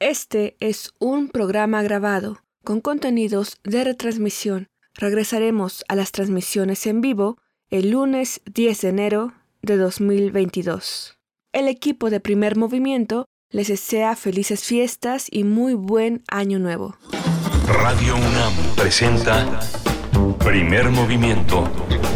Este 0.00 0.56
es 0.60 0.94
un 0.98 1.28
programa 1.28 1.82
grabado 1.82 2.38
con 2.64 2.80
contenidos 2.80 3.58
de 3.64 3.84
retransmisión. 3.84 4.68
Regresaremos 4.94 5.84
a 5.88 5.94
las 5.94 6.10
transmisiones 6.10 6.86
en 6.86 7.02
vivo 7.02 7.36
el 7.68 7.90
lunes 7.90 8.40
10 8.46 8.80
de 8.80 8.88
enero 8.88 9.34
de 9.60 9.76
2022. 9.76 11.18
El 11.52 11.68
equipo 11.68 12.08
de 12.08 12.18
primer 12.18 12.56
movimiento 12.56 13.26
les 13.50 13.68
desea 13.68 14.16
felices 14.16 14.64
fiestas 14.64 15.26
y 15.30 15.44
muy 15.44 15.74
buen 15.74 16.24
año 16.28 16.58
nuevo. 16.58 16.96
Radio 17.66 18.16
UNAM 18.16 18.54
presenta 18.76 19.60
Primer 20.38 20.88
Movimiento. 20.88 21.70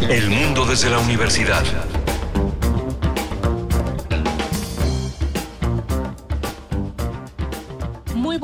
El 0.09 0.31
mundo 0.31 0.65
desde 0.65 0.89
la 0.89 0.97
universidad. 0.97 1.63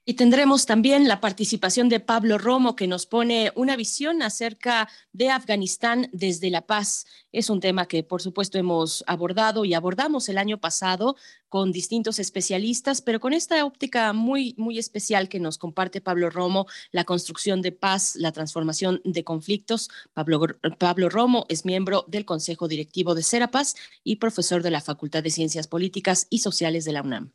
Y 0.09 0.15
tendremos 0.15 0.67
también 0.67 1.09
la 1.09 1.21
participación 1.21 1.89
de 1.89 1.99
Pablo 1.99 2.39
Romo, 2.39 2.77
que 2.77 2.87
nos 2.87 3.07
pone 3.07 3.51
una 3.57 3.75
visión 3.75 4.23
acerca 4.23 4.89
de 5.13 5.31
Afganistán 5.31 6.09
desde 6.13 6.49
la 6.49 6.65
paz. 6.65 7.07
Es 7.33 7.51
un 7.51 7.59
tema 7.59 7.89
que, 7.89 8.05
por 8.05 8.23
supuesto, 8.23 8.57
hemos 8.57 9.03
abordado 9.09 9.65
y 9.65 9.75
abordamos 9.75 10.29
el 10.29 10.39
año 10.39 10.61
pasado 10.61 11.17
con 11.49 11.73
distintos 11.73 12.21
especialistas, 12.21 13.03
pero 13.03 13.19
con 13.19 13.33
esta 13.33 13.65
óptica 13.65 14.13
muy, 14.13 14.55
muy 14.57 14.79
especial 14.79 15.29
que 15.29 15.41
nos 15.41 15.59
comparte 15.59 16.01
Pablo 16.01 16.31
Romo, 16.31 16.67
la 16.93 17.03
construcción 17.03 17.61
de 17.61 17.73
paz, 17.73 18.15
la 18.15 18.31
transformación 18.31 19.01
de 19.05 19.25
conflictos. 19.25 19.91
Pablo, 20.15 20.41
Pablo 20.79 21.09
Romo 21.09 21.47
es 21.49 21.65
miembro 21.65 22.05
del 22.07 22.25
Consejo 22.25 22.69
Directivo 22.69 23.17
de 23.17 23.25
Serapaz 23.25 23.75
y 24.05 24.17
profesor 24.17 24.63
de 24.63 24.71
la 24.71 24.81
Facultad 24.81 25.25
de 25.25 25.31
Ciencias 25.31 25.67
Políticas 25.67 26.29
y 26.31 26.39
Sociales 26.39 26.85
de 26.85 26.93
la 26.93 27.03
UNAM. 27.03 27.33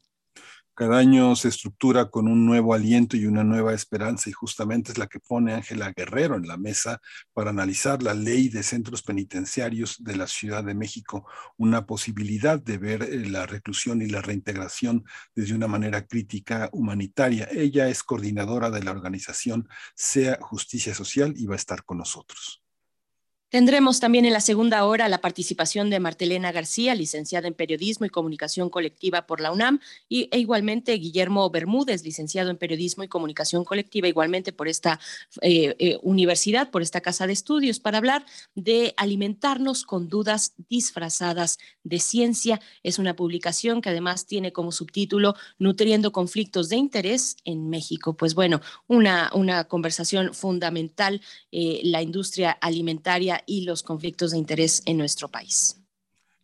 Cada 0.82 0.98
año 0.98 1.36
se 1.36 1.48
estructura 1.48 2.10
con 2.10 2.28
un 2.28 2.44
nuevo 2.44 2.74
aliento 2.74 3.16
y 3.16 3.28
una 3.28 3.44
nueva 3.44 3.72
esperanza 3.72 4.32
y 4.32 4.34
justamente 4.34 4.92
es 4.92 4.98
la 4.98 5.06
que 5.06 5.20
pone 5.20 5.54
Ángela 5.54 5.94
Guerrero 5.96 6.38
en 6.38 6.48
la 6.48 6.58
mesa 6.58 7.00
para 7.34 7.52
analizar 7.52 8.02
la 8.02 8.16
ley 8.16 8.50
de 8.50 8.64
centros 8.64 9.04
penitenciarios 9.04 10.04
de 10.04 10.16
la 10.16 10.26
Ciudad 10.26 10.64
de 10.64 10.74
México, 10.74 11.28
una 11.56 11.86
posibilidad 11.86 12.60
de 12.60 12.80
ver 12.80 13.04
eh, 13.04 13.30
la 13.30 13.46
reclusión 13.46 14.02
y 14.02 14.08
la 14.08 14.24
reintegración 14.24 15.06
desde 15.36 15.54
una 15.54 15.68
manera 15.68 16.08
crítica 16.08 16.68
humanitaria. 16.74 17.48
Ella 17.52 17.88
es 17.88 18.02
coordinadora 18.02 18.72
de 18.72 18.82
la 18.82 18.90
organización 18.90 19.70
SEA 19.94 20.40
Justicia 20.42 20.96
Social 20.96 21.36
y 21.38 21.46
va 21.46 21.54
a 21.54 21.58
estar 21.58 21.84
con 21.84 22.00
nosotros. 22.00 22.61
Tendremos 23.52 24.00
también 24.00 24.24
en 24.24 24.32
la 24.32 24.40
segunda 24.40 24.86
hora 24.86 25.10
la 25.10 25.20
participación 25.20 25.90
de 25.90 26.00
Martelena 26.00 26.54
García, 26.54 26.96
licenciada 26.96 27.50
en 27.50 27.54
Periodismo 27.54 28.06
y 28.06 28.10
Comunicación 28.10 28.70
Colectiva 28.70 29.28
por 29.28 29.42
la 29.42 29.52
UNAM, 29.52 29.82
y, 30.08 30.30
e 30.32 30.40
igualmente 30.40 30.94
Guillermo 30.94 31.50
Bermúdez, 31.50 32.02
licenciado 32.06 32.50
en 32.50 32.56
Periodismo 32.56 33.04
y 33.04 33.10
Comunicación 33.10 33.66
Colectiva, 33.66 34.08
igualmente 34.08 34.54
por 34.54 34.70
esta 34.70 35.02
eh, 35.42 35.76
eh, 35.80 36.00
universidad, 36.02 36.72
por 36.72 36.82
esta 36.82 37.02
casa 37.02 37.28
de 37.28 37.34
estudios, 37.34 37.82
para 37.82 37.98
hablar 37.98 38.26
de 38.56 38.94
alimentarnos 38.96 39.84
con 39.84 40.08
dudas 40.08 40.54
disfrazadas 40.70 41.60
de 41.84 42.00
ciencia. 42.00 42.62
Es 42.84 43.00
una 43.00 43.18
publicación 43.18 43.82
que 43.82 43.90
además 43.90 44.28
tiene 44.28 44.54
como 44.54 44.72
subtítulo 44.72 45.36
Nutriendo 45.60 46.14
conflictos 46.14 46.70
de 46.70 46.78
interés 46.78 47.36
en 47.44 47.70
México. 47.70 48.16
Pues 48.16 48.34
bueno, 48.34 48.62
una, 48.88 49.30
una 49.34 49.66
conversación 49.66 50.34
fundamental, 50.34 51.22
eh, 51.52 51.82
la 51.84 52.02
industria 52.02 52.52
alimentaria 52.52 53.41
y 53.46 53.66
los 53.66 53.84
conflictos 53.84 54.32
de 54.32 54.38
interés 54.38 54.82
en 54.86 54.98
nuestro 54.98 55.30
país. 55.30 55.78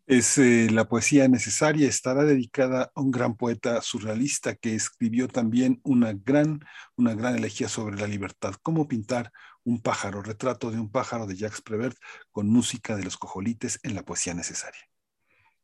Es 0.07 0.37
eh, 0.37 0.69
la 0.71 0.87
poesía 0.87 1.27
necesaria, 1.27 1.87
estará 1.87 2.23
dedicada 2.23 2.91
a 2.95 3.01
un 3.01 3.11
gran 3.11 3.35
poeta 3.35 3.81
surrealista 3.81 4.55
que 4.55 4.73
escribió 4.73 5.27
también 5.27 5.81
una 5.83 6.13
gran, 6.13 6.61
una 6.95 7.13
gran 7.13 7.35
elegía 7.35 7.67
sobre 7.67 7.97
la 7.97 8.07
libertad. 8.07 8.55
Cómo 8.63 8.87
pintar 8.87 9.33
un 9.65 9.81
pájaro, 9.81 10.21
retrato 10.21 10.71
de 10.71 10.79
un 10.79 10.89
pájaro 10.89 11.27
de 11.27 11.35
Jacques 11.35 11.61
Prévert 11.61 11.97
con 12.31 12.47
música 12.47 12.95
de 12.95 13.03
los 13.03 13.17
cojolites 13.17 13.81
en 13.83 13.95
la 13.95 14.03
poesía 14.03 14.33
necesaria. 14.33 14.86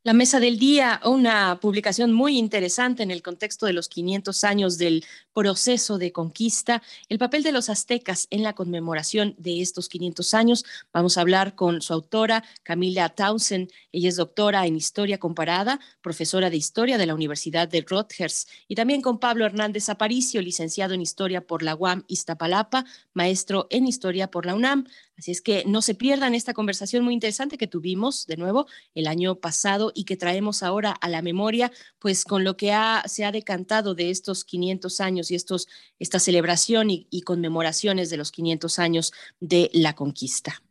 La 0.05 0.11
Mesa 0.11 0.41
del 0.41 0.59
Día, 0.59 0.99
una 1.05 1.57
publicación 1.61 2.11
muy 2.11 2.37
interesante 2.37 3.03
en 3.03 3.11
el 3.11 3.21
contexto 3.21 3.65
de 3.65 3.71
los 3.71 3.87
500 3.87 4.43
años 4.43 4.77
del 4.77 5.05
proceso 5.33 5.97
de 5.97 6.11
conquista, 6.11 6.83
el 7.07 7.17
papel 7.17 7.41
de 7.41 7.53
los 7.53 7.69
aztecas 7.69 8.27
en 8.29 8.43
la 8.43 8.51
conmemoración 8.51 9.33
de 9.37 9.61
estos 9.61 9.87
500 9.87 10.33
años. 10.33 10.65
Vamos 10.91 11.17
a 11.17 11.21
hablar 11.21 11.55
con 11.55 11.81
su 11.81 11.93
autora, 11.93 12.43
Camila 12.63 13.07
Townsend. 13.07 13.71
Ella 13.93 14.09
es 14.09 14.17
doctora 14.17 14.67
en 14.67 14.75
Historia 14.75 15.19
Comparada, 15.19 15.79
profesora 16.01 16.49
de 16.49 16.57
Historia 16.57 16.97
de 16.97 17.05
la 17.05 17.15
Universidad 17.15 17.69
de 17.69 17.85
Rutgers, 17.87 18.47
y 18.67 18.75
también 18.75 19.01
con 19.01 19.19
Pablo 19.19 19.45
Hernández 19.45 19.87
Aparicio, 19.87 20.41
licenciado 20.41 20.95
en 20.95 21.01
Historia 21.01 21.47
por 21.47 21.63
la 21.63 21.75
UAM 21.75 22.03
Iztapalapa, 22.07 22.83
maestro 23.13 23.67
en 23.69 23.87
Historia 23.87 24.29
por 24.29 24.45
la 24.45 24.53
UNAM. 24.53 24.85
Así 25.17 25.31
es 25.31 25.41
que 25.41 25.63
no 25.65 25.81
se 25.81 25.93
pierdan 25.93 26.33
esta 26.33 26.53
conversación 26.53 27.03
muy 27.03 27.13
interesante 27.13 27.57
que 27.57 27.67
tuvimos 27.67 28.25
de 28.25 28.37
nuevo 28.37 28.67
el 28.95 29.07
año 29.07 29.35
pasado 29.35 29.91
y 29.93 30.05
que 30.05 30.17
traemos 30.17 30.63
ahora 30.63 30.91
a 30.91 31.07
la 31.07 31.21
memoria, 31.21 31.71
pues 31.99 32.23
con 32.25 32.43
lo 32.43 32.57
que 32.57 32.73
se 33.05 33.25
ha 33.25 33.31
decantado 33.31 33.93
de 33.93 34.09
estos 34.09 34.43
500 34.43 34.99
años 35.01 35.29
y 35.29 35.35
estos, 35.35 35.67
esta 35.99 36.19
celebración 36.19 36.89
y, 36.89 37.07
y 37.11 37.21
conmemoraciones 37.21 38.09
de 38.09 38.17
los 38.17 38.31
500 38.31 38.79
años 38.79 39.13
de 39.39 39.69
la 39.73 39.93
conquista 39.93 40.62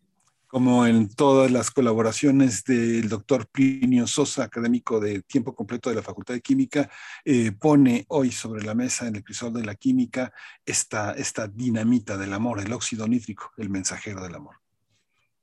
como 0.52 0.86
en 0.86 1.08
todas 1.08 1.50
las 1.50 1.70
colaboraciones 1.70 2.62
del 2.64 3.08
doctor 3.08 3.46
Plinio 3.46 4.06
Sosa, 4.06 4.44
académico 4.44 5.00
de 5.00 5.22
tiempo 5.22 5.54
completo 5.54 5.88
de 5.88 5.96
la 5.96 6.02
Facultad 6.02 6.34
de 6.34 6.42
Química, 6.42 6.90
eh, 7.24 7.52
pone 7.52 8.04
hoy 8.08 8.30
sobre 8.32 8.62
la 8.62 8.74
mesa 8.74 9.06
en 9.06 9.14
el 9.14 9.20
episodio 9.20 9.60
de 9.60 9.64
la 9.64 9.76
química 9.76 10.30
esta, 10.66 11.12
esta 11.14 11.48
dinamita 11.48 12.18
del 12.18 12.34
amor, 12.34 12.60
el 12.60 12.74
óxido 12.74 13.08
nítrico, 13.08 13.50
el 13.56 13.70
mensajero 13.70 14.22
del 14.22 14.34
amor. 14.34 14.61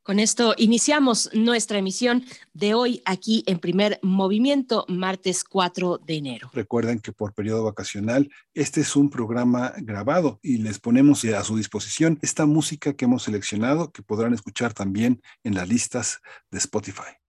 Con 0.03 0.19
esto 0.19 0.55
iniciamos 0.57 1.29
nuestra 1.33 1.77
emisión 1.77 2.25
de 2.53 2.73
hoy 2.73 3.01
aquí 3.05 3.43
en 3.47 3.59
primer 3.59 3.99
movimiento, 4.01 4.85
martes 4.87 5.43
4 5.43 5.99
de 5.99 6.15
enero. 6.15 6.49
Recuerden 6.53 6.99
que 6.99 7.11
por 7.11 7.33
periodo 7.33 7.63
vacacional 7.65 8.29
este 8.53 8.81
es 8.81 8.95
un 8.95 9.09
programa 9.09 9.73
grabado 9.77 10.39
y 10.41 10.57
les 10.57 10.79
ponemos 10.79 11.23
a 11.25 11.43
su 11.43 11.57
disposición 11.57 12.17
esta 12.21 12.45
música 12.45 12.93
que 12.93 13.05
hemos 13.05 13.23
seleccionado 13.23 13.91
que 13.91 14.01
podrán 14.01 14.33
escuchar 14.33 14.73
también 14.73 15.21
en 15.43 15.55
las 15.55 15.67
listas 15.67 16.21
de 16.49 16.57
Spotify. 16.57 17.19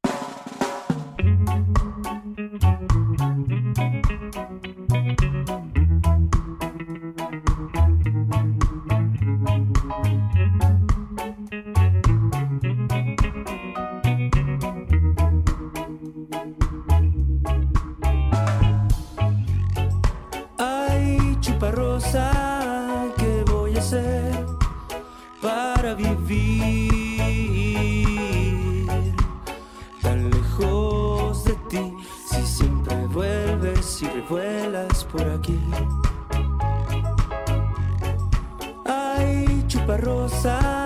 rosa. 39.97 40.80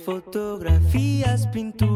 fotografías, 0.00 1.46
pinturas. 1.48 1.95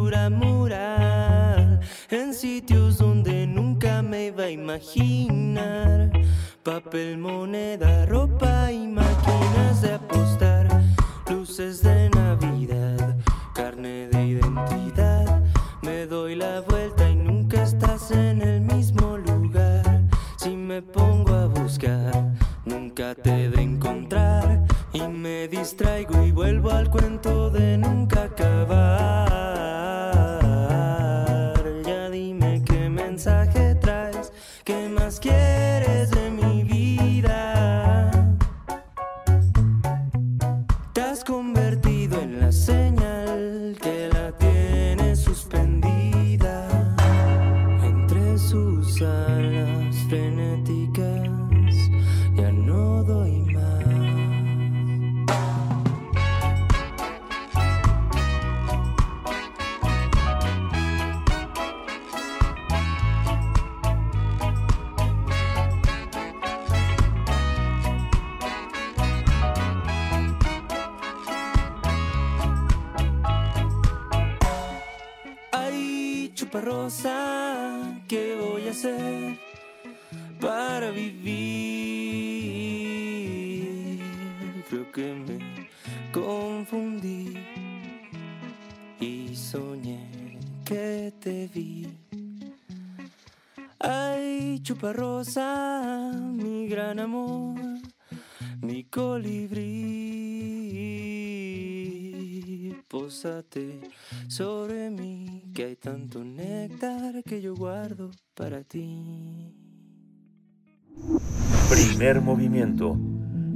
Primer 111.69 112.21
movimiento. 112.21 112.97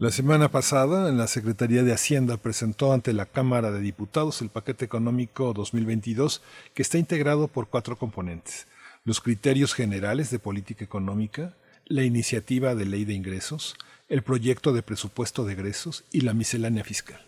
La 0.00 0.10
semana 0.10 0.50
pasada, 0.50 1.12
la 1.12 1.28
Secretaría 1.28 1.84
de 1.84 1.92
Hacienda 1.92 2.36
presentó 2.36 2.92
ante 2.92 3.12
la 3.12 3.26
Cámara 3.26 3.70
de 3.70 3.80
Diputados 3.80 4.42
el 4.42 4.48
paquete 4.48 4.84
económico 4.84 5.52
2022 5.52 6.42
que 6.74 6.82
está 6.82 6.98
integrado 6.98 7.46
por 7.46 7.68
cuatro 7.68 7.96
componentes. 7.96 8.66
Los 9.04 9.20
criterios 9.20 9.72
generales 9.72 10.30
de 10.30 10.40
política 10.40 10.84
económica, 10.84 11.54
la 11.86 12.04
iniciativa 12.04 12.74
de 12.74 12.86
ley 12.86 13.04
de 13.04 13.14
ingresos, 13.14 13.76
el 14.08 14.22
proyecto 14.22 14.72
de 14.72 14.82
presupuesto 14.82 15.44
de 15.44 15.54
egresos 15.54 16.04
y 16.12 16.22
la 16.22 16.34
miscelánea 16.34 16.84
fiscal. 16.84 17.20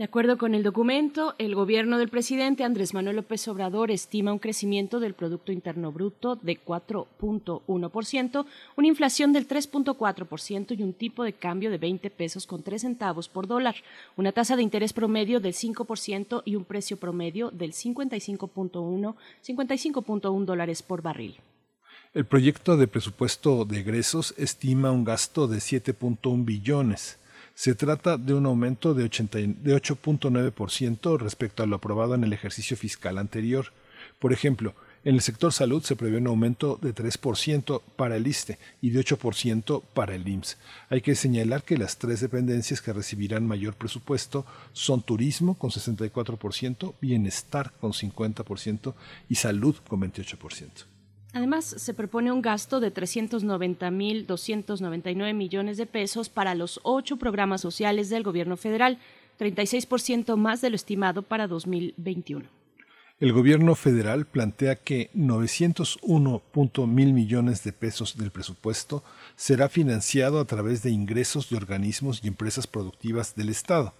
De 0.00 0.04
acuerdo 0.04 0.38
con 0.38 0.54
el 0.54 0.62
documento, 0.62 1.34
el 1.36 1.54
gobierno 1.54 1.98
del 1.98 2.08
presidente 2.08 2.64
Andrés 2.64 2.94
Manuel 2.94 3.16
López 3.16 3.46
Obrador 3.48 3.90
estima 3.90 4.32
un 4.32 4.38
crecimiento 4.38 4.98
del 4.98 5.12
Producto 5.12 5.52
Interno 5.52 5.92
Bruto 5.92 6.36
de 6.36 6.58
4.1%, 6.58 8.46
una 8.76 8.88
inflación 8.88 9.34
del 9.34 9.46
3.4% 9.46 10.78
y 10.78 10.82
un 10.82 10.94
tipo 10.94 11.22
de 11.22 11.34
cambio 11.34 11.70
de 11.70 11.76
20 11.76 12.08
pesos 12.08 12.46
con 12.46 12.62
3 12.62 12.80
centavos 12.80 13.28
por 13.28 13.46
dólar, 13.46 13.74
una 14.16 14.32
tasa 14.32 14.56
de 14.56 14.62
interés 14.62 14.94
promedio 14.94 15.38
del 15.38 15.52
5% 15.52 16.44
y 16.46 16.56
un 16.56 16.64
precio 16.64 16.96
promedio 16.96 17.50
del 17.50 17.74
55.1 17.74 19.14
55.1 19.46 20.44
dólares 20.46 20.80
por 20.82 21.02
barril. 21.02 21.36
El 22.12 22.24
proyecto 22.24 22.76
de 22.76 22.88
presupuesto 22.88 23.64
de 23.64 23.78
egresos 23.78 24.34
estima 24.36 24.90
un 24.90 25.04
gasto 25.04 25.46
de 25.46 25.58
7.1 25.58 26.44
billones. 26.44 27.18
Se 27.54 27.76
trata 27.76 28.16
de 28.16 28.34
un 28.34 28.46
aumento 28.46 28.94
de, 28.94 29.08
8.9% 29.08 31.18
respecto 31.20 31.62
a 31.62 31.66
lo 31.66 31.76
aprobado 31.76 32.16
en 32.16 32.24
el 32.24 32.32
ejercicio 32.32 32.76
fiscal 32.76 33.16
anterior. 33.16 33.66
Por 34.18 34.32
ejemplo, 34.32 34.74
en 35.04 35.14
el 35.14 35.20
sector 35.20 35.52
salud 35.52 35.84
se 35.84 35.94
prevé 35.94 36.18
un 36.18 36.26
aumento 36.26 36.80
de 36.82 36.92
3% 36.92 37.80
para 37.94 38.16
el 38.16 38.26
ISTE 38.26 38.58
y 38.82 38.90
de 38.90 39.04
8% 39.04 39.84
para 39.94 40.16
el 40.16 40.26
IMSS. 40.26 40.58
Hay 40.88 41.02
que 41.02 41.14
señalar 41.14 41.62
que 41.62 41.78
las 41.78 41.98
tres 41.98 42.18
dependencias 42.18 42.82
que 42.82 42.92
recibirán 42.92 43.46
mayor 43.46 43.74
presupuesto 43.74 44.44
son 44.72 45.02
turismo 45.02 45.54
con 45.54 45.70
64%, 45.70 46.94
bienestar 47.00 47.70
con 47.80 47.92
50% 47.92 48.94
y 49.28 49.36
salud 49.36 49.76
con 49.86 50.00
28%. 50.00 50.89
Además, 51.32 51.64
se 51.64 51.94
propone 51.94 52.32
un 52.32 52.42
gasto 52.42 52.80
de 52.80 52.92
390.299 52.92 55.32
millones 55.34 55.76
de 55.76 55.86
pesos 55.86 56.28
para 56.28 56.56
los 56.56 56.80
ocho 56.82 57.16
programas 57.16 57.60
sociales 57.60 58.10
del 58.10 58.24
gobierno 58.24 58.56
federal, 58.56 58.98
36% 59.38 60.34
más 60.36 60.60
de 60.60 60.70
lo 60.70 60.76
estimado 60.76 61.22
para 61.22 61.46
2021. 61.46 62.48
El 63.20 63.32
gobierno 63.34 63.74
federal 63.74 64.24
plantea 64.24 64.76
que 64.76 65.10
901.000 65.14 66.86
millones 66.86 67.62
de 67.62 67.74
pesos 67.74 68.16
del 68.16 68.30
presupuesto 68.30 69.04
será 69.36 69.68
financiado 69.68 70.40
a 70.40 70.46
través 70.46 70.82
de 70.82 70.90
ingresos 70.90 71.50
de 71.50 71.58
organismos 71.58 72.22
y 72.24 72.28
empresas 72.28 72.66
productivas 72.66 73.36
del 73.36 73.50
Estado. 73.50 73.92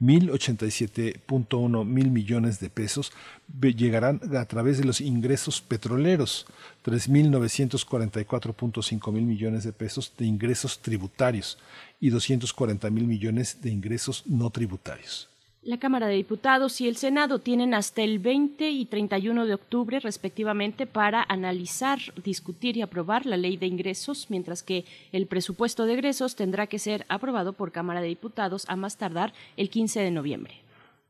1.087.1 0.00 1.84
mil 1.86 2.10
millones 2.10 2.58
de 2.60 2.68
pesos 2.68 3.12
llegarán 3.60 4.20
a 4.36 4.44
través 4.44 4.76
de 4.78 4.84
los 4.84 5.00
ingresos 5.00 5.62
petroleros, 5.62 6.46
3.944.5 6.84 9.12
mil 9.12 9.24
millones 9.24 9.64
de 9.64 9.72
pesos 9.72 10.12
de 10.18 10.26
ingresos 10.26 10.80
tributarios 10.80 11.56
y 12.00 12.10
240 12.10 12.90
mil 12.90 13.06
millones 13.06 13.62
de 13.62 13.70
ingresos 13.70 14.24
no 14.26 14.50
tributarios. 14.50 15.30
La 15.66 15.78
Cámara 15.78 16.06
de 16.06 16.14
Diputados 16.14 16.80
y 16.80 16.86
el 16.86 16.96
Senado 16.96 17.40
tienen 17.40 17.74
hasta 17.74 18.00
el 18.02 18.20
20 18.20 18.70
y 18.70 18.84
31 18.84 19.46
de 19.46 19.54
octubre, 19.54 19.98
respectivamente, 19.98 20.86
para 20.86 21.26
analizar, 21.28 21.98
discutir 22.22 22.76
y 22.76 22.82
aprobar 22.82 23.26
la 23.26 23.36
ley 23.36 23.56
de 23.56 23.66
ingresos, 23.66 24.26
mientras 24.28 24.62
que 24.62 24.84
el 25.10 25.26
presupuesto 25.26 25.84
de 25.84 25.94
egresos 25.94 26.36
tendrá 26.36 26.68
que 26.68 26.78
ser 26.78 27.04
aprobado 27.08 27.52
por 27.52 27.72
Cámara 27.72 28.00
de 28.00 28.06
Diputados 28.06 28.64
a 28.68 28.76
más 28.76 28.96
tardar 28.96 29.32
el 29.56 29.68
15 29.68 29.98
de 29.98 30.12
noviembre. 30.12 30.65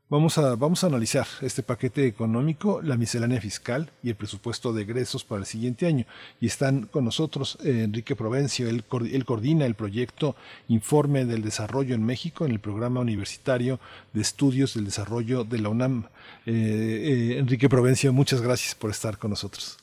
Vamos 0.09 0.37
a, 0.37 0.55
vamos 0.55 0.85
a 0.85 0.87
analizar 0.87 1.27
este 1.41 1.63
paquete 1.63 2.07
económico, 2.07 2.81
la 2.81 2.95
miscelánea 2.95 3.41
fiscal 3.41 3.91
y 4.01 4.07
el 4.07 4.15
presupuesto 4.15 4.71
de 4.71 4.83
egresos 4.83 5.25
para 5.25 5.41
el 5.41 5.45
siguiente 5.45 5.85
año. 5.85 6.05
Y 6.39 6.45
están 6.45 6.85
con 6.85 7.03
nosotros 7.03 7.57
eh, 7.61 7.81
Enrique 7.83 8.15
Provencio, 8.15 8.69
él, 8.69 8.85
él, 9.11 9.25
coordina 9.25 9.65
el 9.65 9.75
proyecto 9.75 10.37
Informe 10.69 11.25
del 11.25 11.41
Desarrollo 11.41 11.93
en 11.93 12.05
México 12.05 12.45
en 12.45 12.51
el 12.51 12.61
Programa 12.61 13.01
Universitario 13.01 13.81
de 14.13 14.21
Estudios 14.21 14.75
del 14.75 14.85
Desarrollo 14.85 15.43
de 15.43 15.59
la 15.59 15.67
UNAM. 15.67 16.05
Eh, 16.45 16.53
eh, 16.53 17.37
Enrique 17.39 17.67
Provencio, 17.67 18.13
muchas 18.13 18.39
gracias 18.39 18.75
por 18.75 18.91
estar 18.91 19.17
con 19.17 19.31
nosotros. 19.31 19.77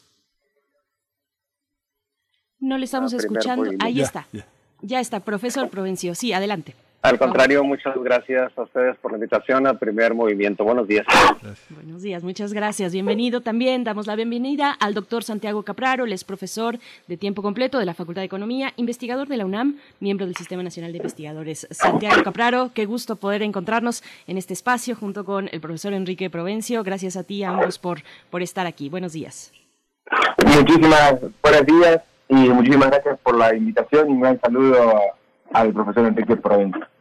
No 2.61 2.79
le 2.79 2.87
estamos 2.87 3.13
escuchando. 3.13 3.71
Ahí 3.79 3.97
ya, 3.97 4.05
está. 4.05 4.27
Ya. 4.33 4.47
ya 4.81 5.01
está, 5.01 5.21
profesor 5.21 5.69
Provencio. 5.69 6.15
Sí, 6.15 6.33
adelante. 6.33 6.75
Al 7.05 7.19
contrario, 7.19 7.63
muchas 7.63 7.95
gracias 8.03 8.51
a 8.57 8.63
ustedes 8.63 8.97
por 8.97 9.13
la 9.13 9.19
invitación 9.19 9.67
al 9.67 9.79
primer 9.79 10.15
movimiento. 10.15 10.65
Buenos 10.65 10.89
días. 10.89 11.05
Buenos 11.69 12.01
días, 12.01 12.25
muchas 12.25 12.55
gracias. 12.55 12.95
Bienvenido 12.95 13.43
también. 13.43 13.85
Damos 13.85 14.07
la 14.07 14.17
bienvenida 14.17 14.73
al 14.73 14.95
doctor 14.95 15.23
Santiago 15.23 15.65
Capraro, 15.65 16.07
él 16.07 16.15
es 16.15 16.25
profesor 16.25 16.79
de 17.07 17.19
tiempo 17.19 17.43
completo 17.43 17.79
de 17.79 17.85
la 17.85 17.93
Facultad 17.93 18.23
de 18.23 18.27
Economía, 18.27 18.73
investigador 18.77 19.29
de 19.29 19.37
la 19.37 19.45
UNAM, 19.45 19.77
miembro 20.01 20.25
del 20.25 20.35
Sistema 20.35 20.63
Nacional 20.63 20.93
de 20.93 20.97
Investigadores. 20.97 21.69
Santiago 21.71 22.23
Capraro, 22.23 22.71
qué 22.73 22.87
gusto 22.87 23.17
poder 23.17 23.43
encontrarnos 23.43 24.03
en 24.27 24.39
este 24.39 24.55
espacio 24.55 24.97
junto 24.97 25.27
con 25.27 25.51
el 25.53 25.61
profesor 25.61 25.93
Enrique 25.93 26.31
Provencio. 26.31 26.83
Gracias 26.85 27.19
a 27.19 27.23
ti 27.23 27.45
ambos 27.45 27.79
por, 27.79 27.99
por 28.31 28.41
estar 28.41 28.67
aquí. 28.67 28.89
Buenos 28.89 29.13
días. 29.13 29.53
Muchísimas 30.43 31.17
buenos 31.43 31.67
días 31.67 32.01
y 32.31 32.49
muchísimas 32.49 32.91
gracias 32.91 33.19
por 33.23 33.37
la 33.37 33.55
invitación 33.55 34.09
y 34.09 34.13
un 34.15 34.21
gran 34.23 34.41
saludo 34.41 35.01
al 35.53 35.71
profesor 35.75 36.07
Enrique 36.07 36.35
Provencio. 36.37 36.94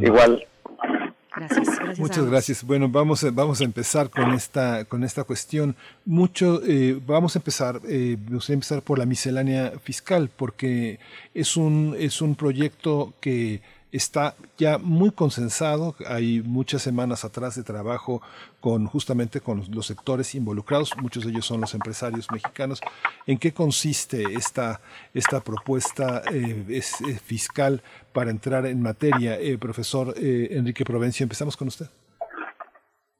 Igual. 0.00 0.46
Gracias, 1.36 1.98
Muchas 1.98 2.26
gracias. 2.26 2.64
Bueno, 2.64 2.88
vamos 2.88 3.24
a, 3.24 3.30
vamos 3.32 3.60
a 3.60 3.64
empezar 3.64 4.08
con 4.08 4.32
esta 4.34 4.84
con 4.84 5.02
esta 5.02 5.24
cuestión. 5.24 5.74
Mucho 6.04 6.62
eh, 6.64 7.00
vamos 7.04 7.34
a 7.34 7.40
empezar 7.40 7.80
eh, 7.88 8.16
vamos 8.20 8.48
a 8.48 8.52
empezar 8.52 8.82
por 8.82 9.00
la 9.00 9.06
miscelánea 9.06 9.72
fiscal 9.82 10.30
porque 10.34 11.00
es 11.34 11.56
un 11.56 11.96
es 11.98 12.22
un 12.22 12.36
proyecto 12.36 13.14
que 13.20 13.62
está 13.96 14.34
ya 14.58 14.78
muy 14.78 15.10
consensado. 15.12 15.94
Hay 16.06 16.42
muchas 16.42 16.82
semanas 16.82 17.24
atrás 17.24 17.54
de 17.54 17.62
trabajo 17.62 18.22
con 18.60 18.86
justamente 18.86 19.40
con 19.40 19.62
los 19.70 19.86
sectores 19.86 20.34
involucrados, 20.34 20.96
muchos 21.00 21.24
de 21.24 21.30
ellos 21.30 21.46
son 21.46 21.60
los 21.60 21.74
empresarios 21.74 22.26
mexicanos. 22.32 22.80
¿En 23.26 23.38
qué 23.38 23.52
consiste 23.52 24.22
esta, 24.34 24.80
esta 25.12 25.40
propuesta 25.40 26.22
eh, 26.32 26.64
es, 26.68 27.00
eh, 27.02 27.18
fiscal 27.22 27.82
para 28.12 28.30
entrar 28.30 28.66
en 28.66 28.82
materia? 28.82 29.38
Eh, 29.38 29.58
profesor 29.58 30.14
eh, 30.16 30.48
Enrique 30.50 30.84
Provencio, 30.84 31.24
empezamos 31.24 31.56
con 31.56 31.68
usted. 31.68 31.86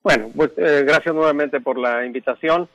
Bueno, 0.03 0.31
pues 0.35 0.51
eh, 0.57 0.85
gracias 0.87 1.15
nuevamente 1.15 1.61
por 1.61 1.79
la 1.79 2.05
invitación. 2.05 2.69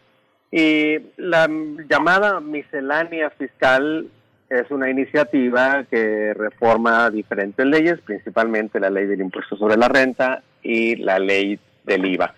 Y 0.51 0.97
la 1.17 1.47
llamada 1.87 2.39
miscelánea 2.39 3.29
fiscal 3.29 4.09
es 4.49 4.71
una 4.71 4.89
iniciativa 4.89 5.85
que 5.89 6.33
reforma 6.33 7.09
diferentes 7.11 7.65
leyes, 7.65 7.99
principalmente 8.01 8.79
la 8.79 8.89
ley 8.89 9.05
del 9.05 9.21
impuesto 9.21 9.55
sobre 9.55 9.77
la 9.77 9.87
renta 9.87 10.41
y 10.63 10.95
la 10.95 11.19
ley 11.19 11.59
del 11.83 12.05
IVA. 12.05 12.33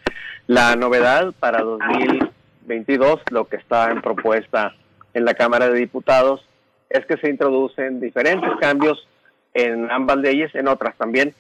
La 0.48 0.76
novedad 0.76 1.34
para 1.40 1.62
2022, 1.62 3.22
lo 3.32 3.48
que 3.48 3.56
está 3.56 3.92
en 3.92 4.02
propuesta 4.02 4.76
en 5.14 5.24
la 5.24 5.34
Cámara 5.34 5.70
de 5.70 5.80
Diputados, 5.80 6.46
es 6.90 7.06
que 7.06 7.18
se 7.18 7.30
introducen 7.30 8.02
diferentes 8.02 8.52
cambios 8.60 9.08
en 9.54 9.90
ambas 9.90 10.18
leyes, 10.18 10.54
en 10.54 10.68
otras 10.68 10.98
también, 10.98 11.34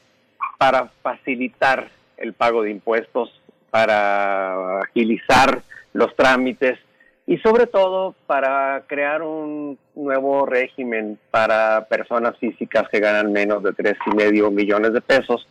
para 0.57 0.87
facilitar 1.01 1.89
el 2.15 2.33
pago 2.33 2.63
de 2.63 2.71
impuestos, 2.71 3.41
para 3.69 4.79
agilizar 4.79 5.61
los 5.93 6.15
trámites 6.15 6.79
y 7.27 7.37
sobre 7.37 7.67
todo 7.67 8.15
para 8.27 8.83
crear 8.87 9.21
un 9.21 9.77
nuevo 9.95 10.45
régimen 10.45 11.17
para 11.29 11.85
personas 11.87 12.37
físicas 12.37 12.89
que 12.89 12.99
ganan 12.99 13.31
menos 13.31 13.63
de 13.63 13.73
tres 13.73 13.95
y 14.11 14.15
medio 14.15 14.51
millones 14.51 14.93
de 14.93 15.01
pesos 15.01 15.47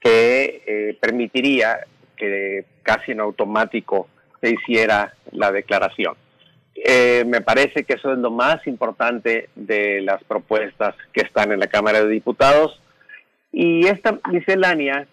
que 0.00 0.62
eh, 0.66 0.98
permitiría 1.00 1.86
que 2.16 2.64
casi 2.82 3.12
en 3.12 3.20
automático 3.20 4.08
se 4.40 4.50
hiciera 4.50 5.14
la 5.30 5.52
declaración. 5.52 6.14
Eh, 6.74 7.24
me 7.26 7.42
parece 7.42 7.84
que 7.84 7.94
eso 7.94 8.12
es 8.12 8.18
lo 8.18 8.30
más 8.30 8.66
importante 8.66 9.50
de 9.54 10.00
las 10.00 10.24
propuestas 10.24 10.94
que 11.12 11.20
están 11.20 11.52
en 11.52 11.60
la 11.60 11.66
Cámara 11.66 12.02
de 12.02 12.08
Diputados 12.08 12.80
y 13.52 13.86
esta 13.86 14.18
miscelánea 14.30 15.06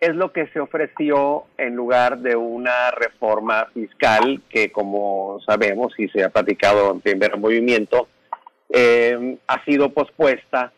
es 0.00 0.14
lo 0.14 0.32
que 0.32 0.46
se 0.48 0.60
ofreció 0.60 1.44
en 1.56 1.74
lugar 1.74 2.18
de 2.18 2.36
una 2.36 2.90
reforma 2.90 3.66
fiscal 3.72 4.42
que, 4.48 4.70
como 4.70 5.40
sabemos 5.46 5.94
y 5.98 6.08
se 6.08 6.22
ha 6.22 6.28
platicado 6.28 6.90
en 6.90 7.00
primer 7.00 7.38
movimiento, 7.38 8.08
eh, 8.68 9.38
ha 9.46 9.64
sido 9.64 9.92
pospuesta 9.92 10.72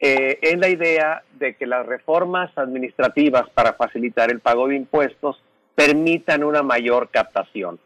eh, 0.00 0.38
en 0.42 0.60
la 0.60 0.68
idea 0.68 1.22
de 1.38 1.54
que 1.54 1.66
las 1.66 1.86
reformas 1.86 2.50
administrativas 2.56 3.48
para 3.50 3.74
facilitar 3.74 4.30
el 4.30 4.40
pago 4.40 4.68
de 4.68 4.76
impuestos 4.76 5.40
permitan 5.74 6.42
una 6.42 6.62
mayor 6.62 7.10
captación. 7.10 7.78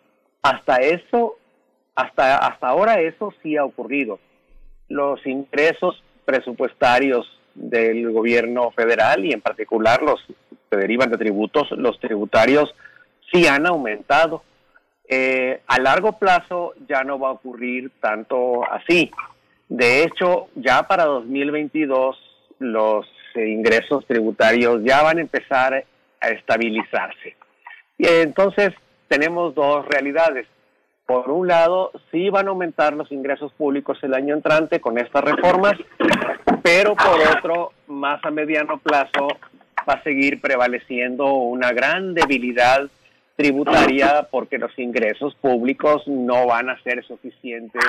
Hasta 0.42 0.76
eso, 0.76 1.36
hasta, 1.94 2.38
hasta 2.38 2.68
ahora 2.68 3.00
eso 3.00 3.34
sí 3.42 3.56
ha 3.56 3.64
ocurrido. 3.64 4.18
Los 4.88 5.26
ingresos 5.26 6.02
presupuestarios 6.24 7.26
del 7.54 8.10
gobierno 8.10 8.70
federal 8.70 9.24
y 9.24 9.32
en 9.32 9.40
particular 9.40 10.02
los 10.02 10.20
que 10.72 10.78
derivan 10.78 11.10
de 11.10 11.18
tributos, 11.18 11.70
los 11.72 12.00
tributarios 12.00 12.74
sí 13.30 13.46
han 13.46 13.66
aumentado. 13.66 14.42
Eh, 15.06 15.60
a 15.66 15.78
largo 15.78 16.12
plazo 16.12 16.72
ya 16.88 17.04
no 17.04 17.18
va 17.18 17.28
a 17.28 17.32
ocurrir 17.32 17.90
tanto 18.00 18.64
así. 18.72 19.10
De 19.68 20.02
hecho, 20.02 20.48
ya 20.54 20.88
para 20.88 21.04
2022 21.04 22.16
los 22.58 23.06
ingresos 23.34 24.06
tributarios 24.06 24.82
ya 24.82 25.02
van 25.02 25.18
a 25.18 25.20
empezar 25.20 25.84
a 26.20 26.28
estabilizarse. 26.28 27.36
Y 27.98 28.06
entonces 28.06 28.70
tenemos 29.08 29.54
dos 29.54 29.84
realidades. 29.86 30.46
Por 31.04 31.30
un 31.30 31.48
lado, 31.48 31.90
sí 32.10 32.30
van 32.30 32.46
a 32.46 32.50
aumentar 32.50 32.94
los 32.94 33.12
ingresos 33.12 33.52
públicos 33.52 33.98
el 34.02 34.14
año 34.14 34.34
entrante 34.34 34.80
con 34.80 34.96
estas 34.96 35.22
reformas, 35.22 35.74
pero 36.62 36.94
por 36.94 37.20
otro, 37.36 37.72
más 37.88 38.24
a 38.24 38.30
mediano 38.30 38.78
plazo, 38.78 39.28
va 39.88 39.94
a 39.94 40.02
seguir 40.02 40.40
prevaleciendo 40.40 41.34
una 41.34 41.72
gran 41.72 42.14
debilidad 42.14 42.88
tributaria 43.36 44.28
porque 44.30 44.58
los 44.58 44.76
ingresos 44.78 45.34
públicos 45.36 46.02
no 46.06 46.46
van 46.46 46.70
a 46.70 46.80
ser 46.82 47.04
suficientes 47.04 47.82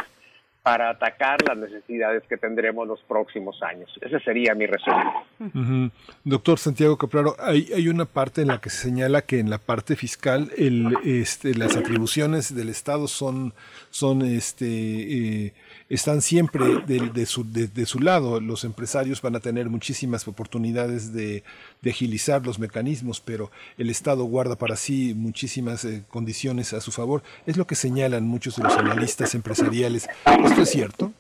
para 0.64 0.90
atacar 0.90 1.40
las 1.46 1.58
necesidades 1.58 2.24
que 2.30 2.38
tendremos 2.38 2.88
los 2.88 3.02
próximos 3.02 3.62
años. 3.62 3.90
Ese 4.02 4.18
sería 4.22 4.56
mi 4.56 4.66
resumen. 4.66 5.92
Doctor 6.24 6.58
Santiago 6.58 6.98
Capraro, 6.98 7.36
hay, 7.38 7.68
hay 7.76 7.90
una 7.90 8.06
parte 8.06 8.42
en 8.42 8.48
la 8.48 8.62
que 8.62 8.70
se 8.70 8.84
señala 8.84 9.24
que 9.24 9.40
en 9.40 9.50
la 9.50 9.58
parte 9.58 9.98
fiscal 9.98 10.52
el, 10.58 10.96
este, 11.04 11.54
las 11.54 11.76
atribuciones 11.76 12.56
del 12.56 12.70
Estado 12.70 13.10
son, 13.10 13.54
son 13.90 14.22
este, 14.22 14.66
eh, 14.66 15.54
están 15.96 16.22
siempre 16.22 16.66
de, 16.88 17.10
de, 17.14 17.26
su, 17.26 17.44
de, 17.52 17.86
su 17.86 18.00
lado. 18.00 18.40
Los 18.40 18.64
empresarios 18.64 19.22
van 19.22 19.36
a 19.36 19.40
tener 19.40 19.70
muchísimas 19.70 20.28
oportunidades 20.28 21.14
de, 21.14 21.44
agilizar 21.86 22.46
los 22.46 22.58
mecanismos, 22.60 23.22
pero 23.22 23.52
el 23.78 23.90
Estado 23.90 24.24
guarda 24.24 24.56
para 24.56 24.76
sí 24.76 25.14
muchísimas 25.16 25.86
eh, 25.86 26.04
condiciones 26.10 26.74
a 26.74 26.82
su 26.82 26.92
favor. 26.92 27.22
Es 27.46 27.58
lo 27.58 27.68
que 27.68 27.76
señalan 27.76 28.26
muchos 28.28 28.56
de 28.56 28.64
los 28.64 28.76
analistas 28.76 29.36
empresariales. 29.36 30.10
¿Esto 30.26 30.62
es 30.62 30.70
cierto? 30.70 31.12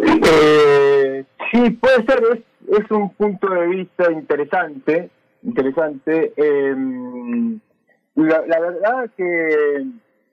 Eh, 0.00 1.24
sí, 1.52 1.70
puede 1.70 2.04
ser. 2.06 2.22
Es, 2.32 2.80
es, 2.80 2.90
un 2.90 3.10
punto 3.10 3.48
de 3.50 3.66
vista 3.66 4.10
interesante. 4.10 5.10
Interesante. 5.42 6.32
Em, 6.36 7.60
la, 8.14 8.46
la 8.46 8.60
verdad 8.60 9.10
que 9.16 9.84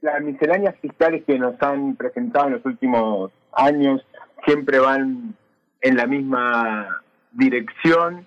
las 0.01 0.21
misceláneas 0.21 0.75
fiscales 0.81 1.23
que 1.25 1.37
nos 1.37 1.61
han 1.61 1.95
presentado 1.95 2.47
en 2.47 2.53
los 2.53 2.65
últimos 2.65 3.31
años 3.53 4.05
siempre 4.45 4.79
van 4.79 5.35
en 5.81 5.97
la 5.97 6.07
misma 6.07 7.01
dirección 7.31 8.25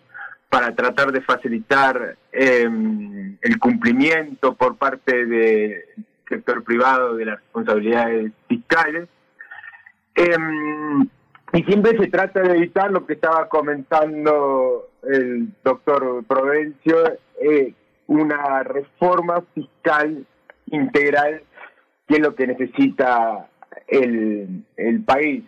para 0.49 0.75
tratar 0.75 1.11
de 1.11 1.21
facilitar 1.21 2.16
eh, 2.33 2.62
el 3.43 3.59
cumplimiento 3.59 4.54
por 4.54 4.76
parte 4.76 5.26
del 5.26 5.83
sector 6.28 6.62
privado 6.62 7.16
de 7.16 7.25
las 7.25 7.40
responsabilidades 7.40 8.33
fiscales. 8.49 9.09
Eh, 10.14 10.37
y 11.52 11.62
siempre 11.64 11.99
se 11.99 12.07
trata 12.07 12.40
de 12.40 12.57
evitar 12.57 12.90
lo 12.90 13.04
que 13.04 13.14
estaba 13.14 13.49
comentando 13.49 14.90
el 15.02 15.49
doctor 15.62 16.25
Provencio, 16.25 16.97
eh, 17.40 17.75
una 18.07 18.62
reforma 18.62 19.43
fiscal 19.54 20.25
integral 20.66 21.43
qué 22.06 22.14
es 22.16 22.20
lo 22.20 22.34
que 22.34 22.46
necesita 22.46 23.49
el, 23.87 24.64
el 24.76 25.02
país. 25.04 25.44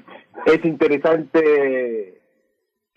Es 0.46 0.64
interesante 0.64 2.20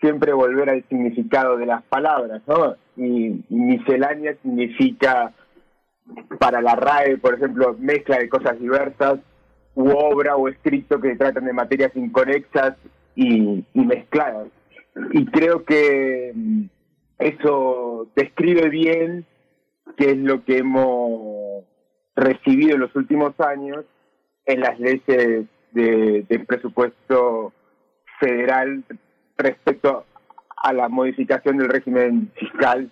siempre 0.00 0.32
volver 0.32 0.70
al 0.70 0.84
significado 0.88 1.56
de 1.56 1.66
las 1.66 1.82
palabras, 1.84 2.42
¿no? 2.46 2.74
Y, 2.96 3.44
miscelánea 3.48 4.34
significa 4.42 5.32
para 6.38 6.60
la 6.60 6.74
RAE, 6.74 7.18
por 7.18 7.34
ejemplo, 7.34 7.76
mezcla 7.78 8.18
de 8.18 8.28
cosas 8.28 8.58
diversas, 8.58 9.18
u 9.74 9.90
obra 9.90 10.36
o 10.36 10.48
escrito 10.48 11.00
que 11.00 11.16
tratan 11.16 11.44
de 11.44 11.52
materias 11.52 11.92
inconexas 11.94 12.74
y, 13.14 13.64
y 13.74 13.80
mezcladas. 13.84 14.48
Y 15.12 15.24
creo 15.26 15.64
que 15.64 16.32
mm, 16.34 16.62
eso 17.18 18.08
describe 18.16 18.68
bien 18.68 19.24
qué 19.96 20.12
es 20.12 20.16
lo 20.16 20.44
que 20.44 20.58
hemos 20.58 21.64
recibido 22.20 22.74
en 22.74 22.80
los 22.80 22.94
últimos 22.94 23.38
años 23.40 23.84
en 24.44 24.60
las 24.60 24.78
leyes 24.78 25.46
de, 25.72 26.44
presupuesto 26.46 27.52
federal 28.18 28.84
respecto 29.36 30.04
a 30.56 30.72
la 30.72 30.88
modificación 30.88 31.56
del 31.56 31.68
régimen 31.68 32.30
fiscal. 32.36 32.90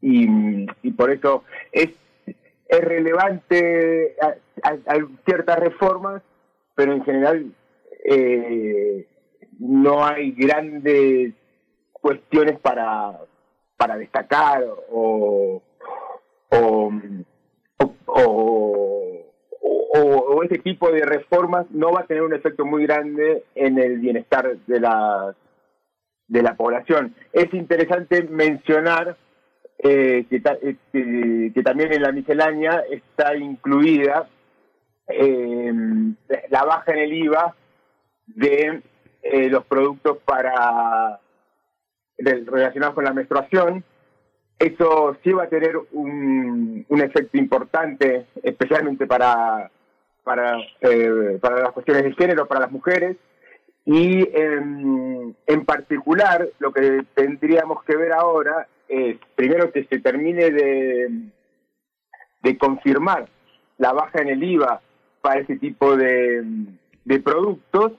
Y, 0.00 0.66
por 0.92 1.10
eso 1.10 1.44
es, 1.70 1.90
es 2.26 2.80
relevante 2.80 4.16
a, 4.62 4.96
ciertas 5.24 5.58
reformas, 5.58 6.22
pero 6.74 6.92
en 6.94 7.04
general 7.04 7.52
eh, 8.04 9.06
no 9.58 10.04
hay 10.04 10.32
grandes 10.32 11.34
cuestiones 11.92 12.58
para, 12.58 13.20
para 13.76 13.96
destacar 13.96 14.64
o 14.90 15.62
o, 18.26 19.12
o, 19.94 20.42
ese 20.42 20.58
tipo 20.58 20.90
de 20.90 21.04
reformas 21.04 21.66
no 21.70 21.92
va 21.92 22.00
a 22.00 22.06
tener 22.06 22.22
un 22.22 22.34
efecto 22.34 22.64
muy 22.64 22.84
grande 22.84 23.44
en 23.54 23.78
el 23.78 23.98
bienestar 23.98 24.56
de 24.66 24.80
la, 24.80 25.34
de 26.26 26.42
la 26.42 26.56
población. 26.56 27.14
Es 27.32 27.52
interesante 27.52 28.22
mencionar 28.22 29.16
eh, 29.78 30.24
eh, 30.30 31.50
que, 31.52 31.62
también 31.62 31.92
en 31.92 32.02
la 32.02 32.12
miscelánea 32.12 32.84
está 32.90 33.36
incluida 33.36 34.28
eh, 35.08 35.72
la 36.50 36.64
baja 36.64 36.92
en 36.92 36.98
el 36.98 37.12
IVA 37.12 37.54
de 38.26 38.82
los 39.50 39.64
productos 39.66 40.18
para 40.24 41.20
relacionados 42.18 42.94
con 42.94 43.04
la 43.04 43.12
menstruación, 43.12 43.84
eso 44.62 45.16
sí 45.24 45.32
va 45.32 45.44
a 45.44 45.48
tener 45.48 45.76
un, 45.90 46.86
efecto 46.88 47.36
importante, 47.36 48.26
especialmente 48.44 49.08
para, 49.08 49.70
para, 50.22 50.56
eh, 50.80 51.38
para 51.40 51.62
las 51.62 51.72
cuestiones 51.72 52.04
de 52.04 52.12
género, 52.12 52.46
para 52.46 52.60
las 52.60 52.70
mujeres. 52.70 53.16
Y 53.84 54.28
en 54.32 55.64
particular, 55.66 56.48
lo 56.60 56.72
que 56.72 57.04
tendríamos 57.14 57.82
que 57.82 57.96
ver 57.96 58.12
ahora 58.12 58.68
es, 58.88 59.16
primero, 59.34 59.72
que 59.72 59.84
se 59.84 59.98
termine 59.98 60.52
de, 60.52 61.08
de 62.42 62.58
confirmar 62.58 63.28
la 63.78 63.92
baja 63.92 64.22
en 64.22 64.28
el 64.28 64.44
IVA 64.44 64.80
para 65.20 65.40
ese 65.40 65.56
tipo 65.56 65.96
de, 65.96 66.44
de 67.04 67.18
productos 67.18 67.94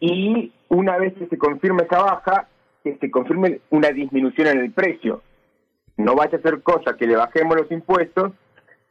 y 0.00 0.54
una 0.70 0.96
vez 0.96 1.12
que 1.12 1.26
se 1.26 1.36
confirme 1.36 1.82
esa 1.82 2.02
baja, 2.02 2.48
que 2.82 2.96
se 2.96 3.10
confirme 3.10 3.60
una 3.68 3.90
disminución 3.90 4.46
en 4.48 4.58
el 4.60 4.72
precio 4.72 5.22
no 5.96 6.14
vaya 6.14 6.38
a 6.38 6.42
ser 6.42 6.62
cosa 6.62 6.96
que 6.96 7.06
le 7.06 7.16
bajemos 7.16 7.56
los 7.56 7.70
impuestos, 7.70 8.32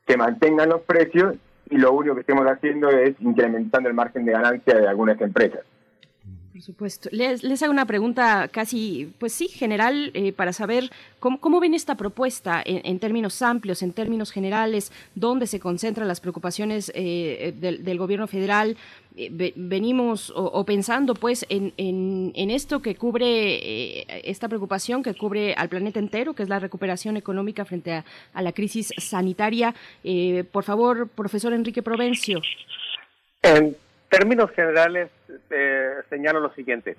que 0.05 0.17
mantengan 0.17 0.69
los 0.69 0.81
precios 0.81 1.35
y 1.69 1.77
lo 1.77 1.93
único 1.93 2.15
que 2.15 2.21
estemos 2.21 2.45
haciendo 2.45 2.89
es 2.89 3.15
incrementando 3.21 3.89
el 3.89 3.95
margen 3.95 4.25
de 4.25 4.33
ganancia 4.33 4.77
de 4.77 4.87
algunas 4.87 5.19
empresas. 5.21 5.61
Por 6.51 6.61
supuesto. 6.61 7.07
Les, 7.13 7.63
hago 7.63 7.71
una 7.71 7.85
pregunta 7.85 8.49
casi, 8.49 9.13
pues 9.19 9.31
sí, 9.31 9.47
general, 9.47 10.11
eh, 10.13 10.33
para 10.33 10.51
saber 10.51 10.91
cómo, 11.19 11.59
ven 11.61 11.73
esta 11.73 11.95
propuesta 11.95 12.61
en, 12.65 12.99
términos 12.99 13.41
amplios, 13.41 13.81
en 13.81 13.93
términos 13.93 14.31
generales, 14.31 14.91
dónde 15.15 15.47
se 15.47 15.61
concentran 15.61 16.09
las 16.09 16.19
preocupaciones 16.19 16.91
eh, 16.93 17.53
del, 17.57 17.97
gobierno 17.97 18.27
federal. 18.27 18.75
Eh, 19.15 19.53
venimos 19.55 20.33
o, 20.35 20.65
pensando 20.65 21.13
pues 21.13 21.45
en, 21.47 21.73
en, 21.77 22.49
esto 22.51 22.81
que 22.81 22.95
cubre, 22.95 24.29
esta 24.29 24.49
preocupación 24.49 25.03
que 25.03 25.13
cubre 25.13 25.53
al 25.53 25.69
planeta 25.69 25.99
entero, 25.99 26.33
que 26.33 26.43
es 26.43 26.49
la 26.49 26.59
recuperación 26.59 27.15
económica 27.15 27.63
frente 27.63 27.93
a, 27.93 28.05
a 28.33 28.41
la 28.41 28.51
crisis 28.51 28.91
sanitaria. 28.97 29.73
por 30.51 30.65
favor, 30.65 31.07
profesor 31.07 31.53
Enrique 31.53 31.81
Provencio 31.81 32.41
términos 34.11 34.51
generales, 34.51 35.09
eh, 35.49 35.93
señalo 36.09 36.41
lo 36.41 36.53
siguiente. 36.53 36.97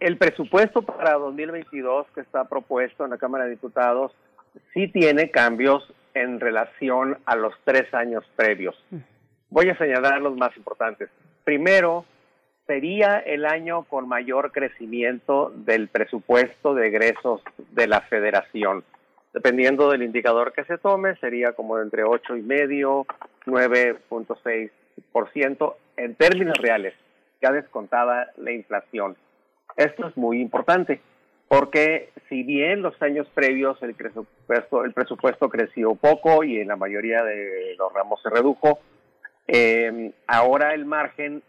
El 0.00 0.16
presupuesto 0.16 0.82
para 0.82 1.14
2022 1.14 2.06
que 2.14 2.20
está 2.20 2.44
propuesto 2.44 3.04
en 3.04 3.10
la 3.10 3.18
Cámara 3.18 3.44
de 3.44 3.50
Diputados 3.50 4.12
sí 4.72 4.88
tiene 4.88 5.30
cambios 5.30 5.92
en 6.14 6.40
relación 6.40 7.18
a 7.26 7.34
los 7.36 7.54
tres 7.64 7.92
años 7.92 8.24
previos. 8.36 8.74
Voy 9.50 9.68
a 9.68 9.76
señalar 9.76 10.22
los 10.22 10.36
más 10.36 10.56
importantes. 10.56 11.10
Primero, 11.44 12.04
sería 12.66 13.18
el 13.18 13.44
año 13.44 13.82
con 13.84 14.08
mayor 14.08 14.52
crecimiento 14.52 15.52
del 15.54 15.88
presupuesto 15.88 16.74
de 16.74 16.86
egresos 16.88 17.42
de 17.72 17.86
la 17.86 18.00
Federación. 18.02 18.84
Dependiendo 19.34 19.90
del 19.90 20.02
indicador 20.02 20.52
que 20.52 20.64
se 20.64 20.78
tome, 20.78 21.16
sería 21.16 21.52
como 21.52 21.78
entre 21.78 22.04
ocho 22.04 22.36
y 22.36 22.42
medio, 22.42 23.06
9.6 23.44 24.70
ciento 25.32 25.76
en 25.96 26.14
términos 26.14 26.56
reales, 26.58 26.94
ya 27.42 27.52
descontada 27.52 28.32
la 28.36 28.52
inflación. 28.52 29.16
Esto 29.76 30.08
es 30.08 30.16
muy 30.16 30.40
importante, 30.40 31.00
porque 31.48 32.10
si 32.28 32.42
bien 32.42 32.82
los 32.82 33.00
años 33.02 33.28
previos 33.34 33.80
el 33.82 33.94
presupuesto, 33.94 34.84
el 34.84 34.92
presupuesto 34.92 35.48
creció 35.48 35.94
poco 35.94 36.44
y 36.44 36.58
en 36.58 36.68
la 36.68 36.76
mayoría 36.76 37.22
de 37.22 37.74
los 37.78 37.92
ramos 37.92 38.20
se 38.22 38.30
redujo, 38.30 38.80
eh, 39.46 40.12
ahora 40.26 40.74
el 40.74 40.84
margen, 40.86 41.42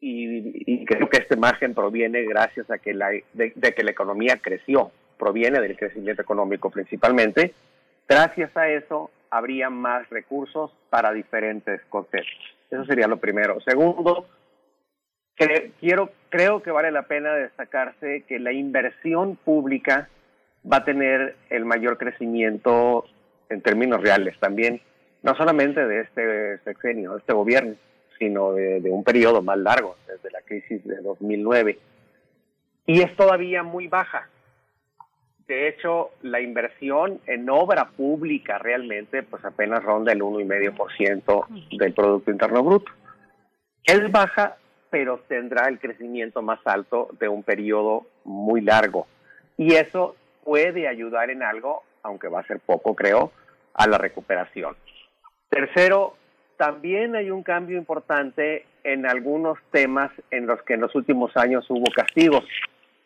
y, 0.00 0.84
creo 0.86 1.08
que 1.08 1.18
este 1.18 1.36
margen 1.36 1.74
proviene 1.74 2.22
gracias 2.22 2.70
a 2.70 2.78
que 2.78 2.94
la, 2.94 3.08
de, 3.32 3.52
que 3.52 3.84
la 3.84 3.90
economía 3.90 4.38
creció, 4.40 4.92
proviene 5.18 5.60
del 5.60 5.76
crecimiento 5.76 6.22
económico 6.22 6.70
principalmente, 6.70 7.52
gracias 8.08 8.56
a 8.56 8.68
eso 8.68 9.10
habría 9.30 9.68
más 9.68 10.08
recursos 10.08 10.70
para 10.88 11.12
diferentes 11.12 11.80
contextos. 11.90 12.57
Eso 12.70 12.84
sería 12.84 13.06
lo 13.06 13.18
primero. 13.18 13.60
Segundo, 13.60 14.26
quiero, 15.80 16.10
creo 16.28 16.62
que 16.62 16.70
vale 16.70 16.90
la 16.90 17.02
pena 17.02 17.34
destacarse 17.34 18.24
que 18.28 18.38
la 18.38 18.52
inversión 18.52 19.36
pública 19.36 20.08
va 20.70 20.78
a 20.78 20.84
tener 20.84 21.36
el 21.50 21.64
mayor 21.64 21.96
crecimiento 21.98 23.04
en 23.48 23.62
términos 23.62 24.02
reales 24.02 24.38
también, 24.38 24.80
no 25.22 25.34
solamente 25.34 25.86
de 25.86 26.00
este 26.00 26.58
sexenio, 26.58 27.12
de 27.12 27.18
este 27.20 27.32
gobierno, 27.32 27.74
sino 28.18 28.52
de, 28.52 28.80
de 28.80 28.90
un 28.90 29.04
periodo 29.04 29.42
más 29.42 29.58
largo, 29.58 29.96
desde 30.06 30.30
la 30.30 30.42
crisis 30.42 30.84
de 30.84 30.96
2009. 30.96 31.78
Y 32.86 33.00
es 33.00 33.14
todavía 33.16 33.62
muy 33.62 33.86
baja. 33.88 34.28
De 35.48 35.66
hecho, 35.66 36.10
la 36.20 36.42
inversión 36.42 37.20
en 37.26 37.48
obra 37.48 37.88
pública 37.96 38.58
realmente 38.58 39.22
pues 39.22 39.42
apenas 39.46 39.82
ronda 39.82 40.12
el 40.12 40.20
1,5% 40.20 41.46
del 41.78 41.94
Producto 41.94 42.30
Interno 42.30 42.62
Bruto. 42.62 42.92
Es 43.82 44.12
baja, 44.12 44.58
pero 44.90 45.20
tendrá 45.26 45.68
el 45.68 45.78
crecimiento 45.78 46.42
más 46.42 46.60
alto 46.66 47.08
de 47.18 47.28
un 47.28 47.42
periodo 47.42 48.06
muy 48.24 48.60
largo. 48.60 49.06
Y 49.56 49.74
eso 49.74 50.16
puede 50.44 50.86
ayudar 50.86 51.30
en 51.30 51.42
algo, 51.42 51.82
aunque 52.02 52.28
va 52.28 52.40
a 52.40 52.46
ser 52.46 52.60
poco, 52.60 52.94
creo, 52.94 53.32
a 53.72 53.86
la 53.86 53.96
recuperación. 53.96 54.76
Tercero, 55.48 56.14
también 56.58 57.16
hay 57.16 57.30
un 57.30 57.42
cambio 57.42 57.78
importante 57.78 58.66
en 58.84 59.06
algunos 59.06 59.58
temas 59.70 60.10
en 60.30 60.46
los 60.46 60.62
que 60.64 60.74
en 60.74 60.82
los 60.82 60.94
últimos 60.94 61.34
años 61.38 61.64
hubo 61.70 61.90
castigos. 61.94 62.44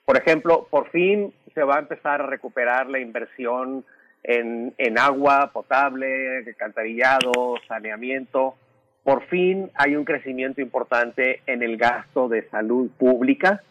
Por 0.05 0.17
ejemplo, 0.17 0.67
por 0.69 0.91
fin 0.91 1.33
se 1.55 1.63
va 1.63 1.77
a 1.77 1.81
empezar 1.81 2.21
a 2.21 2.27
recuperar 2.27 2.89
la 2.89 2.99
inversión 2.99 3.85
en, 4.23 4.75
en 4.79 4.99
agua 4.99 5.51
potable, 5.53 6.39
alcantarillado, 6.39 7.57
saneamiento. 7.67 8.55
Por 9.03 9.25
fin 9.27 9.71
hay 9.75 9.97
un 9.97 10.05
crecimiento 10.05 10.61
importante 10.61 11.43
en 11.47 11.63
el 11.63 11.77
gasto 11.77 12.29
de 12.29 12.49
salud 12.51 12.91
pública, 12.99 13.63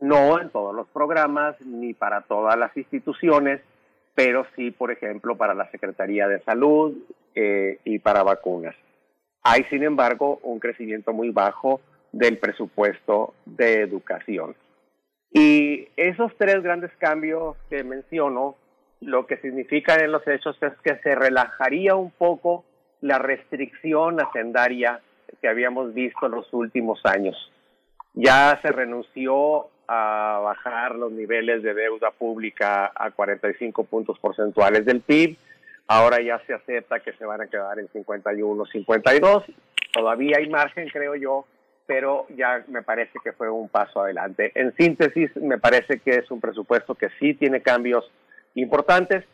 no 0.00 0.40
en 0.40 0.50
todos 0.50 0.74
los 0.74 0.86
programas 0.88 1.60
ni 1.62 1.94
para 1.94 2.20
todas 2.22 2.56
las 2.58 2.76
instituciones, 2.76 3.60
pero 4.14 4.46
sí, 4.56 4.70
por 4.70 4.90
ejemplo, 4.90 5.36
para 5.36 5.54
la 5.54 5.70
Secretaría 5.70 6.28
de 6.28 6.40
Salud 6.40 6.96
eh, 7.34 7.78
y 7.84 7.98
para 7.98 8.22
vacunas. 8.22 8.74
Hay, 9.42 9.64
sin 9.70 9.82
embargo, 9.84 10.40
un 10.42 10.58
crecimiento 10.58 11.12
muy 11.12 11.30
bajo 11.30 11.80
del 12.12 12.38
presupuesto 12.38 13.34
de 13.46 13.80
educación. 13.80 14.54
Y 15.32 15.88
esos 15.96 16.32
tres 16.38 16.62
grandes 16.62 16.90
cambios 16.98 17.56
que 17.68 17.84
menciono, 17.84 18.56
lo 19.00 19.26
que 19.26 19.36
significan 19.38 20.00
en 20.00 20.12
los 20.12 20.26
hechos 20.26 20.56
es 20.62 20.72
que 20.82 20.96
se 20.98 21.14
relajaría 21.14 21.94
un 21.94 22.10
poco 22.10 22.64
la 23.00 23.18
restricción 23.18 24.20
hacendaria 24.20 25.00
que 25.40 25.48
habíamos 25.48 25.94
visto 25.94 26.26
en 26.26 26.32
los 26.32 26.52
últimos 26.52 27.00
años. 27.04 27.36
Ya 28.14 28.58
se 28.62 28.72
renunció 28.72 29.68
a 29.86 30.40
bajar 30.42 30.96
los 30.96 31.12
niveles 31.12 31.62
de 31.62 31.74
deuda 31.74 32.10
pública 32.10 32.90
a 32.94 33.10
45 33.10 33.84
puntos 33.84 34.18
porcentuales 34.18 34.84
del 34.84 35.00
PIB. 35.00 35.36
Ahora 35.86 36.20
ya 36.20 36.40
se 36.46 36.54
acepta 36.54 37.00
que 37.00 37.12
se 37.12 37.24
van 37.24 37.40
a 37.40 37.46
quedar 37.46 37.78
en 37.78 37.88
51, 37.88 38.66
52. 38.66 39.44
Todavía 39.92 40.36
hay 40.38 40.48
margen, 40.48 40.88
creo 40.88 41.14
yo, 41.14 41.46
pero 41.88 42.26
ya 42.36 42.62
me 42.68 42.82
parece 42.82 43.18
que 43.24 43.32
fue 43.32 43.48
un 43.48 43.70
paso 43.70 44.02
adelante. 44.02 44.52
En 44.54 44.76
síntesis, 44.76 45.34
me 45.36 45.56
parece 45.56 46.00
que 46.00 46.10
es 46.10 46.30
un 46.30 46.38
presupuesto 46.38 46.94
que 46.94 47.08
sí 47.18 47.32
tiene 47.32 47.62
cambios 47.62 48.04
importantes, 48.56 49.24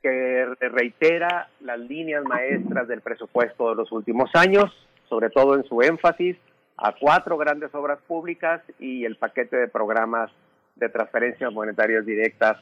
que 0.00 0.46
reitera 0.58 1.50
las 1.60 1.78
líneas 1.78 2.24
maestras 2.24 2.88
del 2.88 3.02
presupuesto 3.02 3.68
de 3.68 3.74
los 3.74 3.92
últimos 3.92 4.30
años, 4.32 4.64
sobre 5.10 5.28
todo 5.28 5.54
en 5.54 5.64
su 5.64 5.82
énfasis 5.82 6.38
a 6.78 6.94
cuatro 6.98 7.36
grandes 7.36 7.74
obras 7.74 7.98
públicas 8.06 8.62
y 8.78 9.04
el 9.04 9.16
paquete 9.16 9.58
de 9.58 9.68
programas 9.68 10.30
de 10.76 10.88
transferencias 10.88 11.52
monetarias 11.52 12.06
directas 12.06 12.56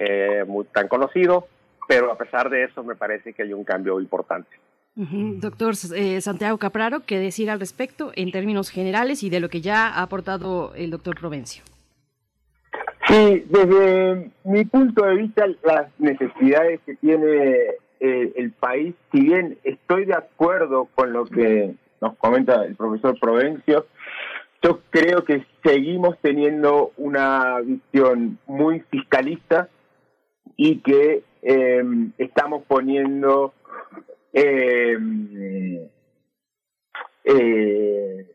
eh, 0.00 0.42
muy, 0.48 0.64
tan 0.64 0.88
conocido, 0.88 1.46
pero 1.86 2.10
a 2.10 2.18
pesar 2.18 2.50
de 2.50 2.64
eso 2.64 2.82
me 2.82 2.96
parece 2.96 3.34
que 3.34 3.44
hay 3.44 3.52
un 3.52 3.62
cambio 3.62 4.00
importante. 4.00 4.48
Doctor 5.02 5.72
eh, 5.96 6.20
Santiago 6.20 6.58
Capraro, 6.58 7.00
¿qué 7.06 7.18
decir 7.18 7.48
al 7.48 7.58
respecto 7.58 8.12
en 8.16 8.30
términos 8.32 8.68
generales 8.68 9.22
y 9.22 9.30
de 9.30 9.40
lo 9.40 9.48
que 9.48 9.62
ya 9.62 9.88
ha 9.88 10.02
aportado 10.02 10.74
el 10.74 10.90
doctor 10.90 11.18
Provencio? 11.18 11.64
Sí, 13.08 13.46
desde 13.48 14.30
mi 14.44 14.66
punto 14.66 15.06
de 15.06 15.14
vista, 15.14 15.46
las 15.64 15.88
necesidades 15.98 16.80
que 16.84 16.96
tiene 16.96 17.56
eh, 18.00 18.32
el 18.36 18.52
país, 18.52 18.94
si 19.10 19.22
bien 19.22 19.56
estoy 19.64 20.04
de 20.04 20.14
acuerdo 20.14 20.86
con 20.94 21.14
lo 21.14 21.24
que 21.24 21.74
nos 22.02 22.14
comenta 22.18 22.62
el 22.66 22.76
profesor 22.76 23.18
Provencio, 23.18 23.86
yo 24.62 24.80
creo 24.90 25.24
que 25.24 25.46
seguimos 25.64 26.18
teniendo 26.20 26.92
una 26.98 27.60
visión 27.60 28.38
muy 28.46 28.80
fiscalista 28.90 29.70
y 30.58 30.80
que 30.80 31.22
eh, 31.40 31.82
estamos 32.18 32.64
poniendo 32.68 33.54
eh, 34.32 34.96
eh, 37.24 38.26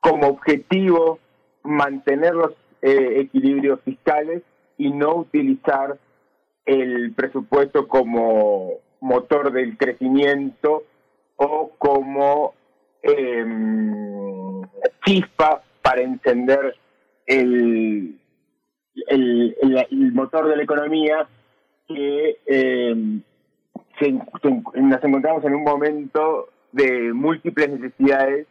como 0.00 0.28
objetivo 0.28 1.18
mantener 1.62 2.34
los 2.34 2.52
eh, 2.82 3.20
equilibrios 3.20 3.80
fiscales 3.84 4.42
y 4.78 4.90
no 4.90 5.16
utilizar 5.16 5.98
el 6.64 7.12
presupuesto 7.12 7.86
como 7.88 8.78
motor 9.00 9.52
del 9.52 9.76
crecimiento 9.76 10.84
o 11.36 11.72
como 11.78 12.54
eh, 13.02 13.44
chispa 15.04 15.62
para 15.82 16.02
encender 16.02 16.76
el, 17.26 18.18
el, 19.08 19.56
el, 19.62 20.12
motor 20.12 20.48
de 20.48 20.56
la 20.56 20.62
economía 20.62 21.28
que 21.88 22.38
eh, 24.00 24.12
nos 24.74 25.04
encontramos 25.04 25.44
en 25.44 25.54
un 25.54 25.64
momento 25.64 26.48
de 26.72 27.12
múltiples 27.12 27.70
necesidades 27.70 28.46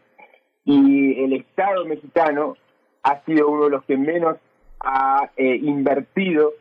y 0.65 1.23
el 1.23 1.33
Estado 1.33 1.85
mexicano 1.85 2.55
ha 3.03 3.21
sido 3.25 3.49
uno 3.49 3.65
de 3.65 3.69
los 3.71 3.83
que 3.85 3.97
menos 3.97 4.37
ha 4.81 5.29
eh, 5.35 5.55
invertido 5.55 6.53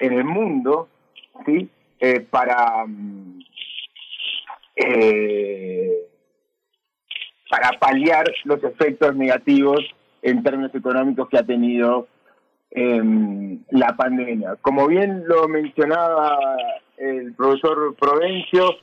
en 0.00 0.12
el 0.12 0.24
mundo 0.24 0.88
sí 1.46 1.68
eh, 2.00 2.20
para 2.20 2.84
mm, 2.86 3.40
eh, 4.76 6.08
para 7.50 7.70
paliar 7.78 8.24
los 8.44 8.62
efectos 8.62 9.16
negativos 9.16 9.80
en 10.22 10.42
términos 10.42 10.74
económicos 10.74 11.28
que 11.28 11.38
ha 11.38 11.42
tenido 11.42 12.06
em, 12.70 13.60
la 13.70 13.96
pandemia. 13.96 14.56
Como 14.60 14.86
bien 14.86 15.24
lo 15.26 15.48
mencionaba 15.48 16.38
el 16.98 17.34
profesor 17.34 17.94
Provencio, 17.96 18.76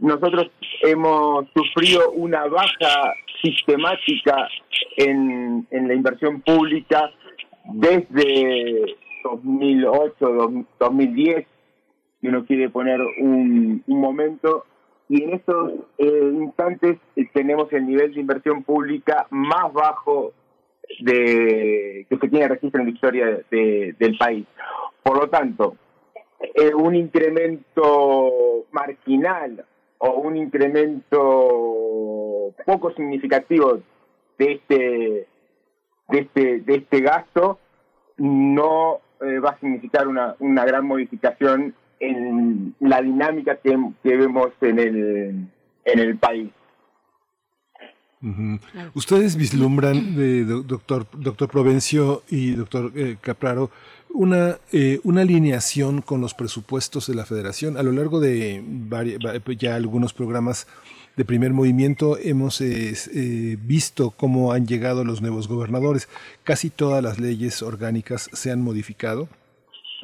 nosotros 0.00 0.50
hemos 0.82 1.46
sufrido 1.54 2.10
una 2.12 2.46
baja 2.46 3.14
sistemática 3.42 4.48
en, 4.96 5.66
en 5.70 5.88
la 5.88 5.94
inversión 5.94 6.40
pública 6.40 7.10
desde 7.72 8.96
2008, 9.24 10.64
2010, 10.78 11.46
si 12.20 12.28
uno 12.28 12.44
quiere 12.44 12.68
poner 12.70 13.00
un, 13.00 13.82
momento, 13.86 14.64
y 15.08 15.22
en 15.22 15.34
estos 15.34 15.72
eh, 15.98 16.30
instantes 16.34 16.98
tenemos 17.32 17.72
el 17.72 17.86
nivel 17.86 18.14
de 18.14 18.20
inversión 18.20 18.62
pública 18.62 19.26
más 19.30 19.72
bajo 19.72 20.32
de 21.00 22.06
que 22.08 22.16
se 22.16 22.28
tiene 22.28 22.48
registro 22.48 22.80
en 22.80 22.88
la 22.88 22.92
historia 22.92 23.40
de, 23.50 23.94
del 23.98 24.16
país. 24.18 24.46
Por 25.02 25.18
lo 25.18 25.28
tanto, 25.28 25.76
eh, 26.40 26.74
un 26.74 26.94
incremento 26.94 28.66
marginal 28.72 29.64
o 29.98 30.10
un 30.20 30.36
incremento 30.36 31.18
poco 32.64 32.92
significativo 32.94 33.80
de 34.38 34.52
este 34.52 35.26
de 36.08 36.18
este 36.18 36.60
de 36.60 36.74
este 36.76 37.00
gasto 37.00 37.58
no 38.16 39.00
eh, 39.20 39.38
va 39.38 39.50
a 39.50 39.60
significar 39.60 40.08
una, 40.08 40.34
una 40.38 40.64
gran 40.64 40.86
modificación 40.86 41.74
en 41.98 42.74
la 42.80 43.02
dinámica 43.02 43.56
que, 43.56 43.78
que 44.02 44.16
vemos 44.16 44.50
en 44.62 44.78
el 44.78 45.46
en 45.84 45.98
el 45.98 46.16
país. 46.16 46.50
Ustedes 48.94 49.34
vislumbran, 49.34 50.14
de, 50.14 50.44
doctor, 50.44 51.06
doctor 51.12 51.48
Provencio 51.48 52.22
y 52.28 52.52
doctor 52.52 52.92
eh, 52.94 53.16
Capraro, 53.18 53.70
una, 54.12 54.58
eh, 54.72 55.00
una 55.04 55.22
alineación 55.22 56.02
con 56.02 56.20
los 56.20 56.34
presupuestos 56.34 57.06
de 57.06 57.14
la 57.14 57.26
federación. 57.26 57.76
A 57.76 57.82
lo 57.82 57.92
largo 57.92 58.20
de 58.20 58.62
ya 59.58 59.74
algunos 59.74 60.12
programas 60.12 60.66
de 61.16 61.24
primer 61.24 61.52
movimiento 61.52 62.16
hemos 62.18 62.60
eh, 62.60 63.58
visto 63.62 64.10
cómo 64.10 64.52
han 64.52 64.66
llegado 64.66 65.04
los 65.04 65.20
nuevos 65.20 65.48
gobernadores. 65.48 66.08
Casi 66.44 66.70
todas 66.70 67.02
las 67.02 67.18
leyes 67.18 67.62
orgánicas 67.62 68.30
se 68.32 68.50
han 68.50 68.62
modificado 68.62 69.28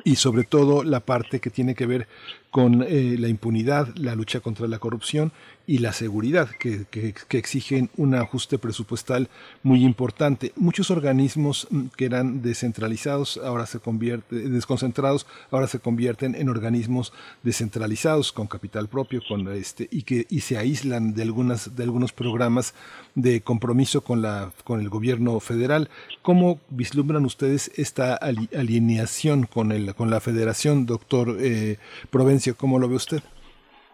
y 0.04 0.16
sobre 0.16 0.44
todo 0.44 0.84
la 0.84 1.00
parte 1.00 1.40
que 1.40 1.50
tiene 1.50 1.74
que 1.74 1.86
ver 1.86 2.08
con 2.56 2.82
eh, 2.82 3.16
la 3.18 3.28
impunidad, 3.28 3.94
la 3.96 4.14
lucha 4.14 4.40
contra 4.40 4.66
la 4.66 4.78
corrupción 4.78 5.30
y 5.66 5.78
la 5.78 5.92
seguridad, 5.92 6.48
que, 6.58 6.86
que, 6.90 7.12
exigen 7.36 7.90
un 7.98 8.14
ajuste 8.14 8.56
presupuestal 8.56 9.28
muy 9.62 9.84
importante. 9.84 10.52
Muchos 10.56 10.90
organismos 10.90 11.66
mm, 11.68 11.86
que 11.96 12.06
eran 12.06 12.40
descentralizados 12.40 13.38
ahora 13.44 13.66
se 13.66 13.78
convierten, 13.78 14.54
desconcentrados, 14.54 15.26
ahora 15.50 15.66
se 15.66 15.80
convierten 15.80 16.34
en 16.34 16.48
organismos 16.48 17.12
descentralizados 17.42 18.32
con 18.32 18.46
capital 18.46 18.88
propio, 18.88 19.20
con 19.28 19.46
este, 19.52 19.88
y 19.90 20.04
que 20.04 20.26
y 20.30 20.40
se 20.40 20.56
aíslan 20.56 21.12
de 21.12 21.24
algunas 21.24 21.76
de 21.76 21.82
algunos 21.82 22.14
programas 22.14 22.72
de 23.14 23.42
compromiso 23.42 24.00
con 24.02 24.22
la 24.22 24.52
con 24.64 24.80
el 24.80 24.88
gobierno 24.88 25.40
federal. 25.40 25.90
¿Cómo 26.22 26.58
vislumbran 26.70 27.26
ustedes 27.26 27.70
esta 27.76 28.14
alineación 28.14 29.44
con 29.44 29.72
el 29.72 29.94
con 29.94 30.08
la 30.08 30.20
Federación, 30.20 30.86
doctor 30.86 31.36
eh, 31.38 31.76
Provencio? 32.08 32.45
¿Cómo 32.54 32.78
lo 32.78 32.88
ve 32.88 32.96
usted? 32.96 33.18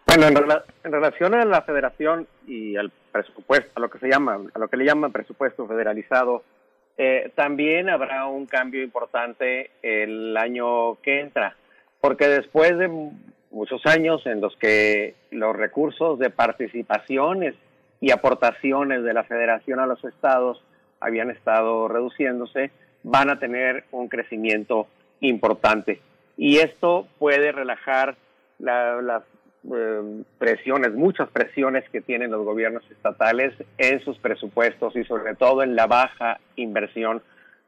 Bueno, 0.06 0.26
en, 0.28 0.92
relación 0.92 1.34
a 1.34 1.44
la 1.44 1.62
federación 1.62 2.26
y 2.46 2.76
al 2.76 2.90
presupuesto, 3.12 3.70
a 3.76 3.80
lo 3.80 3.88
que 3.88 3.98
se 3.98 4.08
llama, 4.08 4.40
a 4.52 4.58
lo 4.58 4.68
que 4.68 4.76
le 4.76 4.84
llaman 4.84 5.12
presupuesto 5.12 5.66
federalizado, 5.66 6.42
eh, 6.98 7.32
también 7.34 7.88
habrá 7.88 8.26
un 8.26 8.46
cambio 8.46 8.82
importante 8.82 9.70
el 9.82 10.36
año 10.36 10.96
que 11.00 11.20
entra, 11.20 11.56
porque 12.00 12.28
después 12.28 12.76
de 12.76 12.88
muchos 13.50 13.86
años 13.86 14.26
en 14.26 14.40
los 14.40 14.56
que 14.56 15.14
los 15.30 15.56
recursos 15.56 16.18
de 16.18 16.30
participaciones 16.30 17.54
y 18.00 18.10
aportaciones 18.10 19.04
de 19.04 19.14
la 19.14 19.24
federación 19.24 19.78
a 19.78 19.86
los 19.86 20.04
estados 20.04 20.62
habían 21.00 21.30
estado 21.30 21.88
reduciéndose, 21.88 22.70
van 23.02 23.30
a 23.30 23.38
tener 23.38 23.84
un 23.92 24.08
crecimiento 24.08 24.88
importante. 25.20 26.00
Y 26.36 26.58
esto 26.58 27.06
puede 27.18 27.52
relajar 27.52 28.16
la, 28.62 29.22
eh, 29.74 30.22
presiones, 30.38 30.92
muchas 30.92 31.28
presiones 31.30 31.88
que 31.90 32.00
tienen 32.00 32.30
los 32.30 32.44
gobiernos 32.44 32.82
estatales 32.90 33.52
en 33.78 34.00
sus 34.00 34.18
presupuestos 34.18 34.96
y 34.96 35.04
sobre 35.04 35.34
todo 35.34 35.62
en 35.62 35.76
la 35.76 35.86
baja 35.86 36.38
inversión. 36.56 37.22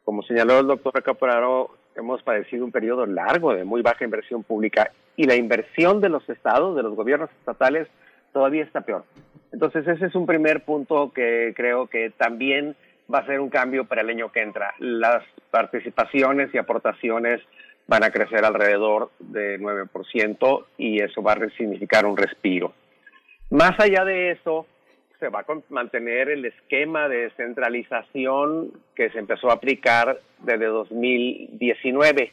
Como 0.04 0.22
señaló 0.22 0.60
el 0.60 0.66
doctor 0.66 1.02
Caporaro, 1.02 1.70
hemos 1.96 2.22
padecido 2.22 2.64
un 2.64 2.72
periodo 2.72 3.06
largo 3.06 3.54
de 3.54 3.64
muy 3.64 3.82
baja 3.82 4.04
inversión 4.04 4.42
pública 4.42 4.90
y 5.16 5.24
la 5.24 5.36
inversión 5.36 6.00
de 6.00 6.08
los 6.08 6.28
estados, 6.28 6.76
de 6.76 6.82
los 6.82 6.94
gobiernos 6.94 7.30
estatales, 7.38 7.88
todavía 8.32 8.64
está 8.64 8.80
peor. 8.80 9.04
Entonces 9.52 9.86
ese 9.86 10.06
es 10.06 10.14
un 10.14 10.26
primer 10.26 10.64
punto 10.64 11.12
que 11.12 11.52
creo 11.56 11.86
que 11.86 12.10
también 12.10 12.74
va 13.12 13.20
a 13.20 13.26
ser 13.26 13.40
un 13.40 13.50
cambio 13.50 13.84
para 13.84 14.00
el 14.00 14.10
año 14.10 14.32
que 14.32 14.40
entra. 14.40 14.74
Las 14.78 15.22
participaciones 15.50 16.52
y 16.52 16.58
aportaciones 16.58 17.40
van 17.86 18.04
a 18.04 18.10
crecer 18.10 18.44
alrededor 18.44 19.10
de 19.18 19.58
9% 19.60 20.64
y 20.78 21.02
eso 21.02 21.22
va 21.22 21.32
a 21.32 21.48
significar 21.50 22.06
un 22.06 22.16
respiro. 22.16 22.72
Más 23.50 23.78
allá 23.78 24.04
de 24.04 24.30
eso, 24.32 24.66
se 25.20 25.28
va 25.28 25.40
a 25.40 25.44
mantener 25.68 26.28
el 26.28 26.44
esquema 26.44 27.08
de 27.08 27.24
descentralización 27.24 28.72
que 28.94 29.10
se 29.10 29.18
empezó 29.18 29.50
a 29.50 29.54
aplicar 29.54 30.18
desde 30.40 30.66
2019. 30.66 32.32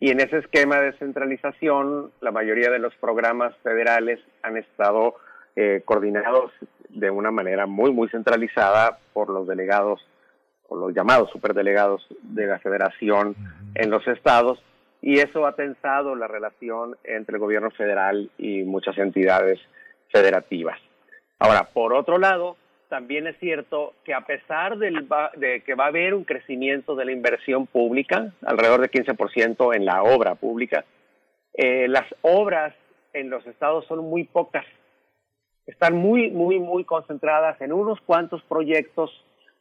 Y 0.00 0.10
en 0.10 0.20
ese 0.20 0.38
esquema 0.38 0.80
de 0.80 0.92
descentralización, 0.92 2.10
la 2.20 2.30
mayoría 2.30 2.70
de 2.70 2.78
los 2.78 2.94
programas 2.96 3.54
federales 3.58 4.20
han 4.42 4.56
estado 4.56 5.16
eh, 5.56 5.82
coordinados 5.84 6.52
de 6.88 7.10
una 7.10 7.30
manera 7.30 7.66
muy, 7.66 7.92
muy 7.92 8.08
centralizada 8.08 8.98
por 9.12 9.28
los 9.28 9.46
delegados 9.46 10.00
o 10.68 10.76
los 10.76 10.94
llamados 10.94 11.30
superdelegados 11.30 12.06
de 12.22 12.46
la 12.46 12.58
federación 12.60 13.34
en 13.74 13.90
los 13.90 14.06
estados 14.06 14.62
y 15.02 15.18
eso 15.18 15.46
ha 15.46 15.54
tensado 15.54 16.14
la 16.14 16.28
relación 16.28 16.96
entre 17.04 17.36
el 17.36 17.40
gobierno 17.40 17.70
federal 17.70 18.30
y 18.38 18.62
muchas 18.64 18.98
entidades 18.98 19.58
federativas. 20.12 20.78
Ahora, 21.38 21.68
por 21.72 21.94
otro 21.94 22.18
lado, 22.18 22.56
también 22.88 23.26
es 23.26 23.38
cierto 23.38 23.94
que 24.04 24.12
a 24.12 24.26
pesar 24.26 24.76
del 24.76 25.08
de 25.36 25.62
que 25.62 25.74
va 25.74 25.84
a 25.84 25.88
haber 25.88 26.12
un 26.12 26.24
crecimiento 26.24 26.94
de 26.96 27.06
la 27.06 27.12
inversión 27.12 27.66
pública, 27.66 28.32
alrededor 28.44 28.80
de 28.80 28.90
15% 28.90 29.74
en 29.74 29.84
la 29.86 30.02
obra 30.02 30.34
pública, 30.34 30.84
eh, 31.54 31.88
las 31.88 32.06
obras 32.22 32.74
en 33.12 33.30
los 33.30 33.46
estados 33.46 33.86
son 33.86 34.00
muy 34.00 34.24
pocas. 34.24 34.66
Están 35.66 35.96
muy, 35.96 36.30
muy, 36.30 36.58
muy 36.58 36.84
concentradas 36.84 37.60
en 37.60 37.72
unos 37.72 38.00
cuantos 38.00 38.42
proyectos 38.42 39.10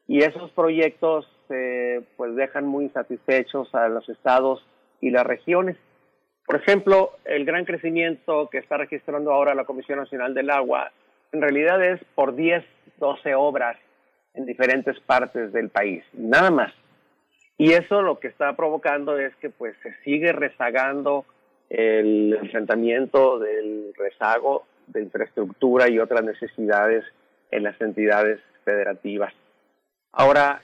y 0.08 0.24
esos 0.24 0.50
proyectos 0.52 1.28
eh, 1.50 2.02
pues 2.18 2.36
dejan 2.36 2.66
muy 2.66 2.86
insatisfechos 2.86 3.74
a 3.76 3.88
los 3.90 4.10
estados 4.10 4.66
y 5.02 5.12
las 5.12 5.26
regiones. 5.26 5.78
Por 6.46 6.56
ejemplo, 6.58 7.12
el 7.26 7.46
gran 7.46 7.66
crecimiento 7.66 8.50
que 8.50 8.58
está 8.58 8.78
registrando 8.78 9.32
ahora 9.32 9.54
la 9.54 9.66
Comisión 9.66 10.00
Nacional 10.00 10.34
del 10.34 10.50
Agua 10.50 10.92
en 11.32 11.42
realidad 11.42 11.84
es 11.84 12.04
por 12.16 12.36
10, 12.36 12.66
12 12.98 13.36
obras 13.36 13.78
en 14.34 14.46
diferentes 14.46 15.00
partes 15.02 15.54
del 15.54 15.70
país, 15.70 16.04
nada 16.14 16.50
más. 16.50 16.74
Y 17.58 17.74
eso 17.74 18.02
lo 18.02 18.20
que 18.20 18.30
está 18.30 18.56
provocando 18.56 19.18
es 19.20 19.36
que 19.36 19.50
pues 19.50 19.76
se 19.84 19.94
sigue 20.04 20.32
rezagando 20.32 21.26
el 21.70 22.34
enfrentamiento 22.34 23.38
del 23.38 23.94
rezago 23.96 24.66
de 24.88 25.04
infraestructura 25.04 25.90
y 25.90 26.00
otras 26.00 26.24
necesidades 26.24 27.06
en 27.52 27.64
las 27.64 27.80
entidades 27.80 28.40
federativas. 28.64 29.34
Ahora, 30.12 30.64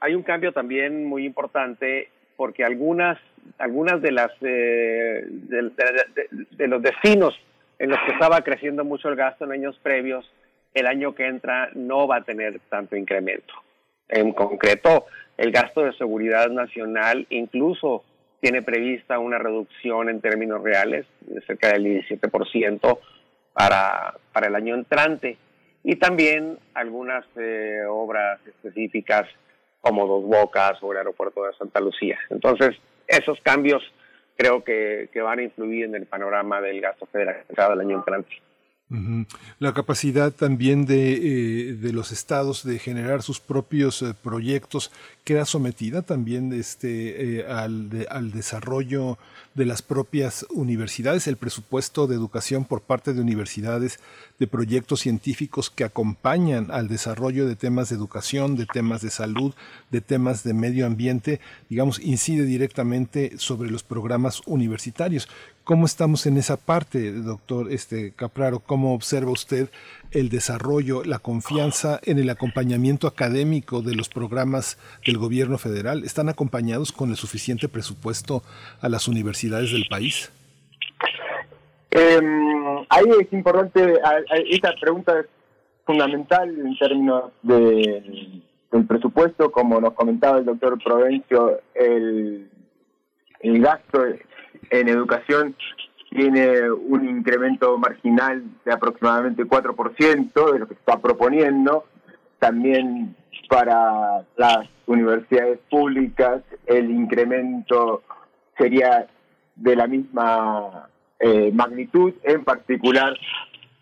hay 0.00 0.14
un 0.14 0.22
cambio 0.22 0.52
también 0.52 1.04
muy 1.04 1.26
importante 1.26 2.08
porque 2.36 2.64
algunas 2.64 3.18
algunas 3.58 4.02
de 4.02 4.12
las 4.12 4.30
eh, 4.42 5.24
de, 5.28 6.66
los 6.66 6.82
destinos 6.82 7.34
en 7.78 7.90
los 7.90 7.98
que 8.06 8.12
estaba 8.12 8.40
creciendo 8.42 8.84
mucho 8.84 9.08
el 9.08 9.16
gasto 9.16 9.44
en 9.44 9.52
años 9.52 9.78
previos, 9.82 10.30
el 10.74 10.86
año 10.86 11.14
que 11.14 11.26
entra 11.26 11.70
no 11.74 12.06
va 12.06 12.16
a 12.16 12.24
tener 12.24 12.60
tanto 12.70 12.96
incremento. 12.96 13.54
En 14.08 14.32
concreto, 14.32 15.06
el 15.36 15.52
gasto 15.52 15.82
de 15.82 15.92
seguridad 15.94 16.48
nacional 16.48 17.26
incluso 17.30 18.04
tiene 18.40 18.62
prevista 18.62 19.18
una 19.18 19.38
reducción 19.38 20.08
en 20.08 20.20
términos 20.20 20.62
reales 20.62 21.06
de 21.20 21.40
cerca 21.42 21.72
del 21.72 21.84
17% 21.84 22.98
para, 23.52 24.14
para 24.32 24.46
el 24.48 24.54
año 24.54 24.74
entrante 24.74 25.38
y 25.82 25.96
también 25.96 26.58
algunas 26.74 27.24
eh, 27.36 27.82
obras 27.88 28.40
específicas 28.46 29.26
como 29.86 30.06
Dos 30.08 30.24
Bocas 30.24 30.82
o 30.82 30.90
el 30.90 30.98
aeropuerto 30.98 31.44
de 31.44 31.52
Santa 31.54 31.78
Lucía. 31.78 32.18
Entonces, 32.30 32.76
esos 33.06 33.40
cambios 33.40 33.82
creo 34.36 34.64
que, 34.64 35.08
van 35.14 35.38
a 35.38 35.42
influir 35.42 35.84
en 35.84 35.94
el 35.94 36.06
panorama 36.06 36.60
del 36.60 36.80
gasto 36.80 37.06
federal 37.06 37.44
del 37.46 37.80
año 37.80 37.96
entrante. 37.98 38.42
La 39.58 39.74
capacidad 39.74 40.30
también 40.30 40.86
de, 40.86 41.14
eh, 41.14 41.74
de, 41.74 41.92
los 41.92 42.12
estados 42.12 42.62
de 42.62 42.78
generar 42.78 43.24
sus 43.24 43.40
propios 43.40 44.00
eh, 44.02 44.14
proyectos 44.14 44.92
queda 45.24 45.44
sometida 45.44 46.02
también 46.02 46.52
este, 46.52 47.40
eh, 47.40 47.46
al, 47.48 48.06
al 48.08 48.30
desarrollo 48.30 49.18
de 49.54 49.64
las 49.64 49.82
propias 49.82 50.46
universidades, 50.50 51.26
el 51.26 51.36
presupuesto 51.36 52.06
de 52.06 52.14
educación 52.14 52.64
por 52.64 52.80
parte 52.80 53.12
de 53.12 53.22
universidades, 53.22 53.98
de 54.38 54.46
proyectos 54.46 55.00
científicos 55.00 55.68
que 55.70 55.82
acompañan 55.82 56.70
al 56.70 56.86
desarrollo 56.86 57.48
de 57.48 57.56
temas 57.56 57.88
de 57.88 57.96
educación, 57.96 58.54
de 58.56 58.66
temas 58.66 59.00
de 59.00 59.10
salud, 59.10 59.54
de 59.90 60.00
temas 60.00 60.44
de 60.44 60.54
medio 60.54 60.86
ambiente, 60.86 61.40
digamos, 61.70 61.98
incide 61.98 62.44
directamente 62.44 63.32
sobre 63.38 63.70
los 63.70 63.82
programas 63.82 64.42
universitarios. 64.46 65.28
¿Cómo 65.66 65.84
estamos 65.84 66.26
en 66.26 66.36
esa 66.36 66.56
parte, 66.56 67.10
doctor 67.10 67.72
este, 67.72 68.12
Capraro? 68.12 68.60
¿Cómo 68.60 68.94
observa 68.94 69.32
usted 69.32 69.68
el 70.12 70.28
desarrollo, 70.28 71.02
la 71.02 71.18
confianza 71.18 71.98
en 72.04 72.20
el 72.20 72.30
acompañamiento 72.30 73.08
académico 73.08 73.82
de 73.82 73.96
los 73.96 74.08
programas 74.08 74.78
del 75.04 75.18
gobierno 75.18 75.58
federal? 75.58 76.04
¿Están 76.04 76.28
acompañados 76.28 76.92
con 76.92 77.10
el 77.10 77.16
suficiente 77.16 77.66
presupuesto 77.66 78.44
a 78.80 78.88
las 78.88 79.08
universidades 79.08 79.72
del 79.72 79.86
país? 79.90 80.30
Em, 81.90 82.86
ahí 82.88 83.06
es 83.20 83.32
importante, 83.32 83.94
esta 84.48 84.72
pregunta 84.80 85.18
es 85.18 85.26
fundamental 85.84 86.48
en 86.48 86.78
términos 86.78 87.32
de, 87.42 88.40
del 88.70 88.86
presupuesto, 88.86 89.50
como 89.50 89.80
nos 89.80 89.94
comentaba 89.94 90.38
el 90.38 90.44
doctor 90.44 90.80
Provencio, 90.80 91.60
el 91.74 92.48
gasto 93.42 94.04
en 94.70 94.88
educación 94.88 95.56
tiene 96.10 96.70
un 96.70 97.08
incremento 97.08 97.76
marginal 97.78 98.42
de 98.64 98.72
aproximadamente 98.72 99.44
4% 99.44 100.52
de 100.52 100.58
lo 100.58 100.68
que 100.68 100.74
está 100.74 100.98
proponiendo. 100.98 101.84
También 102.38 103.14
para 103.48 104.24
las 104.36 104.68
universidades 104.86 105.58
públicas 105.70 106.42
el 106.66 106.90
incremento 106.90 108.02
sería 108.56 109.06
de 109.56 109.76
la 109.76 109.86
misma 109.86 110.88
eh, 111.20 111.50
magnitud, 111.52 112.14
en 112.22 112.44
particular 112.44 113.14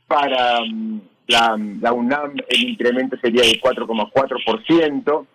para 0.07 0.61
mm, 0.61 1.01
la, 1.29 1.93
UNAM 1.93 2.35
el 2.49 2.69
incremento 2.69 3.17
sería 3.19 3.43
de 3.43 3.61
4,4%. 3.61 5.27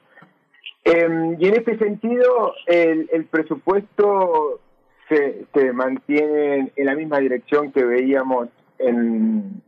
Eh, 0.85 1.35
y 1.39 1.47
en 1.47 1.53
este 1.53 1.77
sentido 1.77 2.55
el 2.67 3.25
presupuesto 3.29 4.61
se, 5.09 5.45
se 5.53 5.67
en 5.67 6.85
la 6.85 6.95
misma 6.95 7.19
dirección 7.19 7.71
que 7.71 7.83
veíamos 7.83 8.47
en, 8.77 9.61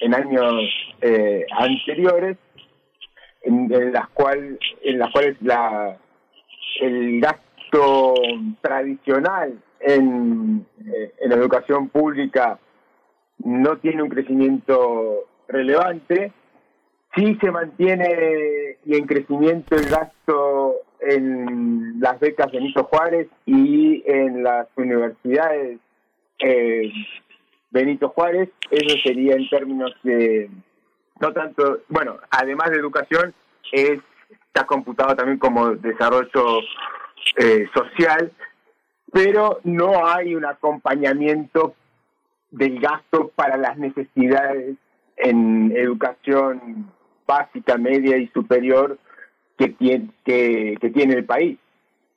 en 0.00 0.14
años 0.14 0.54
eh, 1.00 1.46
anteriores, 1.56 2.36
en, 3.42 3.92
las 3.92 4.08
cual, 4.10 4.58
en 4.82 4.98
las 4.98 5.10
cuales 5.12 5.36
la, 5.40 5.96
el 6.80 7.20
gasto 7.20 8.14
tradicional 8.60 9.58
en, 9.80 10.66
eh, 10.86 11.12
en 11.20 11.32
educación 11.32 11.88
pública 11.88 12.58
no 13.38 13.78
tiene 13.78 14.02
un 14.02 14.10
crecimiento 14.10 15.28
relevante, 15.48 16.32
sí 17.14 17.38
se 17.40 17.50
mantiene 17.50 18.76
y 18.84 18.96
en 18.96 19.06
crecimiento 19.06 19.76
el 19.76 19.86
gasto 19.86 20.76
en 21.00 21.89
las 22.00 22.18
becas 22.18 22.50
Benito 22.50 22.84
Juárez 22.84 23.28
y 23.44 24.02
en 24.06 24.42
las 24.42 24.66
universidades 24.76 25.78
eh, 26.38 26.90
Benito 27.70 28.08
Juárez, 28.08 28.48
eso 28.70 28.96
sería 29.04 29.34
en 29.34 29.48
términos 29.48 29.92
de, 30.02 30.50
no 31.20 31.32
tanto, 31.32 31.80
bueno, 31.88 32.16
además 32.30 32.70
de 32.70 32.78
educación, 32.78 33.34
es 33.70 34.00
está 34.46 34.66
computado 34.66 35.14
también 35.14 35.38
como 35.38 35.76
desarrollo 35.76 36.60
eh, 37.36 37.68
social, 37.72 38.32
pero 39.12 39.60
no 39.62 40.06
hay 40.06 40.34
un 40.34 40.44
acompañamiento 40.44 41.74
del 42.50 42.80
gasto 42.80 43.30
para 43.36 43.56
las 43.56 43.76
necesidades 43.78 44.76
en 45.16 45.72
educación 45.76 46.90
básica, 47.26 47.76
media 47.76 48.16
y 48.16 48.26
superior 48.28 48.98
que 49.56 49.68
tiene, 49.68 50.10
que, 50.24 50.90
tiene 50.92 51.14
el 51.14 51.24
país. 51.24 51.58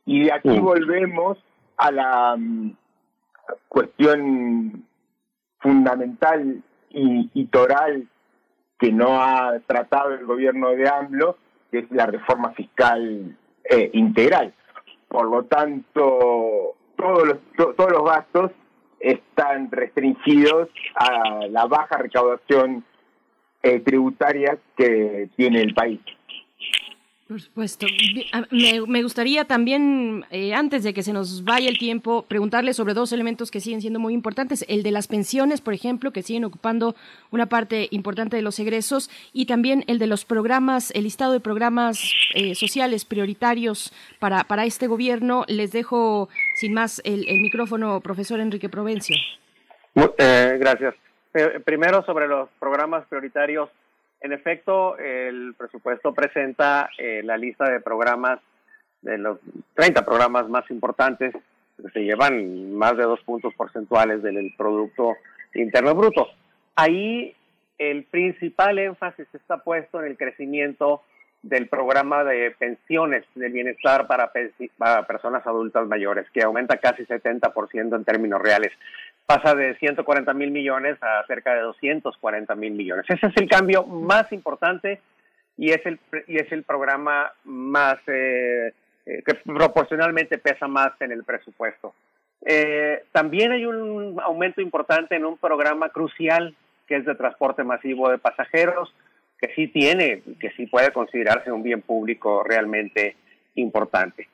Y 0.06 0.26
de 0.26 0.34
aquí 0.34 0.60
volvemos 0.60 1.38
a 1.78 1.92
la 1.92 2.36
mm, 2.38 2.76
cuestión 3.68 4.86
fundamental 5.60 6.62
y, 6.90 7.30
y, 7.34 7.46
toral 7.46 8.08
que 8.78 8.92
no 8.92 9.22
ha 9.22 9.60
tratado 9.66 10.14
el 10.14 10.26
gobierno 10.26 10.72
de 10.72 10.90
AMLO, 10.90 11.38
que 11.72 11.80
es 11.80 11.92
la 11.92 12.06
reforma 12.06 12.52
fiscal 12.52 13.36
eh, 13.64 13.90
integral. 13.94 14.54
Por 15.08 15.30
lo 15.30 15.44
tanto, 15.44 16.76
todos 16.98 17.28
los, 17.28 17.76
todos 17.76 17.92
los 17.92 18.04
gastos 18.04 18.52
están 19.00 19.72
restringidos 19.72 20.70
a 20.96 21.48
la 21.48 21.66
baja 21.66 21.98
recaudación 21.98 22.84
eh, 23.62 23.80
tributaria 23.80 24.58
que 24.76 25.30
tiene 25.36 25.62
el 25.62 25.74
país. 25.74 26.02
Por 27.28 27.40
supuesto. 27.40 27.88
Me, 28.52 29.02
gustaría 29.02 29.46
también, 29.46 30.26
eh, 30.30 30.54
antes 30.54 30.84
de 30.84 30.94
que 30.94 31.04
se 31.04 31.14
nos 31.14 31.46
vaya 31.46 31.70
el 31.70 31.78
tiempo, 31.78 32.24
preguntarle 32.24 32.74
sobre 32.74 32.94
dos 32.94 33.14
elementos 33.14 33.50
que 33.50 33.62
siguen 33.62 33.80
siendo 33.80 34.00
muy 34.00 34.14
importantes. 34.14 34.66
El 34.68 34.84
de 34.84 34.92
las 34.92 35.08
pensiones, 35.08 35.62
por 35.62 35.74
ejemplo, 35.74 36.12
que 36.12 36.22
siguen 36.22 36.44
ocupando 36.44 36.96
una 37.32 37.46
parte 37.46 37.88
importante 37.92 38.36
de 38.36 38.42
los 38.42 38.60
egresos, 38.60 39.10
y 39.32 39.46
también 39.46 39.86
el 39.88 40.00
de 40.00 40.08
los 40.08 40.26
programas, 40.26 40.92
el 40.92 41.04
listado 41.04 41.32
de 41.32 41.40
programas 41.40 42.14
eh, 42.34 42.56
sociales 42.56 43.06
prioritarios 43.06 43.94
para, 44.20 44.44
para 44.44 44.66
este 44.66 44.88
gobierno. 44.88 45.46
Les 45.48 45.72
dejo 45.72 46.28
sin 46.56 46.74
más 46.74 47.02
el, 47.06 47.26
micrófono, 47.40 48.02
profesor 48.02 48.42
Enrique 48.42 48.68
Provencio. 48.68 49.16
Eh, 50.18 50.58
gracias. 50.60 50.94
primero, 51.64 52.04
sobre 52.04 52.28
los 52.28 52.50
programas 52.60 53.08
prioritarios 53.08 53.70
en 54.24 54.32
efecto, 54.32 54.98
el 54.98 55.54
presupuesto 55.58 56.14
presenta 56.14 56.90
eh, 56.98 57.22
la 57.24 57.38
lista 57.38 57.70
de 57.70 57.82
programas, 57.82 58.40
de 59.02 59.18
los 59.18 59.38
30 59.76 60.06
programas 60.06 60.48
más 60.48 60.70
importantes, 60.72 61.34
que 61.34 61.90
se 61.90 62.00
llevan 62.06 62.74
más 62.74 62.96
de 62.96 63.04
dos 63.04 63.20
puntos 63.22 63.54
porcentuales 63.54 64.24
del 64.24 64.54
Producto 64.58 65.18
Interno 65.54 65.94
Bruto. 65.94 66.30
Ahí 66.76 67.36
el 67.78 68.06
principal 68.06 68.80
énfasis 68.80 69.28
está 69.34 69.58
puesto 69.58 70.00
en 70.00 70.12
el 70.12 70.18
crecimiento 70.18 71.02
del 71.42 71.68
programa 71.68 72.24
de 72.24 72.52
pensiones 72.52 73.26
del 73.36 73.52
bienestar 73.52 74.08
para, 74.08 74.32
para 74.78 75.06
personas 75.06 75.46
adultas 75.46 75.86
mayores, 75.86 76.30
que 76.32 76.44
aumenta 76.44 76.78
casi 76.78 77.04
70% 77.04 77.96
en 77.96 78.06
términos 78.06 78.42
reales 78.42 78.72
pasa 79.26 79.56
de 79.56 79.76
140 79.78 80.34
mil 80.34 80.52
millones 80.52 80.98
a 81.02 81.26
cerca 81.28 81.54
de 81.54 81.62
240 81.62 82.56
mil 82.56 82.74
millones. 82.74 83.06
Ese 83.08 83.28
es 83.28 83.38
el 83.38 83.48
cambio 83.48 83.84
más 83.86 84.32
importante 84.32 85.02
y 85.58 85.72
es 85.72 85.86
el, 85.86 86.00
y 86.28 86.38
es 86.38 86.52
el 86.52 86.64
programa 86.64 87.32
más 87.46 87.98
eh, 88.08 88.74
eh, 89.06 89.24
que 89.26 89.36
proporcionalmente 89.46 90.38
pesa 90.38 90.68
más 90.68 90.92
en 91.00 91.12
el 91.12 91.24
presupuesto. 91.24 91.94
Eh, 92.46 93.04
también 93.12 93.52
hay 93.54 93.66
un 93.66 94.20
aumento 94.22 94.62
importante 94.62 95.16
en 95.16 95.26
un 95.26 95.38
programa 95.38 95.90
crucial 95.90 96.56
que 96.88 96.98
es 96.98 97.06
de 97.06 97.16
transporte 97.16 97.64
masivo 97.64 98.10
de 98.10 98.18
pasajeros, 98.18 98.94
que 99.40 99.54
sí 99.56 99.68
tiene, 99.68 100.22
que 100.40 100.52
sí 100.52 100.68
puede 100.68 100.92
considerarse 100.92 101.52
un 101.52 101.64
bien 101.64 101.82
público 101.82 102.44
realmente 102.44 103.16
importante. 103.56 104.28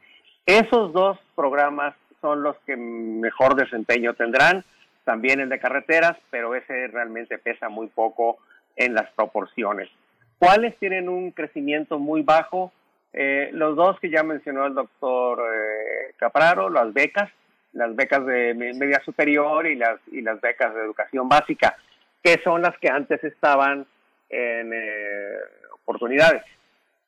Esos 0.45 0.91
dos 0.93 1.19
programas 1.36 1.93
son 2.21 2.41
los 2.41 2.58
que 2.65 2.75
mejor 2.75 3.56
desempeño 3.56 4.13
tendrán 4.15 4.63
también 5.10 5.39
el 5.39 5.50
de 5.50 5.58
carreteras, 5.58 6.15
pero 6.30 6.54
ese 6.54 6.86
realmente 6.86 7.39
pesa 7.39 7.67
muy 7.67 7.88
poco 7.88 8.38
en 8.76 8.93
las 8.93 9.10
proporciones. 9.13 9.89
¿Cuáles 10.38 10.78
tienen 10.78 11.10
un 11.10 11.32
crecimiento 11.32 11.98
muy 11.98 12.22
bajo? 12.22 12.72
Eh, 13.13 13.50
los 13.54 13.76
dos 13.76 14.00
que 14.00 14.12
ya 14.12 14.22
mencionó 14.22 14.67
el 14.67 14.76
doctor 14.76 15.39
eh, 15.52 16.13
Capraro, 16.17 16.69
las 16.69 16.93
becas, 16.93 17.28
las 17.74 17.95
becas 17.95 18.24
de 18.24 18.54
media 18.54 19.02
superior 19.04 19.65
y 19.65 19.78
las, 19.78 20.00
y 20.12 20.22
las 20.22 20.39
becas 20.41 20.76
de 20.76 20.82
educación 20.82 21.28
básica, 21.28 21.76
que 22.22 22.39
son 22.43 22.62
las 22.62 22.78
que 22.78 22.89
antes 22.89 23.24
estaban 23.24 23.88
en 24.30 24.72
eh, 24.72 25.38
oportunidades. 25.74 26.43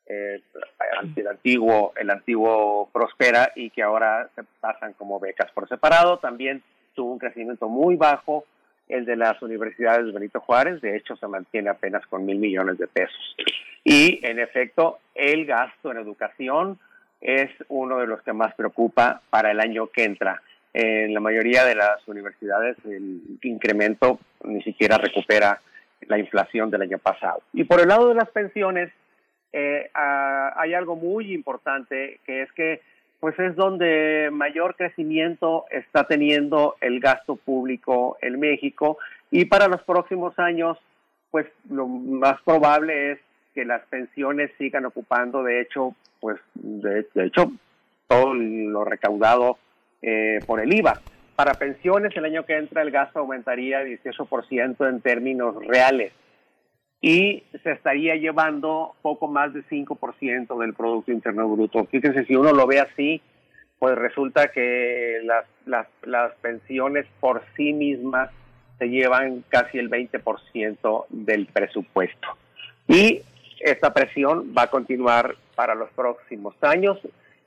el 0.08 1.28
antiguo, 1.28 1.94
el 1.96 2.10
antiguo 2.10 2.90
Prospera 2.92 3.52
y 3.56 3.70
que 3.70 3.84
ahora 3.84 4.28
se 4.34 4.42
pasan 4.60 4.94
como 4.94 5.20
becas 5.20 5.52
por 5.52 5.70
separado. 5.70 6.18
También 6.18 6.64
tuvo 6.94 7.14
un 7.14 7.20
crecimiento 7.20 7.68
muy 7.68 7.96
bajo 7.96 8.46
el 8.88 9.06
de 9.06 9.16
las 9.16 9.42
universidades 9.42 10.06
de 10.06 10.12
Benito 10.12 10.42
Juárez, 10.42 10.82
de 10.82 10.98
hecho 10.98 11.16
se 11.16 11.28
mantiene 11.28 11.70
apenas 11.70 12.06
con 12.08 12.26
mil 12.26 12.38
millones 12.38 12.78
de 12.78 12.88
pesos. 12.88 13.36
Y 13.84 14.20
en 14.24 14.40
efecto, 14.40 15.00
el 15.16 15.46
gasto 15.46 15.92
en 15.92 15.98
educación 15.98 16.78
es 17.22 17.50
uno 17.70 18.00
de 18.00 18.08
los 18.08 18.22
que 18.22 18.34
más 18.34 18.54
preocupa 18.56 19.22
para 19.30 19.52
el 19.52 19.60
año 19.60 19.88
que 19.88 20.04
entra. 20.04 20.42
En 20.74 21.14
la 21.14 21.20
mayoría 21.20 21.66
de 21.66 21.76
las 21.76 22.06
universidades 22.08 22.78
el 22.86 23.22
incremento 23.44 24.20
ni 24.44 24.62
siquiera 24.64 24.98
recupera 24.98 25.62
la 26.08 26.18
inflación 26.18 26.70
del 26.70 26.84
año 26.84 26.98
pasado. 26.98 27.42
Y 27.54 27.64
por 27.64 27.80
el 27.80 27.88
lado 27.88 28.10
de 28.10 28.16
las 28.16 28.30
pensiones, 28.30 28.92
eh, 29.54 29.90
ah, 29.94 30.54
hay 30.58 30.74
algo 30.74 30.96
muy 30.96 31.34
importante, 31.34 32.20
que 32.26 32.44
es 32.44 32.52
que 32.54 32.82
pues 33.22 33.38
es 33.38 33.56
donde 33.56 34.30
mayor 34.32 34.76
crecimiento 34.76 35.66
está 35.70 36.06
teniendo 36.06 36.76
el 36.82 37.00
gasto 37.00 37.36
público 37.36 38.18
en 38.20 38.40
México. 38.40 38.98
Y 39.30 39.46
para 39.46 39.68
los 39.68 39.84
próximos 39.84 40.38
años, 40.40 40.80
pues 41.30 41.46
lo 41.70 41.88
más 41.88 42.42
probable 42.42 43.12
es 43.12 43.20
que 43.54 43.64
las 43.64 43.84
pensiones 43.86 44.50
sigan 44.58 44.86
ocupando, 44.86 45.44
de 45.44 45.62
hecho, 45.62 45.96
pues 46.20 46.40
de, 46.56 47.06
hecho 47.16 47.52
todo 48.08 48.34
lo 48.34 48.86
recaudado 48.86 49.60
eh, 50.02 50.40
por 50.48 50.60
el 50.60 50.74
IVA. 50.74 51.00
Para 51.36 51.54
pensiones 51.54 52.18
el 52.18 52.26
año 52.26 52.44
que 52.48 52.58
entra 52.58 52.82
el 52.82 52.90
gasto 52.90 53.20
aumentaría 53.20 53.84
18% 53.84 54.90
en 54.90 55.00
términos 55.02 55.64
reales 55.64 56.12
y 57.02 57.44
se 57.64 57.72
estaría 57.72 58.16
llevando 58.16 58.94
poco 59.02 59.28
más 59.28 59.54
de 59.54 59.64
5% 59.64 60.60
del 60.60 60.74
Producto 60.74 61.12
Interno 61.12 61.50
Bruto. 61.50 61.86
Fíjense, 61.86 62.26
si 62.26 62.36
uno 62.36 62.54
lo 62.54 62.68
ve 62.68 62.80
así, 62.80 63.22
pues 63.80 63.96
resulta 63.96 64.52
que 64.52 65.20
las, 65.24 65.46
las, 65.66 65.88
las 66.04 66.34
pensiones 66.36 67.08
por 67.20 67.42
sí 67.58 67.74
mismas 67.74 68.30
se 68.78 68.90
llevan 68.90 69.44
casi 69.50 69.80
el 69.80 69.90
20% 69.90 71.06
del 71.10 71.48
presupuesto. 71.48 72.28
Y 72.88 73.22
esta 73.60 73.94
presión 73.94 74.54
va 74.56 74.64
a 74.64 74.70
continuar 74.70 75.36
para 75.56 75.74
los 75.74 75.90
próximos 75.92 76.56
años 76.62 77.00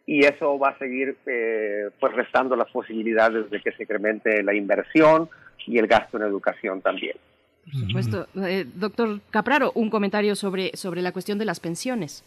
y 0.06 0.24
eso 0.24 0.58
va 0.58 0.70
a 0.70 0.78
seguir 0.78 1.16
eh, 1.26 1.90
pues 2.00 2.12
restando 2.12 2.56
las 2.56 2.70
posibilidades 2.70 3.50
de 3.50 3.60
que 3.60 3.72
se 3.72 3.84
incremente 3.84 4.42
la 4.42 4.54
inversión 4.54 5.28
y 5.66 5.78
el 5.78 5.86
gasto 5.86 6.16
en 6.16 6.24
educación 6.24 6.80
también. 6.80 7.16
Por 7.64 7.80
supuesto. 7.80 8.26
Eh, 8.36 8.66
doctor 8.74 9.20
Capraro, 9.30 9.72
un 9.74 9.90
comentario 9.90 10.36
sobre, 10.36 10.76
sobre 10.76 11.02
la 11.02 11.12
cuestión 11.12 11.38
de 11.38 11.44
las 11.44 11.60
pensiones. 11.60 12.24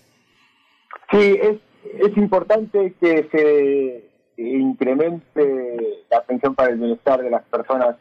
Sí, 1.11 1.39
es, 1.41 1.57
es 1.99 2.17
importante 2.17 2.93
que 2.99 3.29
se 3.31 4.07
incremente 4.37 6.03
la 6.11 6.21
pensión 6.23 6.55
para 6.55 6.71
el 6.71 6.77
bienestar 6.77 7.21
de 7.21 7.29
las 7.29 7.43
personas 7.45 7.95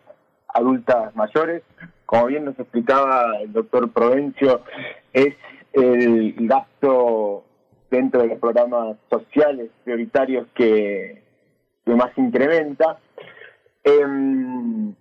adultas 0.48 1.14
mayores. 1.14 1.62
Como 2.04 2.26
bien 2.26 2.44
nos 2.44 2.58
explicaba 2.58 3.38
el 3.40 3.52
doctor 3.52 3.90
Provencio, 3.90 4.62
es 5.12 5.34
el 5.72 6.34
gasto 6.38 7.44
dentro 7.90 8.22
de 8.22 8.28
los 8.28 8.38
programas 8.38 8.96
sociales 9.11 9.70
prioritarios 9.84 10.46
que, 10.54 11.22
que 11.84 11.94
más 11.94 12.16
incrementa. 12.16 12.98
Em, 13.84 14.94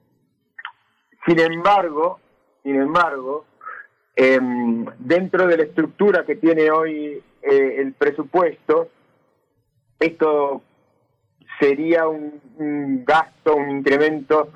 sin 1.25 1.39
embargo, 1.39 2.19
sin 2.65 2.81
embargo, 2.81 3.45
em, 4.15 4.85
dentro 4.97 5.45
de 5.45 5.57
la 5.57 5.63
estructura 5.65 6.25
que 6.25 6.35
tiene 6.35 6.71
hoy 6.71 7.21
eh, 7.43 7.75
el 7.77 7.93
presupuesto, 7.93 8.89
esto 9.99 10.63
sería 11.59 12.07
un, 12.07 13.05
gasto, 13.05 13.55
un 13.55 13.69
incremento 13.69 14.49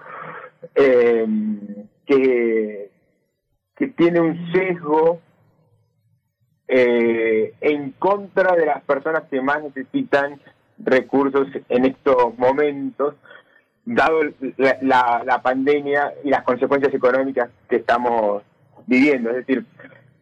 em, 0.73 1.87
que, 2.07 2.89
tiene 3.95 4.19
un 4.19 4.51
sesgo 4.51 5.21
eh, 6.67 7.53
en 7.61 7.91
contra 7.91 8.55
de 8.55 8.65
las 8.65 8.83
personas 8.83 9.23
que 9.29 9.39
más 9.39 9.61
necesitan 9.63 10.41
recursos 10.79 11.47
en 11.69 11.85
estos 11.85 12.35
momentos, 12.39 13.15
dado 13.95 14.21
la, 14.57 15.41
pandemia 15.41 16.13
y 16.23 16.29
las 16.29 16.43
consecuencias 16.43 16.93
económicas 16.93 17.49
que 17.67 17.77
estamos 17.77 18.43
viviendo. 18.85 19.31
Es 19.31 19.37
decir, 19.37 19.65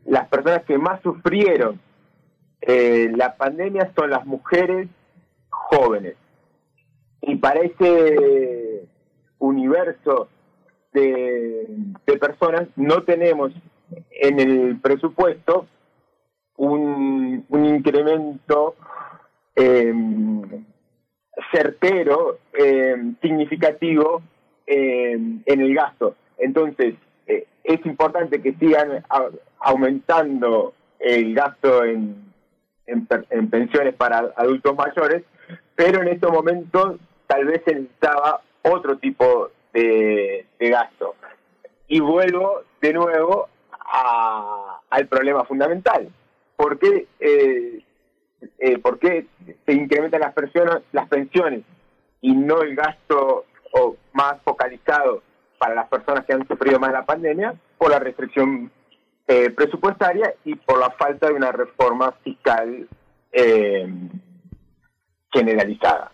las 0.05 0.27
personas 0.29 0.63
que 0.63 0.77
más 0.77 1.01
sufrieron 1.01 1.79
eh, 2.61 3.11
la 3.15 3.35
pandemia 3.35 3.91
son 3.93 4.09
las 4.09 4.25
mujeres 4.25 4.87
jóvenes. 5.49 6.15
Y 7.21 7.35
para 7.35 7.59
ese 7.59 8.87
universo 9.39 10.29
de, 10.93 11.67
personas 12.21 12.69
no 12.77 13.03
tenemos 13.03 13.51
en 14.11 14.39
el 14.39 14.79
presupuesto 14.79 15.67
un, 16.55 17.45
un 17.49 17.65
incremento 17.65 18.75
eh, 19.55 19.93
certero, 21.51 22.39
eh, 22.53 22.95
significativo 23.21 24.21
eh, 24.65 25.11
en 25.45 25.61
el 25.61 25.73
gasto. 25.73 26.15
Entonces, 26.37 26.95
eh, 27.27 27.45
es 27.63 27.85
importante 27.85 28.41
que 28.41 28.53
sigan 28.53 29.03
aumentando 29.59 30.73
el 30.99 31.33
gasto 31.33 31.83
en, 31.83 32.31
en, 32.85 33.49
pensiones 33.49 33.93
para 33.95 34.33
adultos 34.35 34.75
mayores, 34.75 35.23
pero 35.75 36.01
en 36.01 36.09
estos 36.09 36.31
momentos 36.31 36.97
tal 37.27 37.45
vez 37.45 37.61
se 37.65 37.75
necesitaba 37.75 38.41
otro 38.63 38.97
tipo 38.97 39.49
de, 39.73 40.45
de 40.59 40.69
gasto. 40.69 41.15
Y 41.87 41.99
vuelvo 41.99 42.61
de 42.81 42.93
nuevo 42.93 43.47
al 44.89 45.07
problema 45.07 45.45
fundamental. 45.45 46.09
¿Por 46.55 46.79
qué 46.79 47.07
eh, 47.19 47.81
eh, 48.59 48.77
por 48.79 48.99
qué 48.99 49.27
se 49.65 49.73
incrementan 49.73 50.21
las 50.21 50.33
pensiones, 50.33 50.83
las 50.91 51.07
pensiones 51.07 51.63
y 52.21 52.33
no 52.33 52.61
el 52.61 52.75
gasto 52.75 53.45
o 53.73 53.95
más 54.13 54.41
focalizado 54.43 55.23
para 55.57 55.75
las 55.75 55.87
personas 55.87 56.25
que 56.25 56.33
han 56.33 56.47
sufrido 56.47 56.79
más 56.79 56.91
la 56.91 57.05
pandemia 57.05 57.55
por 57.77 57.91
la 57.91 57.99
restricción 57.99 58.71
eh, 59.27 59.49
presupuestaria 59.49 60.33
y 60.45 60.55
por 60.55 60.79
la 60.79 60.91
falta 60.91 61.27
de 61.27 61.33
una 61.33 61.51
reforma 61.51 62.11
fiscal 62.23 62.87
eh, 63.31 63.87
generalizada. 65.31 66.11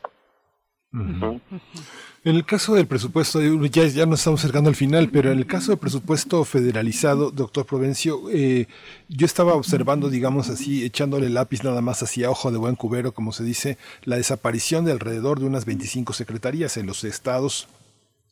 En 2.25 2.37
el 2.37 2.45
caso 2.45 2.73
del 2.73 2.87
presupuesto, 2.87 3.41
ya, 3.65 3.85
ya 3.85 4.05
nos 4.05 4.21
estamos 4.21 4.39
acercando 4.39 4.69
al 4.69 4.77
final, 4.77 5.09
pero 5.11 5.33
en 5.33 5.39
el 5.39 5.45
caso 5.45 5.71
del 5.71 5.77
presupuesto 5.77 6.45
federalizado, 6.45 7.31
doctor 7.31 7.65
Provencio, 7.65 8.29
eh, 8.31 8.67
yo 9.09 9.25
estaba 9.25 9.55
observando, 9.55 10.09
digamos 10.09 10.49
así, 10.49 10.85
echándole 10.85 11.29
lápiz 11.29 11.65
nada 11.65 11.81
más 11.81 12.01
hacia 12.01 12.31
ojo 12.31 12.49
de 12.49 12.57
buen 12.57 12.77
cubero, 12.77 13.13
como 13.13 13.33
se 13.33 13.43
dice, 13.43 13.77
la 14.05 14.15
desaparición 14.15 14.85
de 14.85 14.93
alrededor 14.93 15.41
de 15.41 15.47
unas 15.47 15.65
25 15.65 16.13
secretarías 16.13 16.77
en 16.77 16.85
los 16.85 17.03
estados 17.03 17.67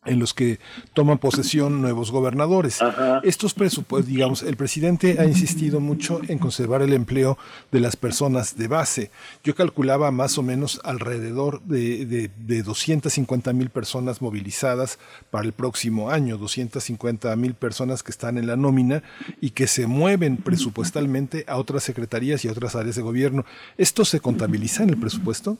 en 0.03 0.19
los 0.19 0.33
que 0.33 0.59
toman 0.93 1.19
posesión 1.19 1.79
nuevos 1.79 2.11
gobernadores. 2.11 2.79
Estos 3.23 3.53
presupuestos, 3.53 4.09
digamos, 4.09 4.41
el 4.41 4.57
presidente 4.57 5.17
ha 5.19 5.25
insistido 5.25 5.79
mucho 5.79 6.21
en 6.27 6.39
conservar 6.39 6.81
el 6.81 6.93
empleo 6.93 7.37
de 7.71 7.81
las 7.81 7.95
personas 7.95 8.57
de 8.57 8.67
base. 8.67 9.11
Yo 9.43 9.53
calculaba 9.53 10.09
más 10.09 10.39
o 10.39 10.43
menos 10.43 10.81
alrededor 10.83 11.61
de, 11.61 12.07
de, 12.07 12.31
de 12.35 12.63
250 12.63 13.53
mil 13.53 13.69
personas 13.69 14.23
movilizadas 14.23 14.97
para 15.29 15.45
el 15.45 15.53
próximo 15.53 16.09
año, 16.09 16.37
250 16.37 17.35
mil 17.35 17.53
personas 17.53 18.01
que 18.01 18.11
están 18.11 18.39
en 18.39 18.47
la 18.47 18.55
nómina 18.55 19.03
y 19.39 19.51
que 19.51 19.67
se 19.67 19.85
mueven 19.85 20.37
presupuestalmente 20.37 21.45
a 21.47 21.57
otras 21.57 21.83
secretarías 21.83 22.43
y 22.43 22.47
otras 22.47 22.75
áreas 22.75 22.95
de 22.95 23.03
gobierno. 23.03 23.45
¿Esto 23.77 24.03
se 24.03 24.19
contabiliza 24.19 24.81
en 24.81 24.89
el 24.89 24.97
presupuesto? 24.97 25.57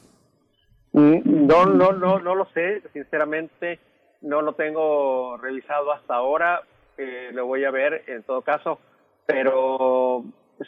Mm, 0.94 1.46
no, 1.46 1.66
no, 1.68 1.92
no, 1.94 2.20
no 2.20 2.36
lo 2.36 2.48
sé, 2.54 2.82
sinceramente 2.92 3.80
no 4.22 4.42
lo 4.42 4.54
tengo 4.54 5.38
revisado 5.38 5.92
hasta 5.92 6.16
ahora, 6.16 6.62
eh, 6.98 7.30
lo 7.34 7.46
voy 7.46 7.66
a 7.66 7.72
ver 7.72 8.04
en 8.08 8.24
todo 8.24 8.42
caso, 8.42 8.80
pero 9.26 10.24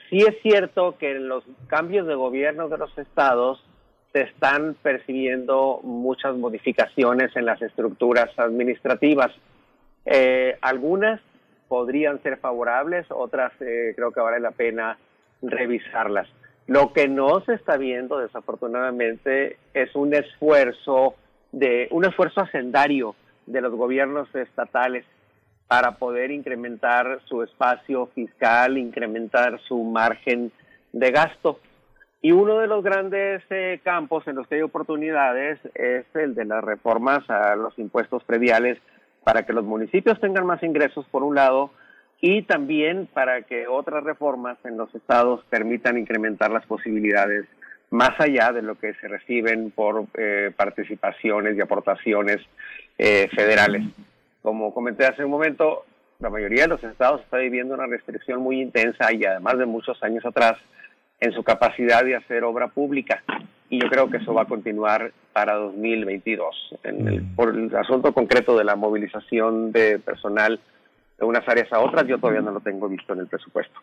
sí 0.09 0.17
es 0.19 0.41
cierto 0.41 0.97
que 0.97 1.11
en 1.11 1.27
los 1.27 1.43
cambios 1.67 2.07
de 2.07 2.15
gobierno 2.15 2.69
de 2.69 2.77
los 2.77 2.97
estados 2.97 3.63
se 4.11 4.21
están 4.21 4.75
percibiendo 4.81 5.79
muchas 5.83 6.35
modificaciones 6.35 7.35
en 7.35 7.45
las 7.45 7.61
estructuras 7.61 8.29
administrativas. 8.37 9.31
Eh, 10.05 10.57
algunas 10.61 11.19
podrían 11.67 12.21
ser 12.21 12.37
favorables, 12.37 13.07
otras 13.09 13.51
eh, 13.59 13.93
creo 13.95 14.11
que 14.11 14.19
vale 14.19 14.39
la 14.39 14.51
pena 14.51 14.97
revisarlas. 15.41 16.27
Lo 16.67 16.93
que 16.93 17.07
no 17.07 17.41
se 17.41 17.55
está 17.55 17.77
viendo, 17.77 18.19
desafortunadamente, 18.19 19.57
es 19.73 19.93
un 19.95 20.13
esfuerzo 20.13 21.15
de 21.51 21.87
un 21.91 22.05
esfuerzo 22.05 22.41
hacendario 22.41 23.15
de 23.45 23.61
los 23.61 23.73
gobiernos 23.73 24.33
estatales 24.35 25.05
para 25.67 25.93
poder 25.93 26.31
incrementar 26.31 27.19
su 27.25 27.41
espacio 27.43 28.07
fiscal, 28.13 28.77
incrementar 28.77 29.59
su 29.67 29.83
margen 29.83 30.51
de 30.91 31.11
gasto. 31.11 31.59
Y 32.21 32.31
uno 32.31 32.59
de 32.59 32.67
los 32.67 32.83
grandes 32.83 33.43
eh, 33.49 33.81
campos 33.83 34.27
en 34.27 34.35
los 34.35 34.47
que 34.47 34.55
hay 34.55 34.61
oportunidades 34.61 35.59
es 35.75 36.05
el 36.13 36.35
de 36.35 36.45
las 36.45 36.63
reformas 36.63 37.29
a 37.29 37.55
los 37.55 37.77
impuestos 37.77 38.23
prediales 38.23 38.77
para 39.23 39.45
que 39.45 39.53
los 39.53 39.65
municipios 39.65 40.19
tengan 40.19 40.45
más 40.45 40.61
ingresos, 40.63 41.05
por 41.11 41.23
un 41.23 41.35
lado, 41.35 41.71
y 42.21 42.43
también 42.43 43.07
para 43.13 43.41
que 43.41 43.67
otras 43.67 44.03
reformas 44.03 44.57
en 44.63 44.77
los 44.77 44.93
estados 44.95 45.43
permitan 45.49 45.97
incrementar 45.97 46.51
las 46.51 46.65
posibilidades 46.65 47.45
más 47.89 48.19
allá 48.19 48.51
de 48.51 48.61
lo 48.61 48.75
que 48.75 48.93
se 48.95 49.07
reciben 49.07 49.71
por 49.71 50.05
eh, 50.15 50.51
participaciones 50.55 51.57
y 51.57 51.61
aportaciones 51.61 52.37
eh, 52.97 53.29
federales. 53.35 53.83
Como 54.41 54.73
comenté 54.73 55.05
hace 55.05 55.23
un 55.23 55.31
momento, 55.31 55.85
la 56.19 56.29
mayoría 56.29 56.63
de 56.63 56.69
los 56.69 56.83
estados 56.83 57.21
está 57.21 57.37
viviendo 57.37 57.73
una 57.73 57.87
restricción 57.87 58.41
muy 58.41 58.61
intensa 58.61 59.11
y 59.13 59.23
además 59.25 59.57
de 59.57 59.65
muchos 59.65 60.01
años 60.03 60.25
atrás 60.25 60.55
en 61.19 61.31
su 61.31 61.43
capacidad 61.43 62.03
de 62.03 62.15
hacer 62.15 62.43
obra 62.43 62.67
pública. 62.67 63.23
Y 63.69 63.81
yo 63.81 63.89
creo 63.89 64.09
que 64.09 64.17
eso 64.17 64.33
va 64.33 64.43
a 64.43 64.47
continuar 64.47 65.11
para 65.31 65.55
2022. 65.55 66.75
En 66.83 67.07
el, 67.07 67.23
por 67.35 67.55
el 67.55 67.75
asunto 67.75 68.13
concreto 68.13 68.57
de 68.57 68.65
la 68.65 68.75
movilización 68.75 69.71
de 69.71 69.99
personal 69.99 70.59
de 71.23 71.29
unas 71.29 71.47
áreas 71.47 71.71
a 71.71 71.79
otras, 71.79 72.05
yo 72.07 72.17
todavía 72.19 72.41
no 72.41 72.51
lo 72.51 72.59
tengo 72.59 72.89
visto 72.89 73.13
en 73.13 73.19
el 73.19 73.27
presupuesto. 73.27 73.79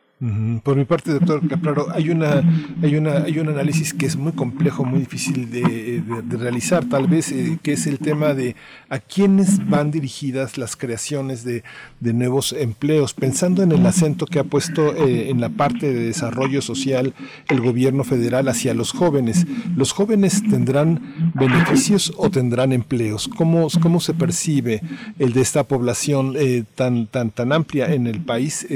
Por 0.62 0.76
mi 0.76 0.84
parte, 0.84 1.12
doctor 1.12 1.46
Capraro, 1.48 1.86
hay 1.92 2.10
una, 2.10 2.42
hay 2.82 2.96
una, 2.96 3.22
hay 3.24 3.38
un 3.38 3.48
análisis 3.48 3.94
que 3.94 4.06
es 4.06 4.16
muy 4.16 4.32
complejo, 4.32 4.84
muy 4.84 5.00
difícil 5.00 5.50
de, 5.50 6.02
realizar, 6.38 6.84
tal 6.84 7.06
vez, 7.06 7.32
eh, 7.32 7.58
que 7.62 7.72
es 7.72 7.86
el 7.86 7.98
tema 7.98 8.34
de 8.34 8.56
a 8.88 8.98
quiénes 8.98 9.66
van 9.68 9.90
dirigidas 9.90 10.58
las 10.58 10.76
creaciones 10.76 11.44
de, 11.44 11.64
de 12.00 12.12
nuevos 12.12 12.52
empleos, 12.52 13.14
pensando 13.14 13.62
en 13.62 13.72
el 13.72 13.84
acento 13.86 14.26
que 14.26 14.38
ha 14.38 14.44
puesto 14.44 14.94
eh, 14.94 15.30
en 15.30 15.40
la 15.40 15.48
parte 15.48 15.92
de 15.92 16.06
desarrollo 16.06 16.60
social 16.60 17.14
el 17.48 17.60
gobierno 17.60 18.04
federal 18.04 18.48
hacia 18.48 18.74
los 18.74 18.92
jóvenes. 18.92 19.46
¿Los 19.76 19.92
jóvenes 19.92 20.42
tendrán 20.48 21.32
beneficios 21.34 22.12
o 22.16 22.30
tendrán 22.30 22.72
empleos? 22.72 23.28
¿Cómo, 23.28 23.68
cómo 23.80 24.00
se 24.00 24.12
percibe 24.12 24.82
el 25.18 25.32
de 25.32 25.40
esta 25.40 25.64
población 25.64 26.34
eh, 26.36 26.64
tan, 26.74 27.06
tan, 27.06 27.29
tan 27.30 27.52
amplia 27.52 27.92
en 27.92 28.06
el 28.06 28.20
país 28.20 28.66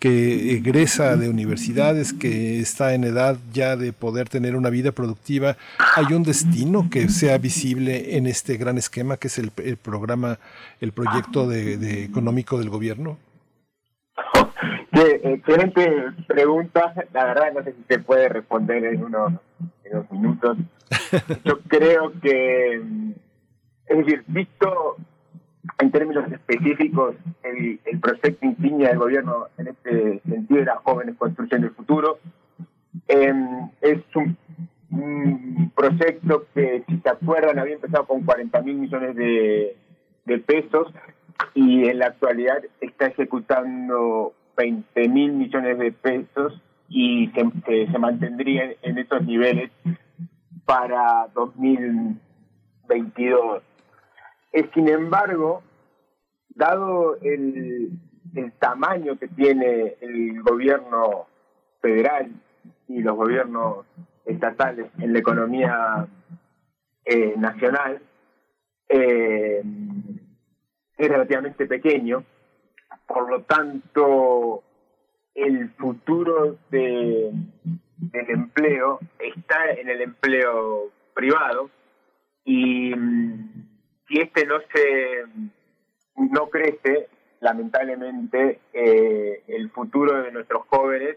que 0.00 0.54
egresa 0.54 1.16
de 1.16 1.28
universidades, 1.28 2.12
que 2.14 2.58
está 2.58 2.94
en 2.94 3.04
edad 3.04 3.36
ya 3.52 3.76
de 3.76 3.92
poder 3.92 4.28
tener 4.28 4.56
una 4.56 4.70
vida 4.70 4.92
productiva, 4.92 5.56
¿hay 5.94 6.14
un 6.14 6.22
destino 6.22 6.88
que 6.90 7.08
sea 7.08 7.38
visible 7.38 8.16
en 8.16 8.26
este 8.26 8.56
gran 8.56 8.78
esquema 8.78 9.18
que 9.18 9.28
es 9.28 9.38
el, 9.38 9.50
programa, 9.76 10.38
el 10.80 10.92
proyecto 10.92 11.46
de, 11.46 12.04
económico 12.04 12.58
del 12.58 12.70
gobierno? 12.70 13.18
excelente 14.92 16.12
pregunta. 16.26 16.94
La 17.12 17.26
verdad 17.26 17.52
no 17.54 17.62
sé 17.62 17.72
si 17.72 17.84
se 17.88 17.98
puede 17.98 18.28
responder 18.28 18.84
en 18.84 19.04
unos, 19.04 19.32
en 19.84 19.96
unos 19.96 20.10
minutos. 20.10 20.56
Yo 21.44 21.60
creo 21.68 22.12
que, 22.20 22.76
es 23.86 23.98
decir, 23.98 24.24
visto 24.26 24.96
en 25.78 25.90
términos 25.90 26.30
específicos, 26.32 27.16
el, 27.42 27.78
proyecto 28.00 28.46
insignia 28.46 28.88
del 28.88 28.98
gobierno 28.98 29.46
en 29.58 29.68
este 29.68 30.20
sentido 30.20 30.60
era 30.60 30.76
Jóvenes 30.76 31.16
Construyendo 31.16 31.66
el 31.66 31.74
Futuro. 31.74 32.18
Em, 33.08 33.70
es 33.80 34.00
un, 34.14 34.36
proyecto 35.74 36.46
que, 36.52 36.82
si 36.88 36.98
se 36.98 37.08
acuerdan, 37.08 37.58
había 37.58 37.74
empezado 37.74 38.06
con 38.06 38.22
40 38.22 38.60
mil 38.62 38.76
millones 38.76 39.14
de, 39.14 39.76
de 40.24 40.38
pesos 40.38 40.92
y 41.54 41.88
en 41.88 42.00
la 42.00 42.06
actualidad 42.06 42.58
está 42.80 43.06
ejecutando 43.06 44.34
20 44.56 45.08
mil 45.08 45.32
millones 45.32 45.78
de 45.78 45.92
pesos 45.92 46.60
y 46.88 47.28
se, 47.28 47.44
mantendría 47.98 48.72
en 48.82 48.98
esos 48.98 49.24
niveles 49.24 49.70
para 50.64 51.28
2022. 51.34 53.62
Sin 54.52 54.88
embargo, 54.88 55.62
dado 56.48 57.16
el, 57.22 57.92
tamaño 58.58 59.18
que 59.18 59.28
tiene 59.28 59.96
el 60.00 60.42
gobierno 60.42 61.26
federal 61.80 62.30
y 62.86 63.02
los 63.02 63.16
gobiernos 63.16 63.86
estatales 64.24 64.86
en 64.98 65.12
la 65.12 65.18
economía 65.18 66.06
eh, 67.04 67.34
nacional, 67.36 68.00
eh, 68.88 69.62
es 70.96 71.08
relativamente 71.08 71.66
pequeño, 71.66 72.24
por 73.06 73.30
lo 73.30 73.42
tanto 73.42 74.62
el 75.34 75.70
futuro 75.70 76.58
de, 76.70 77.32
del 77.96 78.30
empleo 78.30 79.00
está 79.18 79.70
en 79.72 79.88
el 79.88 80.02
empleo 80.02 80.90
privado 81.14 81.70
y 82.44 82.94
mm, 82.94 83.59
si 84.10 84.18
este 84.18 84.44
no 84.44 84.56
se 84.72 85.24
no 86.16 86.50
crece, 86.50 87.08
lamentablemente 87.38 88.58
eh, 88.72 89.42
el 89.46 89.70
futuro 89.70 90.22
de 90.22 90.32
nuestros 90.32 90.66
jóvenes 90.66 91.16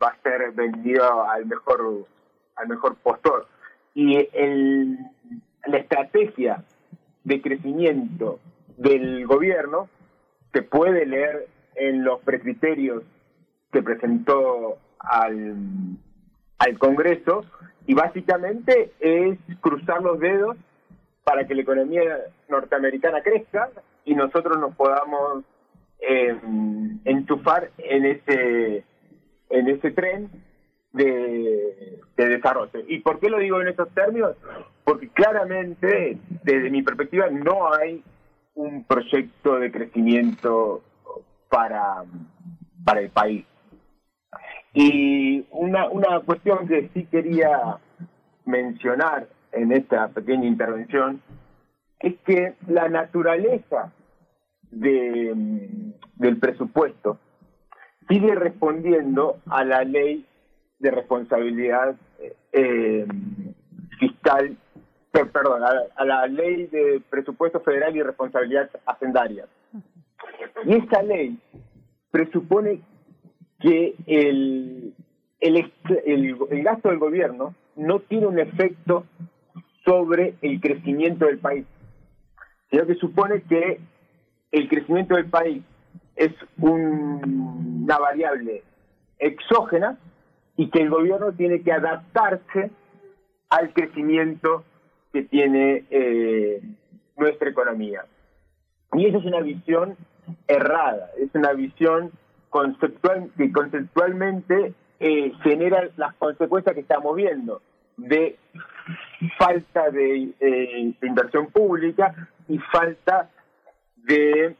va 0.00 0.08
a 0.08 0.22
ser 0.22 0.52
vendido 0.52 1.28
al 1.28 1.46
mejor 1.46 2.06
al 2.56 2.68
mejor 2.68 2.96
postor. 2.96 3.48
Y 3.94 4.28
el, 4.34 4.98
la 5.66 5.78
estrategia 5.78 6.62
de 7.24 7.40
crecimiento 7.40 8.38
del 8.76 9.26
gobierno 9.26 9.88
se 10.52 10.62
puede 10.62 11.06
leer 11.06 11.48
en 11.74 12.04
los 12.04 12.20
precriterios 12.20 13.02
que 13.72 13.82
presentó 13.82 14.78
al, 14.98 15.56
al 16.58 16.78
Congreso 16.78 17.46
y 17.86 17.94
básicamente 17.94 18.92
es 19.00 19.38
cruzar 19.60 20.02
los 20.02 20.20
dedos 20.20 20.56
para 21.24 21.46
que 21.46 21.54
la 21.54 21.62
economía 21.62 22.18
norteamericana 22.48 23.22
crezca 23.22 23.70
y 24.04 24.14
nosotros 24.14 24.58
nos 24.58 24.74
podamos 24.74 25.44
eh, 26.00 26.36
enchufar 27.04 27.70
en 27.78 28.06
ese 28.06 28.84
en 29.50 29.68
ese 29.68 29.90
tren 29.90 30.30
de, 30.92 32.00
de, 32.16 32.28
desarrollo. 32.28 32.80
¿Y 32.88 33.00
por 33.00 33.20
qué 33.20 33.28
lo 33.28 33.38
digo 33.38 33.60
en 33.60 33.68
esos 33.68 33.88
términos? 33.90 34.36
Porque 34.84 35.08
claramente, 35.08 36.18
desde 36.44 36.70
mi 36.70 36.82
perspectiva, 36.82 37.28
no 37.30 37.72
hay 37.72 38.02
un 38.54 38.84
proyecto 38.84 39.58
de 39.58 39.70
crecimiento 39.70 40.82
para, 41.48 42.04
para 42.84 43.00
el 43.00 43.10
país. 43.10 43.44
Y 44.72 45.46
una, 45.50 45.88
una 45.88 46.20
cuestión 46.20 46.66
que 46.68 46.88
sí 46.94 47.04
quería 47.06 47.78
mencionar 48.44 49.26
en 49.52 49.72
esta 49.72 50.08
pequeña 50.08 50.46
intervención 50.46 51.20
es 51.98 52.14
que 52.24 52.54
la 52.68 52.88
naturaleza 52.88 53.92
de, 54.70 55.92
del 56.16 56.38
presupuesto 56.38 57.18
sigue 58.08 58.34
respondiendo 58.34 59.38
a 59.46 59.64
la 59.64 59.84
ley 59.84 60.26
de 60.78 60.90
responsabilidad 60.90 61.94
eh, 62.52 63.06
fiscal, 63.98 64.56
perdón, 65.12 65.62
a, 65.94 66.04
la 66.04 66.26
ley 66.26 66.66
de 66.66 67.02
presupuesto 67.08 67.60
federal 67.60 67.94
y 67.94 68.02
responsabilidad 68.02 68.70
hacendaria. 68.86 69.46
Y 70.64 70.74
esta 70.74 71.02
ley 71.02 71.38
presupone 72.10 72.80
que 73.60 73.94
el, 74.06 74.94
el, 75.40 75.72
el, 76.06 76.62
gasto 76.64 76.88
del 76.88 76.98
gobierno 76.98 77.54
no 77.76 78.00
tiene 78.00 78.26
un 78.26 78.38
efecto 78.38 79.04
sobre 79.90 80.34
el 80.40 80.60
crecimiento 80.60 81.26
del 81.26 81.38
país, 81.38 81.66
sino 82.70 82.86
que 82.86 82.94
supone 82.94 83.42
que 83.42 83.80
el 84.52 84.68
crecimiento 84.68 85.16
del 85.16 85.28
país 85.28 85.64
es 86.14 86.30
una 86.58 87.98
variable 87.98 88.62
exógena 89.18 89.98
y 90.56 90.70
que 90.70 90.82
el 90.82 90.90
gobierno 90.90 91.32
tiene 91.32 91.62
que 91.62 91.72
adaptarse 91.72 92.70
al 93.48 93.72
crecimiento 93.72 94.62
que 95.12 95.24
tiene 95.24 95.84
eh, 95.90 96.62
nuestra 97.16 97.50
economía. 97.50 98.04
Y 98.92 99.06
esa 99.06 99.18
es 99.18 99.24
una 99.24 99.40
visión 99.40 99.96
errada, 100.46 101.10
es 101.18 101.34
una 101.34 101.52
visión 101.52 102.12
conceptual 102.48 103.28
que 103.36 103.50
conceptualmente 103.50 104.72
eh, 105.00 105.32
genera 105.42 105.88
las 105.96 106.14
consecuencias 106.14 106.76
que 106.76 106.82
estamos 106.82 107.16
viendo 107.16 107.60
de 107.96 108.36
falta 109.38 109.90
de, 109.90 110.30
eh, 110.40 110.94
inversión 111.02 111.46
pública 111.46 112.28
y 112.48 112.58
falta 112.58 113.30
de 113.96 114.56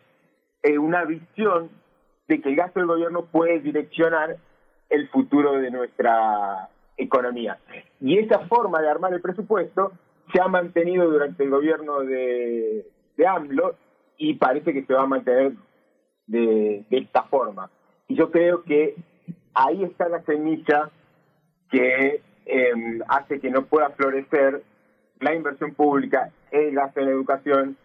una 0.78 1.04
visión 1.04 1.70
de 2.28 2.40
que 2.40 2.50
el 2.50 2.56
gasto 2.56 2.80
del 2.80 2.88
gobierno 2.88 3.24
puede 3.24 3.60
direccionar 3.60 4.36
el 4.88 5.08
futuro 5.08 5.52
de 5.52 5.70
nuestra 5.70 6.68
economía. 6.96 7.58
Y 8.00 8.18
esa 8.18 8.40
forma 8.40 8.80
de 8.80 8.90
armar 8.90 9.14
el 9.14 9.20
presupuesto 9.20 9.92
se 10.32 10.40
ha 10.40 10.48
mantenido 10.48 11.10
durante 11.10 11.42
el 11.42 11.50
gobierno 11.50 12.00
de, 12.00 12.86
de 13.16 13.26
AMLO 13.26 13.74
y 14.16 14.34
parece 14.34 14.72
que 14.72 14.84
se 14.84 14.92
va 14.92 15.02
a 15.02 15.06
mantener 15.06 15.52
de, 16.26 16.84
esta 16.90 17.24
forma. 17.24 17.70
Y 18.06 18.16
yo 18.16 18.30
creo 18.30 18.62
que 18.62 18.94
ahí 19.54 19.82
está 19.82 20.08
la 20.08 20.22
semilla 20.22 20.90
que 21.70 22.22
em, 22.50 23.00
hace 23.08 23.40
que 23.40 23.50
no 23.50 23.64
pueda 23.64 23.90
florecer 23.90 24.62
la 25.20 25.34
inversión 25.34 25.74
pública, 25.74 26.30
el 26.50 26.74
gasto 26.74 27.00
en 27.00 27.08
educación 27.08 27.76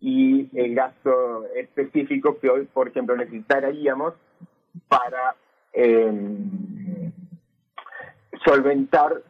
y 0.00 0.48
el 0.58 0.74
gasto 0.74 1.46
específico 1.54 2.38
que 2.38 2.48
hoy, 2.48 2.66
por 2.66 2.88
ejemplo, 2.88 3.16
necesitaríamos 3.16 4.14
para 4.88 5.34
eh, 5.72 6.12
solventar 8.44 9.22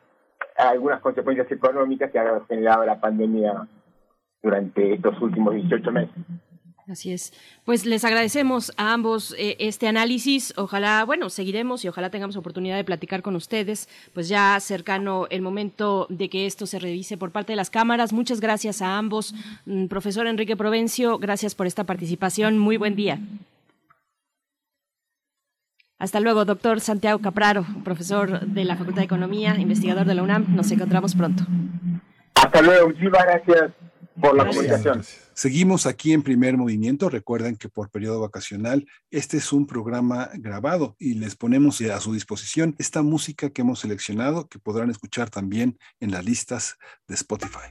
algunas 0.56 1.00
consecuencias 1.00 1.50
económicas 1.50 2.10
que 2.10 2.18
ha 2.18 2.40
generado 2.46 2.84
la 2.84 3.00
pandemia 3.00 3.66
durante 4.42 4.94
estos 4.94 5.20
últimos 5.20 5.54
18 5.54 5.90
meses. 5.92 6.14
Así 6.90 7.12
es. 7.12 7.32
Pues 7.64 7.86
les 7.86 8.04
agradecemos 8.04 8.72
a 8.76 8.92
ambos 8.92 9.34
eh, 9.38 9.56
este 9.60 9.86
análisis. 9.86 10.52
Ojalá, 10.56 11.04
bueno, 11.04 11.30
seguiremos 11.30 11.84
y 11.84 11.88
ojalá 11.88 12.10
tengamos 12.10 12.34
oportunidad 12.36 12.76
de 12.76 12.82
platicar 12.82 13.22
con 13.22 13.36
ustedes, 13.36 13.88
pues 14.12 14.28
ya 14.28 14.58
cercano 14.58 15.28
el 15.30 15.40
momento 15.40 16.06
de 16.10 16.28
que 16.28 16.46
esto 16.46 16.66
se 16.66 16.80
revise 16.80 17.16
por 17.16 17.30
parte 17.30 17.52
de 17.52 17.56
las 17.56 17.70
cámaras. 17.70 18.12
Muchas 18.12 18.40
gracias 18.40 18.82
a 18.82 18.98
ambos. 18.98 19.34
Mm, 19.66 19.86
profesor 19.86 20.26
Enrique 20.26 20.56
Provencio, 20.56 21.18
gracias 21.18 21.54
por 21.54 21.68
esta 21.68 21.84
participación. 21.84 22.58
Muy 22.58 22.76
buen 22.76 22.96
día. 22.96 23.20
Hasta 26.00 26.18
luego, 26.18 26.44
doctor 26.44 26.80
Santiago 26.80 27.20
Capraro, 27.20 27.64
profesor 27.84 28.40
de 28.40 28.64
la 28.64 28.74
Facultad 28.74 29.02
de 29.02 29.04
Economía, 29.04 29.54
investigador 29.58 30.06
de 30.06 30.14
la 30.14 30.22
UNAM. 30.22 30.56
Nos 30.56 30.70
encontramos 30.72 31.14
pronto. 31.14 31.44
Hasta 32.34 32.62
luego, 32.62 32.88
muchísimas 32.88 33.22
gracias 33.22 33.70
por 34.20 34.34
la 34.34 34.46
comunicación. 34.46 35.02
Seguimos 35.40 35.86
aquí 35.86 36.12
en 36.12 36.22
primer 36.22 36.58
movimiento. 36.58 37.08
Recuerden 37.08 37.56
que 37.56 37.70
por 37.70 37.88
periodo 37.88 38.20
vacacional 38.20 38.86
este 39.10 39.38
es 39.38 39.54
un 39.54 39.66
programa 39.66 40.28
grabado 40.34 40.96
y 40.98 41.14
les 41.14 41.34
ponemos 41.34 41.80
a 41.80 41.98
su 41.98 42.12
disposición 42.12 42.76
esta 42.78 43.00
música 43.00 43.48
que 43.48 43.62
hemos 43.62 43.80
seleccionado 43.80 44.48
que 44.48 44.58
podrán 44.58 44.90
escuchar 44.90 45.30
también 45.30 45.78
en 45.98 46.10
las 46.10 46.26
listas 46.26 46.76
de 47.08 47.14
Spotify. 47.14 47.70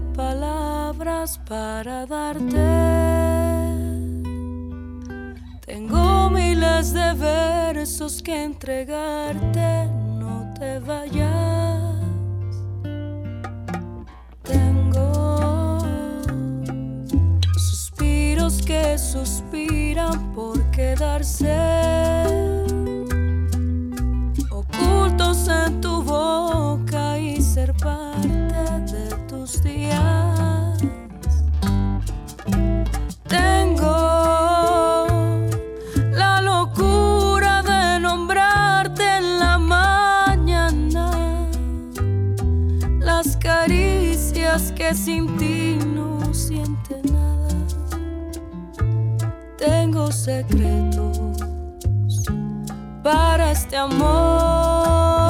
palabras 0.00 1.38
para 1.48 2.06
darte. 2.06 2.56
Tengo 5.66 6.30
miles 6.30 6.92
de 6.92 7.12
versos 7.14 8.22
que 8.22 8.44
entregarte, 8.44 9.86
no 10.18 10.52
te 10.58 10.78
vayas. 10.78 11.94
Tengo 14.42 15.78
suspiros 17.56 18.62
que 18.62 18.96
suspiran 18.98 20.32
por 20.34 20.58
quedarse. 20.70 21.56
Ocultos 24.50 25.48
en 25.48 25.80
tu 25.80 26.02
boca 26.02 26.87
tengo 33.26 35.06
la 36.12 36.42
locura 36.42 37.62
de 37.62 37.98
nombrarte 38.00 39.04
en 39.16 39.38
la 39.38 39.56
mañana, 39.58 41.46
las 43.00 43.38
caricias 43.38 44.70
que 44.72 44.94
sin 44.94 45.38
ti 45.38 45.78
no 45.94 46.34
sienten 46.34 47.02
nada. 47.10 47.48
Tengo 49.56 50.12
secretos 50.12 51.18
para 53.02 53.52
este 53.52 53.78
amor. 53.78 55.27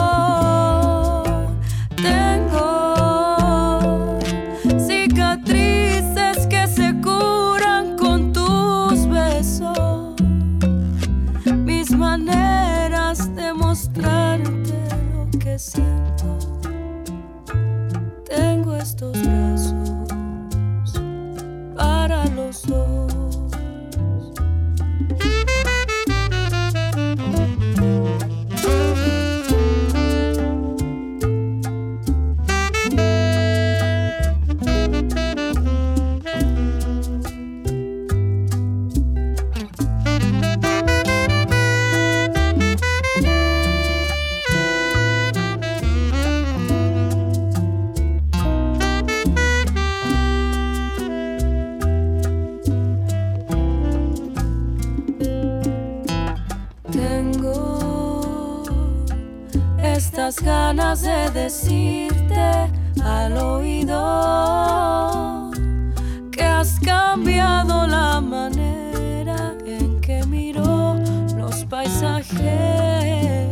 Ganas 60.69 61.01
de 61.01 61.31
decirte 61.31 62.71
al 63.03 63.39
oído 63.39 63.97
que 66.31 66.43
has 66.43 66.79
cambiado 66.81 67.87
la 67.87 68.21
manera 68.21 69.55
en 69.65 69.99
que 70.03 70.23
miro 70.27 70.97
los 71.39 71.65
paisajes. 71.65 73.49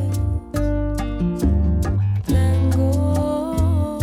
Tengo 2.26 3.98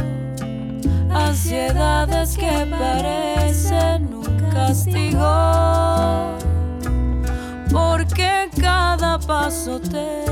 ansiedades 1.11 2.35
que 2.35 2.65
parecen 2.65 4.11
un 4.11 4.39
castigo 4.51 6.33
porque 7.71 8.49
cada 8.59 9.19
paso 9.19 9.79
te 9.79 10.22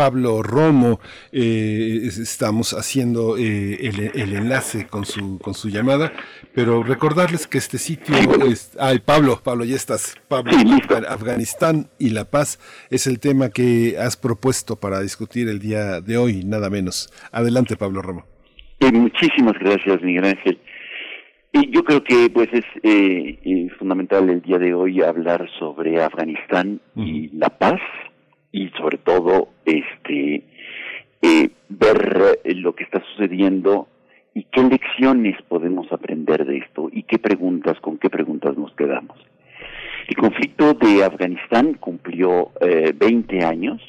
Pablo 0.04 0.42
Romo. 0.42 1.02
Eh, 1.34 2.04
es- 2.08 2.20
estamos 2.20 2.74
haciendo 2.74 3.36
eh, 3.38 3.88
el, 3.88 4.12
el 4.14 4.34
enlace 4.34 4.88
con 4.88 5.04
su, 5.04 5.40
con 5.40 5.54
su 5.54 5.68
llamada, 5.68 6.14
pero 6.56 6.84
recordarles 6.84 7.48
que 7.48 7.58
este 7.58 7.78
sitio 7.78 8.16
es... 8.46 8.72
Ay, 8.80 9.00
Pablo, 9.00 9.42
Pablo, 9.44 9.66
ya 9.66 9.76
estás. 9.76 10.16
Pablo, 10.30 10.54
Afga- 10.54 11.06
Afganistán 11.10 11.90
y 12.00 12.12
la 12.12 12.24
paz 12.24 12.60
es 12.90 13.08
el 13.08 13.20
tema 13.20 13.50
que 13.50 13.98
has 14.00 14.16
propuesto 14.16 14.78
para 14.78 15.02
discutir 15.02 15.50
el 15.50 15.60
día 15.60 16.00
de 16.00 16.18
hoy, 16.18 16.46
nada 16.46 16.70
menos. 16.70 17.12
Adelante, 17.34 17.76
Pablo 17.76 18.02
Romo. 18.02 18.26
Eh, 18.80 18.94
muchísimas 18.94 19.60
gracias, 19.60 20.02
Miguel 20.02 20.24
Ángel. 20.24 20.60
Y 21.52 21.72
yo 21.72 21.84
creo 21.84 22.02
que 22.06 22.30
pues 22.30 22.48
es 22.54 22.64
eh, 22.84 23.38
eh, 23.44 23.68
fundamental 23.78 24.30
el 24.30 24.42
día 24.44 24.60
de 24.60 24.74
hoy 24.74 25.02
hablar 25.02 25.46
sobre 25.60 26.02
Afganistán 26.02 26.80
y 26.96 27.28
la 27.36 27.50
paz 27.50 27.82
y 28.52 28.70
sobre 28.70 28.98
todo 28.98 29.50
este 29.66 30.44
eh, 31.22 31.50
ver 31.70 32.40
eh, 32.44 32.56
lo 32.56 32.74
que 32.76 32.84
está 32.84 33.04
sucediendo 33.12 33.88
y 34.34 34.44
qué 34.44 34.64
lecciones 34.64 35.42
podemos 35.48 35.92
aprender 35.92 36.46
de 36.46 36.58
esto 36.58 36.90
y 36.92 37.04
qué 37.04 37.20
preguntas, 37.20 37.80
con 37.82 37.98
qué 37.98 38.10
preguntas 38.10 38.58
nos 38.58 38.74
quedamos. 38.74 39.18
El 40.08 40.16
conflicto 40.16 40.74
de 40.74 41.04
Afganistán 41.04 41.76
cumplió 41.76 42.52
eh, 42.62 42.94
20 42.98 43.46
años 43.46 43.82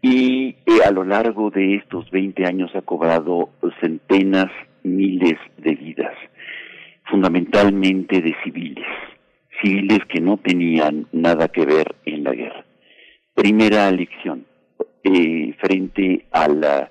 y 0.00 0.56
eh, 0.66 0.84
a 0.86 0.90
lo 0.90 1.02
largo 1.02 1.50
de 1.50 1.76
estos 1.76 2.08
20 2.10 2.46
años 2.46 2.70
ha 2.76 2.82
cobrado 2.82 3.50
centenas, 3.80 4.50
miles 4.84 5.38
de 5.56 5.74
vidas, 5.74 6.14
fundamentalmente 7.10 8.20
de 8.20 8.36
civiles, 8.44 8.86
civiles 9.60 10.00
que 10.08 10.20
no 10.20 10.36
tenían 10.36 11.06
nada 11.10 11.48
que 11.48 11.66
ver 11.66 11.96
en 12.04 12.22
la 12.22 12.32
guerra. 12.32 12.67
Primera 13.38 13.88
lección, 13.92 14.46
eh, 15.04 15.54
frente 15.60 16.26
a, 16.32 16.48
la, 16.48 16.90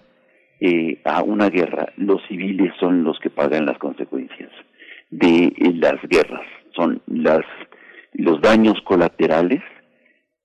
eh, 0.62 1.02
a 1.04 1.22
una 1.22 1.50
guerra, 1.50 1.92
los 1.98 2.26
civiles 2.30 2.72
son 2.80 3.04
los 3.04 3.20
que 3.20 3.30
pagan 3.30 3.66
las 3.66 3.78
consecuencias 3.80 4.50
de 5.10 5.54
las 5.76 6.02
guerras, 6.08 6.48
son 6.74 7.02
las, 7.08 7.42
los 8.14 8.40
daños 8.40 8.76
colaterales 8.86 9.62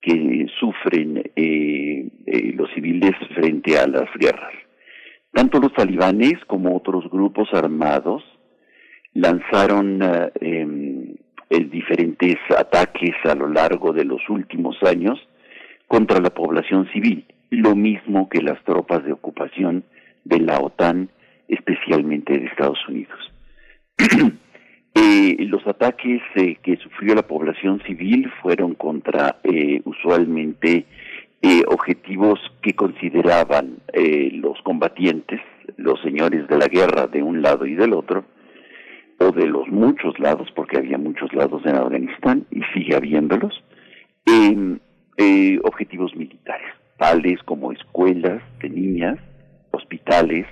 que 0.01 0.47
sufren 0.59 1.19
eh, 1.37 2.09
eh, 2.27 2.53
los 2.57 2.69
civiles 2.75 3.13
frente 3.37 3.79
a 3.79 3.87
las 3.87 4.13
guerras. 4.19 4.55
Tanto 5.33 5.61
los 5.61 5.73
talibanes 5.73 6.35
como 6.49 6.77
otros 6.77 7.09
grupos 7.13 7.49
armados 7.53 8.25
lanzaron 9.15 10.01
em, 10.41 11.15
diferentes 11.49 12.39
ataques 12.59 13.15
a 13.23 13.37
lo 13.37 13.47
largo 13.47 13.93
de 13.93 14.05
los 14.05 14.29
últimos 14.29 14.77
años 14.83 15.21
contra 15.93 16.21
la 16.21 16.31
población 16.31 16.89
civil, 16.91 17.27
lo 17.51 17.77
mismo 17.77 18.31
que 18.31 18.41
las 18.41 18.65
tropas 18.65 19.05
de 19.05 19.13
ocupación 19.13 19.85
de 20.25 20.41
la 20.41 20.59
OTAN, 20.59 21.11
especialmente 21.49 22.33
de 22.33 22.47
Estados 22.47 22.79
Unidos. 22.89 23.21
Eh, 24.95 25.47
los 25.47 25.67
ataques 25.67 26.21
eh, 26.35 26.57
que 26.63 26.77
sufrió 26.77 27.15
la 27.15 27.27
población 27.27 27.81
civil 27.87 28.31
fueron 28.43 28.75
contra 28.75 29.37
eh, 29.43 29.81
usualmente 29.87 30.85
objetivos 31.67 32.39
que 32.61 32.75
consideraban 32.75 33.79
los 34.35 34.61
combatientes, 34.63 35.41
los 35.79 35.99
señores 36.03 36.47
de 36.47 36.59
la 36.59 36.67
guerra 36.67 37.07
de 37.07 37.23
un 37.23 37.41
lado 37.41 37.65
y 37.65 37.75
del 37.75 37.95
otro, 37.95 38.27
o 39.19 39.33
de 39.33 39.47
los 39.47 39.67
muchos 39.69 40.19
lados, 40.19 40.49
porque 40.55 40.77
había 40.77 40.99
muchos 40.99 41.33
lados 41.33 41.63
en 41.65 41.77
Afganistán 41.77 42.45
y 42.51 42.61
sigue 42.75 42.95
habiéndolos, 42.95 43.65
em, 44.27 44.79
eh, 45.19 45.59
objetivos 45.63 46.15
militares, 46.17 46.73
tales 46.97 47.39
como 47.45 47.73
escuelas 47.73 48.43
de 48.61 48.71
niñas, 48.71 49.19
hospitales, 49.71 50.47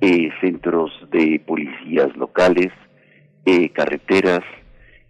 eh, 0.00 0.30
centros 0.40 0.90
de 1.12 1.40
policías 1.46 2.16
locales, 2.16 2.72
eh, 3.46 3.68
carreteras, 3.70 4.40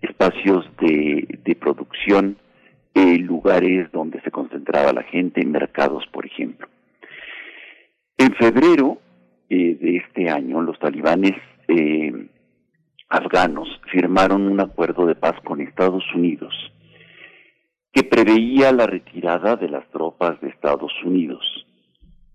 espacios 0.03 0.68
de, 0.80 1.41
de 1.45 1.55
producción, 1.57 2.37
lugares 2.95 3.91
donde 3.91 4.20
se 4.20 4.30
concentraba 4.30 4.93
la 4.93 5.03
gente, 5.03 5.45
mercados, 5.45 6.05
por 6.12 6.26
ejemplo. 6.26 6.68
En 8.18 8.35
febrero 8.35 8.99
de 9.49 9.97
este 9.97 10.30
año, 10.30 10.61
los 10.62 10.78
talibanes 10.78 11.35
afganos 13.09 13.68
firmaron 13.91 14.43
un 14.43 14.61
acuerdo 14.61 15.07
de 15.07 15.14
paz 15.14 15.35
con 15.43 15.61
Estados 15.61 16.05
Unidos 16.14 16.55
que 17.95 18.03
preveía 18.03 18.72
la 18.72 18.86
retirada 18.86 19.55
de 19.55 19.68
las 19.68 19.88
tropas 19.90 20.40
de 20.40 20.49
Estados 20.49 20.92
Unidos. 21.05 21.64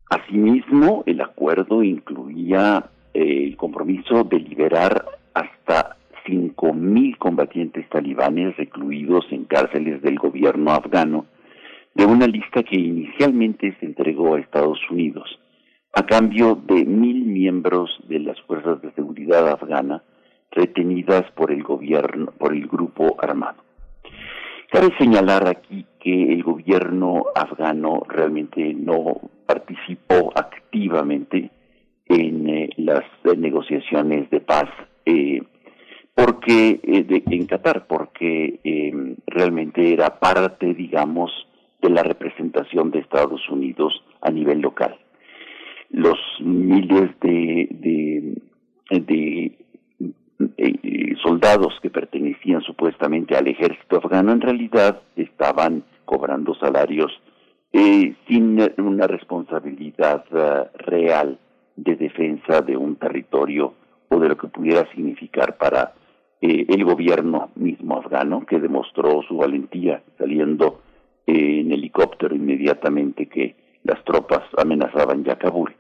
Asimismo, 0.10 1.04
el 1.06 1.20
acuerdo 1.20 1.84
incluía 1.84 2.90
eh, 3.14 3.44
el 3.48 3.58
compromiso 3.58 4.24
de 4.24 4.40
liberar 4.40 5.06
hasta 5.34 5.98
5.000 6.26 7.18
combatientes 7.18 7.88
talibanes 7.90 8.56
recluidos 8.56 9.26
en 9.32 9.44
cárceles 9.44 10.02
del 10.02 10.18
gobierno 10.18 10.72
afgano 10.72 11.26
de 11.94 12.06
una 12.06 12.26
lista 12.26 12.64
que 12.64 12.78
inicialmente 12.78 13.76
se 13.80 13.86
entregó 13.86 14.36
a 14.36 14.40
Estados 14.40 14.80
Unidos 14.90 15.40
a 15.94 16.06
cambio 16.06 16.56
de 16.56 16.86
mil 16.86 17.26
miembros 17.26 17.90
de 18.08 18.20
las 18.20 18.40
fuerzas 18.42 18.82
de 18.82 18.92
seguridad 18.94 19.50
afgana 19.50 20.04
retenidas 20.52 21.30
por 21.32 21.52
el 21.52 21.64
gobierno, 21.64 22.32
por 22.38 22.54
el 22.54 22.68
grupo 22.68 23.18
armado. 23.20 23.64
Cabe 24.72 24.96
señalar 25.00 25.48
aquí 25.48 25.84
que 26.00 26.32
el 26.32 26.44
gobierno 26.44 27.26
afgano 27.34 28.04
realmente 28.08 28.74
no 28.76 29.20
participó 29.48 30.32
activamente 30.36 31.50
en 32.06 32.48
eh, 32.48 32.70
las 32.78 33.04
negociaciones 33.36 34.30
de 34.30 34.42
paz 34.42 34.70
eh, 35.06 35.42
porque 36.14 36.80
eh, 36.84 37.24
en 37.32 37.48
Qatar 37.48 37.88
porque 37.88 38.60
realmente 39.26 39.92
era 39.92 40.20
parte 40.20 40.76
digamos 40.76 41.32
de 41.82 41.90
la 41.90 42.04
representación 42.04 42.92
de 42.92 43.00
Estados 43.00 43.50
Unidos 43.50 44.04
a 44.22 44.30
nivel 44.30 44.60
local. 44.60 44.96
Los 45.90 46.20
miles 46.42 47.10
de, 47.22 48.36
eh, 50.58 51.16
soldados 51.22 51.78
que 51.82 51.90
pertenecían 51.90 52.62
supuestamente 52.62 53.36
al 53.36 53.48
ejército 53.48 53.98
afgano 53.98 54.32
en 54.32 54.40
realidad 54.40 55.02
estaban 55.18 55.84
cobrando 56.06 56.56
salarios 56.56 57.12
eh, 57.74 58.16
sin 58.26 58.58
una 58.78 59.06
responsabilidad 59.06 60.24
eh, 60.32 60.70
real 60.76 61.38
de 61.76 61.96
defensa 61.98 62.62
de 62.62 62.78
un 62.78 62.96
territorio 62.96 63.74
o 64.08 64.18
de 64.18 64.30
lo 64.30 64.38
que 64.38 64.48
pudiera 64.48 64.90
significar 64.92 65.58
para 65.58 65.94
el 66.42 66.86
gobierno 66.86 67.50
mismo 67.56 67.98
afgano 67.98 68.46
que 68.46 68.62
demostró 68.62 69.22
su 69.28 69.36
valentía 69.36 70.02
saliendo 70.18 70.80
en 71.28 71.70
helicóptero 71.74 72.34
inmediatamente 72.34 73.28
que 73.28 73.58
las 73.84 74.02
tropas 74.06 74.44
amenazaban 74.58 75.26
ya 75.26 75.38
Kabul. 75.38 75.76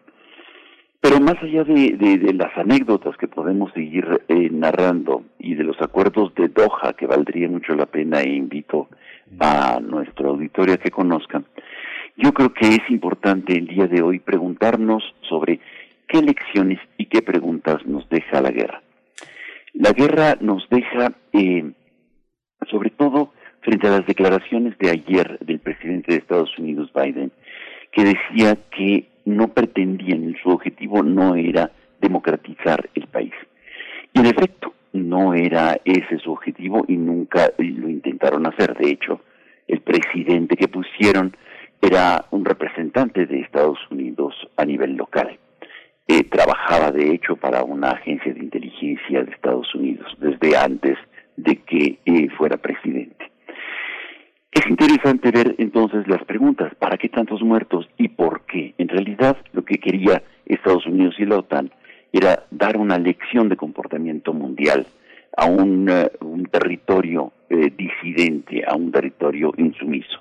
Pero 1.02 1.20
más 1.22 1.41
allá 1.41 1.64
de, 1.64 2.34
las 2.34 2.58
anécdotas 2.58 3.16
que 3.18 3.28
podemos 3.28 3.72
seguir 3.74 4.22
eh, 4.28 4.50
narrando 4.52 5.24
y 5.39 5.56
de 5.56 5.64
los 5.64 5.82
acuerdos 5.82 6.36
de 6.36 6.50
Doha, 6.50 6.93
que 6.97 7.08
valdría 7.08 7.47
mucho 7.47 7.74
la 7.74 7.86
pena 7.86 8.22
e 8.22 8.30
invito 8.30 8.89
a 9.39 9.80
nuestro 9.80 10.32
auditorio 10.32 10.74
a 10.74 10.78
que 10.78 10.91
conozcan, 10.91 11.45
yo 12.18 12.34
creo 12.34 12.54
que 12.54 12.68
es 12.68 12.89
importante 12.89 13.54
el 13.54 13.68
día 13.68 13.88
de 13.88 14.02
hoy 14.02 14.20
preguntarnos 14.20 15.04
sobre 15.22 15.62
qué 16.08 16.22
lecciones 16.22 16.80
y 16.97 17.06
qué 17.06 17.22
preguntas 17.22 17.86
nos 17.86 18.10
deja 18.10 18.41
la 18.41 18.52
guerra. 18.52 18.82
La 19.74 19.93
guerra 19.93 20.36
nos 20.41 20.68
deja, 20.70 21.14
eh, 21.32 21.72
sobre 22.70 22.89
todo 22.89 23.32
frente 23.62 23.88
a 23.88 23.91
las 23.91 24.06
declaraciones 24.06 24.78
de 24.80 24.89
ayer 24.89 25.39
del 25.39 25.60
presidente 25.60 26.12
de 26.12 26.18
Estados 26.18 26.58
Unidos, 26.58 26.91
Biden, 26.93 27.32
que 27.93 28.04
decía 28.04 28.58
que 28.76 29.08
no 29.30 29.49
pretendían, 29.49 30.36
su 30.41 30.49
objetivo 30.49 31.03
no 31.03 31.36
era 31.36 31.71
democratizar 32.01 32.89
el 32.95 33.07
país. 33.07 33.34
Y 34.13 34.19
en 34.19 34.25
efecto, 34.25 34.73
no 34.93 35.34
era 35.34 35.77
ese 35.86 36.17
su 36.17 36.32
objetivo 36.32 36.84
y 36.88 36.97
nunca 36.97 37.51
lo 37.57 37.89
intentaron 37.89 38.47
hacer. 38.47 38.75
De 38.75 38.89
hecho, 38.89 39.21
el 39.67 39.82
presidente 39.82 40.55
que 40.55 40.67
pusieron 40.67 41.36
era 41.82 42.25
un 42.32 42.43
representante 42.43 43.25
de 43.25 43.41
Estados 43.41 43.80
Unidos 43.91 44.34
a 44.57 44.65
nivel 44.65 44.95
local. 44.95 45.38
Eh, 46.07 46.23
trabajaba, 46.23 46.91
de 46.91 47.11
hecho, 47.11 47.36
para 47.36 47.63
una 47.63 47.91
agencia 47.91 48.34
de 48.34 48.39
inteligencia 48.39 49.23
de 49.23 49.32
Estados 49.32 49.73
Unidos 49.75 50.11
desde 50.19 50.57
antes 50.57 50.97
de 51.38 51.57
que 51.57 51.99
eh, 52.05 52.30
fuera 52.32 52.57
presidente. 52.57 53.32
Es 54.60 54.70
interesante 54.70 55.32
ver 55.32 55.55
entonces 55.57 56.05
las 56.10 56.22
preguntas, 56.26 56.76
¿para 56.76 56.97
qué 56.97 57.07
tantos 57.07 57.41
muertos 57.41 57.88
y 57.97 58.10
por 58.10 58.41
qué? 58.41 58.74
En 58.78 58.89
realidad 58.89 59.38
lo 59.53 59.64
que 59.64 59.78
quería 59.78 60.22
Estados 60.45 60.86
Unidos 60.86 61.16
y 61.18 61.24
la 61.24 61.38
OTAN 61.38 61.72
era 62.12 62.43
dar 62.51 62.76
una 62.76 62.97
lección 62.97 63.47
de 63.47 63.55
comportamiento 63.55 64.34
mundial 64.34 64.86
a 65.38 65.45
un, 65.45 65.88
eh, 65.89 66.12
territorio 66.51 67.32
eh, 67.49 67.72
disidente, 67.78 68.66
a 68.68 68.76
un 68.76 68.91
territorio 68.91 69.53
insumiso. 69.55 70.20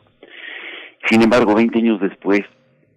Sin 1.11 1.21
embargo, 1.23 1.57
20 1.57 1.77
años 1.77 2.01
después 2.01 2.43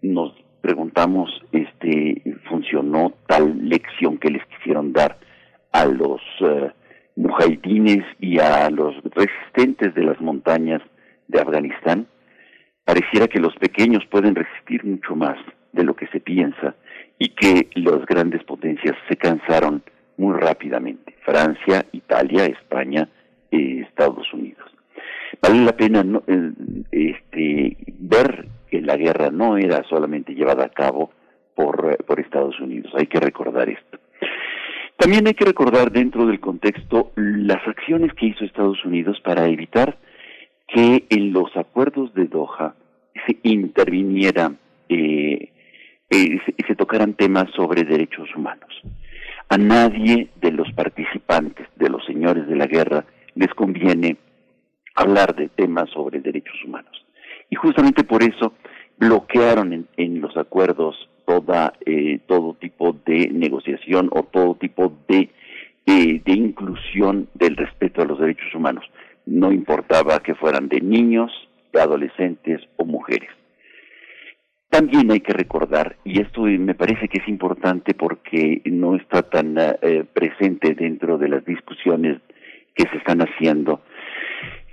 nos 0.03 0.35
preguntamos, 0.61 1.41
este, 1.51 2.21
¿funcionó 2.49 3.13
tal 3.25 3.67
lección 3.67 4.19
que 4.19 4.29
les 4.29 4.45
quisieron 4.45 4.93
dar 4.93 5.17
a 5.71 5.85
los 5.85 6.21
uh, 6.41 6.69
mujahidines 7.15 8.05
y 8.19 8.37
a 8.37 8.69
los 8.69 8.93
resistentes 9.15 9.95
de 9.95 10.03
las 10.03 10.21
montañas 10.21 10.83
de 11.31 11.41
Afganistán, 11.41 12.07
pareciera 12.85 13.27
que 13.27 13.39
los 13.39 13.55
pequeños 13.55 14.05
pueden 14.07 14.35
resistir 14.35 14.83
mucho 14.85 15.15
más 15.15 15.37
de 15.71 15.83
lo 15.83 15.95
que 15.95 16.07
se 16.07 16.19
piensa 16.19 16.75
y 17.17 17.29
que 17.29 17.69
las 17.75 18.05
grandes 18.05 18.43
potencias 18.43 18.95
se 19.07 19.15
cansaron 19.15 19.83
muy 20.17 20.37
rápidamente. 20.37 21.15
Francia, 21.23 21.85
Italia, 21.91 22.45
España, 22.45 23.07
eh, 23.51 23.85
Estados 23.87 24.31
Unidos. 24.33 24.69
Vale 25.41 25.63
la 25.63 25.71
pena 25.71 26.03
este, 26.91 27.77
ver 27.99 28.47
que 28.69 28.81
la 28.81 28.97
guerra 28.97 29.29
no 29.31 29.57
era 29.57 29.83
solamente 29.83 30.33
llevada 30.33 30.65
a 30.65 30.69
cabo 30.69 31.11
por, 31.55 32.03
por 32.05 32.19
Estados 32.19 32.59
Unidos. 32.59 32.91
Hay 32.95 33.07
que 33.07 33.19
recordar 33.19 33.69
esto. 33.69 33.99
También 34.97 35.25
hay 35.25 35.33
que 35.33 35.45
recordar 35.45 35.91
dentro 35.91 36.25
del 36.25 36.39
contexto 36.39 37.11
las 37.15 37.65
acciones 37.67 38.13
que 38.13 38.27
hizo 38.27 38.45
Estados 38.45 38.83
Unidos 38.85 39.19
para 39.23 39.47
evitar 39.47 39.97
que 40.73 41.05
en 41.09 41.33
los 41.33 41.55
acuerdos 41.57 42.13
de 42.13 42.25
Doha 42.25 42.75
se 43.25 43.37
interviniera, 43.43 44.53
eh, 44.87 45.51
eh, 46.09 46.39
se, 46.67 46.75
tocaran 46.75 47.13
temas 47.13 47.51
sobre 47.55 47.83
derechos 47.83 48.33
humanos. 48.35 48.69
A 49.49 49.57
nadie 49.57 50.29
de 50.41 50.51
los 50.51 50.71
participantes, 50.71 51.67
de 51.75 51.89
los 51.89 52.05
señores 52.05 52.47
de 52.47 52.55
la 52.55 52.67
guerra, 52.67 53.05
les 53.35 53.53
conviene 53.53 54.17
hablar 54.95 55.35
de 55.35 55.49
temas 55.49 55.89
sobre 55.89 56.21
derechos 56.21 56.55
humanos. 56.65 57.05
Y 57.49 57.55
justamente 57.55 58.05
por 58.05 58.23
eso 58.23 58.53
bloquearon 58.97 59.87
en, 59.97 60.21
los 60.21 60.37
acuerdos 60.37 61.09
toda, 61.25 61.73
eh, 61.85 62.19
todo 62.27 62.53
tipo 62.53 62.95
de 63.05 63.29
negociación 63.29 64.09
o 64.13 64.23
todo 64.23 64.55
tipo 64.55 64.93
de, 65.09 65.29
de 65.85 66.33
inclusión 66.33 67.27
del 67.33 67.57
respeto 67.57 68.01
a 68.01 68.05
los 68.05 68.19
derechos 68.19 68.55
humanos 68.55 68.85
no 69.25 69.51
importaba 69.51 70.19
que 70.19 70.35
fueran 70.35 70.67
de 70.67 70.81
niños, 70.81 71.31
de 71.73 71.81
adolescentes 71.81 72.61
o 72.77 72.85
mujeres. 72.85 73.29
También 74.71 75.11
hay 75.11 75.19
que 75.19 75.33
recordar, 75.33 75.97
y 76.05 76.21
esto 76.21 76.43
me 76.43 76.75
parece 76.75 77.09
que 77.09 77.19
es 77.19 77.27
importante 77.27 77.93
porque 77.93 78.61
no 78.65 78.95
está 78.95 79.21
tan 79.21 79.57
eh, 79.57 80.05
presente 80.13 80.73
dentro 80.75 81.17
de 81.17 81.27
las 81.27 81.43
discusiones 81.43 82.21
que 82.73 82.87
se 82.87 82.97
están 82.97 83.19
haciendo 83.19 83.81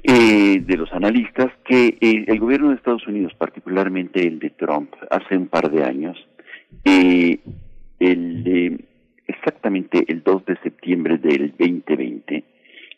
eh, 0.04 0.60
de 0.60 0.76
los 0.76 0.92
analistas, 0.92 1.48
que 1.64 1.98
eh, 2.00 2.24
el 2.28 2.38
gobierno 2.38 2.68
de 2.68 2.76
Estados 2.76 3.08
Unidos, 3.08 3.34
particularmente 3.36 4.24
el 4.24 4.38
de 4.38 4.50
Trump, 4.50 4.94
hace 5.10 5.36
un 5.36 5.48
par 5.48 5.68
de 5.68 5.82
años, 5.82 6.16
el, 6.84 7.40
exactamente 9.26 10.04
el 10.06 10.22
2 10.22 10.46
de 10.46 10.56
septiembre 10.62 11.18
del 11.18 11.50
2020, 11.58 12.44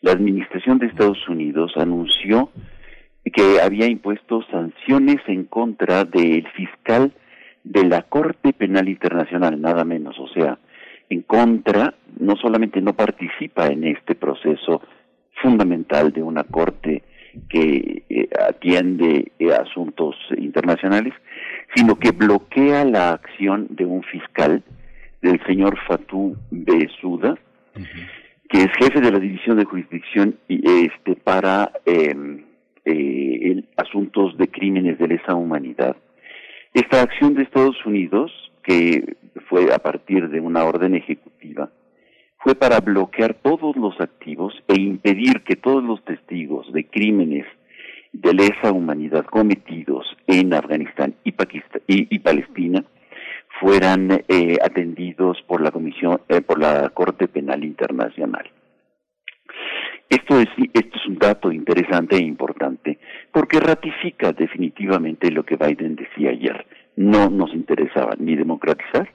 la 0.01 0.11
administración 0.11 0.79
de 0.79 0.87
Estados 0.87 1.27
Unidos 1.29 1.73
anunció 1.75 2.49
que 3.33 3.61
había 3.61 3.85
impuesto 3.85 4.41
sanciones 4.49 5.17
en 5.27 5.45
contra 5.45 6.05
del 6.05 6.47
fiscal 6.49 7.13
de 7.63 7.85
la 7.85 8.01
Corte 8.03 8.53
Penal 8.53 8.89
Internacional, 8.89 9.61
nada 9.61 9.85
menos, 9.85 10.17
o 10.19 10.27
sea, 10.29 10.57
en 11.09 11.21
contra, 11.21 11.93
no 12.19 12.35
solamente 12.35 12.81
no 12.81 12.93
participa 12.93 13.67
en 13.67 13.83
este 13.83 14.15
proceso 14.15 14.81
fundamental 15.41 16.11
de 16.11 16.23
una 16.23 16.43
corte 16.45 17.03
que 17.49 18.03
eh, 18.09 18.29
atiende 18.47 19.31
eh, 19.37 19.53
asuntos 19.53 20.15
internacionales, 20.37 21.13
sino 21.75 21.97
que 21.97 22.11
bloquea 22.11 22.85
la 22.85 23.11
acción 23.11 23.67
de 23.69 23.85
un 23.85 24.03
fiscal, 24.03 24.63
del 25.21 25.39
señor 25.45 25.77
Fatou 25.87 26.35
Besouda, 26.49 27.35
que 28.51 28.59
es 28.59 28.71
jefe 28.79 28.99
de 28.99 29.11
la 29.11 29.19
División 29.19 29.57
de 29.57 29.65
Jurisdicción 29.65 30.37
este, 30.47 31.15
para 31.15 31.71
em, 31.85 32.43
eh, 32.85 33.63
asuntos 33.77 34.37
de 34.37 34.49
crímenes 34.49 34.99
de 34.99 35.07
lesa 35.07 35.35
humanidad. 35.35 35.95
Esta 36.73 37.01
acción 37.01 37.33
de 37.33 37.43
Estados 37.43 37.77
Unidos 37.85 38.31
que 38.63 39.15
fue 39.47 39.73
a 39.73 39.79
partir 39.79 40.29
de 40.29 40.39
una 40.39 40.63
orden 40.63 40.95
ejecutiva, 40.95 41.69
fue 42.39 42.55
para 42.55 42.79
bloquear 42.79 43.35
todos 43.35 43.75
los 43.75 43.99
activos 43.99 44.53
e 44.67 44.79
impedir 44.79 45.41
que 45.43 45.55
todos 45.55 45.83
los 45.83 46.03
testigos 46.03 46.71
de 46.73 46.85
crímenes 46.85 47.45
de 48.13 48.33
lesa 48.33 48.71
humanidad 48.71 49.25
cometidos 49.25 50.05
en 50.27 50.53
Afganistán 50.53 51.15
y, 51.23 51.31
Pakistán, 51.31 51.81
y, 51.87 52.19
Palestina 52.19 52.83
fueran 53.59 54.23
eh, 54.27 54.57
atendidos 54.63 55.41
por 55.47 55.61
la 55.61 55.71
comisión 55.71 56.21
eh, 56.27 56.41
por 56.41 56.59
la 56.59 56.89
Corte 56.89 57.27
Penal 57.27 57.63
Internacional. 57.63 58.49
Esto 60.09 60.39
es, 60.39 60.49
esto 60.73 60.97
es 60.97 61.05
un 61.05 61.17
dato 61.17 61.51
interesante 61.51 62.17
e 62.17 62.23
importante 62.23 62.99
porque 63.31 63.59
ratifica 63.59 64.33
definitivamente 64.33 65.31
lo 65.31 65.43
que 65.43 65.55
Biden 65.55 65.95
decía 65.95 66.31
ayer. 66.31 66.65
No 66.97 67.29
nos 67.29 67.53
interesaba 67.53 68.15
ni 68.17 68.35
democratizar, 68.35 69.09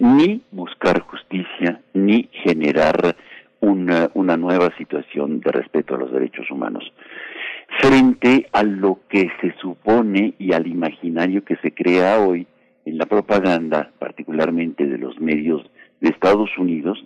ni 0.00 0.42
buscar 0.50 1.00
justicia, 1.00 1.80
ni 1.94 2.28
generar 2.32 3.14
una, 3.60 4.10
una 4.14 4.36
nueva 4.36 4.76
situación 4.76 5.40
de 5.40 5.52
respeto 5.52 5.94
a 5.94 5.98
los 5.98 6.12
derechos 6.12 6.50
humanos 6.50 6.92
frente 7.80 8.48
a 8.52 8.62
lo 8.62 9.00
que 9.08 9.30
se 9.40 9.54
supone 9.60 10.34
y 10.38 10.52
al 10.52 10.66
imaginario 10.66 11.44
que 11.44 11.56
se 11.56 11.72
crea 11.72 12.20
hoy 12.20 12.46
en 12.86 12.96
la 12.98 13.06
propaganda, 13.06 13.92
particularmente 13.98 14.86
de 14.86 14.96
los 14.96 15.20
medios 15.20 15.68
de 16.00 16.08
Estados 16.08 16.56
Unidos, 16.56 17.04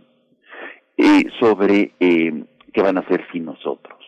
eh, 0.96 1.24
sobre 1.40 1.92
eh, 1.98 2.44
qué 2.72 2.82
van 2.82 2.98
a 2.98 3.00
hacer 3.00 3.24
sin 3.32 3.46
nosotros. 3.46 3.98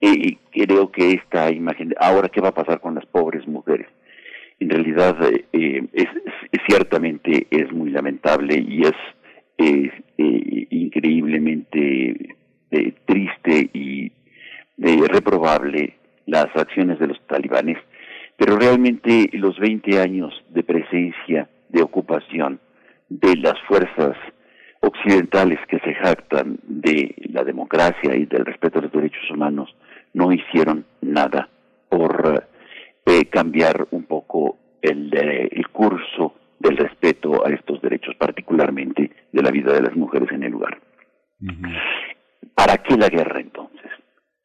Eh, 0.00 0.36
creo 0.52 0.90
que 0.90 1.12
esta 1.12 1.50
imagen, 1.52 1.94
ahora 2.00 2.28
qué 2.28 2.40
va 2.40 2.48
a 2.48 2.54
pasar 2.54 2.80
con 2.80 2.96
las 2.96 3.06
pobres 3.06 3.46
mujeres, 3.46 3.86
en 4.58 4.70
realidad 4.70 5.16
es, 5.52 6.08
ciertamente 6.68 7.46
es 7.48 7.72
muy 7.72 7.90
lamentable 7.90 8.58
y 8.58 8.82
es, 8.82 8.94
increíblemente 10.70 12.36
triste 13.06 13.70
y 13.72 14.10
reprobable 14.76 15.94
las 16.26 16.46
acciones 16.54 16.98
de 16.98 17.06
los 17.08 17.20
talibanes, 17.26 17.78
pero 18.38 18.56
realmente 18.56 19.28
los 19.32 19.58
20 19.58 20.00
años 20.00 20.32
de 20.50 20.62
presencia, 20.62 21.50
de 21.68 21.82
ocupación 21.82 22.60
de 23.08 23.36
las 23.36 23.60
fuerzas 23.66 24.16
occidentales 24.80 25.58
que 25.68 25.80
se 25.80 25.92
jactan 25.94 26.60
de 26.62 27.16
la 27.32 27.42
democracia 27.42 28.14
y 28.14 28.26
del 28.26 28.46
respeto 28.46 28.78
a 28.78 28.82
los 28.82 28.92
derechos 28.92 29.28
humanos 29.28 29.74
no 30.14 30.32
hicieron 30.32 30.86
nada 31.00 31.48
por 31.88 32.44
eh, 33.06 33.24
cambiar 33.26 33.88
un 33.90 34.04
poco 34.04 34.56
el, 34.82 35.12
eh, 35.14 35.48
el 35.50 35.68
curso 35.68 36.34
del 36.60 36.76
respeto 36.76 37.44
a 37.44 37.50
estos 37.50 37.82
derechos, 37.82 38.14
particularmente 38.16 39.10
de 39.32 39.42
la 39.42 39.50
vida 39.50 39.72
de 39.72 39.82
las 39.82 39.96
mujeres 39.96 40.30
en 40.30 40.44
el 40.44 40.52
lugar. 40.52 40.78
¿Para 42.54 42.78
qué 42.78 42.96
la 42.96 43.08
guerra 43.08 43.40
entonces? 43.40 43.90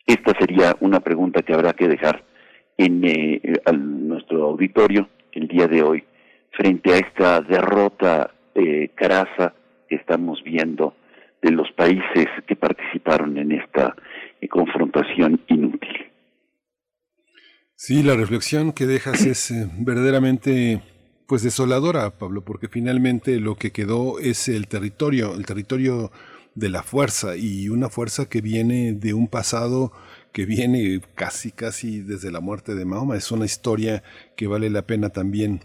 Esta 0.06 0.34
sería 0.40 0.76
una 0.80 1.00
pregunta 1.00 1.44
que 1.44 1.54
habrá 1.54 1.74
que 1.74 1.88
dejar 1.88 2.24
en 2.78 3.04
eh, 3.04 3.42
nuestro 3.74 4.46
auditorio 4.46 5.10
el 5.32 5.48
día 5.48 5.68
de 5.68 5.84
hoy 5.84 6.04
frente 6.52 6.94
a 6.94 6.98
esta 6.98 7.42
derrota 7.42 8.32
eh, 8.56 8.92
carasa 8.96 9.54
que 9.90 9.96
estamos 9.96 10.44
viendo 10.44 10.96
de 11.42 11.52
los 11.52 11.72
países 11.72 12.28
que 12.48 12.56
participaron 12.56 13.38
en 13.38 13.52
esta 13.52 13.96
eh, 14.40 14.48
confrontación 14.48 15.42
inútil. 15.48 16.12
Sí, 17.76 18.02
la 18.02 18.16
reflexión 18.16 18.72
que 18.72 18.86
dejas 18.86 19.26
es 19.26 19.52
eh, 19.52 19.68
verdaderamente 19.80 20.82
pues 21.28 21.44
desoladora, 21.44 22.18
Pablo, 22.18 22.44
porque 22.46 22.68
finalmente 22.68 23.40
lo 23.40 23.56
que 23.56 23.72
quedó 23.72 24.20
es 24.20 24.48
el 24.48 24.68
territorio, 24.68 25.34
el 25.36 25.46
territorio 25.46 26.12
de 26.56 26.70
la 26.70 26.84
fuerza 26.84 27.36
y 27.36 27.70
una 27.70 27.90
fuerza 27.90 28.30
que 28.30 28.42
viene 28.42 28.94
de 28.94 29.14
un 29.14 29.28
pasado 29.28 29.92
que 30.34 30.46
viene 30.46 31.00
casi 31.16 31.52
casi 31.52 32.02
desde 32.02 32.32
la 32.32 32.42
muerte 32.42 32.76
de 32.76 32.84
Mahoma. 32.84 33.16
Es 33.16 33.32
una 33.32 33.46
historia 33.46 34.04
que 34.36 34.48
vale 34.48 34.70
la 34.70 34.86
pena 34.86 35.10
también 35.10 35.62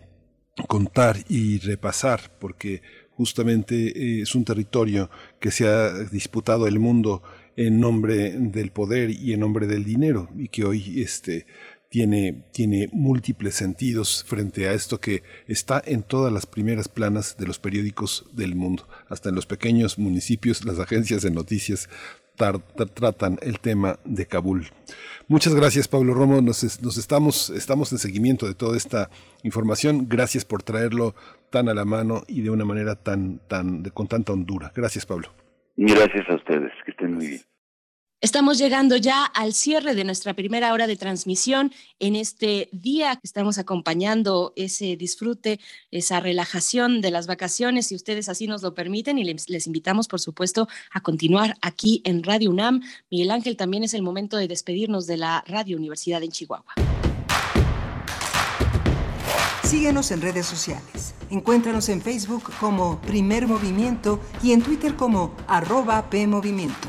contar 0.68 1.16
y 1.28 1.58
repasar 1.58 2.36
porque 2.38 2.82
justamente 3.12 3.74
eh, 3.88 4.22
es 4.22 4.34
un 4.34 4.44
territorio 4.44 5.10
que 5.40 5.50
se 5.50 5.66
ha 5.66 5.92
disputado 6.04 6.68
el 6.68 6.78
mundo 6.78 7.22
en 7.56 7.80
nombre 7.80 8.30
del 8.38 8.70
poder 8.70 9.10
y 9.10 9.32
en 9.32 9.40
nombre 9.40 9.66
del 9.66 9.84
dinero 9.84 10.28
y 10.36 10.48
que 10.48 10.64
hoy 10.64 11.02
este 11.02 11.46
tiene, 11.88 12.44
tiene 12.52 12.88
múltiples 12.92 13.54
sentidos 13.54 14.24
frente 14.26 14.68
a 14.68 14.74
esto 14.74 15.00
que 15.00 15.22
está 15.46 15.82
en 15.84 16.02
todas 16.02 16.32
las 16.32 16.46
primeras 16.46 16.88
planas 16.88 17.36
de 17.38 17.46
los 17.46 17.58
periódicos 17.58 18.26
del 18.32 18.54
mundo. 18.54 18.86
Hasta 19.08 19.30
en 19.30 19.34
los 19.34 19.46
pequeños 19.46 19.98
municipios, 19.98 20.64
las 20.64 20.78
agencias 20.78 21.22
de 21.22 21.30
noticias 21.30 21.88
tratan 22.94 23.38
el 23.42 23.60
tema 23.60 23.98
de 24.04 24.26
Kabul. 24.26 24.66
Muchas 25.28 25.54
gracias, 25.54 25.88
Pablo 25.88 26.14
Romo. 26.14 26.40
Nos, 26.40 26.62
estamos, 26.64 27.50
estamos 27.50 27.92
en 27.92 27.98
seguimiento 27.98 28.46
de 28.46 28.54
toda 28.54 28.76
esta 28.76 29.10
información. 29.42 30.06
Gracias 30.08 30.44
por 30.44 30.62
traerlo 30.62 31.14
tan 31.50 31.68
a 31.68 31.74
la 31.74 31.84
mano 31.84 32.22
y 32.26 32.40
de 32.40 32.50
una 32.50 32.64
manera 32.64 32.94
tan, 32.94 33.38
tan, 33.48 33.82
con 33.90 34.06
tanta 34.06 34.32
hondura. 34.32 34.72
Gracias, 34.74 35.04
Pablo. 35.04 35.28
Gracias 35.76 36.28
a 36.30 36.34
ustedes. 36.34 36.72
Que 36.84 36.92
estén 36.92 37.14
muy 37.14 37.26
bien. 37.26 37.40
Estamos 38.20 38.58
llegando 38.58 38.96
ya 38.96 39.24
al 39.24 39.54
cierre 39.54 39.94
de 39.94 40.02
nuestra 40.02 40.34
primera 40.34 40.72
hora 40.72 40.88
de 40.88 40.96
transmisión 40.96 41.72
en 42.00 42.16
este 42.16 42.68
día 42.72 43.14
que 43.14 43.20
estamos 43.22 43.58
acompañando 43.58 44.52
ese 44.56 44.96
disfrute, 44.96 45.60
esa 45.92 46.18
relajación 46.18 47.00
de 47.00 47.12
las 47.12 47.28
vacaciones, 47.28 47.86
si 47.86 47.94
ustedes 47.94 48.28
así 48.28 48.48
nos 48.48 48.60
lo 48.62 48.74
permiten, 48.74 49.18
y 49.18 49.24
les, 49.24 49.66
invitamos, 49.68 50.08
por 50.08 50.18
supuesto, 50.18 50.66
a 50.90 51.00
continuar 51.00 51.56
aquí 51.62 52.02
en 52.04 52.24
Radio 52.24 52.50
UNAM. 52.50 52.82
Miguel 53.08 53.30
Ángel, 53.30 53.56
también 53.56 53.84
es 53.84 53.94
el 53.94 54.02
momento 54.02 54.36
de 54.36 54.48
despedirnos 54.48 55.06
de 55.06 55.16
la 55.16 55.44
Radio 55.46 55.76
Universidad 55.76 56.20
en 56.24 56.32
Chihuahua. 56.32 56.74
Síguenos 59.62 60.10
en 60.10 60.22
redes 60.22 60.46
sociales. 60.46 61.14
Encuéntranos 61.30 61.88
en 61.88 62.02
Facebook 62.02 62.50
como 62.58 63.00
Primer 63.00 63.46
Movimiento 63.46 64.18
y 64.42 64.50
en 64.50 64.62
Twitter 64.62 64.96
como 64.96 65.36
arroba 65.46 66.10
PMovimiento. 66.10 66.88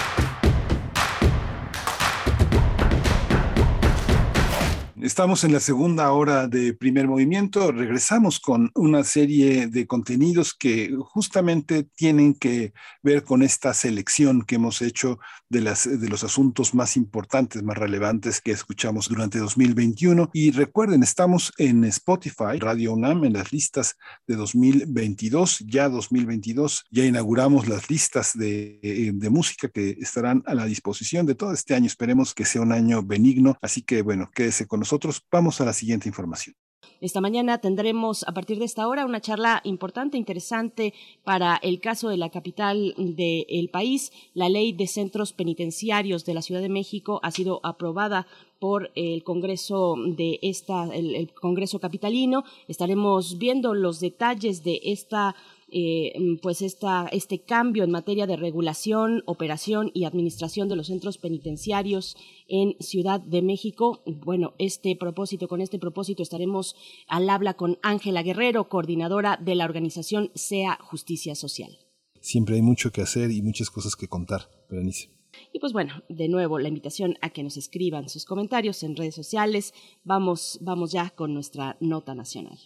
Estamos 5.01 5.43
en 5.43 5.51
la 5.51 5.59
segunda 5.59 6.11
hora 6.11 6.47
de 6.47 6.75
primer 6.75 7.07
movimiento. 7.07 7.71
Regresamos 7.71 8.39
con 8.39 8.69
una 8.75 9.03
serie 9.03 9.65
de 9.65 9.87
contenidos 9.87 10.53
que 10.53 10.95
justamente 10.99 11.89
tienen 11.95 12.35
que 12.35 12.73
ver 13.01 13.23
con 13.23 13.41
esta 13.41 13.73
selección 13.73 14.43
que 14.43 14.55
hemos 14.55 14.79
hecho 14.83 15.17
de, 15.49 15.61
las, 15.61 15.89
de 15.89 16.07
los 16.07 16.23
asuntos 16.23 16.75
más 16.75 16.97
importantes, 16.97 17.63
más 17.63 17.79
relevantes 17.79 18.41
que 18.41 18.51
escuchamos 18.51 19.09
durante 19.09 19.39
2021. 19.39 20.29
Y 20.33 20.51
recuerden, 20.51 21.01
estamos 21.01 21.51
en 21.57 21.83
Spotify, 21.85 22.59
Radio 22.59 22.93
UNAM, 22.93 23.23
en 23.25 23.33
las 23.33 23.51
listas 23.51 23.97
de 24.27 24.35
2022, 24.35 25.65
ya 25.65 25.89
2022. 25.89 26.85
Ya 26.91 27.05
inauguramos 27.05 27.67
las 27.67 27.89
listas 27.89 28.37
de, 28.37 28.79
eh, 28.83 29.11
de 29.11 29.29
música 29.31 29.67
que 29.67 29.97
estarán 29.99 30.43
a 30.45 30.53
la 30.53 30.65
disposición 30.65 31.25
de 31.25 31.33
todo 31.33 31.53
este 31.53 31.73
año. 31.73 31.87
Esperemos 31.87 32.35
que 32.35 32.45
sea 32.45 32.61
un 32.61 32.71
año 32.71 33.01
benigno. 33.01 33.57
Así 33.63 33.81
que, 33.81 34.03
bueno, 34.03 34.29
quédese 34.31 34.67
con 34.67 34.81
nosotros 34.81 34.90
nosotros. 34.91 35.23
Vamos 35.31 35.61
a 35.61 35.65
la 35.65 35.73
siguiente 35.73 36.09
información. 36.09 36.55
Esta 36.99 37.21
mañana 37.21 37.59
tendremos 37.59 38.23
a 38.27 38.33
partir 38.33 38.59
de 38.59 38.65
esta 38.65 38.87
hora 38.87 39.05
una 39.05 39.21
charla 39.21 39.61
importante, 39.63 40.17
interesante 40.17 40.93
para 41.23 41.55
el 41.63 41.79
caso 41.79 42.09
de 42.09 42.17
la 42.17 42.29
capital 42.29 42.93
del 42.97 43.69
país. 43.71 44.11
La 44.33 44.49
ley 44.49 44.73
de 44.73 44.87
centros 44.87 45.33
penitenciarios 45.33 46.25
de 46.25 46.33
la 46.33 46.41
Ciudad 46.41 46.61
de 46.61 46.69
México 46.69 47.19
ha 47.23 47.31
sido 47.31 47.59
aprobada 47.63 48.27
por 48.59 48.91
el 48.95 49.23
Congreso 49.23 49.95
de 50.05 50.37
esta, 50.43 50.83
el 50.93 51.31
Congreso 51.33 51.79
capitalino. 51.79 52.43
Estaremos 52.67 53.37
viendo 53.39 53.73
los 53.73 53.99
detalles 53.99 54.63
de 54.63 54.81
esta 54.83 55.35
eh, 55.71 56.13
mm, 56.19 56.37
pues 56.41 56.61
esta, 56.61 57.07
este 57.11 57.43
cambio 57.43 57.83
en 57.83 57.91
materia 57.91 58.27
de 58.27 58.35
regulación, 58.35 59.23
operación 59.25 59.89
y 59.93 60.03
administración 60.03 60.67
de 60.67 60.75
los 60.75 60.87
centros 60.87 61.17
penitenciarios 61.17 62.17
en 62.47 62.75
Ciudad 62.79 63.21
de 63.21 63.41
México. 63.41 64.03
Bueno, 64.05 64.53
este 64.59 64.95
propósito, 64.95 65.47
con 65.47 65.61
este 65.61 65.79
propósito 65.79 66.23
estaremos 66.23 66.75
al 67.07 67.29
habla 67.29 67.53
con 67.53 67.79
Ángela 67.81 68.21
Guerrero, 68.21 68.67
coordinadora 68.67 69.37
de 69.37 69.55
la 69.55 69.65
organización 69.65 70.31
SEA 70.35 70.77
Justicia 70.81 71.35
Social. 71.35 71.79
Siempre 72.19 72.55
hay 72.55 72.61
mucho 72.61 72.91
que 72.91 73.01
hacer 73.01 73.31
y 73.31 73.41
muchas 73.41 73.69
cosas 73.69 73.95
que 73.95 74.07
contar, 74.07 74.49
Berenice. 74.69 75.09
Y 75.53 75.59
pues 75.59 75.73
bueno, 75.73 76.03
de 76.09 76.27
nuevo 76.27 76.59
la 76.59 76.67
invitación 76.67 77.17
a 77.21 77.29
que 77.29 77.43
nos 77.43 77.57
escriban 77.57 78.09
sus 78.09 78.25
comentarios 78.25 78.83
en 78.83 78.95
redes 78.95 79.15
sociales. 79.15 79.73
Vamos, 80.03 80.59
vamos 80.61 80.91
ya 80.91 81.09
con 81.11 81.33
nuestra 81.33 81.77
nota 81.79 82.13
nacional. 82.13 82.59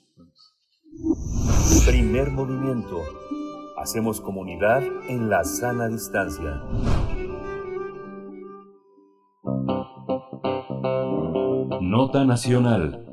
Primer 1.86 2.32
movimiento. 2.32 3.02
Hacemos 3.78 4.22
comunidad 4.22 4.82
en 5.10 5.30
la 5.30 5.44
sana 5.44 5.90
distancia. 5.90 6.64
Nota 11.82 12.24
nacional. 12.24 13.06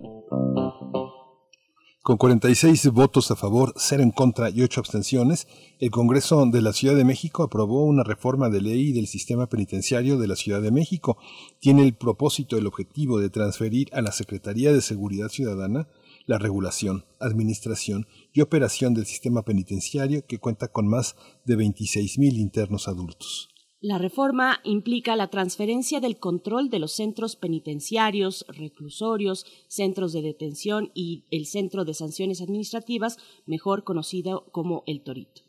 Con 2.02 2.16
46 2.16 2.90
votos 2.90 3.30
a 3.30 3.36
favor, 3.36 3.74
0 3.76 4.02
en 4.02 4.10
contra 4.10 4.50
y 4.50 4.62
8 4.62 4.80
abstenciones, 4.80 5.46
el 5.78 5.90
Congreso 5.90 6.44
de 6.46 6.62
la 6.62 6.72
Ciudad 6.72 6.96
de 6.96 7.04
México 7.04 7.42
aprobó 7.42 7.84
una 7.84 8.02
reforma 8.04 8.48
de 8.48 8.60
ley 8.60 8.92
del 8.92 9.06
sistema 9.06 9.46
penitenciario 9.48 10.18
de 10.18 10.28
la 10.28 10.36
Ciudad 10.36 10.62
de 10.62 10.70
México. 10.70 11.16
Tiene 11.58 11.82
el 11.82 11.94
propósito, 11.94 12.56
el 12.56 12.66
objetivo 12.66 13.18
de 13.18 13.30
transferir 13.30 13.88
a 13.92 14.02
la 14.02 14.12
Secretaría 14.12 14.72
de 14.72 14.80
Seguridad 14.80 15.28
Ciudadana 15.28 15.88
la 16.26 16.38
regulación, 16.38 17.04
administración 17.20 18.06
y 18.32 18.40
operación 18.40 18.94
del 18.94 19.06
sistema 19.06 19.42
penitenciario 19.42 20.26
que 20.26 20.38
cuenta 20.38 20.68
con 20.68 20.88
más 20.88 21.16
de 21.44 21.56
26.000 21.56 22.36
internos 22.36 22.88
adultos. 22.88 23.48
La 23.80 23.98
reforma 23.98 24.60
implica 24.62 25.16
la 25.16 25.26
transferencia 25.26 25.98
del 25.98 26.20
control 26.20 26.70
de 26.70 26.78
los 26.78 26.92
centros 26.92 27.34
penitenciarios, 27.34 28.46
reclusorios, 28.48 29.44
centros 29.66 30.12
de 30.12 30.22
detención 30.22 30.92
y 30.94 31.24
el 31.32 31.46
Centro 31.46 31.84
de 31.84 31.92
Sanciones 31.92 32.40
Administrativas, 32.40 33.18
mejor 33.44 33.82
conocido 33.82 34.46
como 34.52 34.84
el 34.86 35.02
Torito. 35.02 35.42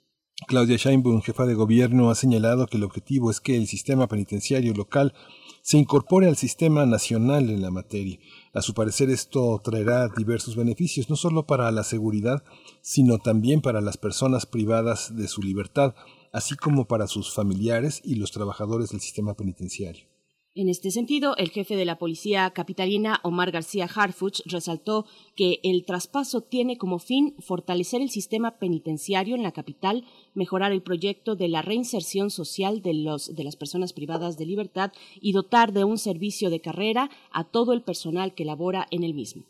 Claudia 0.47 0.77
Sheinbaum, 0.77 1.21
jefa 1.21 1.45
de 1.45 1.53
gobierno, 1.53 2.09
ha 2.09 2.15
señalado 2.15 2.65
que 2.65 2.77
el 2.77 2.83
objetivo 2.83 3.29
es 3.29 3.39
que 3.39 3.55
el 3.55 3.67
sistema 3.67 4.07
penitenciario 4.07 4.73
local 4.73 5.13
se 5.61 5.77
incorpore 5.77 6.27
al 6.27 6.35
sistema 6.35 6.87
nacional 6.87 7.51
en 7.51 7.61
la 7.61 7.69
materia. 7.69 8.17
A 8.53 8.61
su 8.61 8.75
parecer 8.75 9.09
esto 9.09 9.59
traerá 9.63 10.07
diversos 10.09 10.55
beneficios, 10.55 11.09
no 11.09 11.15
solo 11.15 11.47
para 11.47 11.71
la 11.71 11.83
seguridad, 11.83 12.43
sino 12.81 13.17
también 13.17 13.61
para 13.61 13.81
las 13.81 13.97
personas 13.97 14.45
privadas 14.45 15.15
de 15.15 15.27
su 15.27 15.41
libertad, 15.41 15.95
así 16.31 16.55
como 16.55 16.85
para 16.85 17.07
sus 17.07 17.33
familiares 17.33 17.99
y 18.03 18.15
los 18.15 18.31
trabajadores 18.31 18.89
del 18.89 19.01
sistema 19.01 19.33
penitenciario. 19.33 20.12
En 20.55 20.69
este 20.69 20.91
sentido, 20.91 21.35
el 21.37 21.49
jefe 21.49 21.75
de 21.75 21.83
la 21.83 21.97
policía 21.97 22.51
capitalina, 22.51 23.19
Omar 23.23 23.49
García 23.49 23.89
Harfuch, 23.91 24.41
resaltó 24.45 25.07
que 25.35 25.59
el 25.63 25.83
traspaso 25.83 26.41
tiene 26.41 26.77
como 26.77 26.99
fin 26.99 27.33
fortalecer 27.39 28.03
el 28.03 28.11
sistema 28.11 28.59
penitenciario 28.59 29.35
en 29.35 29.41
la 29.41 29.51
capital, 29.51 30.05
mejorar 30.35 30.71
el 30.71 30.83
proyecto 30.83 31.35
de 31.35 31.47
la 31.47 31.63
reinserción 31.63 32.29
social 32.29 32.83
de, 32.83 32.93
los, 32.93 33.35
de 33.35 33.43
las 33.43 33.55
personas 33.55 33.93
privadas 33.93 34.37
de 34.37 34.45
libertad 34.45 34.91
y 35.19 35.31
dotar 35.31 35.73
de 35.73 35.85
un 35.85 35.97
servicio 35.97 36.51
de 36.51 36.61
carrera 36.61 37.09
a 37.31 37.45
todo 37.45 37.73
el 37.73 37.81
personal 37.81 38.35
que 38.35 38.45
labora 38.45 38.85
en 38.91 39.03
el 39.03 39.15
mismo. 39.15 39.45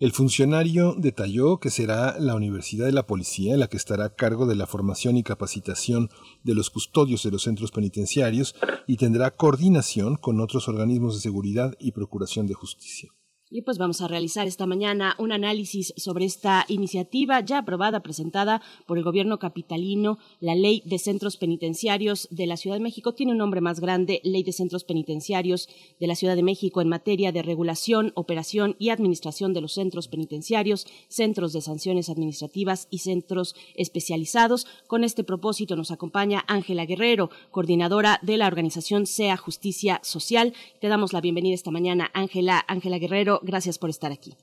El 0.00 0.12
funcionario 0.12 0.94
detalló 0.96 1.58
que 1.58 1.70
será 1.70 2.20
la 2.20 2.36
Universidad 2.36 2.86
de 2.86 2.92
la 2.92 3.08
Policía 3.08 3.56
la 3.56 3.66
que 3.66 3.76
estará 3.76 4.04
a 4.04 4.14
cargo 4.14 4.46
de 4.46 4.54
la 4.54 4.68
formación 4.68 5.16
y 5.16 5.24
capacitación 5.24 6.08
de 6.44 6.54
los 6.54 6.70
custodios 6.70 7.24
de 7.24 7.32
los 7.32 7.42
centros 7.42 7.72
penitenciarios 7.72 8.54
y 8.86 8.96
tendrá 8.96 9.32
coordinación 9.32 10.14
con 10.14 10.40
otros 10.40 10.68
organismos 10.68 11.16
de 11.16 11.20
seguridad 11.20 11.74
y 11.80 11.90
procuración 11.90 12.46
de 12.46 12.54
justicia. 12.54 13.12
Y 13.50 13.62
pues 13.62 13.78
vamos 13.78 14.02
a 14.02 14.08
realizar 14.08 14.46
esta 14.46 14.66
mañana 14.66 15.14
un 15.18 15.32
análisis 15.32 15.94
sobre 15.96 16.26
esta 16.26 16.66
iniciativa 16.68 17.40
ya 17.40 17.58
aprobada, 17.58 18.00
presentada 18.00 18.60
por 18.86 18.98
el 18.98 19.04
gobierno 19.04 19.38
capitalino. 19.38 20.18
La 20.38 20.54
Ley 20.54 20.82
de 20.84 20.98
Centros 20.98 21.38
Penitenciarios 21.38 22.28
de 22.30 22.46
la 22.46 22.58
Ciudad 22.58 22.76
de 22.76 22.82
México 22.82 23.14
tiene 23.14 23.32
un 23.32 23.38
nombre 23.38 23.62
más 23.62 23.80
grande, 23.80 24.20
Ley 24.22 24.42
de 24.42 24.52
Centros 24.52 24.84
Penitenciarios 24.84 25.70
de 25.98 26.06
la 26.06 26.14
Ciudad 26.14 26.36
de 26.36 26.42
México 26.42 26.82
en 26.82 26.90
materia 26.90 27.32
de 27.32 27.40
regulación, 27.40 28.12
operación 28.16 28.76
y 28.78 28.90
administración 28.90 29.54
de 29.54 29.62
los 29.62 29.72
centros 29.72 30.08
penitenciarios, 30.08 30.86
centros 31.08 31.54
de 31.54 31.62
sanciones 31.62 32.10
administrativas 32.10 32.86
y 32.90 32.98
centros 32.98 33.56
especializados. 33.76 34.66
Con 34.86 35.04
este 35.04 35.24
propósito 35.24 35.74
nos 35.74 35.90
acompaña 35.90 36.44
Ángela 36.48 36.84
Guerrero, 36.84 37.30
coordinadora 37.50 38.18
de 38.20 38.36
la 38.36 38.46
organización 38.46 39.06
SEA 39.06 39.38
Justicia 39.38 40.00
Social. 40.02 40.52
Te 40.82 40.88
damos 40.88 41.14
la 41.14 41.22
bienvenida 41.22 41.54
esta 41.54 41.70
mañana, 41.70 42.10
Ángela. 42.12 42.62
Ángela 42.68 42.98
Guerrero 42.98 43.37
gracias 43.42 43.78
por 43.78 43.90
estar 43.90 44.12
aquí. 44.12 44.36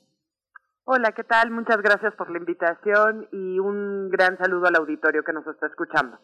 Hola, 0.83 1.13
¿qué 1.13 1.23
tal? 1.23 1.49
Muchas 1.49 1.81
gracias 1.81 2.13
por 2.15 2.29
la 2.29 2.37
invitación 2.37 3.27
y 3.31 3.59
un 3.59 4.09
gran 4.09 4.37
saludo 4.37 4.67
al 4.67 4.75
auditorio 4.75 5.23
que 5.23 5.33
nos 5.33 5.47
está 5.47 5.67
escuchando. 5.67 6.19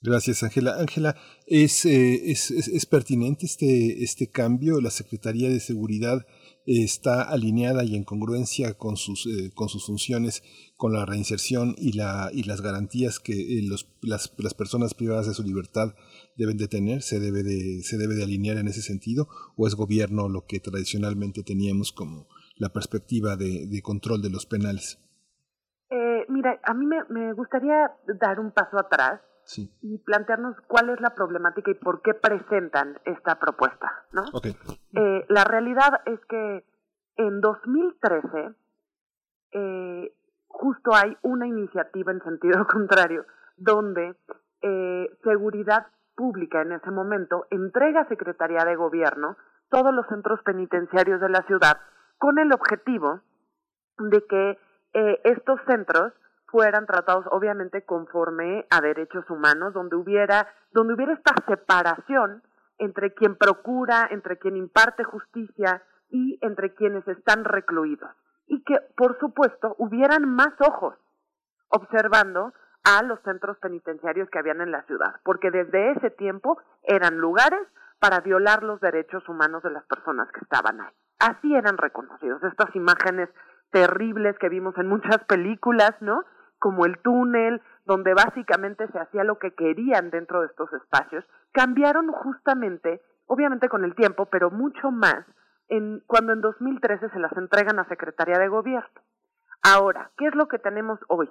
Gracias, 0.00 0.42
Ángela. 0.42 0.76
Ángela, 0.78 1.16
¿es, 1.46 1.86
eh, 1.86 2.30
es, 2.30 2.50
es, 2.50 2.86
pertinente 2.86 3.46
este, 3.46 4.04
este 4.04 4.28
cambio? 4.28 4.80
¿La 4.82 4.90
Secretaría 4.90 5.48
de 5.48 5.60
Seguridad 5.60 6.26
está 6.66 7.22
alineada 7.22 7.84
y 7.84 7.96
en 7.96 8.04
congruencia 8.04 8.74
con 8.74 8.96
sus, 8.96 9.26
eh, 9.26 9.50
con 9.54 9.68
sus 9.68 9.86
funciones, 9.86 10.42
con 10.76 10.92
la 10.92 11.06
reinserción 11.06 11.74
y, 11.78 11.92
la, 11.92 12.30
y 12.32 12.42
las 12.42 12.60
garantías 12.60 13.18
que 13.18 13.32
eh, 13.32 13.62
los, 13.62 13.88
las, 14.02 14.32
las 14.36 14.52
personas 14.52 14.92
privadas 14.92 15.26
de 15.26 15.34
su 15.34 15.42
libertad 15.42 15.94
deben 16.36 16.56
de 16.56 16.68
tener, 16.68 17.02
se 17.02 17.20
debe 17.20 17.42
de, 17.42 17.82
se 17.82 17.96
debe 17.96 18.14
de 18.14 18.24
alinear 18.24 18.56
en 18.56 18.68
ese 18.68 18.82
sentido, 18.82 19.28
o 19.56 19.66
es 19.66 19.74
gobierno 19.74 20.28
lo 20.28 20.44
que 20.46 20.60
tradicionalmente 20.60 21.42
teníamos 21.42 21.92
como 21.92 22.26
la 22.56 22.70
perspectiva 22.70 23.36
de, 23.36 23.66
de 23.66 23.82
control 23.82 24.22
de 24.22 24.30
los 24.30 24.46
penales? 24.46 25.00
Eh, 25.90 26.24
mira, 26.28 26.60
a 26.64 26.74
mí 26.74 26.86
me, 26.86 27.04
me, 27.08 27.32
gustaría 27.32 27.92
dar 28.20 28.40
un 28.40 28.52
paso 28.52 28.78
atrás 28.78 29.20
sí. 29.44 29.70
y 29.82 29.98
plantearnos 29.98 30.56
cuál 30.66 30.90
es 30.90 31.00
la 31.00 31.14
problemática 31.14 31.70
y 31.70 31.74
por 31.74 32.02
qué 32.02 32.14
presentan 32.14 32.98
esta 33.04 33.38
propuesta, 33.38 34.06
¿no? 34.12 34.24
Okay. 34.32 34.56
Eh, 34.92 35.24
la 35.28 35.44
realidad 35.44 36.00
es 36.06 36.20
que 36.28 36.64
en 37.16 37.40
2013 37.40 38.54
eh, 39.52 40.12
justo 40.48 40.94
hay 40.94 41.16
una 41.22 41.46
iniciativa 41.46 42.12
en 42.12 42.22
sentido 42.22 42.66
contrario 42.72 43.24
donde 43.56 44.16
eh, 44.62 45.10
seguridad 45.22 45.86
Pública 46.16 46.62
en 46.62 46.72
ese 46.72 46.90
momento 46.90 47.46
entrega 47.50 48.02
a 48.02 48.08
Secretaría 48.08 48.64
de 48.64 48.76
Gobierno 48.76 49.36
todos 49.68 49.94
los 49.94 50.06
centros 50.06 50.40
penitenciarios 50.44 51.20
de 51.20 51.28
la 51.28 51.42
ciudad 51.46 51.80
con 52.18 52.38
el 52.38 52.52
objetivo 52.52 53.20
de 53.98 54.24
que 54.26 54.58
eh, 54.94 55.20
estos 55.24 55.60
centros 55.66 56.12
fueran 56.46 56.86
tratados 56.86 57.26
obviamente 57.30 57.84
conforme 57.84 58.66
a 58.70 58.80
derechos 58.80 59.28
humanos, 59.28 59.74
donde 59.74 59.96
hubiera, 59.96 60.46
donde 60.70 60.94
hubiera 60.94 61.14
esta 61.14 61.34
separación 61.48 62.42
entre 62.78 63.12
quien 63.12 63.36
procura, 63.36 64.06
entre 64.10 64.38
quien 64.38 64.56
imparte 64.56 65.02
justicia 65.02 65.82
y 66.10 66.38
entre 66.42 66.74
quienes 66.74 67.06
están 67.08 67.44
recluidos. 67.44 68.10
Y 68.46 68.62
que, 68.62 68.78
por 68.96 69.18
supuesto, 69.18 69.74
hubieran 69.78 70.28
más 70.28 70.52
ojos 70.60 70.94
observando 71.70 72.52
a 72.84 73.02
los 73.02 73.18
centros 73.22 73.58
penitenciarios 73.58 74.28
que 74.30 74.38
habían 74.38 74.60
en 74.60 74.70
la 74.70 74.82
ciudad, 74.82 75.16
porque 75.24 75.50
desde 75.50 75.92
ese 75.92 76.10
tiempo 76.10 76.58
eran 76.82 77.18
lugares 77.18 77.60
para 77.98 78.20
violar 78.20 78.62
los 78.62 78.80
derechos 78.80 79.26
humanos 79.28 79.62
de 79.62 79.70
las 79.70 79.84
personas 79.86 80.30
que 80.32 80.40
estaban 80.40 80.80
ahí. 80.80 80.92
Así 81.18 81.54
eran 81.54 81.78
reconocidos 81.78 82.42
estas 82.44 82.74
imágenes 82.76 83.30
terribles 83.70 84.38
que 84.38 84.50
vimos 84.50 84.76
en 84.76 84.88
muchas 84.88 85.18
películas, 85.24 85.92
¿no? 86.00 86.24
Como 86.58 86.84
el 86.84 86.98
túnel, 86.98 87.62
donde 87.86 88.12
básicamente 88.12 88.86
se 88.88 88.98
hacía 88.98 89.24
lo 89.24 89.38
que 89.38 89.54
querían 89.54 90.10
dentro 90.10 90.42
de 90.42 90.48
estos 90.48 90.72
espacios, 90.74 91.24
cambiaron 91.52 92.12
justamente, 92.12 93.00
obviamente 93.26 93.68
con 93.68 93.84
el 93.84 93.94
tiempo, 93.94 94.26
pero 94.26 94.50
mucho 94.50 94.90
más, 94.90 95.24
en, 95.68 96.02
cuando 96.06 96.34
en 96.34 96.42
2013 96.42 97.08
se 97.08 97.18
las 97.18 97.32
entregan 97.36 97.78
a 97.78 97.88
Secretaría 97.88 98.38
de 98.38 98.48
Gobierno. 98.48 99.00
Ahora, 99.62 100.10
¿qué 100.18 100.26
es 100.26 100.34
lo 100.34 100.46
que 100.48 100.58
tenemos 100.58 101.00
hoy? 101.08 101.30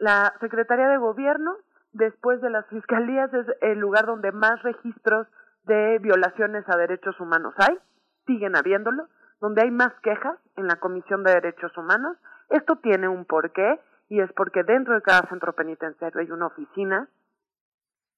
La 0.00 0.32
Secretaría 0.40 0.88
de 0.88 0.96
Gobierno, 0.96 1.58
después 1.92 2.40
de 2.40 2.48
las 2.48 2.66
fiscalías, 2.68 3.32
es 3.34 3.46
el 3.60 3.78
lugar 3.78 4.06
donde 4.06 4.32
más 4.32 4.62
registros 4.62 5.26
de 5.64 5.98
violaciones 5.98 6.64
a 6.70 6.78
derechos 6.78 7.20
humanos 7.20 7.52
hay, 7.58 7.78
siguen 8.26 8.56
habiéndolo, 8.56 9.08
donde 9.42 9.60
hay 9.60 9.70
más 9.70 9.92
quejas 10.02 10.38
en 10.56 10.68
la 10.68 10.76
Comisión 10.76 11.22
de 11.22 11.34
Derechos 11.34 11.76
Humanos. 11.76 12.16
Esto 12.48 12.76
tiene 12.76 13.08
un 13.08 13.26
porqué 13.26 13.78
y 14.08 14.20
es 14.20 14.32
porque 14.32 14.62
dentro 14.62 14.94
de 14.94 15.02
cada 15.02 15.28
centro 15.28 15.52
penitenciario 15.52 16.18
hay 16.18 16.30
una 16.30 16.46
oficina 16.46 17.06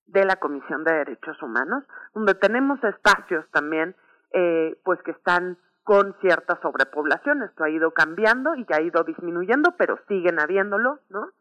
de 0.06 0.24
la 0.24 0.36
Comisión 0.36 0.84
de 0.84 0.94
Derechos 0.94 1.42
Humanos, 1.42 1.82
donde 2.14 2.34
tenemos 2.34 2.78
espacios 2.84 3.44
también, 3.50 3.96
eh, 4.32 4.78
pues 4.84 5.02
que 5.02 5.10
están 5.10 5.58
con 5.82 6.14
cierta 6.20 6.60
sobrepoblación. 6.62 7.42
Esto 7.42 7.64
ha 7.64 7.70
ido 7.70 7.90
cambiando 7.90 8.54
y 8.54 8.64
ha 8.72 8.80
ido 8.80 9.02
disminuyendo, 9.02 9.74
pero 9.76 9.98
siguen 10.06 10.38
habiéndolo, 10.38 11.00
¿no? 11.10 11.32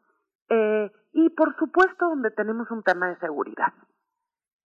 Eh, 0.53 0.91
y 1.13 1.29
por 1.29 1.55
supuesto 1.57 2.09
donde 2.09 2.29
tenemos 2.31 2.69
un 2.71 2.83
tema 2.83 3.07
de 3.07 3.17
seguridad 3.19 3.73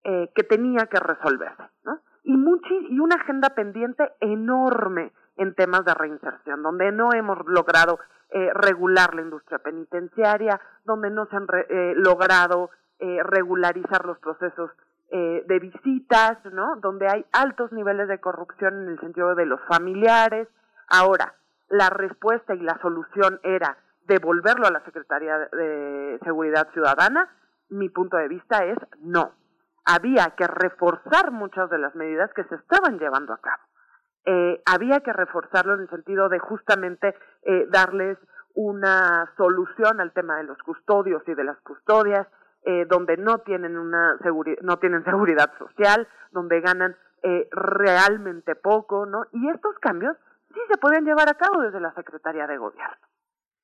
eh, 0.04 0.32
que 0.36 0.44
tenía 0.44 0.88
que 0.88 1.00
resolverse, 1.00 1.64
¿no? 1.84 2.00
Y, 2.24 2.34
y 2.90 3.00
una 3.00 3.16
agenda 3.16 3.50
pendiente 3.52 4.12
enorme 4.20 5.14
en 5.38 5.54
temas 5.54 5.86
de 5.86 5.94
reinserción, 5.94 6.64
donde 6.64 6.92
no 6.92 7.10
hemos 7.14 7.38
logrado 7.46 8.00
eh, 8.30 8.50
regular 8.54 9.14
la 9.14 9.22
industria 9.22 9.60
penitenciaria, 9.60 10.60
donde 10.84 11.12
no 11.12 11.28
se 11.28 11.36
han 11.36 11.48
re, 11.48 11.68
eh, 11.70 11.94
logrado 11.96 12.72
eh, 13.00 13.22
regularizar 13.24 14.06
los 14.06 14.18
procesos 14.20 14.72
de 15.08 15.60
visitas, 15.60 16.44
¿no? 16.52 16.76
Donde 16.82 17.08
hay 17.08 17.26
altos 17.32 17.72
niveles 17.72 18.10
de 18.10 18.20
corrupción 18.20 18.82
en 18.82 18.90
el 18.90 19.00
sentido 19.00 19.34
de 19.36 19.46
los 19.46 19.62
familiares. 19.66 20.50
Ahora, 20.90 21.36
la 21.70 21.90
respuesta 21.90 22.54
y 22.54 22.60
la 22.60 22.78
solución 22.82 23.40
era 23.44 23.78
devolverlo 24.08 24.68
a 24.68 24.72
la 24.72 24.84
Secretaría 24.84 25.38
de 25.38 26.20
Seguridad 26.24 26.70
Ciudadana. 26.74 27.30
Mi 27.70 27.90
punto 27.90 28.18
de 28.18 28.28
vista 28.28 28.66
es 28.66 28.78
no. 29.00 29.32
Había 29.86 30.34
que 30.38 30.48
reforzar 30.48 31.32
muchas 31.32 31.70
de 31.70 31.80
las 31.80 31.96
medidas 31.96 32.32
que 32.34 32.44
se 32.46 32.56
estaban 32.56 33.00
llevando 33.00 33.34
a 33.34 33.42
cabo. 33.42 33.64
Eh, 34.26 34.62
había 34.66 35.02
que 35.02 35.14
reforzarlo 35.14 35.76
en 35.76 35.82
el 35.82 35.90
sentido 35.90 36.30
de 36.30 36.40
justamente 36.40 37.16
eh, 37.44 37.68
darles 37.70 38.18
una 38.56 39.32
solución 39.38 40.02
al 40.02 40.14
tema 40.14 40.38
de 40.38 40.46
los 40.46 40.58
custodios 40.60 41.22
y 41.28 41.36
de 41.36 41.44
las 41.44 41.60
custodias, 41.62 42.26
eh, 42.64 42.86
donde 42.90 43.18
no 43.18 43.40
tienen 43.40 43.78
una 43.78 44.18
no 44.62 44.78
tienen 44.78 45.04
seguridad 45.04 45.52
social, 45.60 46.08
donde 46.32 46.62
ganan 46.62 46.96
eh, 47.22 47.48
realmente 47.52 48.56
poco, 48.56 49.06
¿no? 49.06 49.26
Y 49.32 49.50
estos 49.50 49.78
cambios 49.80 50.16
sí 50.54 50.60
se 50.70 50.78
pueden 50.78 51.06
llevar 51.06 51.30
a 51.30 51.34
cabo 51.34 51.62
desde 51.62 51.80
la 51.80 51.94
Secretaría 51.94 52.48
de 52.48 52.58
Gobierno. 52.58 52.96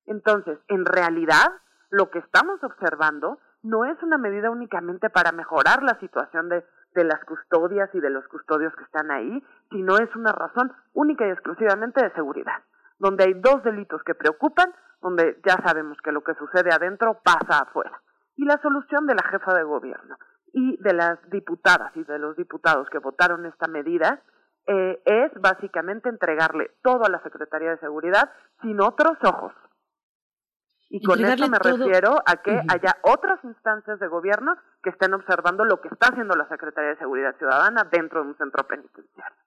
Entonces, 0.05 0.59
en 0.67 0.85
realidad, 0.85 1.47
lo 1.89 2.09
que 2.09 2.19
estamos 2.19 2.63
observando 2.63 3.39
no 3.63 3.85
es 3.85 4.01
una 4.01 4.17
medida 4.17 4.49
únicamente 4.49 5.09
para 5.09 5.31
mejorar 5.31 5.83
la 5.83 5.99
situación 5.99 6.49
de, 6.49 6.65
de 6.93 7.03
las 7.03 7.23
custodias 7.25 7.89
y 7.93 7.99
de 7.99 8.09
los 8.09 8.27
custodios 8.27 8.75
que 8.75 8.83
están 8.83 9.11
ahí, 9.11 9.43
sino 9.69 9.97
es 9.97 10.15
una 10.15 10.31
razón 10.31 10.71
única 10.93 11.27
y 11.27 11.31
exclusivamente 11.31 12.03
de 12.03 12.11
seguridad, 12.13 12.63
donde 12.97 13.25
hay 13.25 13.33
dos 13.35 13.63
delitos 13.63 14.01
que 14.03 14.15
preocupan, 14.15 14.73
donde 15.01 15.39
ya 15.45 15.57
sabemos 15.63 15.97
que 16.03 16.11
lo 16.11 16.23
que 16.23 16.35
sucede 16.35 16.71
adentro 16.73 17.19
pasa 17.23 17.63
afuera 17.63 18.01
y 18.41 18.45
la 18.45 18.59
solución 18.61 19.05
de 19.05 19.15
la 19.15 19.23
jefa 19.29 19.53
de 19.53 19.63
gobierno 19.63 20.17
y 20.53 20.77
de 20.81 20.93
las 20.93 21.17
diputadas 21.29 21.95
y 21.95 22.03
de 22.03 22.19
los 22.19 22.35
diputados 22.35 22.89
que 22.89 22.97
votaron 22.97 23.45
esta 23.45 23.67
medida 23.67 24.21
eh, 24.67 25.01
es 25.05 25.31
básicamente 25.39 26.09
entregarle 26.09 26.71
todo 26.81 27.05
a 27.05 27.09
la 27.09 27.21
Secretaría 27.23 27.71
de 27.71 27.79
Seguridad 27.79 28.31
sin 28.61 28.81
otros 28.81 29.17
ojos. 29.23 29.53
Y 30.93 31.01
con 31.01 31.23
esto 31.23 31.47
me 31.47 31.57
refiero 31.57 32.21
a 32.25 32.35
que 32.41 32.51
haya 32.51 32.97
otras 33.03 33.41
instancias 33.45 33.97
de 33.99 34.07
gobierno 34.09 34.55
que 34.83 34.89
estén 34.89 35.13
observando 35.13 35.63
lo 35.63 35.79
que 35.79 35.87
está 35.87 36.09
haciendo 36.09 36.35
la 36.35 36.49
Secretaría 36.49 36.89
de 36.89 36.97
Seguridad 36.97 37.33
Ciudadana 37.37 37.87
dentro 37.89 38.21
de 38.21 38.29
un 38.31 38.37
centro 38.37 38.67
penitenciario. 38.67 39.37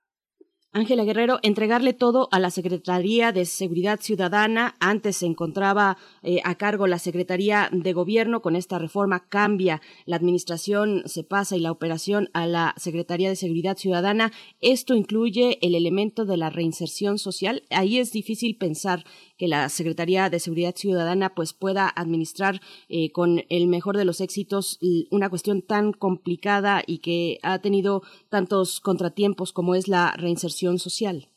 Ángela 0.76 1.04
Guerrero, 1.04 1.38
entregarle 1.42 1.92
todo 1.92 2.28
a 2.32 2.40
la 2.40 2.50
Secretaría 2.50 3.30
de 3.30 3.44
Seguridad 3.44 4.00
Ciudadana. 4.00 4.74
Antes 4.80 5.18
se 5.18 5.26
encontraba 5.26 5.96
eh, 6.24 6.40
a 6.42 6.56
cargo 6.56 6.88
la 6.88 6.98
Secretaría 6.98 7.68
de 7.70 7.92
Gobierno. 7.92 8.42
Con 8.42 8.56
esta 8.56 8.80
reforma 8.80 9.28
cambia 9.28 9.80
la 10.04 10.16
administración, 10.16 11.04
se 11.06 11.22
pasa 11.22 11.54
y 11.54 11.60
la 11.60 11.70
operación 11.70 12.28
a 12.32 12.48
la 12.48 12.74
Secretaría 12.76 13.28
de 13.28 13.36
Seguridad 13.36 13.76
Ciudadana. 13.76 14.32
Esto 14.60 14.94
incluye 14.94 15.58
el 15.62 15.76
elemento 15.76 16.24
de 16.24 16.38
la 16.38 16.50
reinserción 16.50 17.18
social. 17.18 17.62
Ahí 17.70 18.00
es 18.00 18.10
difícil 18.10 18.56
pensar 18.58 19.04
que 19.44 19.48
la 19.48 19.68
Secretaría 19.68 20.30
de 20.30 20.38
Seguridad 20.38 20.74
Ciudadana 20.74 21.30
pues 21.34 21.52
pueda 21.52 21.90
administrar 21.94 22.54
eh, 22.88 23.12
con 23.12 23.40
el 23.50 23.66
mejor 23.68 23.96
de 23.96 24.06
los 24.06 24.22
éxitos 24.22 24.78
una 25.10 25.28
cuestión 25.28 25.60
tan 25.60 25.92
complicada 25.92 26.80
y 26.86 27.00
que 27.00 27.38
ha 27.42 27.58
tenido 27.58 28.00
tantos 28.30 28.80
contratiempos 28.80 29.52
como 29.52 29.74
es 29.74 29.86
la 29.86 30.12
reinserción 30.16 30.78
social. 30.78 31.28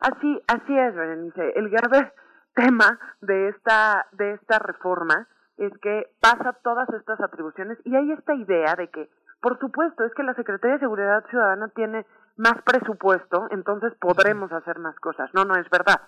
Así, 0.00 0.40
así 0.46 0.78
es, 0.78 0.94
Berenice. 0.94 1.52
El 1.56 1.68
grave 1.68 2.12
tema 2.54 2.98
de 3.20 3.50
esta, 3.50 4.06
de 4.12 4.32
esta 4.32 4.58
reforma 4.58 5.28
es 5.58 5.72
que 5.82 6.08
pasa 6.20 6.56
todas 6.64 6.88
estas 6.90 7.20
atribuciones 7.20 7.76
y 7.84 7.94
hay 7.94 8.12
esta 8.12 8.34
idea 8.34 8.74
de 8.76 8.88
que, 8.88 9.10
por 9.42 9.58
supuesto, 9.58 10.04
es 10.04 10.14
que 10.14 10.22
la 10.22 10.34
Secretaría 10.34 10.76
de 10.76 10.80
Seguridad 10.80 11.24
Ciudadana 11.28 11.68
tiene 11.74 12.06
más 12.36 12.54
presupuesto, 12.64 13.48
entonces 13.50 13.92
podremos 14.00 14.50
hacer 14.52 14.78
más 14.78 14.98
cosas. 15.00 15.28
No, 15.34 15.44
no 15.44 15.54
es 15.56 15.68
verdad 15.68 16.00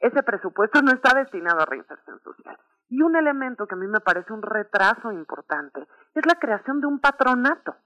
ese 0.00 0.22
presupuesto 0.22 0.82
no 0.82 0.92
está 0.92 1.14
destinado 1.14 1.60
a 1.60 1.66
reinserción 1.66 2.20
social. 2.20 2.58
Y 2.88 3.02
un 3.02 3.16
elemento 3.16 3.66
que 3.66 3.74
a 3.74 3.78
mí 3.78 3.86
me 3.86 4.00
parece 4.00 4.32
un 4.32 4.42
retraso 4.42 5.10
importante 5.12 5.86
es 6.14 6.26
la 6.26 6.38
creación 6.38 6.80
de 6.80 6.86
un 6.86 7.00
patronato 7.00 7.76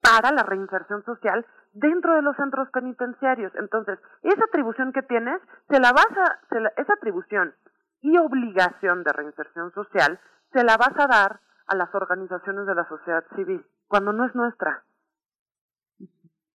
para 0.00 0.32
la 0.32 0.42
reinserción 0.42 1.04
social 1.04 1.44
dentro 1.72 2.14
de 2.14 2.22
los 2.22 2.36
centros 2.36 2.68
penitenciarios. 2.70 3.52
Entonces, 3.56 3.98
esa 4.22 4.44
atribución 4.44 4.92
que 4.92 5.02
tienes, 5.02 5.40
se 5.68 5.80
la 5.80 5.92
vas 5.92 6.06
a, 6.06 6.40
esa 6.76 6.94
atribución 6.94 7.54
y 8.00 8.16
obligación 8.18 9.02
de 9.02 9.12
reinserción 9.12 9.72
social, 9.72 10.20
se 10.52 10.64
la 10.64 10.76
vas 10.76 10.92
a 10.98 11.06
dar 11.06 11.40
a 11.66 11.76
las 11.76 11.94
organizaciones 11.94 12.66
de 12.66 12.74
la 12.74 12.88
sociedad 12.88 13.24
civil, 13.34 13.64
cuando 13.86 14.12
no 14.12 14.24
es 14.24 14.34
nuestra. 14.34 14.84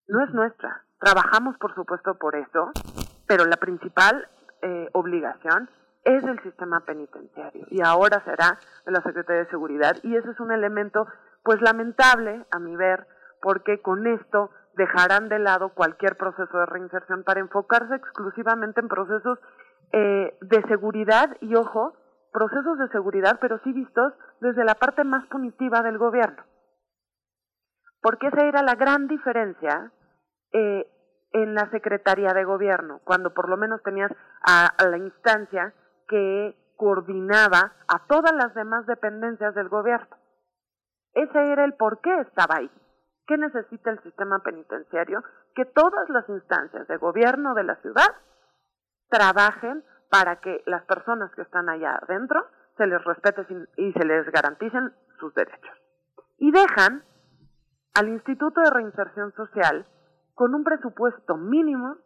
No 0.07 0.23
es 0.23 0.33
nuestra. 0.33 0.83
Trabajamos, 0.99 1.57
por 1.57 1.75
supuesto, 1.75 2.15
por 2.15 2.35
eso, 2.35 2.71
pero 3.33 3.45
la 3.45 3.57
principal 3.57 4.27
eh, 4.61 4.89
obligación 4.93 5.67
es 6.03 6.21
del 6.23 6.39
sistema 6.43 6.81
penitenciario 6.81 7.65
y 7.71 7.81
ahora 7.83 8.23
será 8.25 8.59
de 8.85 8.91
la 8.91 9.01
Secretaría 9.01 9.45
de 9.45 9.49
Seguridad 9.49 9.95
y 10.03 10.15
ese 10.15 10.29
es 10.29 10.39
un 10.39 10.51
elemento 10.51 11.07
pues 11.43 11.59
lamentable 11.63 12.45
a 12.51 12.59
mi 12.59 12.75
ver 12.75 13.07
porque 13.41 13.81
con 13.81 14.05
esto 14.05 14.51
dejarán 14.77 15.29
de 15.29 15.39
lado 15.39 15.69
cualquier 15.73 16.15
proceso 16.15 16.59
de 16.59 16.67
reinserción 16.67 17.23
para 17.23 17.39
enfocarse 17.39 17.95
exclusivamente 17.95 18.81
en 18.81 18.87
procesos 18.87 19.39
eh, 19.93 20.37
de 20.41 20.61
seguridad 20.67 21.35
y 21.41 21.55
ojo, 21.55 21.97
procesos 22.31 22.77
de 22.77 22.89
seguridad 22.89 23.39
pero 23.41 23.59
sí 23.63 23.73
vistos 23.73 24.13
desde 24.41 24.63
la 24.63 24.75
parte 24.75 25.03
más 25.03 25.25
punitiva 25.25 25.81
del 25.81 25.97
gobierno. 25.97 26.43
Porque 27.99 28.27
esa 28.27 28.45
era 28.45 28.61
la 28.61 28.75
gran 28.75 29.07
diferencia 29.07 29.91
eh, 30.53 30.85
en 31.33 31.55
la 31.55 31.69
Secretaría 31.71 32.33
de 32.33 32.45
Gobierno, 32.45 33.01
cuando 33.03 33.33
por 33.33 33.49
lo 33.49 33.57
menos 33.57 33.81
tenías 33.81 34.11
a, 34.43 34.69
la 34.87 34.97
instancia 34.97 35.73
que 36.07 36.55
coordinaba 36.77 37.73
a 37.87 38.05
todas 38.07 38.33
las 38.33 38.53
demás 38.53 38.85
dependencias 38.85 39.55
del 39.55 39.67
gobierno. 39.67 40.15
Ese 41.13 41.51
era 41.51 41.65
el 41.65 41.73
por 41.73 42.01
qué 42.01 42.21
estaba 42.21 42.57
ahí. 42.57 42.71
¿Qué 43.25 43.37
necesita 43.37 43.89
el 43.89 44.01
sistema 44.03 44.39
penitenciario? 44.39 45.23
Que 45.55 45.65
todas 45.65 46.09
las 46.09 46.27
instancias 46.29 46.87
de 46.87 46.97
gobierno 46.97 47.53
de 47.55 47.63
la 47.63 47.75
ciudad 47.77 48.15
trabajen 49.09 49.83
para 50.09 50.39
que 50.39 50.61
las 50.65 50.83
personas 50.85 51.33
que 51.35 51.41
están 51.41 51.69
allá 51.69 51.99
adentro 52.01 52.45
se 52.77 52.85
les 52.85 53.03
respete 53.03 53.45
y 53.77 53.91
se 53.93 54.05
les 54.05 54.29
garanticen 54.31 54.93
sus 55.19 55.33
derechos. 55.33 55.77
Y 56.37 56.51
dejan 56.51 57.03
al 57.95 58.09
Instituto 58.09 58.61
de 58.61 58.71
Reinserción 58.71 59.31
Social 59.33 59.85
con 60.33 60.55
un 60.55 60.63
presupuesto 60.63 61.37
mínimo 61.37 61.97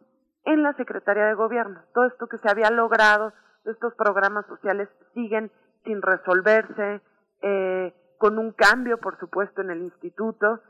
en 0.44 0.62
la 0.62 0.72
Secretaría 0.74 1.26
de 1.26 1.34
Gobierno. 1.34 1.82
Todo 1.94 2.06
esto 2.06 2.26
que 2.26 2.38
se 2.38 2.50
había 2.50 2.70
logrado, 2.70 3.32
estos 3.64 3.94
programas 3.94 4.46
sociales 4.46 4.88
siguen 5.14 5.50
sin 5.84 6.02
resolverse, 6.02 7.02
eh, 7.42 7.94
con 8.18 8.38
un 8.38 8.52
cambio, 8.52 8.98
por 8.98 9.18
supuesto, 9.18 9.60
en 9.60 9.70
el 9.70 9.82
instituto, 9.82 10.60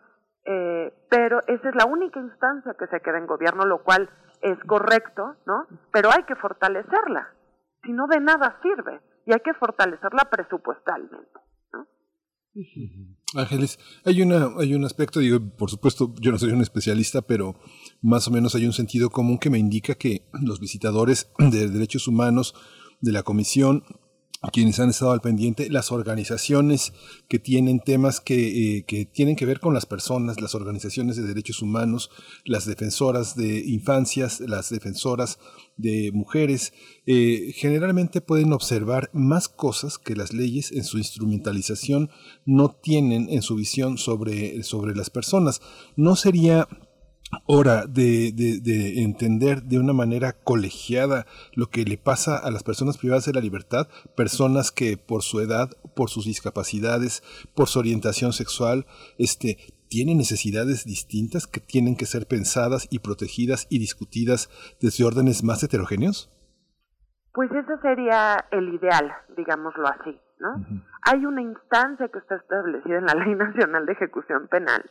eh, 0.44 0.92
pero 1.10 1.40
esa 1.46 1.68
es 1.68 1.74
la 1.74 1.86
única 1.86 2.20
instancia 2.20 2.74
que 2.74 2.86
se 2.86 3.00
queda 3.00 3.18
en 3.18 3.26
gobierno, 3.26 3.64
lo 3.64 3.82
cual 3.82 4.08
es 4.42 4.58
correcto, 4.64 5.36
¿no? 5.46 5.66
Pero 5.92 6.10
hay 6.10 6.24
que 6.24 6.36
fortalecerla, 6.36 7.28
si 7.82 7.92
no 7.92 8.06
de 8.06 8.20
nada 8.20 8.58
sirve, 8.62 9.00
y 9.26 9.32
hay 9.32 9.40
que 9.40 9.54
fortalecerla 9.54 10.28
presupuestalmente. 10.30 11.40
Ángeles, 13.34 13.78
hay, 14.04 14.22
una, 14.22 14.50
hay 14.58 14.74
un 14.74 14.84
aspecto, 14.84 15.20
digo, 15.20 15.38
por 15.56 15.70
supuesto, 15.70 16.14
yo 16.20 16.32
no 16.32 16.38
soy 16.38 16.50
un 16.50 16.62
especialista, 16.62 17.22
pero 17.22 17.56
más 18.00 18.26
o 18.26 18.30
menos 18.30 18.54
hay 18.54 18.64
un 18.64 18.72
sentido 18.72 19.10
común 19.10 19.38
que 19.38 19.50
me 19.50 19.58
indica 19.58 19.94
que 19.94 20.28
los 20.32 20.60
visitadores 20.60 21.30
de 21.38 21.68
derechos 21.68 22.08
humanos 22.08 22.54
de 23.00 23.12
la 23.12 23.22
Comisión 23.22 23.84
quienes 24.52 24.78
han 24.78 24.90
estado 24.90 25.10
al 25.12 25.20
pendiente, 25.20 25.68
las 25.68 25.90
organizaciones 25.90 26.92
que 27.28 27.40
tienen 27.40 27.80
temas 27.80 28.20
que, 28.20 28.78
eh, 28.78 28.84
que, 28.84 29.04
tienen 29.04 29.34
que 29.34 29.46
ver 29.46 29.58
con 29.58 29.74
las 29.74 29.84
personas, 29.84 30.40
las 30.40 30.54
organizaciones 30.54 31.16
de 31.16 31.24
derechos 31.24 31.60
humanos, 31.60 32.10
las 32.44 32.64
defensoras 32.64 33.34
de 33.34 33.58
infancias, 33.66 34.40
las 34.40 34.70
defensoras 34.70 35.38
de 35.76 36.12
mujeres, 36.12 36.72
eh, 37.06 37.52
generalmente 37.56 38.20
pueden 38.20 38.52
observar 38.52 39.10
más 39.12 39.48
cosas 39.48 39.98
que 39.98 40.14
las 40.14 40.32
leyes 40.32 40.70
en 40.70 40.84
su 40.84 40.98
instrumentalización 40.98 42.10
no 42.44 42.70
tienen 42.70 43.28
en 43.30 43.42
su 43.42 43.56
visión 43.56 43.98
sobre, 43.98 44.62
sobre 44.62 44.94
las 44.94 45.10
personas. 45.10 45.60
No 45.96 46.14
sería 46.14 46.68
hora 47.46 47.86
de, 47.86 48.32
de, 48.32 49.02
entender 49.02 49.62
de 49.62 49.78
una 49.78 49.92
manera 49.92 50.32
colegiada 50.32 51.26
lo 51.54 51.66
que 51.66 51.84
le 51.84 51.98
pasa 51.98 52.38
a 52.38 52.50
las 52.50 52.62
personas 52.62 52.98
privadas 52.98 53.26
de 53.26 53.32
la 53.32 53.40
libertad, 53.40 53.88
personas 54.16 54.70
que 54.70 54.96
por 54.96 55.22
su 55.22 55.40
edad, 55.40 55.70
por 55.94 56.10
sus 56.10 56.24
discapacidades, 56.24 57.22
por 57.54 57.68
su 57.68 57.78
orientación 57.78 58.32
sexual, 58.32 58.86
este, 59.18 59.58
tienen 59.88 60.18
necesidades 60.18 60.84
distintas 60.84 61.46
que 61.46 61.60
tienen 61.60 61.96
que 61.96 62.06
ser 62.06 62.26
pensadas 62.26 62.88
y 62.90 63.00
protegidas 63.00 63.66
y 63.70 63.78
discutidas 63.78 64.48
desde 64.80 65.04
órdenes 65.04 65.42
más 65.42 65.62
heterogéneos? 65.62 66.30
Pues 67.32 67.50
ese 67.52 67.78
sería 67.82 68.44
el 68.50 68.74
ideal, 68.74 69.12
digámoslo 69.36 69.86
así, 69.86 70.18
¿no? 70.40 70.82
Hay 71.02 71.24
una 71.24 71.42
instancia 71.42 72.08
que 72.08 72.18
está 72.18 72.36
establecida 72.36 72.98
en 72.98 73.06
la 73.06 73.14
Ley 73.14 73.34
Nacional 73.34 73.86
de 73.86 73.92
Ejecución 73.92 74.48
Penal, 74.48 74.90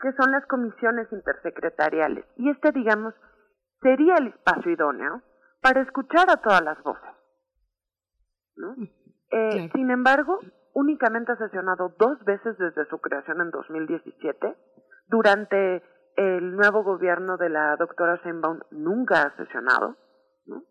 que 0.00 0.12
son 0.12 0.30
las 0.30 0.46
comisiones 0.46 1.10
intersecretariales. 1.12 2.24
Y 2.36 2.50
este, 2.50 2.72
digamos, 2.72 3.14
sería 3.80 4.14
el 4.16 4.28
espacio 4.28 4.72
idóneo 4.72 5.22
para 5.62 5.82
escuchar 5.82 6.30
a 6.30 6.36
todas 6.36 6.62
las 6.62 6.82
voces. 6.82 7.10
¿no? 8.56 8.74
Eh, 9.30 9.70
Sin 9.74 9.90
embargo, 9.90 10.38
únicamente 10.74 11.32
ha 11.32 11.36
sesionado 11.36 11.94
dos 11.98 12.22
veces 12.24 12.56
desde 12.58 12.86
su 12.86 12.98
creación 12.98 13.40
en 13.40 13.50
2017. 13.50 14.56
Durante 15.08 15.82
el 16.16 16.56
nuevo 16.56 16.82
gobierno 16.82 17.36
de 17.36 17.48
la 17.48 17.76
doctora 17.76 18.20
Sheinbaum 18.22 18.60
nunca 18.70 19.22
ha 19.22 19.36
sesionado. 19.36 19.96
¿no? 20.46 20.62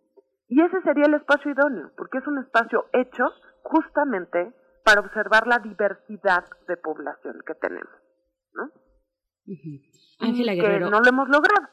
Y 0.47 0.61
ese 0.61 0.81
sería 0.81 1.05
el 1.05 1.15
espacio 1.15 1.51
idóneo, 1.51 1.91
porque 1.97 2.19
es 2.19 2.27
un 2.27 2.39
espacio 2.39 2.85
hecho 2.93 3.25
justamente 3.63 4.53
para 4.83 5.01
observar 5.01 5.47
la 5.47 5.57
diversidad 5.59 6.45
de 6.67 6.77
población 6.77 7.41
que 7.45 7.55
tenemos. 7.55 8.04
Ángela 10.19 10.53
que 10.53 10.79
no 10.79 10.99
lo 10.99 11.07
hemos 11.07 11.29
logrado. 11.29 11.67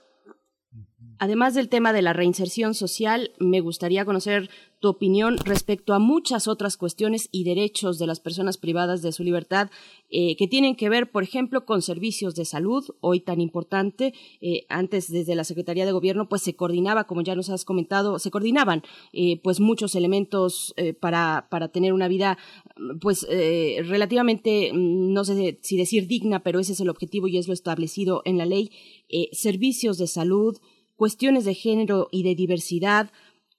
Además 1.19 1.55
del 1.55 1.69
tema 1.69 1.93
de 1.93 2.03
la 2.03 2.13
reinserción 2.13 2.75
social, 2.75 3.33
me 3.39 3.61
gustaría 3.61 4.05
conocer 4.05 4.51
tu 4.83 4.89
opinión 4.89 5.39
respecto 5.39 5.95
a 5.95 6.01
muchas 6.01 6.49
otras 6.49 6.77
cuestiones 6.77 7.29
y 7.31 7.45
derechos 7.45 7.99
de 8.01 8.09
las 8.09 8.19
personas 8.19 8.59
privadas 8.59 9.01
de 9.01 9.13
su 9.13 9.23
libertad 9.23 9.71
eh, 10.11 10.35
que 10.37 10.49
tienen 10.49 10.75
que 10.75 10.89
ver, 10.89 11.11
por 11.13 11.23
ejemplo, 11.23 11.65
con 11.65 11.81
servicios 11.83 12.35
de 12.35 12.45
salud, 12.45 12.85
hoy 13.01 13.21
tan 13.21 13.41
importante. 13.41 14.13
Eh, 14.41 14.67
antes, 14.69 15.11
desde 15.11 15.37
la 15.37 15.45
Secretaría 15.45 15.87
de 15.87 15.93
Gobierno, 15.93 16.29
pues 16.29 16.43
se 16.43 16.57
coordinaba, 16.57 17.05
como 17.05 17.23
ya 17.23 17.37
nos 17.37 17.49
has 17.49 17.65
comentado, 17.65 18.19
se 18.19 18.33
coordinaban 18.33 18.83
eh, 19.13 19.41
pues 19.41 19.61
muchos 19.61 19.95
elementos 19.95 20.75
para, 21.01 21.47
para 21.49 21.69
tener 21.69 21.93
una 21.93 22.09
vida 22.09 22.37
pues 23.01 23.25
relativamente, 23.85 24.73
mm, 24.73 25.13
no 25.13 25.25
sé 25.25 25.59
si 25.63 25.77
decir 25.77 26.09
digna, 26.09 26.43
pero 26.43 26.59
ese 26.59 26.73
es 26.73 26.81
el 26.81 26.89
objetivo 26.89 27.29
y 27.29 27.39
es 27.39 27.47
lo 27.47 27.55
establecido 27.55 28.23
en 28.25 28.37
la 28.37 28.47
ley. 28.47 28.73
servicios 29.31 29.97
de 29.99 30.09
salud, 30.09 30.59
cuestiones 31.03 31.45
de 31.45 31.55
género 31.55 32.07
y 32.13 32.23
de 32.23 32.37
diversidad. 32.37 33.11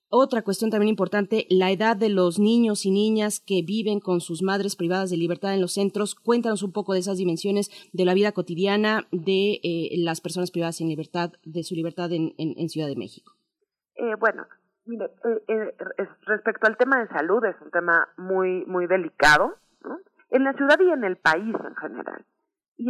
Otra 0.08 0.44
cuestión 0.44 0.72
también 0.72 0.88
importante, 0.88 1.46
la 1.50 1.72
edad 1.72 1.98
de 1.98 2.08
los 2.08 2.40
niños 2.40 2.86
y 2.86 2.92
niñas 2.92 3.42
que 3.46 3.62
viven 3.68 4.00
con 4.00 4.22
sus 4.22 4.42
madres 4.42 4.78
privadas 4.78 5.10
de 5.10 5.18
libertad 5.18 5.54
en 5.54 5.60
los 5.60 5.74
centros. 5.74 6.16
Cuéntanos 6.16 6.64
un 6.64 6.72
poco 6.72 6.94
de 6.94 7.00
esas 7.00 7.18
dimensiones 7.18 7.70
de 7.92 8.06
la 8.06 8.14
vida 8.14 8.32
cotidiana 8.32 9.08
de 9.12 9.60
eh, 9.62 9.90
las 9.98 10.22
personas 10.22 10.52
privadas 10.52 10.78
sin 10.78 10.88
libertad, 10.88 11.34
de 11.44 11.64
su 11.64 11.76
libertad 11.76 12.12
en, 12.14 12.70
Ciudad 12.70 12.88
de 12.88 12.96
México. 12.96 13.34
Eh, 13.96 14.16
bueno, 14.18 14.48
mire, 14.86 15.12
eh, 15.50 15.76
respecto 16.22 16.66
al 16.68 16.78
tema 16.78 17.02
de 17.02 17.10
salud, 17.10 17.44
es 17.44 17.58
un 17.62 17.72
tema 17.72 18.08
muy, 18.16 18.64
muy 18.68 18.88
delicado, 18.88 19.56
en 20.30 20.46
la 20.46 20.54
ciudad 20.54 20.80
y 20.80 20.90
en 20.90 21.04
el 21.04 21.18
país 21.18 21.54
en 21.54 21.76
general. 21.76 22.24
Y, 22.78 22.90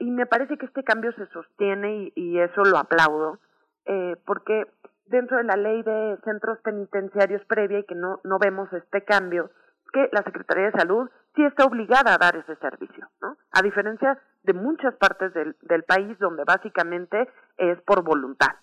y 0.00 0.10
me 0.10 0.26
parece 0.26 0.58
que 0.58 0.66
este 0.66 0.84
cambio 0.84 1.12
se 1.12 1.26
sostiene 1.28 2.12
y 2.14 2.38
eso 2.38 2.62
lo 2.62 2.76
aplaudo 2.76 3.40
eh, 3.86 4.16
porque 4.24 4.66
dentro 5.06 5.36
de 5.36 5.44
la 5.44 5.56
ley 5.56 5.82
de 5.82 6.18
centros 6.24 6.58
penitenciarios 6.60 7.44
previa 7.46 7.80
y 7.80 7.84
que 7.84 7.94
no, 7.94 8.20
no 8.24 8.38
vemos 8.38 8.72
este 8.72 9.04
cambio, 9.04 9.50
que 9.92 10.08
la 10.12 10.22
Secretaría 10.22 10.66
de 10.66 10.78
Salud 10.78 11.08
sí 11.34 11.44
está 11.44 11.64
obligada 11.64 12.14
a 12.14 12.18
dar 12.18 12.36
ese 12.36 12.56
servicio, 12.56 13.08
¿no? 13.20 13.36
A 13.52 13.62
diferencia 13.62 14.20
de 14.42 14.52
muchas 14.52 14.94
partes 14.96 15.32
del, 15.34 15.56
del 15.62 15.84
país 15.84 16.18
donde 16.18 16.44
básicamente 16.44 17.28
es 17.56 17.80
por 17.82 18.02
voluntad. 18.02 18.56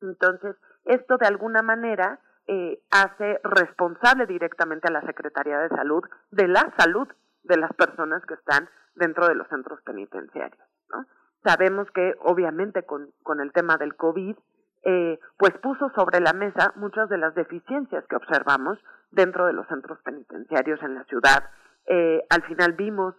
Entonces, 0.00 0.56
esto 0.84 1.16
de 1.16 1.26
alguna 1.26 1.62
manera 1.62 2.20
eh, 2.46 2.80
hace 2.90 3.40
responsable 3.42 4.26
directamente 4.26 4.88
a 4.88 4.92
la 4.92 5.02
Secretaría 5.02 5.58
de 5.58 5.68
Salud 5.68 6.04
de 6.30 6.48
la 6.48 6.72
salud 6.78 7.08
de 7.42 7.56
las 7.56 7.72
personas 7.74 8.24
que 8.26 8.34
están 8.34 8.68
dentro 8.94 9.26
de 9.26 9.34
los 9.34 9.48
centros 9.48 9.80
penitenciarios, 9.82 10.64
¿no? 10.90 11.06
Sabemos 11.46 11.88
que 11.92 12.16
obviamente 12.24 12.82
con, 12.82 13.12
el 13.40 13.52
tema 13.52 13.76
del 13.76 13.94
COVID, 13.94 14.34
eh, 14.82 15.20
pues 15.38 15.52
puso 15.62 15.90
sobre 15.90 16.18
la 16.18 16.32
mesa 16.32 16.72
muchas 16.74 17.08
de 17.08 17.18
las 17.18 17.36
deficiencias 17.36 18.04
que 18.08 18.16
observamos 18.16 18.80
dentro 19.12 19.46
de 19.46 19.52
los 19.52 19.64
centros 19.68 20.00
penitenciarios 20.02 20.82
en 20.82 20.96
la 20.96 21.04
ciudad. 21.04 21.48
Eh, 21.86 22.20
al 22.30 22.42
final 22.46 22.72
vimos 22.72 23.14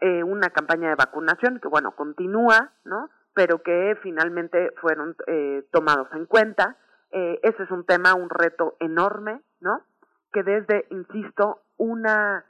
eh, 0.00 0.24
una 0.24 0.50
campaña 0.50 0.88
de 0.88 0.96
vacunación 0.96 1.60
que, 1.60 1.68
bueno, 1.68 1.92
continúa, 1.92 2.72
¿no? 2.82 3.08
Pero 3.34 3.62
que 3.62 3.96
finalmente 4.02 4.72
fueron 4.80 5.14
tomados 5.70 6.08
en 6.12 6.26
cuenta. 6.26 6.76
Ese 7.12 7.62
es 7.62 7.70
un 7.70 7.86
tema, 7.86 8.14
un 8.14 8.30
reto 8.30 8.76
enorme, 8.80 9.42
¿no? 9.60 9.82
Que 10.32 10.42
desde, 10.42 10.86
insisto, 10.90 11.62
una, 11.76 12.44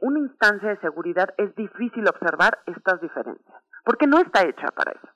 una 0.00 0.18
instancia 0.18 0.70
de 0.70 0.80
seguridad 0.80 1.34
es 1.36 1.54
difícil 1.56 2.08
observar 2.08 2.60
estas 2.64 3.02
diferencias 3.02 3.65
porque 3.86 4.08
no 4.08 4.18
está 4.18 4.42
hecha 4.42 4.66
para 4.74 4.90
eso. 4.90 5.08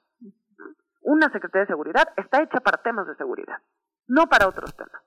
Una 1.02 1.28
Secretaría 1.32 1.62
de 1.62 1.72
Seguridad 1.72 2.08
está 2.16 2.40
hecha 2.40 2.60
para 2.60 2.80
temas 2.82 3.04
de 3.08 3.16
seguridad, 3.16 3.58
no 4.06 4.28
para 4.28 4.46
otros 4.46 4.72
temas. 4.76 5.02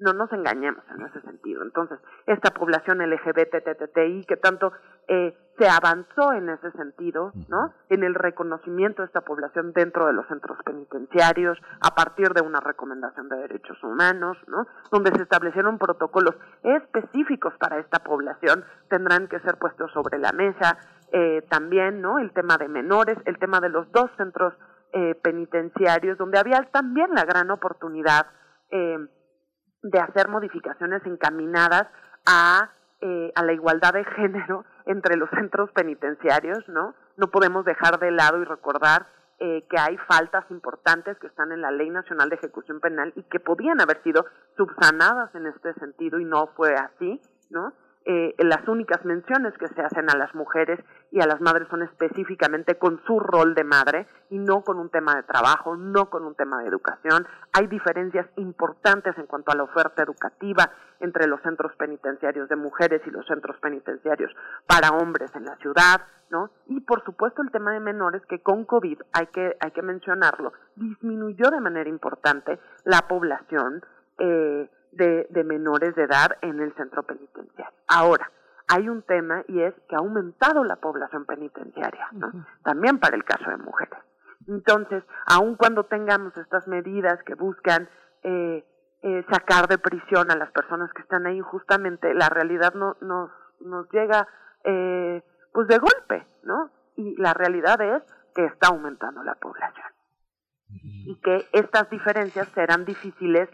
No 0.00 0.12
nos 0.12 0.32
engañemos 0.32 0.84
en 0.90 1.06
ese 1.06 1.20
sentido. 1.22 1.62
Entonces, 1.62 1.98
esta 2.26 2.50
población 2.50 2.98
LGBTTI 2.98 4.24
que 4.26 4.36
tanto 4.36 4.72
eh, 5.08 5.36
se 5.58 5.68
avanzó 5.68 6.32
en 6.32 6.48
ese 6.50 6.70
sentido, 6.72 7.32
¿no? 7.48 7.74
En 7.88 8.04
el 8.04 8.14
reconocimiento 8.14 9.02
de 9.02 9.06
esta 9.06 9.22
población 9.22 9.72
dentro 9.72 10.06
de 10.06 10.12
los 10.12 10.26
centros 10.28 10.58
penitenciarios, 10.64 11.58
a 11.80 11.94
partir 11.94 12.32
de 12.32 12.42
una 12.42 12.60
recomendación 12.60 13.28
de 13.28 13.38
derechos 13.38 13.82
humanos, 13.82 14.36
¿no? 14.46 14.66
Donde 14.92 15.10
se 15.16 15.22
establecieron 15.22 15.78
protocolos 15.78 16.36
específicos 16.62 17.54
para 17.58 17.78
esta 17.78 17.98
población, 18.00 18.64
tendrán 18.88 19.26
que 19.26 19.40
ser 19.40 19.58
puestos 19.58 19.90
sobre 19.92 20.18
la 20.18 20.30
mesa 20.32 20.78
eh, 21.12 21.42
también, 21.48 22.00
¿no? 22.00 22.18
El 22.18 22.32
tema 22.32 22.58
de 22.58 22.68
menores, 22.68 23.16
el 23.26 23.38
tema 23.38 23.60
de 23.60 23.68
los 23.68 23.90
dos 23.92 24.10
centros 24.16 24.54
eh, 24.92 25.14
penitenciarios, 25.22 26.18
donde 26.18 26.38
había 26.38 26.62
también 26.72 27.10
la 27.14 27.24
gran 27.24 27.50
oportunidad 27.50 28.26
eh, 28.70 28.98
de 29.82 29.98
hacer 29.98 30.28
modificaciones 30.28 31.04
encaminadas 31.06 31.86
a, 32.26 32.70
eh, 33.00 33.32
a 33.34 33.44
la 33.44 33.52
igualdad 33.52 33.92
de 33.92 34.04
género 34.04 34.64
entre 34.86 35.16
los 35.16 35.30
centros 35.30 35.70
penitenciarios, 35.72 36.68
¿no? 36.68 36.94
No 37.16 37.28
podemos 37.28 37.64
dejar 37.64 37.98
de 37.98 38.10
lado 38.10 38.40
y 38.40 38.44
recordar 38.44 39.06
eh, 39.40 39.66
que 39.70 39.78
hay 39.78 39.96
faltas 40.08 40.44
importantes 40.50 41.16
que 41.20 41.28
están 41.28 41.52
en 41.52 41.60
la 41.60 41.70
Ley 41.70 41.90
Nacional 41.90 42.28
de 42.28 42.36
Ejecución 42.36 42.80
Penal 42.80 43.12
y 43.14 43.22
que 43.24 43.38
podían 43.38 43.80
haber 43.80 44.02
sido 44.02 44.26
subsanadas 44.56 45.32
en 45.34 45.46
este 45.46 45.74
sentido 45.74 46.18
y 46.18 46.24
no 46.24 46.48
fue 46.56 46.74
así, 46.74 47.20
¿no? 47.50 47.72
Eh, 48.10 48.34
las 48.38 48.66
únicas 48.66 49.04
menciones 49.04 49.52
que 49.58 49.68
se 49.68 49.82
hacen 49.82 50.08
a 50.08 50.16
las 50.16 50.34
mujeres 50.34 50.80
y 51.10 51.20
a 51.20 51.26
las 51.26 51.42
madres 51.42 51.68
son 51.68 51.82
específicamente 51.82 52.78
con 52.78 53.02
su 53.06 53.20
rol 53.20 53.54
de 53.54 53.64
madre 53.64 54.06
y 54.30 54.38
no 54.38 54.62
con 54.62 54.78
un 54.78 54.88
tema 54.88 55.14
de 55.14 55.24
trabajo, 55.24 55.76
no 55.76 56.08
con 56.08 56.24
un 56.24 56.34
tema 56.34 56.62
de 56.62 56.68
educación. 56.68 57.26
Hay 57.52 57.66
diferencias 57.66 58.26
importantes 58.36 59.12
en 59.18 59.26
cuanto 59.26 59.52
a 59.52 59.56
la 59.56 59.64
oferta 59.64 60.02
educativa 60.02 60.70
entre 61.00 61.26
los 61.26 61.42
centros 61.42 61.76
penitenciarios 61.76 62.48
de 62.48 62.56
mujeres 62.56 63.02
y 63.06 63.10
los 63.10 63.26
centros 63.26 63.58
penitenciarios 63.60 64.34
para 64.66 64.88
hombres 64.88 65.30
en 65.36 65.44
la 65.44 65.56
ciudad, 65.56 66.00
¿no? 66.30 66.48
Y 66.66 66.80
por 66.80 67.04
supuesto 67.04 67.42
el 67.42 67.50
tema 67.50 67.74
de 67.74 67.80
menores 67.80 68.22
que 68.24 68.40
con 68.40 68.64
COVID 68.64 69.02
hay 69.12 69.26
que 69.26 69.54
hay 69.60 69.70
que 69.72 69.82
mencionarlo 69.82 70.54
disminuyó 70.76 71.50
de 71.50 71.60
manera 71.60 71.90
importante 71.90 72.58
la 72.84 73.02
población 73.06 73.82
eh, 74.18 74.70
de, 74.92 75.26
de 75.30 75.44
menores 75.44 75.94
de 75.94 76.04
edad 76.04 76.36
en 76.42 76.60
el 76.60 76.74
centro 76.74 77.02
penitenciario. 77.02 77.78
Ahora, 77.86 78.30
hay 78.68 78.88
un 78.88 79.02
tema 79.02 79.44
y 79.48 79.62
es 79.62 79.74
que 79.88 79.96
ha 79.96 79.98
aumentado 79.98 80.62
la 80.62 80.76
población 80.76 81.24
penitenciaria, 81.24 82.08
¿no? 82.12 82.30
También 82.62 82.98
para 82.98 83.16
el 83.16 83.24
caso 83.24 83.48
de 83.50 83.56
mujeres. 83.56 83.98
Entonces, 84.46 85.02
aun 85.26 85.56
cuando 85.56 85.84
tengamos 85.84 86.36
estas 86.36 86.68
medidas 86.68 87.22
que 87.24 87.34
buscan 87.34 87.88
eh, 88.22 88.64
eh, 89.02 89.24
sacar 89.30 89.68
de 89.68 89.78
prisión 89.78 90.30
a 90.30 90.36
las 90.36 90.50
personas 90.52 90.92
que 90.92 91.02
están 91.02 91.26
ahí, 91.26 91.40
justamente 91.40 92.12
la 92.14 92.28
realidad 92.28 92.74
no, 92.74 92.96
nos, 93.00 93.30
nos 93.60 93.88
llega 93.90 94.28
eh, 94.64 95.22
pues 95.52 95.66
de 95.68 95.78
golpe, 95.78 96.26
¿no? 96.42 96.70
Y 96.96 97.16
la 97.16 97.32
realidad 97.32 97.80
es 97.80 98.02
que 98.34 98.44
está 98.44 98.68
aumentando 98.68 99.22
la 99.22 99.34
población. 99.34 99.86
Y 100.70 101.18
que 101.22 101.48
estas 101.52 101.88
diferencias 101.88 102.46
serán 102.48 102.84
difíciles 102.84 103.48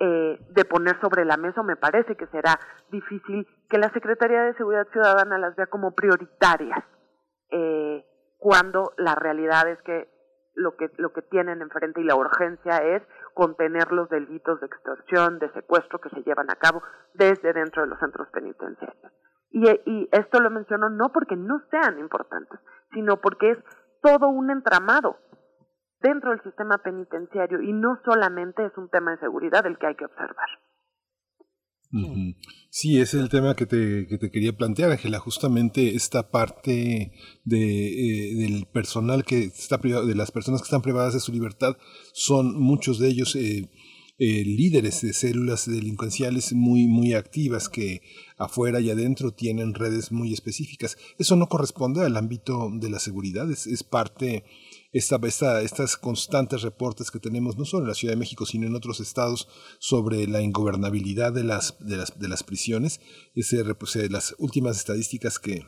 eh, 0.00 0.38
de 0.50 0.64
poner 0.64 1.00
sobre 1.00 1.24
la 1.24 1.36
mesa, 1.36 1.62
me 1.62 1.76
parece 1.76 2.16
que 2.16 2.26
será 2.28 2.58
difícil 2.90 3.46
que 3.68 3.78
la 3.78 3.90
Secretaría 3.92 4.42
de 4.42 4.54
Seguridad 4.54 4.86
Ciudadana 4.92 5.38
las 5.38 5.56
vea 5.56 5.66
como 5.66 5.92
prioritarias, 5.92 6.84
eh, 7.50 8.04
cuando 8.38 8.92
la 8.96 9.16
realidad 9.16 9.68
es 9.68 9.82
que 9.82 10.08
lo 10.54 10.76
que 10.76 10.90
lo 10.98 11.12
que 11.12 11.22
tienen 11.22 11.62
enfrente 11.62 12.00
y 12.00 12.04
la 12.04 12.16
urgencia 12.16 12.78
es 12.78 13.02
contener 13.34 13.92
los 13.92 14.08
delitos 14.08 14.60
de 14.60 14.66
extorsión, 14.66 15.38
de 15.38 15.52
secuestro 15.52 16.00
que 16.00 16.10
se 16.10 16.22
llevan 16.22 16.50
a 16.50 16.56
cabo 16.56 16.82
desde 17.14 17.52
dentro 17.52 17.82
de 17.82 17.88
los 17.88 17.98
centros 17.98 18.28
penitenciarios. 18.30 19.12
Y 19.50 20.08
esto 20.12 20.40
lo 20.40 20.50
menciono 20.50 20.90
no 20.90 21.10
porque 21.12 21.34
no 21.34 21.60
sean 21.70 21.98
importantes, 21.98 22.60
sino 22.92 23.16
porque 23.16 23.52
es 23.52 23.58
todo 24.02 24.28
un 24.28 24.50
entramado 24.50 25.16
dentro 26.00 26.30
del 26.30 26.42
sistema 26.42 26.78
penitenciario 26.78 27.62
y 27.62 27.72
no 27.72 27.98
solamente 28.04 28.64
es 28.64 28.72
un 28.76 28.88
tema 28.88 29.12
de 29.12 29.18
seguridad 29.18 29.66
el 29.66 29.78
que 29.78 29.86
hay 29.86 29.94
que 29.94 30.04
observar. 30.04 30.48
Sí, 32.70 33.00
ese 33.00 33.16
es 33.16 33.22
el 33.22 33.28
tema 33.30 33.56
que 33.56 33.64
te, 33.64 34.06
que 34.06 34.18
te 34.18 34.30
quería 34.30 34.54
plantear, 34.54 34.90
Ángela. 34.90 35.18
Justamente 35.18 35.94
esta 35.94 36.30
parte 36.30 37.12
de, 37.44 38.30
eh, 38.30 38.34
del 38.36 38.66
personal 38.66 39.24
que 39.24 39.44
está 39.44 39.78
privado, 39.78 40.06
de 40.06 40.14
las 40.14 40.30
personas 40.30 40.60
que 40.60 40.66
están 40.66 40.82
privadas 40.82 41.14
de 41.14 41.20
su 41.20 41.32
libertad, 41.32 41.76
son 42.12 42.60
muchos 42.60 42.98
de 42.98 43.08
ellos 43.08 43.34
eh, 43.36 43.70
eh, 44.18 44.44
líderes 44.44 45.00
de 45.00 45.14
células 45.14 45.66
delincuenciales 45.66 46.52
muy, 46.52 46.86
muy 46.88 47.14
activas 47.14 47.70
que 47.70 48.02
afuera 48.36 48.80
y 48.80 48.90
adentro 48.90 49.30
tienen 49.32 49.72
redes 49.72 50.12
muy 50.12 50.34
específicas. 50.34 50.98
Eso 51.18 51.36
no 51.36 51.46
corresponde 51.46 52.04
al 52.04 52.16
ámbito 52.16 52.68
de 52.70 52.90
la 52.90 52.98
seguridad, 52.98 53.50
es, 53.50 53.66
es 53.66 53.82
parte 53.82 54.44
esta, 54.92 55.18
esta, 55.22 55.60
estas 55.62 55.96
constantes 55.96 56.62
reportes 56.62 57.10
que 57.10 57.18
tenemos 57.18 57.56
no 57.58 57.64
solo 57.64 57.84
en 57.84 57.88
la 57.88 57.94
Ciudad 57.94 58.14
de 58.14 58.20
México, 58.20 58.46
sino 58.46 58.66
en 58.66 58.74
otros 58.74 59.00
estados 59.00 59.48
sobre 59.78 60.26
la 60.26 60.40
ingobernabilidad 60.40 61.32
de 61.32 61.44
las, 61.44 61.76
de 61.80 61.96
las, 61.96 62.18
de 62.18 62.28
las 62.28 62.42
prisiones. 62.42 63.00
Ese, 63.34 63.62
pues, 63.74 63.96
eh, 63.96 64.08
las 64.08 64.34
últimas 64.38 64.76
estadísticas 64.78 65.38
que 65.38 65.64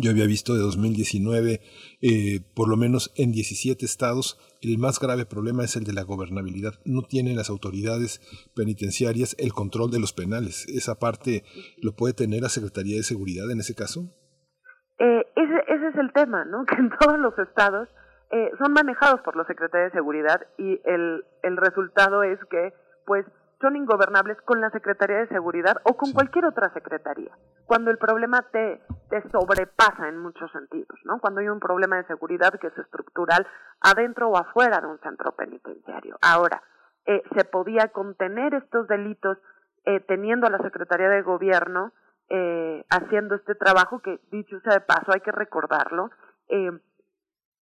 yo 0.00 0.10
había 0.10 0.26
visto 0.26 0.54
de 0.54 0.60
2019, 0.60 1.60
eh, 2.02 2.40
por 2.54 2.68
lo 2.68 2.76
menos 2.76 3.10
en 3.16 3.32
17 3.32 3.86
estados, 3.86 4.38
el 4.60 4.76
más 4.76 5.00
grave 5.00 5.24
problema 5.24 5.64
es 5.64 5.76
el 5.76 5.84
de 5.84 5.94
la 5.94 6.02
gobernabilidad. 6.02 6.74
No 6.84 7.02
tienen 7.02 7.36
las 7.36 7.48
autoridades 7.48 8.20
penitenciarias 8.54 9.34
el 9.38 9.52
control 9.52 9.90
de 9.90 10.00
los 10.00 10.12
penales. 10.12 10.66
Esa 10.68 10.98
parte 10.98 11.44
lo 11.80 11.94
puede 11.96 12.12
tener 12.12 12.42
la 12.42 12.50
Secretaría 12.50 12.96
de 12.96 13.02
Seguridad 13.02 13.50
en 13.50 13.60
ese 13.60 13.74
caso. 13.74 14.12
Eh, 14.98 15.24
ese, 15.36 15.54
ese 15.68 15.88
es 15.88 15.96
el 15.96 16.12
tema, 16.12 16.44
¿no? 16.44 16.64
Que 16.68 16.74
en 16.74 16.90
todos 16.98 17.18
los 17.18 17.38
estados 17.38 17.88
eh, 18.30 18.50
son 18.58 18.72
manejados 18.72 19.20
por 19.22 19.36
los 19.36 19.46
secretarios 19.46 19.92
de 19.92 19.98
seguridad 19.98 20.46
y 20.58 20.80
el, 20.84 21.24
el 21.42 21.56
resultado 21.56 22.22
es 22.22 22.38
que 22.46 22.74
pues 23.06 23.24
son 23.60 23.76
ingobernables 23.76 24.40
con 24.42 24.60
la 24.60 24.70
Secretaría 24.70 25.18
de 25.18 25.28
Seguridad 25.28 25.78
o 25.84 25.96
con 25.96 26.12
cualquier 26.12 26.44
otra 26.44 26.72
secretaría. 26.72 27.32
Cuando 27.66 27.90
el 27.90 27.98
problema 27.98 28.42
te, 28.52 28.80
te 29.10 29.28
sobrepasa 29.30 30.08
en 30.08 30.18
muchos 30.18 30.50
sentidos, 30.52 30.98
¿no? 31.04 31.18
Cuando 31.20 31.40
hay 31.40 31.48
un 31.48 31.58
problema 31.58 31.96
de 31.96 32.04
seguridad 32.04 32.52
que 32.60 32.68
es 32.68 32.78
estructural 32.78 33.46
adentro 33.80 34.28
o 34.28 34.36
afuera 34.36 34.80
de 34.80 34.86
un 34.86 35.00
centro 35.00 35.32
penitenciario. 35.32 36.18
Ahora, 36.22 36.62
eh, 37.06 37.22
se 37.36 37.44
podía 37.44 37.88
contener 37.88 38.54
estos 38.54 38.86
delitos 38.86 39.38
eh, 39.84 40.00
teniendo 40.00 40.46
a 40.46 40.50
la 40.50 40.58
Secretaría 40.58 41.08
de 41.08 41.22
Gobierno 41.22 41.92
eh, 42.30 42.84
haciendo 42.90 43.34
este 43.34 43.54
trabajo 43.54 44.00
que, 44.00 44.20
dicho 44.30 44.60
sea 44.60 44.74
de 44.74 44.80
paso, 44.82 45.12
hay 45.12 45.20
que 45.20 45.32
recordarlo, 45.32 46.10
eh, 46.48 46.70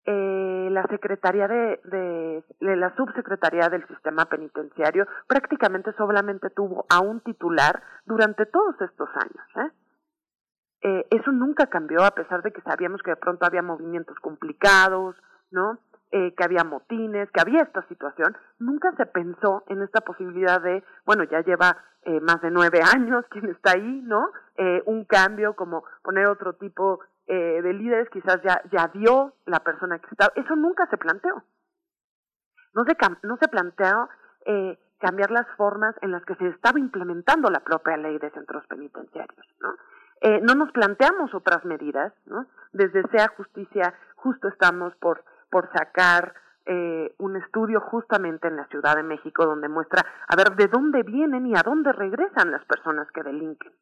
eh, 0.06 0.68
la 0.70 0.86
Secretaría 0.86 1.48
de, 1.48 1.80
de, 1.84 2.76
la 2.76 2.94
Subsecretaría 2.96 3.68
del 3.68 3.86
Sistema 3.88 4.26
Penitenciario 4.26 5.06
prácticamente 5.26 5.92
solamente 5.96 6.50
tuvo 6.50 6.86
a 6.88 7.00
un 7.00 7.20
titular 7.20 7.82
durante 8.04 8.46
todos 8.46 8.80
estos 8.80 9.08
años. 9.16 9.68
¿eh? 9.68 9.72
Eh, 10.82 11.06
eso 11.10 11.32
nunca 11.32 11.66
cambió 11.66 12.04
a 12.04 12.12
pesar 12.12 12.42
de 12.42 12.52
que 12.52 12.60
sabíamos 12.60 13.02
que 13.02 13.10
de 13.10 13.16
pronto 13.16 13.44
había 13.44 13.62
movimientos 13.62 14.16
complicados, 14.20 15.16
¿no? 15.50 15.78
Eh, 16.12 16.32
que 16.36 16.44
había 16.44 16.62
motines, 16.62 17.28
que 17.32 17.40
había 17.40 17.62
esta 17.62 17.82
situación. 17.88 18.36
Nunca 18.60 18.92
se 18.96 19.06
pensó 19.06 19.64
en 19.66 19.82
esta 19.82 20.02
posibilidad 20.02 20.60
de, 20.60 20.84
bueno, 21.04 21.24
ya 21.24 21.40
lleva 21.40 21.76
eh, 22.02 22.20
más 22.20 22.40
de 22.40 22.52
nueve 22.52 22.80
años 22.94 23.24
quien 23.30 23.48
está 23.50 23.72
ahí, 23.72 24.02
¿no? 24.04 24.30
Un 24.86 25.04
cambio 25.04 25.54
como 25.54 25.84
poner 26.02 26.26
otro 26.28 26.54
tipo 26.54 27.00
eh, 27.26 27.60
de 27.62 27.72
líderes 27.72 28.08
quizás 28.10 28.40
ya, 28.42 28.60
ya 28.70 28.88
dio 28.88 29.34
la 29.46 29.60
persona 29.60 29.98
que 29.98 30.08
estaba. 30.10 30.32
Eso 30.36 30.54
nunca 30.56 30.86
se 30.86 30.96
planteó. 30.96 31.42
No 32.74 32.84
se, 32.84 32.96
no 33.22 33.36
se 33.38 33.48
planteó 33.48 34.08
eh, 34.44 34.78
cambiar 34.98 35.30
las 35.30 35.46
formas 35.56 35.94
en 36.02 36.12
las 36.12 36.24
que 36.24 36.34
se 36.36 36.48
estaba 36.48 36.78
implementando 36.78 37.50
la 37.50 37.60
propia 37.60 37.96
ley 37.96 38.18
de 38.18 38.30
centros 38.30 38.66
penitenciarios. 38.66 39.46
¿no? 39.60 39.74
Eh, 40.20 40.40
no 40.42 40.54
nos 40.54 40.70
planteamos 40.72 41.34
otras 41.34 41.64
medidas. 41.64 42.12
¿no? 42.26 42.46
Desde 42.72 43.02
Sea 43.10 43.28
Justicia 43.36 43.94
justo 44.16 44.48
estamos 44.48 44.94
por, 44.96 45.24
por 45.50 45.70
sacar 45.72 46.34
eh, 46.66 47.14
un 47.18 47.36
estudio 47.36 47.80
justamente 47.80 48.48
en 48.48 48.56
la 48.56 48.66
Ciudad 48.66 48.96
de 48.96 49.02
México 49.02 49.46
donde 49.46 49.68
muestra 49.68 50.04
a 50.26 50.36
ver 50.36 50.56
de 50.56 50.66
dónde 50.66 51.02
vienen 51.02 51.46
y 51.46 51.54
a 51.54 51.62
dónde 51.64 51.92
regresan 51.92 52.50
las 52.50 52.64
personas 52.64 53.08
que 53.12 53.22
delinquen. 53.22 53.72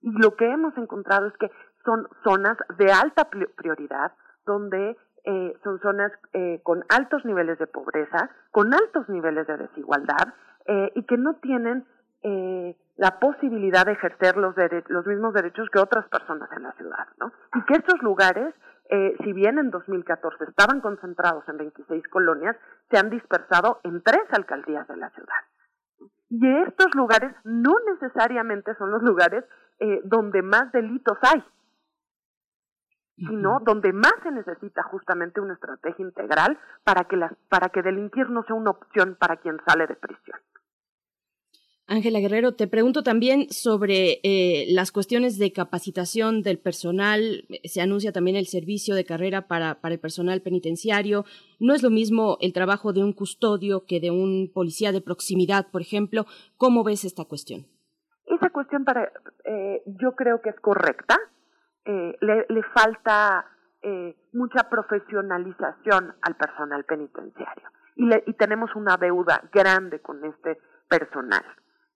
Y 0.00 0.10
lo 0.12 0.34
que 0.34 0.50
hemos 0.50 0.74
encontrado 0.78 1.26
es 1.26 1.36
que 1.36 1.50
son 1.84 2.08
zonas 2.24 2.56
de 2.78 2.92
alta 2.92 3.28
prioridad, 3.30 4.12
donde 4.46 4.96
eh, 5.24 5.56
son 5.62 5.78
zonas 5.80 6.12
eh, 6.32 6.60
con 6.62 6.84
altos 6.88 7.24
niveles 7.24 7.58
de 7.58 7.66
pobreza, 7.66 8.30
con 8.50 8.72
altos 8.72 9.08
niveles 9.08 9.46
de 9.46 9.56
desigualdad 9.56 10.34
eh, 10.66 10.92
y 10.94 11.02
que 11.04 11.16
no 11.16 11.34
tienen 11.36 11.84
eh, 12.22 12.76
la 12.96 13.18
posibilidad 13.18 13.84
de 13.86 13.92
ejercer 13.92 14.36
los, 14.36 14.54
los 14.88 15.06
mismos 15.06 15.34
derechos 15.34 15.68
que 15.70 15.78
otras 15.78 16.06
personas 16.08 16.50
en 16.52 16.62
la 16.62 16.72
ciudad, 16.72 17.08
¿no? 17.18 17.32
Y 17.54 17.64
que 17.64 17.74
estos 17.74 18.02
lugares, 18.02 18.54
eh, 18.90 19.16
si 19.24 19.32
bien 19.32 19.58
en 19.58 19.70
2014 19.70 20.44
estaban 20.44 20.80
concentrados 20.80 21.48
en 21.48 21.56
26 21.56 22.06
colonias, 22.08 22.56
se 22.90 22.98
han 22.98 23.10
dispersado 23.10 23.80
en 23.84 24.02
tres 24.02 24.24
alcaldías 24.32 24.86
de 24.86 24.96
la 24.96 25.10
ciudad. 25.10 26.08
Y 26.28 26.46
estos 26.68 26.94
lugares 26.94 27.34
no 27.42 27.74
necesariamente 27.92 28.74
son 28.76 28.90
los 28.90 29.02
lugares 29.02 29.44
donde 30.04 30.42
más 30.42 30.70
delitos 30.72 31.16
hay, 31.22 31.42
sino 33.28 33.60
donde 33.64 33.92
más 33.92 34.14
se 34.22 34.30
necesita 34.30 34.82
justamente 34.84 35.40
una 35.40 35.54
estrategia 35.54 36.04
integral 36.04 36.58
para 36.84 37.04
que, 37.04 37.16
las, 37.16 37.32
para 37.48 37.68
que 37.68 37.82
delinquir 37.82 38.30
no 38.30 38.42
sea 38.44 38.56
una 38.56 38.70
opción 38.70 39.16
para 39.18 39.36
quien 39.36 39.58
sale 39.66 39.86
de 39.86 39.94
prisión. 39.96 40.38
Ángela 41.86 42.20
Guerrero, 42.20 42.54
te 42.54 42.68
pregunto 42.68 43.02
también 43.02 43.50
sobre 43.50 44.20
eh, 44.22 44.66
las 44.68 44.92
cuestiones 44.92 45.38
de 45.38 45.52
capacitación 45.52 46.40
del 46.42 46.60
personal. 46.60 47.44
Se 47.64 47.80
anuncia 47.80 48.12
también 48.12 48.36
el 48.36 48.46
servicio 48.46 48.94
de 48.94 49.04
carrera 49.04 49.48
para, 49.48 49.80
para, 49.80 49.94
el 49.94 50.00
personal 50.00 50.40
penitenciario. 50.40 51.24
No 51.58 51.74
es 51.74 51.82
lo 51.82 51.90
mismo 51.90 52.38
el 52.40 52.52
trabajo 52.52 52.92
de 52.92 53.02
un 53.02 53.12
custodio 53.12 53.86
que 53.86 53.98
de 53.98 54.12
un 54.12 54.52
policía 54.54 54.92
de 54.92 55.00
proximidad, 55.00 55.66
por 55.72 55.82
ejemplo. 55.82 56.26
¿Cómo 56.56 56.84
ves 56.84 57.04
esta 57.04 57.24
cuestión? 57.24 57.66
Esa 58.24 58.50
cuestión 58.50 58.84
para, 58.84 59.10
eh, 59.44 59.82
yo 59.86 60.12
creo 60.12 60.40
que 60.42 60.50
es 60.50 60.60
correcta 60.60 61.18
eh, 61.84 62.16
le, 62.20 62.62
falta 62.74 63.46
eh, 63.82 64.14
mucha 64.32 64.68
profesionalización 64.68 66.14
al 66.22 66.34
personal 66.36 66.84
penitenciario 66.84 67.68
y, 67.96 68.06
le, 68.06 68.22
y, 68.26 68.34
tenemos 68.34 68.74
una 68.76 68.96
deuda 68.96 69.42
grande 69.52 70.00
con 70.00 70.24
este 70.24 70.58
personal. 70.88 71.44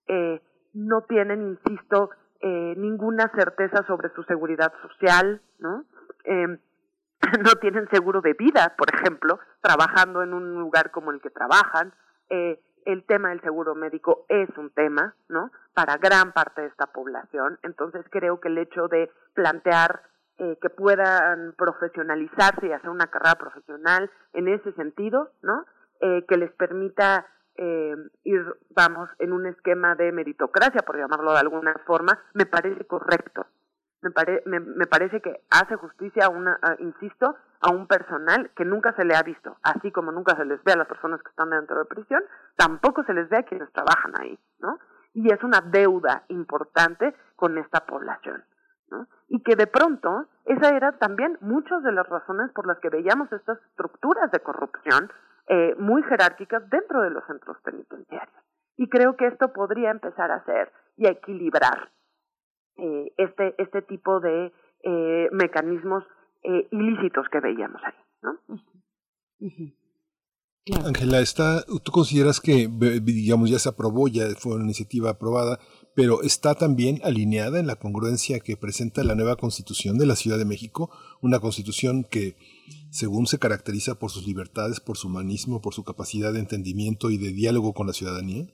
Eh, 0.07 0.41
no 0.73 1.01
tienen, 1.01 1.41
insisto, 1.41 2.09
eh, 2.41 2.73
ninguna 2.77 3.31
certeza 3.35 3.85
sobre 3.87 4.09
su 4.13 4.23
seguridad 4.23 4.73
social, 4.81 5.41
¿no? 5.59 5.85
Em, 6.23 6.59
no 7.43 7.51
tienen 7.61 7.87
seguro 7.89 8.21
de 8.21 8.33
vida, 8.33 8.75
por 8.77 8.93
ejemplo, 8.93 9.39
trabajando 9.61 10.21
en 10.21 10.33
un 10.33 10.59
lugar 10.59 10.91
como 10.91 11.11
el 11.11 11.21
que 11.21 11.29
trabajan. 11.29 11.93
El 12.85 13.03
tema 13.05 13.29
del 13.29 13.41
seguro 13.41 13.75
médico 13.75 14.25
es 14.29 14.47
un 14.57 14.69
tema, 14.69 15.15
¿no? 15.27 15.51
Para 15.73 15.97
gran 15.97 16.31
parte 16.31 16.61
de 16.61 16.67
esta 16.67 16.85
población. 16.87 17.59
Entonces 17.63 18.05
creo 18.09 18.39
que 18.39 18.47
el 18.47 18.59
hecho 18.59 18.87
de 18.87 19.11
plantear 19.33 20.03
eh, 20.37 20.57
que 20.61 20.69
puedan 20.69 21.53
profesionalizarse 21.57 22.67
y 22.67 22.71
hacer 22.71 22.89
una 22.89 23.07
carrera 23.07 23.35
profesional 23.35 24.11
en 24.33 24.49
ese 24.49 24.71
sentido, 24.73 25.31
¿no? 25.41 25.65
Eh, 26.01 26.25
que 26.27 26.37
les 26.37 26.51
permita 26.51 27.25
eh, 27.55 27.95
ir, 28.25 28.43
vamos, 28.69 29.09
en 29.19 29.31
un 29.31 29.45
esquema 29.45 29.95
de 29.95 30.11
meritocracia, 30.11 30.81
por 30.81 30.97
llamarlo 30.97 31.31
de 31.31 31.39
alguna 31.39 31.73
forma, 31.85 32.19
me 32.33 32.45
parece 32.45 32.85
correcto. 32.85 33.47
Me, 34.05 34.11
pare, 34.11 34.43
me, 34.45 34.59
me 34.59 34.85
parece 34.85 35.19
que 35.19 35.41
hace 35.49 35.75
justicia, 35.77 36.27
a 36.27 36.29
una, 36.29 36.59
insisto, 36.77 37.35
a 37.59 37.71
un 37.71 37.87
personal 37.87 38.51
que 38.55 38.63
nunca 38.63 38.93
se 38.93 39.03
le 39.03 39.15
ha 39.15 39.23
visto, 39.23 39.57
así 39.63 39.91
como 39.91 40.11
nunca 40.11 40.35
se 40.35 40.45
les 40.45 40.63
ve 40.63 40.73
a 40.73 40.77
las 40.77 40.87
personas 40.87 41.23
que 41.23 41.31
están 41.31 41.49
dentro 41.49 41.79
de 41.79 41.85
prisión, 41.85 42.21
tampoco 42.55 43.03
se 43.03 43.15
les 43.15 43.27
ve 43.29 43.37
a 43.37 43.43
quienes 43.43 43.71
trabajan 43.71 44.13
ahí, 44.21 44.37
¿no? 44.59 44.77
Y 45.15 45.33
es 45.33 45.41
una 45.41 45.59
deuda 45.61 46.23
importante 46.27 47.15
con 47.35 47.57
esta 47.57 47.87
población, 47.87 48.43
¿no? 48.91 49.07
Y 49.27 49.41
que 49.41 49.55
de 49.55 49.65
pronto, 49.65 50.27
esa 50.45 50.75
era 50.75 50.91
también 50.99 51.39
muchas 51.41 51.81
de 51.81 51.91
las 51.91 52.07
razones 52.07 52.51
por 52.51 52.67
las 52.67 52.77
que 52.81 52.89
veíamos 52.89 53.31
estas 53.31 53.57
estructuras 53.71 54.29
de 54.29 54.41
corrupción 54.41 55.11
eh, 55.47 55.73
muy 55.79 56.03
jerárquicas 56.03 56.69
dentro 56.69 57.01
de 57.01 57.09
los 57.09 57.25
centros 57.25 57.57
penitenciarios. 57.63 58.43
Y 58.77 58.87
creo 58.87 59.15
que 59.15 59.25
esto 59.25 59.51
podría 59.51 59.89
empezar 59.89 60.29
a 60.29 60.45
ser 60.45 60.71
y 60.95 61.07
a 61.07 61.11
equilibrar 61.11 61.89
eh, 62.77 63.13
este, 63.17 63.55
este 63.57 63.81
tipo 63.83 64.19
de 64.19 64.51
eh, 64.83 65.29
mecanismos 65.31 66.03
eh, 66.43 66.67
ilícitos 66.71 67.27
que 67.31 67.39
veíamos 67.39 67.81
ahí, 67.83 67.93
¿no? 68.21 68.39
Ángela, 70.83 71.19
está, 71.19 71.63
tú 71.83 71.91
consideras 71.91 72.39
que, 72.39 72.67
digamos, 73.03 73.51
ya 73.51 73.59
se 73.59 73.69
aprobó, 73.69 74.07
ya 74.07 74.27
fue 74.35 74.55
una 74.55 74.63
iniciativa 74.63 75.11
aprobada, 75.11 75.59
pero 75.95 76.23
está 76.23 76.55
también 76.55 76.99
alineada 77.03 77.59
en 77.59 77.67
la 77.67 77.75
congruencia 77.75 78.39
que 78.39 78.57
presenta 78.57 79.03
la 79.03 79.13
nueva 79.13 79.35
constitución 79.35 79.99
de 79.99 80.07
la 80.07 80.15
Ciudad 80.15 80.39
de 80.39 80.45
México, 80.45 80.89
una 81.21 81.39
constitución 81.39 82.03
que, 82.03 82.35
según 82.89 83.27
se 83.27 83.37
caracteriza 83.37 83.99
por 83.99 84.09
sus 84.09 84.25
libertades, 84.25 84.79
por 84.79 84.97
su 84.97 85.07
humanismo, 85.07 85.61
por 85.61 85.75
su 85.75 85.83
capacidad 85.83 86.33
de 86.33 86.39
entendimiento 86.39 87.11
y 87.11 87.17
de 87.17 87.31
diálogo 87.31 87.73
con 87.73 87.85
la 87.85 87.93
ciudadanía? 87.93 88.47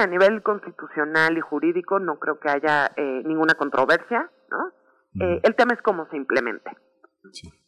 A 0.00 0.06
nivel 0.06 0.42
constitucional 0.42 1.36
y 1.36 1.40
jurídico 1.40 1.98
no 1.98 2.18
creo 2.18 2.38
que 2.38 2.50
haya 2.50 2.90
eh, 2.96 3.22
ninguna 3.24 3.54
controversia, 3.54 4.30
¿no? 4.50 4.72
Eh, 5.20 5.40
el 5.42 5.54
tema 5.54 5.74
es 5.74 5.82
cómo 5.82 6.06
se 6.10 6.16
implemente. 6.16 6.70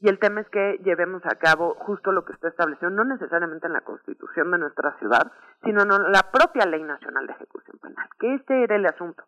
Y 0.01 0.09
el 0.09 0.19
tema 0.19 0.43
es 0.43 0.49
que 0.51 0.79
llevemos 0.85 1.23
a 1.25 1.37
cabo 1.37 1.75
justo 1.77 2.13
lo 2.13 2.25
que 2.25 2.35
está 2.35 2.49
establecido, 2.49 2.91
no 2.91 3.05
necesariamente 3.05 3.67
en 3.67 3.73
la 3.73 3.81
constitución 3.81 4.51
de 4.51 4.59
nuestra 4.59 4.99
ciudad, 4.99 5.33
sino 5.65 5.83
en 5.83 5.89
la 5.89 6.31
propia 6.31 6.67
Ley 6.67 6.83
Nacional 6.83 7.27
de 7.27 7.33
Ejecución 7.33 7.79
Penal, 7.79 8.09
que 8.19 8.35
este 8.35 8.65
era 8.65 8.77
el 8.77 8.85
asunto. 8.85 9.25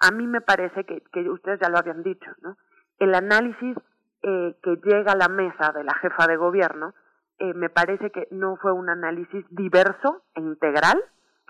A 0.00 0.12
mí 0.12 0.26
me 0.26 0.40
parece 0.40 0.84
que, 0.84 1.02
que 1.12 1.28
ustedes 1.28 1.58
ya 1.60 1.68
lo 1.68 1.78
habían 1.78 2.02
dicho, 2.02 2.30
¿no? 2.42 2.56
El 2.98 3.14
análisis 3.14 3.76
eh, 4.22 4.56
que 4.62 4.76
llega 4.84 5.12
a 5.12 5.16
la 5.16 5.28
mesa 5.28 5.72
de 5.72 5.82
la 5.82 5.94
jefa 5.94 6.26
de 6.28 6.36
gobierno, 6.36 6.94
eh, 7.38 7.54
me 7.54 7.68
parece 7.68 8.10
que 8.10 8.28
no 8.30 8.56
fue 8.56 8.72
un 8.72 8.88
análisis 8.88 9.44
diverso 9.50 10.22
e 10.34 10.40
integral 10.40 11.02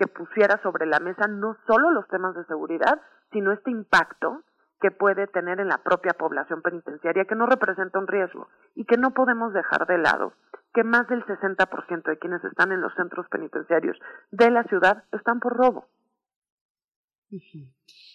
que 0.03 0.09
pusiera 0.09 0.61
sobre 0.65 0.85
la 0.85 0.99
mesa 0.99 1.29
no 1.29 1.57
solo 1.65 1.93
los 1.93 2.09
temas 2.09 2.35
de 2.35 2.45
seguridad, 2.47 3.01
sino 3.31 3.53
este 3.53 3.71
impacto 3.71 4.43
que 4.81 4.91
puede 4.91 5.29
tener 5.29 5.61
en 5.61 5.69
la 5.69 5.79
propia 5.79 6.13
población 6.13 6.61
penitenciaria, 6.61 7.25
que 7.25 7.37
no 7.37 7.47
representa 7.47 8.01
un 8.01 8.09
riesgo 8.09 8.49
y 8.75 8.85
que 8.85 8.97
no 8.97 9.13
podemos 9.13 9.53
dejar 9.53 9.87
de 9.87 9.99
lado 9.99 10.33
que 10.75 10.83
más 10.83 11.07
del 11.07 11.25
60% 11.25 12.03
de 12.03 12.19
quienes 12.19 12.43
están 12.43 12.73
en 12.73 12.81
los 12.81 12.93
centros 12.95 13.29
penitenciarios 13.29 13.97
de 14.33 14.51
la 14.51 14.65
ciudad 14.65 15.05
están 15.13 15.39
por 15.39 15.57
robo. 15.57 15.87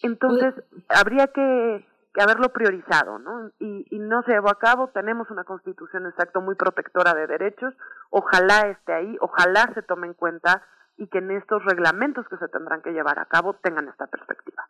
Entonces, 0.04 0.56
habría 0.90 1.28
que, 1.28 1.88
haberlo 2.20 2.50
priorizado, 2.50 3.18
¿no? 3.20 3.52
Y, 3.60 3.86
y, 3.92 4.00
no 4.00 4.24
se 4.24 4.32
llevó 4.32 4.50
a 4.50 4.60
cabo, 4.60 4.90
tenemos 4.90 5.30
una 5.30 5.46
constitución 5.46 6.06
exacto 6.08 6.42
muy 6.42 6.56
protectora 6.56 7.14
de 7.14 7.28
derechos, 7.28 7.74
ojalá 8.10 8.68
esté 8.72 8.92
ahí, 8.92 9.18
ojalá 9.22 9.72
se 9.74 9.84
tome 9.84 10.08
en 10.08 10.14
cuenta 10.16 10.64
y 10.98 11.08
que 11.08 11.20
en 11.20 11.32
estos 11.32 11.64
reglamentos 11.64 12.26
que 12.30 12.38
se 12.38 12.48
tendrán 12.48 12.82
que 12.82 12.92
llevar 12.92 13.20
a 13.20 13.26
cabo 13.26 13.54
tengan 13.62 13.88
esta 13.88 14.08
perspectiva. 14.08 14.68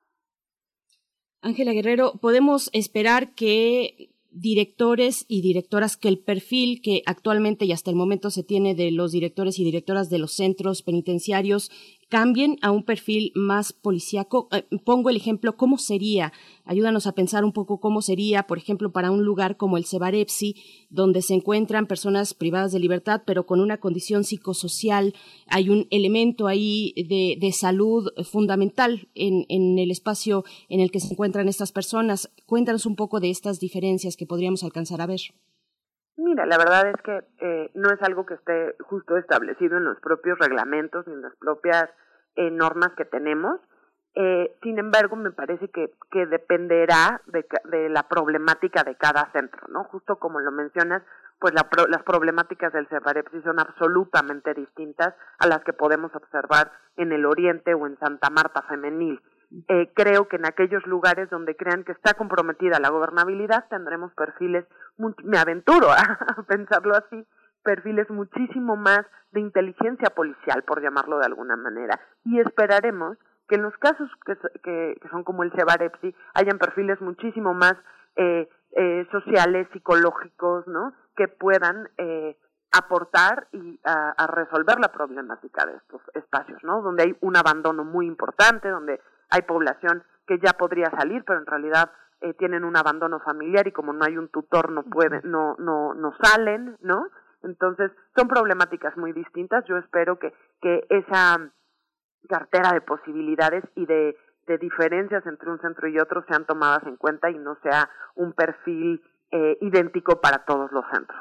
Ángela 1.41 1.71
Guerrero, 1.71 2.13
podemos 2.19 2.69
esperar 2.73 3.33
que 3.33 4.11
directores 4.31 5.25
y 5.27 5.41
directoras 5.41 5.97
que 5.97 6.09
el 6.09 6.19
perfil 6.19 6.81
que 6.81 7.01
actualmente 7.05 7.65
y 7.65 7.71
hasta 7.71 7.89
el 7.89 7.95
momento 7.95 8.29
se 8.29 8.43
tiene 8.43 8.75
de 8.75 8.91
los 8.91 9.11
directores 9.11 9.57
y 9.57 9.63
directoras 9.63 10.09
de 10.09 10.19
los 10.19 10.33
centros 10.33 10.83
penitenciarios 10.83 11.71
cambien 12.09 12.57
a 12.61 12.71
un 12.71 12.83
perfil 12.83 13.31
más 13.35 13.73
policíaco. 13.73 14.47
Eh, 14.51 14.63
pongo 14.85 15.09
el 15.09 15.17
ejemplo, 15.17 15.57
¿cómo 15.57 15.77
sería? 15.77 16.31
Ayúdanos 16.63 17.07
a 17.07 17.13
pensar 17.13 17.43
un 17.43 17.53
poco 17.53 17.79
cómo 17.79 18.01
sería, 18.01 18.43
por 18.43 18.57
ejemplo, 18.57 18.91
para 18.91 19.11
un 19.11 19.23
lugar 19.23 19.57
como 19.57 19.77
el 19.77 19.85
Cebarepsi, 19.85 20.55
donde 20.89 21.21
se 21.21 21.33
encuentran 21.33 21.87
personas 21.87 22.33
privadas 22.33 22.71
de 22.71 22.79
libertad, 22.79 23.23
pero 23.25 23.45
con 23.45 23.59
una 23.59 23.77
condición 23.79 24.23
psicosocial. 24.23 25.13
Hay 25.47 25.69
un 25.69 25.87
elemento 25.91 26.47
ahí 26.47 26.93
de, 26.95 27.37
de 27.39 27.51
salud 27.51 28.09
fundamental 28.23 29.09
en, 29.15 29.45
en, 29.49 29.79
el 29.79 29.91
espacio 29.91 30.43
en 30.69 30.79
el 30.79 30.91
que 30.91 30.99
se 30.99 31.13
encuentran 31.13 31.49
estas 31.49 31.71
personas. 31.71 32.31
Cuéntanos 32.45 32.85
un 32.85 32.95
poco 32.95 33.19
de 33.19 33.29
estas 33.29 33.59
diferencias 33.59 34.15
que 34.15 34.25
podríamos 34.25 34.63
alcanzar 34.63 35.01
a 35.01 35.07
ver. 35.07 35.21
Mira, 36.17 36.47
la 36.47 36.57
verdad 36.57 36.87
es 36.87 37.01
que 37.03 37.23
eh, 37.39 37.71
no 37.75 37.91
es 37.91 38.01
algo 38.01 38.25
que 38.25 38.33
esté 38.33 38.75
justo 38.83 39.17
establecido 39.17 39.77
en 39.77 39.85
los 39.85 39.99
propios 39.99 40.39
reglamentos 40.39 41.05
ni 41.05 41.13
en 41.13 41.21
las 41.21 41.35
propias 41.35 41.89
eh, 42.35 42.49
normas 42.49 42.91
que 42.97 43.05
tenemos. 43.05 43.59
Eh, 44.15 44.57
sin 44.63 44.79
embargo, 44.79 45.15
me 45.15 45.31
parece 45.31 45.69
que, 45.69 45.91
que 46.09 46.25
dependerá 46.25 47.21
de, 47.27 47.45
de, 47.65 47.89
la 47.89 48.07
problemática 48.07 48.83
de 48.83 48.95
cada 48.95 49.31
centro, 49.31 49.67
¿no? 49.67 49.83
Justo 49.83 50.17
como 50.17 50.39
lo 50.39 50.51
mencionas, 50.51 51.03
pues 51.39 51.53
la 51.53 51.67
las 51.87 52.01
problemáticas 52.01 52.73
del 52.73 52.87
Cebarepsi 52.87 53.39
son 53.43 53.59
absolutamente 53.59 54.55
distintas 54.55 55.13
a 55.37 55.45
las 55.45 55.63
que 55.63 55.73
podemos 55.73 56.15
observar 56.15 56.71
en 56.95 57.11
el 57.11 57.27
Oriente 57.27 57.75
o 57.75 57.85
en 57.85 57.95
Santa 57.99 58.31
Marta 58.31 58.63
Femenil. 58.63 59.21
Eh, 59.69 59.91
creo 59.95 60.27
que 60.27 60.35
en 60.35 60.45
aquellos 60.45 60.85
lugares 60.85 61.29
donde 61.29 61.55
crean 61.55 61.85
que 61.85 61.93
está 61.93 62.15
comprometida 62.15 62.79
la 62.79 62.89
gobernabilidad 62.89 63.65
tendremos 63.69 64.13
perfiles, 64.13 64.65
me 64.97 65.37
aventuro 65.37 65.89
a 65.89 66.43
pensarlo 66.47 66.95
así, 66.95 67.25
perfiles 67.63 68.09
muchísimo 68.09 68.75
más 68.75 69.05
de 69.31 69.39
inteligencia 69.39 70.09
policial, 70.09 70.63
por 70.63 70.81
llamarlo 70.81 71.19
de 71.19 71.25
alguna 71.25 71.55
manera, 71.55 71.99
y 72.25 72.39
esperaremos 72.39 73.17
que 73.47 73.55
en 73.55 73.63
los 73.63 73.77
casos 73.77 74.09
que, 74.25 74.35
que, 74.63 75.09
son 75.09 75.23
como 75.23 75.43
el 75.43 75.51
Cebarepsi 75.53 76.13
hayan 76.33 76.57
perfiles 76.57 76.99
muchísimo 77.01 77.53
más 77.53 77.75
eh, 78.15 78.49
eh, 78.75 79.07
sociales, 79.11 79.67
psicológicos, 79.71 80.67
¿no? 80.67 80.93
Que 81.15 81.27
puedan 81.27 81.89
eh, 81.97 82.37
aportar 82.71 83.47
y 83.51 83.79
a, 83.83 84.27
resolver 84.27 84.79
la 84.79 84.91
problemática 84.91 85.65
de 85.65 85.77
estos 85.77 86.01
espacios, 86.13 86.61
¿no? 86.63 86.81
Donde 86.81 87.03
hay 87.03 87.17
un 87.21 87.37
abandono 87.37 87.85
muy 87.85 88.05
importante, 88.05 88.69
donde 88.69 88.99
hay 89.29 89.41
población 89.43 90.03
que 90.25 90.39
ya 90.39 90.53
podría 90.53 90.89
salir, 90.91 91.23
pero 91.25 91.39
en 91.39 91.45
realidad 91.45 91.91
eh, 92.21 92.33
tienen 92.33 92.63
un 92.63 92.75
abandono 92.75 93.19
familiar 93.19 93.67
y 93.67 93.71
como 93.71 93.93
no 93.93 94.05
hay 94.05 94.17
un 94.17 94.29
tutor 94.29 94.71
no 94.71 94.83
pueden, 94.83 95.21
no, 95.23 95.55
no, 95.59 95.93
no 95.93 96.13
salen, 96.21 96.77
¿no? 96.81 97.07
Entonces 97.43 97.91
son 98.15 98.27
problemáticas 98.27 98.97
muy 98.97 99.13
distintas. 99.13 99.63
Yo 99.67 99.77
espero 99.77 100.17
que, 100.19 100.33
que 100.61 100.85
esa 100.89 101.51
cartera 102.27 102.71
de 102.73 102.81
posibilidades 102.81 103.63
y 103.75 103.85
de, 103.85 104.17
de 104.47 104.57
diferencias 104.57 105.25
entre 105.25 105.51
un 105.51 105.59
centro 105.61 105.87
y 105.87 105.99
otro 105.99 106.23
sean 106.27 106.45
tomadas 106.45 106.83
en 106.85 106.97
cuenta 106.97 107.29
y 107.29 107.37
no 107.37 107.57
sea 107.61 107.89
un 108.15 108.33
perfil 108.33 109.01
eh, 109.31 109.57
idéntico 109.61 110.19
para 110.19 110.45
todos 110.45 110.71
los 110.71 110.85
centros. 110.91 111.19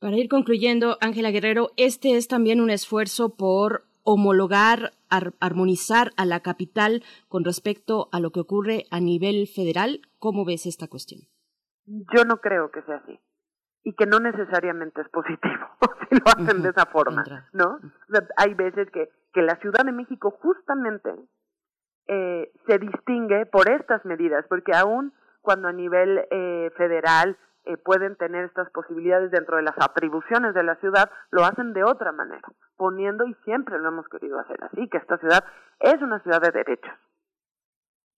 Para 0.00 0.16
ir 0.16 0.28
concluyendo, 0.28 0.96
Ángela 1.00 1.30
Guerrero, 1.30 1.70
este 1.76 2.16
es 2.16 2.28
también 2.28 2.60
un 2.60 2.70
esfuerzo 2.70 3.34
por 3.36 3.87
homologar, 4.10 4.92
armonizar 5.38 6.12
a 6.16 6.24
la 6.24 6.40
capital 6.40 7.02
con 7.28 7.44
respecto 7.44 8.08
a 8.10 8.20
lo 8.20 8.30
que 8.30 8.40
ocurre 8.40 8.84
a 8.90 9.00
nivel 9.00 9.46
federal? 9.46 10.00
¿Cómo 10.18 10.46
ves 10.46 10.64
esta 10.64 10.88
cuestión? 10.88 11.28
Yo 11.84 12.24
no 12.24 12.38
creo 12.38 12.70
que 12.70 12.80
sea 12.82 12.96
así 12.96 13.20
y 13.84 13.92
que 13.92 14.06
no 14.06 14.18
necesariamente 14.18 15.02
es 15.02 15.08
positivo 15.10 15.66
si 16.08 16.16
lo 16.16 16.24
hacen 16.26 16.62
de 16.62 16.70
esa 16.70 16.86
forma, 16.86 17.22
¿no? 17.52 17.80
hay 18.38 18.54
veces 18.54 18.90
que, 18.90 19.10
que 19.34 19.42
la 19.42 19.56
Ciudad 19.56 19.84
de 19.84 19.92
México 19.92 20.30
justamente 20.30 21.10
eh, 22.06 22.50
se 22.66 22.78
distingue 22.78 23.44
por 23.44 23.70
estas 23.70 24.02
medidas, 24.06 24.46
porque 24.48 24.72
aún 24.74 25.12
cuando 25.42 25.68
a 25.68 25.72
nivel 25.72 26.26
eh, 26.30 26.70
federal 26.78 27.36
eh, 27.68 27.76
pueden 27.76 28.16
tener 28.16 28.46
estas 28.46 28.70
posibilidades 28.70 29.30
dentro 29.30 29.56
de 29.56 29.62
las 29.62 29.74
atribuciones 29.78 30.54
de 30.54 30.62
la 30.62 30.76
ciudad, 30.76 31.10
lo 31.30 31.44
hacen 31.44 31.74
de 31.74 31.84
otra 31.84 32.12
manera, 32.12 32.48
poniendo, 32.78 33.26
y 33.26 33.34
siempre 33.44 33.78
lo 33.78 33.88
hemos 33.88 34.08
querido 34.08 34.38
hacer 34.40 34.56
así, 34.64 34.88
que 34.88 34.96
esta 34.96 35.18
ciudad 35.18 35.44
es 35.78 36.00
una 36.00 36.18
ciudad 36.20 36.40
de 36.40 36.50
derechos. 36.50 36.94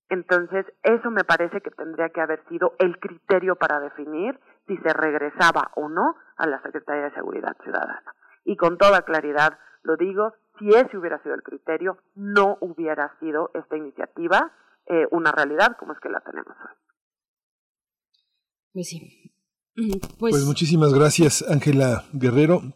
Entonces, 0.09 0.67
eso 0.85 1.11
me 1.11 1.25
parece 1.25 1.61
que 1.61 1.71
tendría 1.73 2.11
que 2.11 2.21
haber 2.21 2.45
sido 2.49 2.75
el 2.79 3.01
criterio 3.01 3.57
para 3.57 3.81
definir 3.81 4.39
si 4.69 4.77
se 4.79 4.93
regresaba 4.93 5.73
o 5.75 5.89
no 5.89 6.15
a 6.37 6.47
la 6.47 6.63
Secretaría 6.63 7.05
de 7.05 7.15
Seguridad 7.15 7.57
Ciudadana. 7.65 8.15
Y 8.45 8.57
con 8.57 8.79
toda 8.79 9.03
claridad 9.03 9.59
lo 9.83 9.97
digo, 9.97 10.35
si 10.61 10.69
ese 10.69 10.97
hubiera 10.97 11.21
sido 11.25 11.35
el 11.35 11.43
criterio, 11.43 11.99
no 12.15 12.57
hubiera 12.61 13.19
sido 13.19 13.51
esta 13.55 13.77
iniciativa 13.77 14.53
eh, 14.87 15.09
una 15.11 15.33
realidad 15.33 15.77
como 15.77 15.93
es 15.93 15.99
que 15.99 16.09
la 16.09 16.21
tenemos 16.21 16.57
hoy. 16.57 16.77
Pues 18.73 18.89
sí, 18.89 19.33
pues, 20.19 20.33
pues, 20.33 20.45
muchísimas 20.45 20.93
gracias, 20.93 21.45
Ángela 21.49 22.05
Guerrero. 22.13 22.75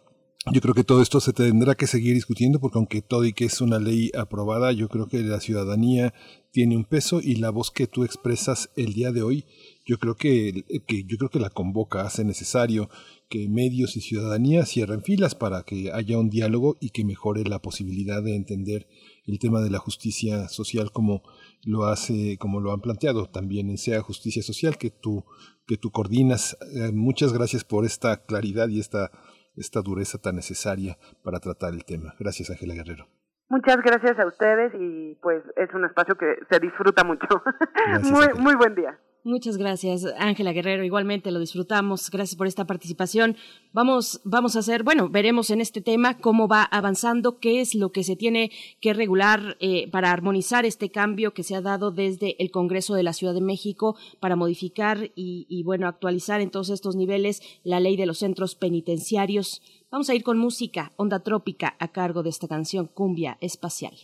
Yo 0.53 0.61
creo 0.61 0.75
que 0.75 0.85
todo 0.85 1.01
esto 1.01 1.21
se 1.21 1.33
tendrá 1.33 1.75
que 1.75 1.87
seguir 1.87 2.15
discutiendo 2.15 2.61
porque 2.61 2.77
aunque 2.77 3.01
todo 3.01 3.25
y 3.25 3.33
que 3.33 3.47
es 3.47 3.63
una 3.63 3.79
ley 3.79 4.11
aprobada, 4.17 4.73
yo 4.73 4.89
creo 4.89 5.09
que 5.09 5.21
la 5.21 5.41
ciudadanía 5.41 6.13
tiene 6.51 6.77
un 6.77 6.85
peso 6.85 7.21
y 7.23 7.37
la 7.37 7.49
voz 7.49 7.71
que 7.71 7.87
tú 7.87 8.05
expresas 8.05 8.69
el 8.77 8.93
día 8.93 9.11
de 9.11 9.23
hoy, 9.23 9.47
yo 9.87 9.99
creo 9.99 10.17
que, 10.17 10.65
que 10.87 11.05
yo 11.05 11.17
creo 11.17 11.31
que 11.31 11.41
la 11.41 11.49
convoca, 11.49 12.03
hace 12.03 12.25
necesario 12.25 12.91
que 13.31 13.49
medios 13.49 13.97
y 13.97 14.03
ciudadanía 14.03 14.67
cierren 14.67 15.03
filas 15.03 15.35
para 15.35 15.63
que 15.63 15.91
haya 15.93 16.19
un 16.19 16.29
diálogo 16.29 16.77
y 16.79 16.91
que 16.91 17.05
mejore 17.05 17.45
la 17.45 17.61
posibilidad 17.61 18.23
de 18.23 18.37
entender 18.37 18.87
el 19.27 19.39
tema 19.39 19.61
de 19.61 19.71
la 19.71 19.79
justicia 19.79 20.49
social 20.49 20.91
como 20.93 21.23
lo 21.65 21.85
hace, 21.87 22.37
como 22.39 22.61
lo 22.61 22.73
han 22.73 22.81
planteado 22.81 23.27
también 23.27 23.71
en 23.71 23.79
Sea 23.79 24.01
Justicia 24.03 24.43
Social 24.43 24.77
que 24.77 24.91
tú, 24.91 25.25
que 25.67 25.77
tú 25.77 25.91
coordinas. 25.91 26.57
Eh, 26.75 26.93
muchas 26.93 27.33
gracias 27.33 27.65
por 27.65 27.85
esta 27.85 28.23
claridad 28.23 28.69
y 28.69 28.81
esta, 28.81 29.11
esta 29.57 29.81
dureza 29.81 30.19
tan 30.19 30.37
necesaria 30.37 30.99
para 31.23 31.41
tratar 31.41 31.75
el 31.75 31.85
tema. 31.85 32.15
Gracias, 32.19 32.51
Ángela 32.51 32.75
Guerrero. 32.75 33.09
Muchas 33.49 33.77
gracias 33.83 34.19
a 34.19 34.27
ustedes 34.27 34.73
y 34.79 35.15
pues 35.23 35.43
es 35.57 35.73
un 35.75 35.85
espacio 35.85 36.17
que 36.17 36.37
se 36.51 36.61
disfruta 36.61 37.05
mucho. 37.05 37.27
muy, 38.03 38.27
muy 38.39 38.55
buen 38.55 38.75
día. 38.75 38.99
Muchas 39.27 39.57
gracias, 39.57 40.05
Ángela 40.19 40.53
Guerrero. 40.53 40.85
Igualmente 40.85 41.31
lo 41.31 41.41
disfrutamos. 41.41 42.11
Gracias 42.11 42.37
por 42.37 42.47
esta 42.47 42.67
participación. 42.67 43.37
Vamos, 43.73 44.21
vamos 44.23 44.55
a 44.55 44.59
hacer, 44.59 44.83
bueno, 44.83 45.09
veremos 45.09 45.49
en 45.49 45.63
este 45.63 45.81
tema 45.81 46.19
cómo 46.19 46.47
va 46.47 46.63
avanzando, 46.63 47.39
qué 47.39 47.63
es 47.63 47.75
lo 47.75 47.91
que 47.91 48.05
se 48.05 48.17
tiene 48.17 48.51
que 48.83 48.93
regular 48.93 49.57
eh, 49.61 49.91
para 49.91 50.13
armonizar 50.13 50.67
este 50.67 50.91
cambio 50.91 51.33
que 51.33 51.43
se 51.43 51.55
ha 51.55 51.63
dado 51.63 51.91
desde 51.91 52.37
el 52.39 52.51
Congreso 52.51 52.95
de 52.97 53.03
la 53.03 53.15
Ciudad 53.15 53.33
de 53.33 53.41
México 53.41 53.97
para 54.21 54.37
modificar 54.37 55.11
y, 55.17 55.47
y 55.49 55.63
bueno, 55.63 55.89
actualizar 55.89 56.43
en 56.43 56.51
todos 56.51 56.69
estos 56.69 56.95
niveles 56.95 57.41
la 57.63 57.81
ley 57.81 57.97
de 57.97 58.05
los 58.05 58.19
centros 58.19 58.55
penitenciarios. 58.55 59.63
Vamos 59.91 60.11
a 60.11 60.15
ir 60.15 60.23
con 60.23 60.37
música, 60.37 60.93
onda 60.97 61.21
trópica, 61.21 61.77
a 61.79 61.89
cargo 61.89 62.23
de 62.23 62.29
esta 62.29 62.47
canción 62.47 62.89
Cumbia 62.89 63.39
Espacial. 63.41 63.95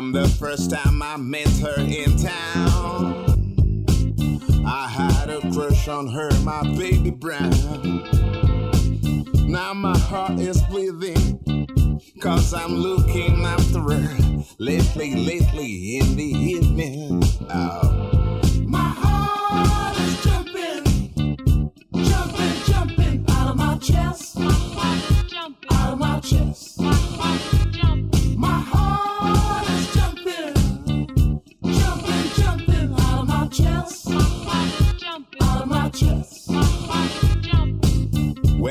From 0.00 0.12
the 0.12 0.28
first 0.38 0.70
time 0.70 1.02
I 1.02 1.16
met 1.16 1.48
her 1.58 1.74
in 1.80 2.16
town, 2.16 2.30
I 2.30 2.38
had 2.50 2.66
a 2.66 2.69
crush 5.60 5.88
on 5.88 6.06
her, 6.06 6.30
my 6.42 6.62
baby 6.78 7.10
brown. 7.10 7.50
Now 9.46 9.74
my 9.74 9.98
heart 9.98 10.40
is 10.40 10.62
bleeding, 10.62 11.98
cause 12.18 12.54
I'm 12.54 12.76
looking 12.76 13.44
after 13.44 13.80
her 13.80 14.42
lately, 14.58 15.14
lately 15.16 15.98
in 15.98 16.16
the 16.16 16.24
evening. 16.24 17.22
Oh. 17.50 18.19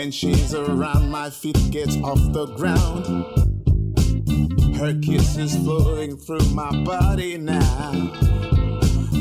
When 0.10 0.14
she's 0.14 0.56
around, 0.56 1.11
my 1.11 1.30
feet 1.30 1.69
get 1.69 1.95
off 2.03 2.18
the 2.34 2.48
ground. 2.57 3.06
Her 4.76 4.99
kiss 4.99 5.38
is 5.38 5.56
flowing 5.57 6.18
through 6.18 6.49
my 6.49 6.72
body 6.84 7.38
now. 7.38 7.91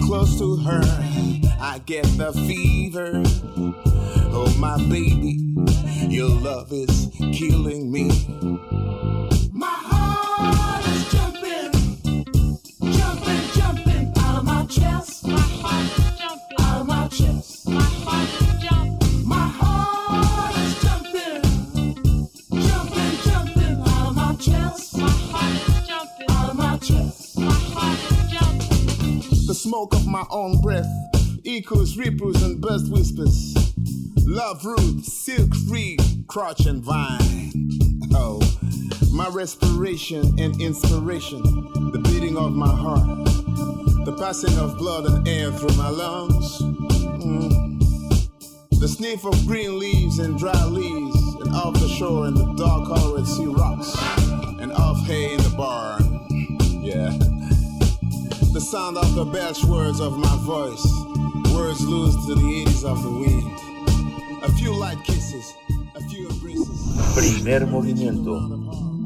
Close 0.07 0.39
to 0.39 0.57
her, 0.57 0.81
I 1.61 1.83
get 1.85 2.05
the 2.17 2.33
fever. 2.33 3.23
Oh, 4.33 4.51
my 4.59 4.79
baby, 4.89 5.55
your 6.09 6.31
love 6.31 6.73
is 6.73 7.11
killing 7.35 7.93
me. 7.93 8.78
My 30.09 30.25
own 30.31 30.61
breath 30.61 30.89
echoes, 31.45 31.97
ripples, 31.97 32.43
and 32.43 32.61
burst 32.61 32.91
whispers. 32.91 33.55
Love 34.27 34.65
root, 34.65 35.05
silk 35.05 35.55
free, 35.69 35.99
crotch 36.27 36.67
and 36.67 36.83
vine. 36.83 37.53
Oh, 38.15 38.41
my 39.13 39.29
respiration 39.29 40.39
and 40.39 40.61
inspiration, 40.61 41.43
the 41.93 42.01
beating 42.05 42.37
of 42.37 42.53
my 42.53 42.75
heart, 42.75 43.25
the 44.05 44.17
passing 44.19 44.57
of 44.59 44.79
blood 44.79 45.07
and 45.07 45.29
air 45.29 45.53
through 45.53 45.77
my 45.77 45.91
lungs. 45.91 46.59
Mm. 47.23 47.79
The 48.81 48.89
sniff 48.89 49.25
of 49.25 49.47
green 49.47 49.79
leaves 49.79 50.19
and 50.19 50.39
dry 50.39 50.65
leaves, 50.65 51.17
and 51.41 51.55
off 51.55 51.75
the 51.75 51.89
shore 51.89 52.27
in 52.27 52.35
the 52.35 52.55
dark 52.55 52.87
colored 52.89 53.27
sea 53.27 53.47
rocks, 53.47 53.95
and 54.61 54.73
off 54.73 55.05
hay 55.07 55.35
in 55.35 55.43
the 55.43 55.55
barn. 55.57 56.27
Yeah. 56.83 57.28
The 58.59 58.65
sound 58.65 58.99
of 58.99 59.15
the 59.15 59.25
belch 59.25 59.63
words 59.63 60.01
of 60.01 60.19
my 60.19 60.37
voice, 60.43 60.85
words 61.55 61.81
loose 61.81 62.17
to 62.27 62.35
the 62.35 62.61
eddies 62.61 62.83
of 62.83 63.01
the 63.05 63.09
wind. 63.09 63.53
A 64.43 64.51
few 64.55 64.77
light 64.77 65.01
kisses, 65.05 65.55
a 65.95 66.01
few 66.01 66.29
embraces. 66.29 67.15
Primer 67.15 67.69
movimiento. 67.69 68.41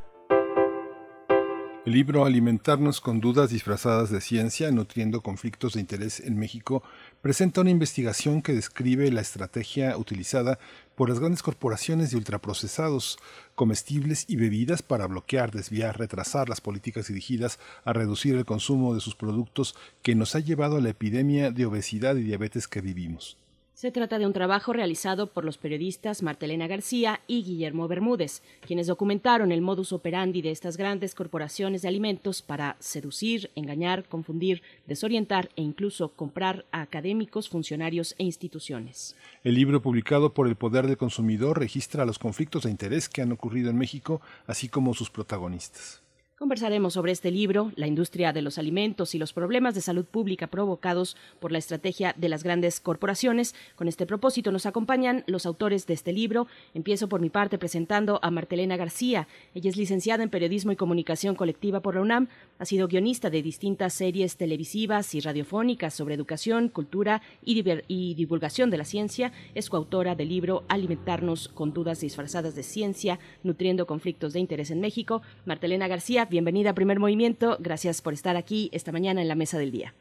El 1.84 1.92
libro 1.92 2.24
Alimentarnos 2.24 3.02
con 3.02 3.20
dudas 3.20 3.50
disfrazadas 3.50 4.08
de 4.08 4.22
ciencia, 4.22 4.70
nutriendo 4.70 5.20
conflictos 5.20 5.74
de 5.74 5.80
interés 5.80 6.18
en 6.18 6.38
México, 6.38 6.82
presenta 7.20 7.60
una 7.60 7.68
investigación 7.68 8.40
que 8.40 8.54
describe 8.54 9.12
la 9.12 9.20
estrategia 9.20 9.94
utilizada 9.98 10.58
por 10.94 11.10
las 11.10 11.20
grandes 11.20 11.42
corporaciones 11.42 12.10
de 12.10 12.16
ultraprocesados, 12.16 13.18
comestibles 13.54 14.24
y 14.28 14.36
bebidas 14.36 14.80
para 14.80 15.06
bloquear, 15.06 15.50
desviar, 15.50 15.98
retrasar 15.98 16.48
las 16.48 16.62
políticas 16.62 17.08
dirigidas 17.08 17.58
a 17.84 17.92
reducir 17.92 18.34
el 18.34 18.46
consumo 18.46 18.94
de 18.94 19.02
sus 19.02 19.14
productos 19.14 19.76
que 20.00 20.14
nos 20.14 20.34
ha 20.36 20.40
llevado 20.40 20.78
a 20.78 20.80
la 20.80 20.88
epidemia 20.88 21.50
de 21.50 21.66
obesidad 21.66 22.16
y 22.16 22.22
diabetes 22.22 22.66
que 22.66 22.80
vivimos. 22.80 23.36
Se 23.84 23.92
trata 23.92 24.18
de 24.18 24.24
un 24.24 24.32
trabajo 24.32 24.72
realizado 24.72 25.26
por 25.26 25.44
los 25.44 25.58
periodistas 25.58 26.22
Martelena 26.22 26.66
García 26.66 27.20
y 27.26 27.42
Guillermo 27.42 27.86
Bermúdez, 27.86 28.40
quienes 28.66 28.86
documentaron 28.86 29.52
el 29.52 29.60
modus 29.60 29.92
operandi 29.92 30.40
de 30.40 30.52
estas 30.52 30.78
grandes 30.78 31.14
corporaciones 31.14 31.82
de 31.82 31.88
alimentos 31.88 32.40
para 32.40 32.76
seducir, 32.80 33.50
engañar, 33.54 34.04
confundir, 34.04 34.62
desorientar 34.86 35.50
e 35.54 35.60
incluso 35.60 36.08
comprar 36.08 36.64
a 36.72 36.80
académicos, 36.80 37.50
funcionarios 37.50 38.14
e 38.16 38.24
instituciones. 38.24 39.16
El 39.42 39.54
libro 39.54 39.82
publicado 39.82 40.32
por 40.32 40.48
El 40.48 40.56
Poder 40.56 40.86
del 40.86 40.96
Consumidor 40.96 41.58
registra 41.58 42.06
los 42.06 42.18
conflictos 42.18 42.62
de 42.62 42.70
interés 42.70 43.10
que 43.10 43.20
han 43.20 43.32
ocurrido 43.32 43.68
en 43.68 43.76
México, 43.76 44.22
así 44.46 44.70
como 44.70 44.94
sus 44.94 45.10
protagonistas. 45.10 46.03
Conversaremos 46.44 46.92
sobre 46.92 47.10
este 47.10 47.30
libro, 47.30 47.72
la 47.74 47.86
industria 47.86 48.34
de 48.34 48.42
los 48.42 48.58
alimentos 48.58 49.14
y 49.14 49.18
los 49.18 49.32
problemas 49.32 49.74
de 49.74 49.80
salud 49.80 50.04
pública 50.04 50.48
provocados 50.48 51.16
por 51.40 51.52
la 51.52 51.56
estrategia 51.56 52.14
de 52.18 52.28
las 52.28 52.44
grandes 52.44 52.80
corporaciones. 52.80 53.54
Con 53.76 53.88
este 53.88 54.04
propósito 54.04 54.52
nos 54.52 54.66
acompañan 54.66 55.24
los 55.26 55.46
autores 55.46 55.86
de 55.86 55.94
este 55.94 56.12
libro. 56.12 56.46
Empiezo 56.74 57.08
por 57.08 57.22
mi 57.22 57.30
parte 57.30 57.56
presentando 57.56 58.20
a 58.22 58.30
Martelena 58.30 58.76
García. 58.76 59.26
Ella 59.54 59.70
es 59.70 59.78
licenciada 59.78 60.22
en 60.22 60.28
Periodismo 60.28 60.70
y 60.70 60.76
Comunicación 60.76 61.34
Colectiva 61.34 61.80
por 61.80 61.94
la 61.94 62.02
UNAM. 62.02 62.28
Ha 62.58 62.64
sido 62.64 62.86
guionista 62.86 63.30
de 63.30 63.42
distintas 63.42 63.92
series 63.94 64.36
televisivas 64.36 65.14
y 65.14 65.20
radiofónicas 65.20 65.92
sobre 65.92 66.14
educación, 66.14 66.68
cultura 66.68 67.20
y, 67.44 67.64
y 67.88 68.14
divulgación 68.14 68.70
de 68.70 68.78
la 68.78 68.84
ciencia. 68.84 69.32
Es 69.54 69.68
coautora 69.68 70.14
del 70.14 70.28
libro 70.28 70.62
Alimentarnos 70.68 71.48
con 71.48 71.72
dudas 71.72 72.00
disfrazadas 72.00 72.54
de 72.54 72.62
ciencia, 72.62 73.18
nutriendo 73.42 73.86
conflictos 73.86 74.32
de 74.32 74.40
interés 74.40 74.70
en 74.70 74.80
México. 74.80 75.22
Martelena 75.46 75.88
García, 75.88 76.26
bienvenida 76.26 76.70
a 76.70 76.74
Primer 76.74 77.00
Movimiento. 77.00 77.56
Gracias 77.58 78.02
por 78.02 78.12
estar 78.12 78.36
aquí 78.36 78.70
esta 78.72 78.92
mañana 78.92 79.20
en 79.20 79.28
la 79.28 79.34
mesa 79.34 79.58
del 79.58 79.72
día. 79.72 79.94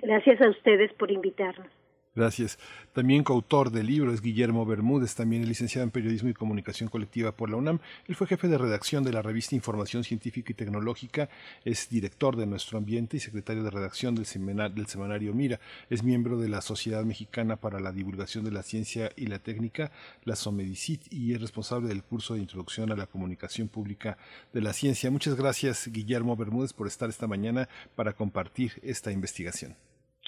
Gracias 0.00 0.40
a 0.40 0.50
ustedes 0.50 0.92
por 0.94 1.10
invitarnos. 1.10 1.68
Gracias. 2.16 2.60
También 2.92 3.24
coautor 3.24 3.72
del 3.72 3.86
libro 3.86 4.12
es 4.12 4.20
Guillermo 4.20 4.64
Bermúdez, 4.64 5.16
también 5.16 5.48
licenciado 5.48 5.82
en 5.82 5.90
Periodismo 5.90 6.28
y 6.28 6.34
Comunicación 6.34 6.88
Colectiva 6.88 7.32
por 7.32 7.50
la 7.50 7.56
UNAM. 7.56 7.80
Él 8.06 8.14
fue 8.14 8.28
jefe 8.28 8.46
de 8.46 8.56
redacción 8.56 9.02
de 9.02 9.12
la 9.12 9.20
revista 9.20 9.56
Información 9.56 10.04
Científica 10.04 10.52
y 10.52 10.54
Tecnológica, 10.54 11.28
es 11.64 11.88
director 11.88 12.36
de 12.36 12.46
Nuestro 12.46 12.78
Ambiente 12.78 13.16
y 13.16 13.20
secretario 13.20 13.64
de 13.64 13.70
redacción 13.70 14.14
del, 14.14 14.26
del 14.74 14.86
semanario 14.86 15.34
Mira. 15.34 15.58
Es 15.90 16.04
miembro 16.04 16.38
de 16.38 16.48
la 16.48 16.60
Sociedad 16.60 17.04
Mexicana 17.04 17.56
para 17.56 17.80
la 17.80 17.90
Divulgación 17.90 18.44
de 18.44 18.52
la 18.52 18.62
Ciencia 18.62 19.10
y 19.16 19.26
la 19.26 19.40
Técnica, 19.40 19.90
la 20.22 20.36
SOMEDICIT, 20.36 21.12
y 21.12 21.34
es 21.34 21.40
responsable 21.40 21.88
del 21.88 22.04
curso 22.04 22.34
de 22.34 22.40
Introducción 22.40 22.92
a 22.92 22.96
la 22.96 23.08
Comunicación 23.08 23.66
Pública 23.66 24.18
de 24.52 24.60
la 24.60 24.72
Ciencia. 24.72 25.10
Muchas 25.10 25.34
gracias, 25.34 25.88
Guillermo 25.88 26.36
Bermúdez, 26.36 26.74
por 26.74 26.86
estar 26.86 27.08
esta 27.08 27.26
mañana 27.26 27.68
para 27.96 28.12
compartir 28.12 28.74
esta 28.84 29.10
investigación. 29.10 29.74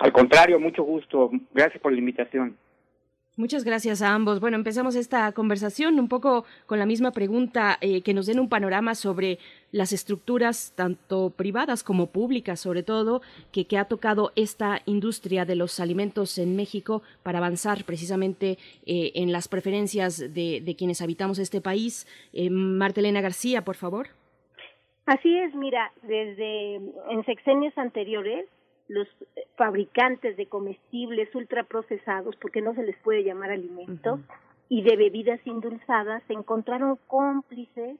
Al 0.00 0.12
contrario, 0.12 0.60
mucho 0.60 0.82
gusto. 0.82 1.30
Gracias 1.54 1.80
por 1.80 1.92
la 1.92 1.98
invitación. 1.98 2.56
Muchas 3.38 3.64
gracias 3.64 4.00
a 4.00 4.14
ambos. 4.14 4.40
Bueno, 4.40 4.56
empezamos 4.56 4.96
esta 4.96 5.30
conversación 5.32 6.00
un 6.00 6.08
poco 6.08 6.46
con 6.64 6.78
la 6.78 6.86
misma 6.86 7.10
pregunta, 7.10 7.76
eh, 7.82 8.00
que 8.00 8.14
nos 8.14 8.24
den 8.24 8.40
un 8.40 8.48
panorama 8.48 8.94
sobre 8.94 9.38
las 9.72 9.92
estructuras, 9.92 10.72
tanto 10.74 11.28
privadas 11.36 11.82
como 11.82 12.06
públicas, 12.06 12.58
sobre 12.58 12.82
todo, 12.82 13.20
que, 13.52 13.66
que 13.66 13.76
ha 13.76 13.84
tocado 13.84 14.32
esta 14.36 14.80
industria 14.86 15.44
de 15.44 15.54
los 15.54 15.80
alimentos 15.80 16.38
en 16.38 16.56
México 16.56 17.02
para 17.22 17.36
avanzar 17.36 17.84
precisamente 17.84 18.56
eh, 18.86 19.12
en 19.14 19.32
las 19.32 19.48
preferencias 19.48 20.18
de, 20.32 20.62
de, 20.62 20.74
quienes 20.74 21.02
habitamos 21.02 21.38
este 21.38 21.60
país. 21.60 22.06
Eh, 22.32 22.48
Martelena 22.48 23.20
García, 23.20 23.62
por 23.66 23.76
favor. 23.76 24.08
Así 25.04 25.38
es, 25.38 25.54
mira, 25.54 25.92
desde 26.02 26.76
en 26.76 27.24
sexenios 27.26 27.76
anteriores 27.76 28.46
los 28.88 29.08
fabricantes 29.56 30.36
de 30.36 30.46
comestibles 30.46 31.34
ultraprocesados, 31.34 32.36
porque 32.36 32.62
no 32.62 32.74
se 32.74 32.82
les 32.82 32.96
puede 32.98 33.24
llamar 33.24 33.50
alimentos, 33.50 34.20
y 34.68 34.82
de 34.82 34.96
bebidas 34.96 35.40
indulzadas 35.46 36.22
se 36.26 36.32
encontraron 36.32 36.98
cómplices 37.06 37.98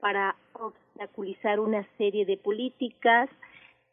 para 0.00 0.36
obstaculizar 0.52 1.60
una 1.60 1.86
serie 1.96 2.24
de 2.24 2.36
políticas 2.36 3.28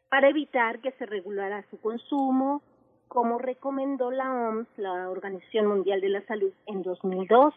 para 0.08 0.28
evitar 0.28 0.80
que 0.80 0.92
se 0.92 1.06
regulara 1.06 1.64
su 1.70 1.80
consumo, 1.80 2.60
como 3.08 3.38
recomendó 3.38 4.10
la 4.10 4.30
OMS, 4.30 4.68
la 4.76 5.08
Organización 5.08 5.66
Mundial 5.66 6.02
de 6.02 6.10
la 6.10 6.22
Salud, 6.26 6.52
en 6.66 6.82
2002. 6.82 7.54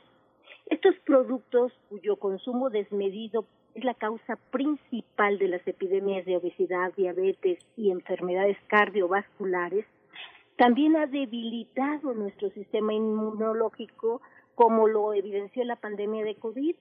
Estos 0.68 0.96
productos 1.06 1.72
cuyo 1.90 2.16
consumo 2.16 2.70
desmedido 2.70 3.46
es 3.76 3.84
la 3.84 3.94
causa 3.94 4.38
principal 4.52 5.38
de 5.38 5.50
las 5.50 5.68
epidemias 5.68 6.26
de 6.26 6.38
obesidad, 6.38 6.94
diabetes 6.96 7.60
y 7.78 7.92
enfermedades 7.92 8.58
cardiovasculares, 8.68 9.86
también 10.58 10.96
ha 10.96 11.06
debilitado 11.06 12.14
nuestro 12.14 12.50
sistema 12.52 12.94
inmunológico, 12.94 14.22
como 14.56 14.88
lo 14.88 15.14
evidenció 15.14 15.64
la 15.66 15.76
pandemia 15.76 16.24
de 16.24 16.36
COVID. 16.36 16.76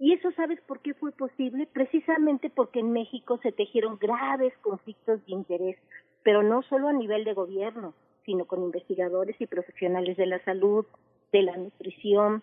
Y 0.00 0.12
eso 0.12 0.32
sabes 0.32 0.60
por 0.62 0.80
qué 0.80 0.94
fue 0.94 1.12
posible? 1.12 1.68
Precisamente 1.72 2.50
porque 2.50 2.80
en 2.80 2.90
México 2.90 3.38
se 3.42 3.52
tejieron 3.52 3.96
graves 3.98 4.52
conflictos 4.60 5.24
de 5.26 5.32
interés, 5.32 5.76
pero 6.24 6.42
no 6.42 6.62
solo 6.62 6.88
a 6.88 6.92
nivel 6.92 7.22
de 7.22 7.34
gobierno, 7.34 7.94
sino 8.26 8.44
con 8.46 8.64
investigadores 8.64 9.40
y 9.40 9.46
profesionales 9.46 10.16
de 10.16 10.26
la 10.26 10.42
salud, 10.44 10.84
de 11.32 11.42
la 11.42 11.56
nutrición. 11.56 12.42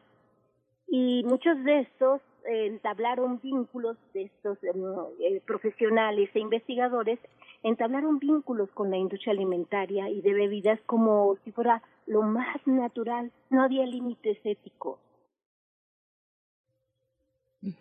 Y 0.91 1.23
muchos 1.23 1.63
de 1.63 1.81
estos 1.81 2.21
entablaron 2.45 3.39
vínculos 3.41 3.97
de 4.13 4.23
estos 4.23 4.57
eh, 4.63 5.41
profesionales 5.45 6.29
e 6.33 6.39
investigadores, 6.39 7.19
entablaron 7.63 8.19
vínculos 8.19 8.69
con 8.71 8.89
la 8.89 8.97
industria 8.97 9.33
alimentaria 9.33 10.09
y 10.09 10.21
de 10.21 10.33
bebidas 10.33 10.79
como 10.85 11.37
si 11.43 11.51
fuera 11.51 11.83
lo 12.07 12.23
más 12.23 12.65
natural, 12.65 13.31
no 13.49 13.61
había 13.63 13.85
límites 13.85 14.39
éticos. 14.43 14.97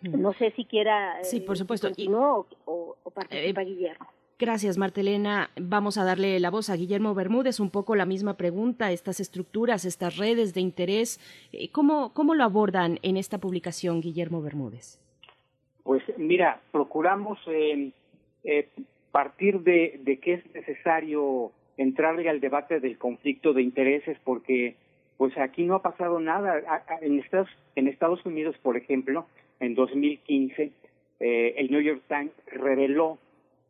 No 0.03 0.33
sé 0.33 0.51
si 0.51 0.65
quiera. 0.65 1.23
Sí, 1.23 1.39
por 1.39 1.57
supuesto. 1.57 1.87
o, 1.87 2.45
o, 2.65 2.97
o 3.01 3.11
participa 3.11 3.61
Guillermo. 3.61 4.07
Gracias, 4.39 4.77
Martelena. 4.77 5.49
Vamos 5.59 5.97
a 5.97 6.05
darle 6.05 6.39
la 6.39 6.49
voz 6.49 6.69
a 6.69 6.77
Guillermo 6.77 7.13
Bermúdez. 7.13 7.59
Un 7.59 7.69
poco 7.69 7.95
la 7.95 8.05
misma 8.05 8.37
pregunta, 8.37 8.91
estas 8.93 9.19
estructuras, 9.19 9.83
estas 9.83 10.15
redes 10.15 10.53
de 10.53 10.61
interés, 10.61 11.19
eh, 11.51 11.69
¿cómo, 11.71 12.13
cómo 12.13 12.33
lo 12.35 12.45
abordan 12.45 12.99
en 13.01 13.17
esta 13.17 13.37
publicación, 13.37 13.99
Guillermo 13.99 14.41
Bermúdez? 14.41 14.97
Pues 15.83 16.01
mira, 16.17 16.61
procuramos 16.71 17.37
eh, 17.47 17.91
eh, 18.45 18.69
partir 19.11 19.59
de, 19.59 19.99
de 20.03 20.19
que 20.19 20.35
es 20.35 20.53
necesario 20.55 21.51
entrarle 21.75 22.29
al 22.29 22.39
debate 22.39 22.79
del 22.79 22.97
conflicto 22.97 23.51
de 23.51 23.61
intereses 23.61 24.17
porque 24.23 24.75
pues 25.17 25.37
aquí 25.37 25.65
no 25.65 25.75
ha 25.75 25.81
pasado 25.81 26.21
nada. 26.21 26.61
En 27.01 27.19
Estados, 27.19 27.49
en 27.75 27.89
Estados 27.89 28.25
Unidos, 28.25 28.55
por 28.63 28.77
ejemplo, 28.77 29.25
en 29.59 29.75
2015, 29.75 30.71
eh, 31.19 31.55
el 31.57 31.69
New 31.71 31.81
York 31.81 32.03
Times 32.07 32.31
reveló 32.47 33.17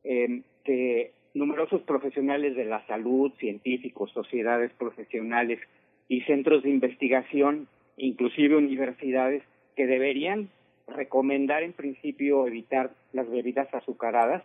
eh, 0.03 0.43
que 0.63 1.11
numerosos 1.33 1.81
profesionales 1.83 2.55
de 2.55 2.65
la 2.65 2.85
salud, 2.87 3.31
científicos, 3.39 4.11
sociedades 4.11 4.71
profesionales 4.73 5.59
y 6.07 6.21
centros 6.21 6.63
de 6.63 6.69
investigación, 6.69 7.67
inclusive 7.97 8.55
universidades, 8.55 9.43
que 9.75 9.85
deberían 9.85 10.49
recomendar 10.87 11.63
en 11.63 11.73
principio 11.73 12.47
evitar 12.47 12.91
las 13.13 13.29
bebidas 13.29 13.73
azucaradas, 13.73 14.43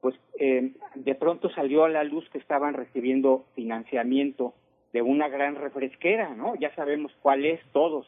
pues 0.00 0.14
eh, 0.38 0.72
de 0.94 1.14
pronto 1.14 1.50
salió 1.50 1.84
a 1.84 1.88
la 1.88 2.04
luz 2.04 2.28
que 2.30 2.38
estaban 2.38 2.74
recibiendo 2.74 3.44
financiamiento 3.54 4.54
de 4.92 5.02
una 5.02 5.28
gran 5.28 5.56
refresquera, 5.56 6.34
¿no? 6.34 6.54
Ya 6.56 6.74
sabemos 6.74 7.12
cuál 7.22 7.44
es 7.44 7.60
todos. 7.72 8.06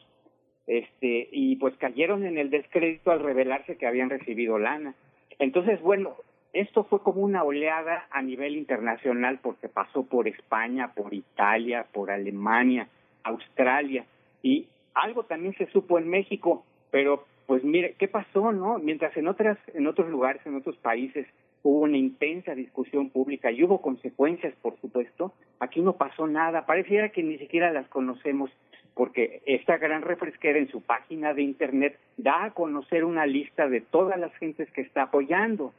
Este, 0.67 1.27
y 1.31 1.55
pues 1.55 1.75
cayeron 1.77 2.25
en 2.25 2.37
el 2.37 2.51
descrédito 2.51 3.11
al 3.11 3.21
revelarse 3.21 3.75
que 3.75 3.87
habían 3.87 4.11
recibido 4.11 4.59
lana. 4.59 4.93
Entonces, 5.39 5.81
bueno, 5.81 6.15
esto 6.53 6.83
fue 6.83 7.01
como 7.03 7.21
una 7.21 7.43
oleada 7.43 8.07
a 8.09 8.21
nivel 8.21 8.57
internacional 8.57 9.39
porque 9.41 9.69
pasó 9.69 10.03
por 10.03 10.27
España, 10.27 10.93
por 10.95 11.13
Italia, 11.13 11.85
por 11.93 12.09
Alemania, 12.11 12.87
Australia 13.23 14.05
y 14.41 14.67
algo 14.95 15.23
también 15.23 15.53
se 15.55 15.67
supo 15.67 15.99
en 15.99 16.09
México, 16.09 16.65
pero 16.91 17.25
pues 17.45 17.63
mire, 17.63 17.95
¿qué 17.97 18.07
pasó, 18.07 18.51
no? 18.51 18.79
Mientras 18.79 19.15
en 19.17 19.27
otras 19.27 19.57
en 19.73 19.87
otros 19.87 20.09
lugares, 20.09 20.41
en 20.45 20.55
otros 20.55 20.77
países 20.77 21.27
hubo 21.61 21.81
una 21.81 21.97
intensa 21.97 22.55
discusión 22.55 23.09
pública 23.09 23.51
y 23.51 23.63
hubo 23.63 23.81
consecuencias, 23.81 24.53
por 24.61 24.79
supuesto, 24.79 25.33
aquí 25.59 25.81
no 25.81 25.93
pasó 25.93 26.27
nada, 26.27 26.65
pareciera 26.65 27.09
que 27.09 27.23
ni 27.23 27.37
siquiera 27.37 27.71
las 27.71 27.87
conocemos 27.89 28.49
porque 28.95 29.41
esta 29.45 29.77
gran 29.77 30.01
refresquera 30.01 30.59
en 30.59 30.69
su 30.69 30.81
página 30.81 31.33
de 31.33 31.43
internet 31.43 31.97
da 32.17 32.45
a 32.45 32.51
conocer 32.51 33.05
una 33.05 33.25
lista 33.25 33.69
de 33.69 33.81
todas 33.81 34.19
las 34.19 34.33
gentes 34.35 34.69
que 34.71 34.81
está 34.81 35.03
apoyando 35.03 35.73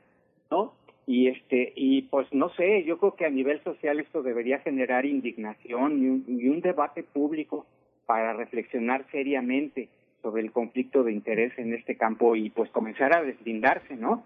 ¿no? 0.50 0.74
Y 1.06 1.28
este 1.28 1.72
y 1.74 2.02
pues 2.02 2.26
no 2.32 2.50
sé, 2.50 2.84
yo 2.84 2.98
creo 2.98 3.16
que 3.16 3.26
a 3.26 3.30
nivel 3.30 3.62
social 3.64 3.98
esto 4.00 4.22
debería 4.22 4.60
generar 4.60 5.06
indignación 5.06 6.02
y 6.02 6.08
un, 6.08 6.24
y 6.28 6.48
un 6.48 6.60
debate 6.60 7.02
público 7.02 7.66
para 8.06 8.32
reflexionar 8.32 9.06
seriamente 9.10 9.88
sobre 10.22 10.42
el 10.42 10.52
conflicto 10.52 11.02
de 11.02 11.12
interés 11.12 11.52
en 11.58 11.74
este 11.74 11.96
campo 11.96 12.36
y 12.36 12.50
pues 12.50 12.70
comenzar 12.70 13.16
a 13.16 13.22
deslindarse, 13.22 13.96
¿no? 13.96 14.24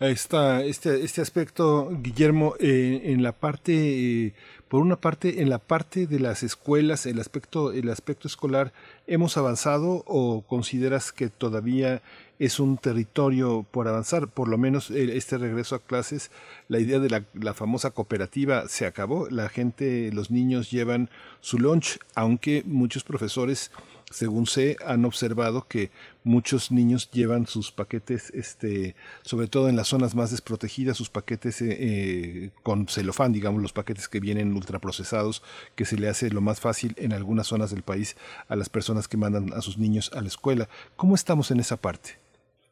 Esta, 0.00 0.64
este, 0.64 1.04
este 1.04 1.20
aspecto, 1.20 1.90
Guillermo, 2.00 2.54
eh, 2.60 3.02
en 3.04 3.22
la 3.22 3.32
parte, 3.32 3.74
eh, 3.74 4.32
por 4.68 4.80
una 4.80 4.96
parte, 4.96 5.42
en 5.42 5.50
la 5.50 5.58
parte 5.58 6.06
de 6.06 6.18
las 6.18 6.42
escuelas, 6.42 7.04
el 7.04 7.20
aspecto, 7.20 7.72
el 7.72 7.90
aspecto 7.90 8.26
escolar, 8.26 8.72
¿hemos 9.06 9.36
avanzado 9.36 10.02
o 10.06 10.44
consideras 10.46 11.12
que 11.12 11.28
todavía 11.28 12.00
es 12.38 12.60
un 12.60 12.78
territorio 12.78 13.66
por 13.70 13.88
avanzar, 13.88 14.28
por 14.28 14.48
lo 14.48 14.58
menos 14.58 14.90
eh, 14.90 15.16
este 15.16 15.38
regreso 15.38 15.74
a 15.74 15.80
clases, 15.80 16.30
la 16.68 16.78
idea 16.78 17.00
de 17.00 17.08
la, 17.10 17.54
famosa 17.54 17.90
cooperativa 17.90 18.68
se 18.68 18.86
acabó, 18.86 19.28
la 19.28 19.48
gente, 19.48 20.12
los 20.12 20.30
niños 20.30 20.70
llevan 20.70 21.10
su 21.40 21.58
lunch, 21.58 21.98
aunque 22.14 22.62
muchos 22.64 23.02
profesores, 23.02 23.72
según 24.10 24.46
sé, 24.46 24.76
han 24.86 25.04
observado 25.04 25.66
que 25.66 25.90
muchos 26.22 26.70
niños 26.70 27.10
llevan 27.10 27.46
sus 27.46 27.72
paquetes, 27.72 28.30
este, 28.30 28.94
sobre 29.22 29.48
todo 29.48 29.68
en 29.68 29.74
las 29.76 29.88
zonas 29.88 30.14
más 30.14 30.30
desprotegidas, 30.30 30.96
sus 30.96 31.10
paquetes 31.10 31.60
eh, 31.60 31.76
eh, 31.80 32.50
con 32.62 32.86
celofán, 32.86 33.32
digamos, 33.32 33.60
los 33.60 33.72
paquetes 33.72 34.08
que 34.08 34.20
vienen 34.20 34.54
ultraprocesados, 34.54 35.42
que 35.74 35.84
se 35.84 35.96
le 35.96 36.08
hace 36.08 36.30
lo 36.30 36.40
más 36.40 36.60
fácil 36.60 36.94
en 36.98 37.12
algunas 37.12 37.48
zonas 37.48 37.70
del 37.70 37.82
país 37.82 38.16
a 38.48 38.54
las 38.54 38.68
personas 38.68 39.08
que 39.08 39.16
mandan 39.16 39.52
a 39.54 39.60
sus 39.60 39.78
niños 39.78 40.12
a 40.14 40.20
la 40.20 40.28
escuela. 40.28 40.68
¿Cómo 40.96 41.16
estamos 41.16 41.50
en 41.50 41.60
esa 41.60 41.76
parte? 41.76 42.27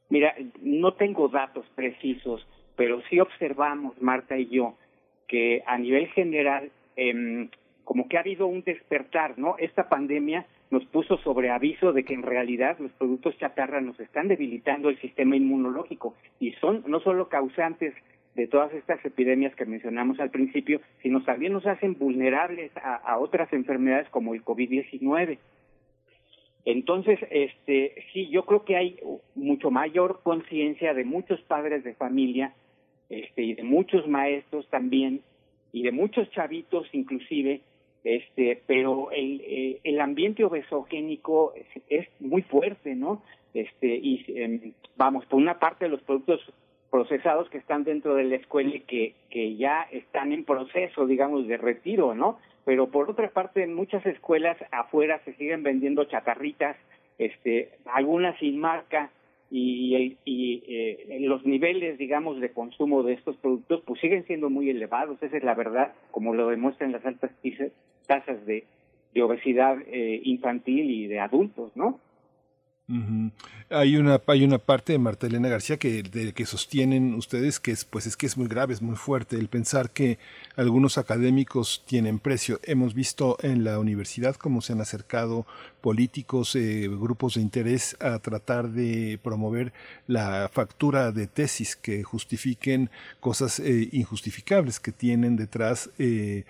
Mira, 0.08 0.34
no 0.62 0.94
tengo 0.94 1.28
datos 1.28 1.66
precisos, 1.74 2.46
pero 2.76 3.02
sí 3.10 3.18
observamos, 3.20 4.00
Marta 4.00 4.38
y 4.38 4.46
yo, 4.46 4.74
que 5.26 5.62
a 5.66 5.78
nivel 5.78 6.06
general, 6.08 6.70
eh, 6.96 7.48
como 7.84 8.08
que 8.08 8.16
ha 8.16 8.20
habido 8.20 8.46
un 8.46 8.62
despertar, 8.62 9.38
¿no? 9.38 9.56
Esta 9.58 9.88
pandemia 9.88 10.46
nos 10.70 10.84
puso 10.86 11.18
sobre 11.18 11.50
aviso 11.50 11.92
de 11.92 12.04
que 12.04 12.14
en 12.14 12.22
realidad 12.22 12.76
los 12.78 12.92
productos 12.92 13.38
chatarra 13.38 13.80
nos 13.80 13.98
están 14.00 14.28
debilitando 14.28 14.88
el 14.88 15.00
sistema 15.00 15.36
inmunológico 15.36 16.14
y 16.40 16.52
son 16.52 16.82
no 16.86 17.00
solo 17.00 17.28
causantes 17.28 17.94
de 18.34 18.46
todas 18.46 18.72
estas 18.74 19.02
epidemias 19.04 19.54
que 19.54 19.64
mencionamos 19.64 20.20
al 20.20 20.30
principio, 20.30 20.80
sino 21.02 21.22
también 21.22 21.52
nos 21.52 21.66
hacen 21.66 21.96
vulnerables 21.98 22.70
a, 22.76 22.96
a 22.96 23.18
otras 23.18 23.50
enfermedades 23.52 24.08
como 24.10 24.34
el 24.34 24.44
COVID-19. 24.44 25.38
Entonces, 26.66 27.20
este, 27.30 27.94
sí, 28.12 28.28
yo 28.28 28.44
creo 28.44 28.64
que 28.64 28.76
hay 28.76 28.98
mucho 29.36 29.70
mayor 29.70 30.20
conciencia 30.24 30.94
de 30.94 31.04
muchos 31.04 31.40
padres 31.42 31.84
de 31.84 31.94
familia, 31.94 32.54
este, 33.08 33.42
y 33.42 33.54
de 33.54 33.62
muchos 33.62 34.08
maestros 34.08 34.68
también, 34.68 35.22
y 35.72 35.84
de 35.84 35.92
muchos 35.92 36.28
chavitos 36.32 36.88
inclusive, 36.92 37.60
este, 38.02 38.60
pero 38.66 39.12
el, 39.12 39.40
eh, 39.46 39.80
el 39.84 40.00
ambiente 40.00 40.44
obesogénico 40.44 41.54
es, 41.54 41.82
es, 41.88 42.08
muy 42.18 42.42
fuerte, 42.42 42.96
¿no? 42.96 43.22
Este, 43.54 43.86
y 43.86 44.24
eh, 44.28 44.72
vamos, 44.96 45.24
por 45.26 45.38
una 45.38 45.60
parte 45.60 45.88
los 45.88 46.02
productos 46.02 46.40
procesados 46.90 47.48
que 47.50 47.58
están 47.58 47.84
dentro 47.84 48.14
de 48.14 48.24
la 48.24 48.36
escuela 48.36 48.74
y 48.74 48.80
que, 48.80 49.14
que 49.30 49.56
ya 49.56 49.82
están 49.90 50.32
en 50.32 50.44
proceso, 50.44 51.06
digamos, 51.06 51.46
de 51.46 51.56
retiro, 51.56 52.14
¿no? 52.14 52.38
pero 52.66 52.88
por 52.88 53.08
otra 53.08 53.30
parte 53.30 53.62
en 53.62 53.74
muchas 53.74 54.04
escuelas 54.06 54.58
afuera 54.72 55.20
se 55.24 55.34
siguen 55.34 55.62
vendiendo 55.62 56.04
chatarritas, 56.04 56.76
este, 57.16 57.70
algunas 57.84 58.36
sin 58.40 58.58
marca 58.58 59.10
y, 59.52 60.16
y 60.24 60.64
eh, 60.66 61.18
los 61.20 61.46
niveles, 61.46 61.96
digamos, 61.96 62.40
de 62.40 62.50
consumo 62.50 63.04
de 63.04 63.12
estos 63.12 63.36
productos 63.36 63.82
pues 63.86 64.00
siguen 64.00 64.26
siendo 64.26 64.50
muy 64.50 64.68
elevados, 64.68 65.22
esa 65.22 65.36
es 65.36 65.44
la 65.44 65.54
verdad, 65.54 65.92
como 66.10 66.34
lo 66.34 66.48
demuestran 66.48 66.90
las 66.90 67.06
altas 67.06 67.30
tasas 68.08 68.44
de, 68.46 68.64
de 69.14 69.22
obesidad 69.22 69.78
eh, 69.86 70.20
infantil 70.24 70.90
y 70.90 71.06
de 71.06 71.20
adultos, 71.20 71.70
¿no? 71.76 72.00
Hay 73.68 73.96
una 73.96 74.20
hay 74.28 74.44
una 74.44 74.58
parte 74.58 74.92
de 74.92 74.98
Marta 75.00 75.26
Elena 75.26 75.48
García 75.48 75.76
que 75.76 76.04
de- 76.04 76.32
que 76.32 76.46
sostienen 76.46 77.14
ustedes 77.14 77.58
que 77.58 77.72
es 77.72 77.84
pues 77.84 78.06
es 78.06 78.16
que 78.16 78.26
es 78.26 78.36
muy 78.36 78.46
grave, 78.46 78.74
es 78.74 78.80
muy 78.80 78.94
fuerte 78.94 79.34
el 79.36 79.48
pensar 79.48 79.90
que 79.90 80.18
algunos 80.54 80.96
académicos 80.96 81.82
tienen 81.84 82.20
precio. 82.20 82.60
Hemos 82.62 82.94
visto 82.94 83.38
en 83.42 83.64
la 83.64 83.80
universidad 83.80 84.36
cómo 84.36 84.60
se 84.62 84.72
han 84.72 84.80
acercado 84.80 85.46
políticos, 85.80 86.54
eh, 86.54 86.88
grupos 86.88 87.34
de 87.34 87.40
interés 87.40 87.96
a 88.00 88.20
tratar 88.20 88.70
de 88.70 89.18
promover 89.22 89.72
la 90.06 90.48
factura 90.52 91.10
de 91.10 91.26
tesis 91.26 91.74
que 91.74 92.04
justifiquen 92.04 92.90
cosas 93.18 93.58
eh, 93.58 93.88
injustificables 93.92 94.78
que 94.78 94.92
tienen 94.92 95.34
detrás 95.36 95.90
eh, 95.98 96.44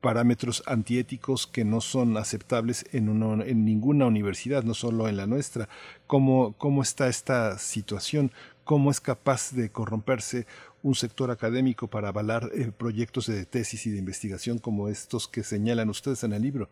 parámetros 0.00 0.62
antiéticos 0.66 1.46
que 1.46 1.64
no 1.64 1.80
son 1.80 2.16
aceptables 2.16 2.84
en, 2.94 3.08
uno- 3.08 3.42
en 3.44 3.64
ninguna 3.64 4.06
universidad, 4.06 4.62
no 4.64 4.74
solo 4.74 5.08
en 5.08 5.16
la 5.16 5.26
nuestra. 5.26 5.68
¿Cómo, 6.06 6.54
¿Cómo 6.58 6.82
está 6.82 7.08
esta 7.08 7.58
situación? 7.58 8.30
¿Cómo 8.64 8.90
es 8.90 9.00
capaz 9.00 9.52
de 9.52 9.70
corromperse 9.70 10.46
un 10.82 10.94
sector 10.94 11.30
académico 11.30 11.86
para 11.88 12.08
avalar 12.08 12.50
eh, 12.54 12.70
proyectos 12.76 13.26
de 13.26 13.44
tesis 13.46 13.86
y 13.86 13.90
de 13.90 13.98
investigación 13.98 14.58
como 14.58 14.88
estos 14.88 15.28
que 15.28 15.42
señalan 15.42 15.88
ustedes 15.90 16.24
en 16.24 16.32
el 16.32 16.42
libro? 16.42 16.68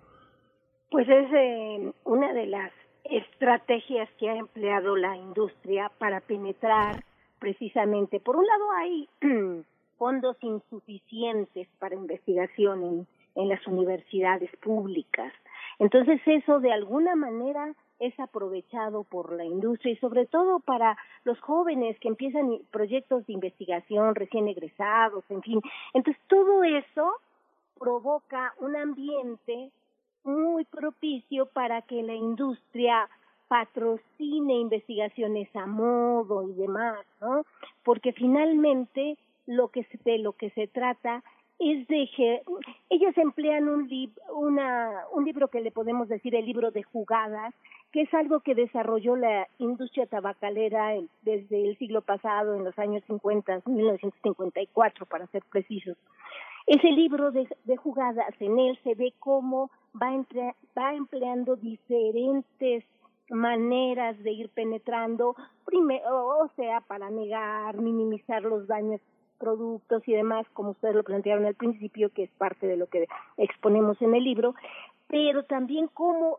Pues 0.90 1.08
es 1.08 1.26
eh, 1.32 1.92
una 2.04 2.32
de 2.32 2.46
las 2.46 2.72
estrategias 3.04 4.08
que 4.18 4.28
ha 4.28 4.36
empleado 4.36 4.96
la 4.96 5.16
industria 5.16 5.90
para 5.98 6.20
penetrar 6.20 7.04
precisamente. 7.38 8.20
Por 8.20 8.36
un 8.36 8.44
lado 8.46 8.64
hay 8.78 9.08
fondos 10.00 10.38
insuficientes 10.40 11.68
para 11.78 11.94
investigación 11.94 13.06
en, 13.34 13.48
las 13.48 13.64
universidades 13.66 14.50
públicas. 14.56 15.30
Entonces 15.78 16.20
eso 16.24 16.58
de 16.58 16.72
alguna 16.72 17.14
manera 17.16 17.74
es 17.98 18.18
aprovechado 18.18 19.04
por 19.04 19.32
la 19.32 19.44
industria 19.44 19.92
y 19.92 19.96
sobre 19.96 20.24
todo 20.24 20.60
para 20.60 20.96
los 21.24 21.38
jóvenes 21.40 21.98
que 22.00 22.08
empiezan 22.08 22.58
proyectos 22.70 23.26
de 23.26 23.34
investigación 23.34 24.14
recién 24.14 24.48
egresados, 24.48 25.22
en 25.28 25.42
fin. 25.42 25.60
Entonces 25.92 26.20
todo 26.28 26.64
eso 26.64 27.12
provoca 27.78 28.54
un 28.58 28.76
ambiente 28.76 29.70
muy 30.24 30.64
propicio 30.64 31.44
para 31.46 31.82
que 31.82 32.02
la 32.02 32.14
industria 32.14 33.06
patrocine 33.48 34.54
investigaciones 34.54 35.54
a 35.54 35.66
modo 35.66 36.48
y 36.48 36.54
demás, 36.54 37.04
¿no? 37.20 37.44
Porque 37.84 38.12
finalmente 38.12 39.18
lo 39.46 39.68
que 39.68 39.84
se, 39.84 39.98
de 40.04 40.18
lo 40.18 40.32
que 40.32 40.50
se 40.50 40.66
trata 40.68 41.22
es 41.58 41.86
de 41.88 42.08
que 42.16 42.42
ellos 42.88 43.16
emplean 43.18 43.68
un, 43.68 43.86
lib, 43.86 44.10
una, 44.34 45.04
un 45.12 45.24
libro 45.26 45.48
que 45.48 45.60
le 45.60 45.70
podemos 45.70 46.08
decir 46.08 46.34
el 46.34 46.46
libro 46.46 46.70
de 46.70 46.82
jugadas, 46.82 47.54
que 47.92 48.02
es 48.02 48.14
algo 48.14 48.40
que 48.40 48.54
desarrolló 48.54 49.14
la 49.16 49.46
industria 49.58 50.06
tabacalera 50.06 50.94
desde 51.22 51.68
el 51.68 51.76
siglo 51.76 52.00
pasado, 52.00 52.54
en 52.54 52.64
los 52.64 52.78
años 52.78 53.02
50, 53.06 53.60
1954 53.66 55.04
para 55.06 55.26
ser 55.26 55.42
precisos. 55.50 55.98
Ese 56.66 56.88
libro 56.92 57.30
de, 57.30 57.46
jugadas, 57.76 58.34
en 58.40 58.58
él 58.58 58.78
se 58.84 58.94
ve 58.94 59.12
cómo 59.18 59.70
va, 60.00 60.14
entre- 60.14 60.54
va 60.78 60.94
empleando 60.94 61.56
diferentes 61.56 62.84
maneras 63.28 64.18
de 64.22 64.32
ir 64.32 64.48
penetrando, 64.50 65.34
prime- 65.64 66.02
o, 66.10 66.44
o 66.44 66.48
sea, 66.56 66.80
para 66.80 67.10
negar, 67.10 67.76
minimizar 67.76 68.42
los 68.42 68.66
daños 68.66 69.00
productos 69.40 70.06
y 70.06 70.12
demás, 70.12 70.46
como 70.52 70.70
ustedes 70.70 70.94
lo 70.94 71.02
plantearon 71.02 71.46
al 71.46 71.54
principio, 71.54 72.10
que 72.10 72.24
es 72.24 72.30
parte 72.38 72.66
de 72.66 72.76
lo 72.76 72.86
que 72.86 73.08
exponemos 73.38 74.00
en 74.02 74.14
el 74.14 74.22
libro, 74.22 74.54
pero 75.08 75.44
también 75.44 75.88
cómo 75.88 76.38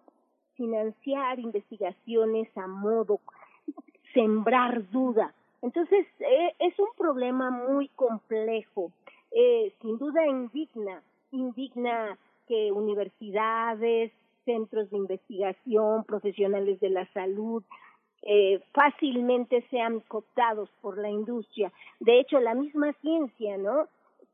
financiar 0.55 1.39
investigaciones 1.39 2.47
a 2.55 2.67
modo, 2.67 3.19
sembrar 4.13 4.89
duda. 4.91 5.33
Entonces, 5.61 6.05
eh, 6.19 6.53
es 6.59 6.77
un 6.79 6.89
problema 6.97 7.49
muy 7.49 7.87
complejo. 7.89 8.91
Eh, 9.31 9.73
sin 9.81 9.97
duda 9.97 10.25
indigna, 10.27 11.01
indigna 11.31 12.17
que 12.47 12.71
universidades, 12.71 14.11
centros 14.45 14.89
de 14.89 14.97
investigación, 14.97 16.03
profesionales 16.03 16.79
de 16.79 16.89
la 16.89 17.05
salud, 17.13 17.63
eh, 18.23 18.61
fácilmente 18.73 19.65
sean 19.69 19.99
cooptados 20.01 20.69
por 20.81 20.97
la 20.97 21.09
industria. 21.09 21.71
De 21.99 22.19
hecho, 22.19 22.39
la 22.39 22.53
misma 22.53 22.93
ciencia, 23.01 23.57
¿no? 23.57 23.87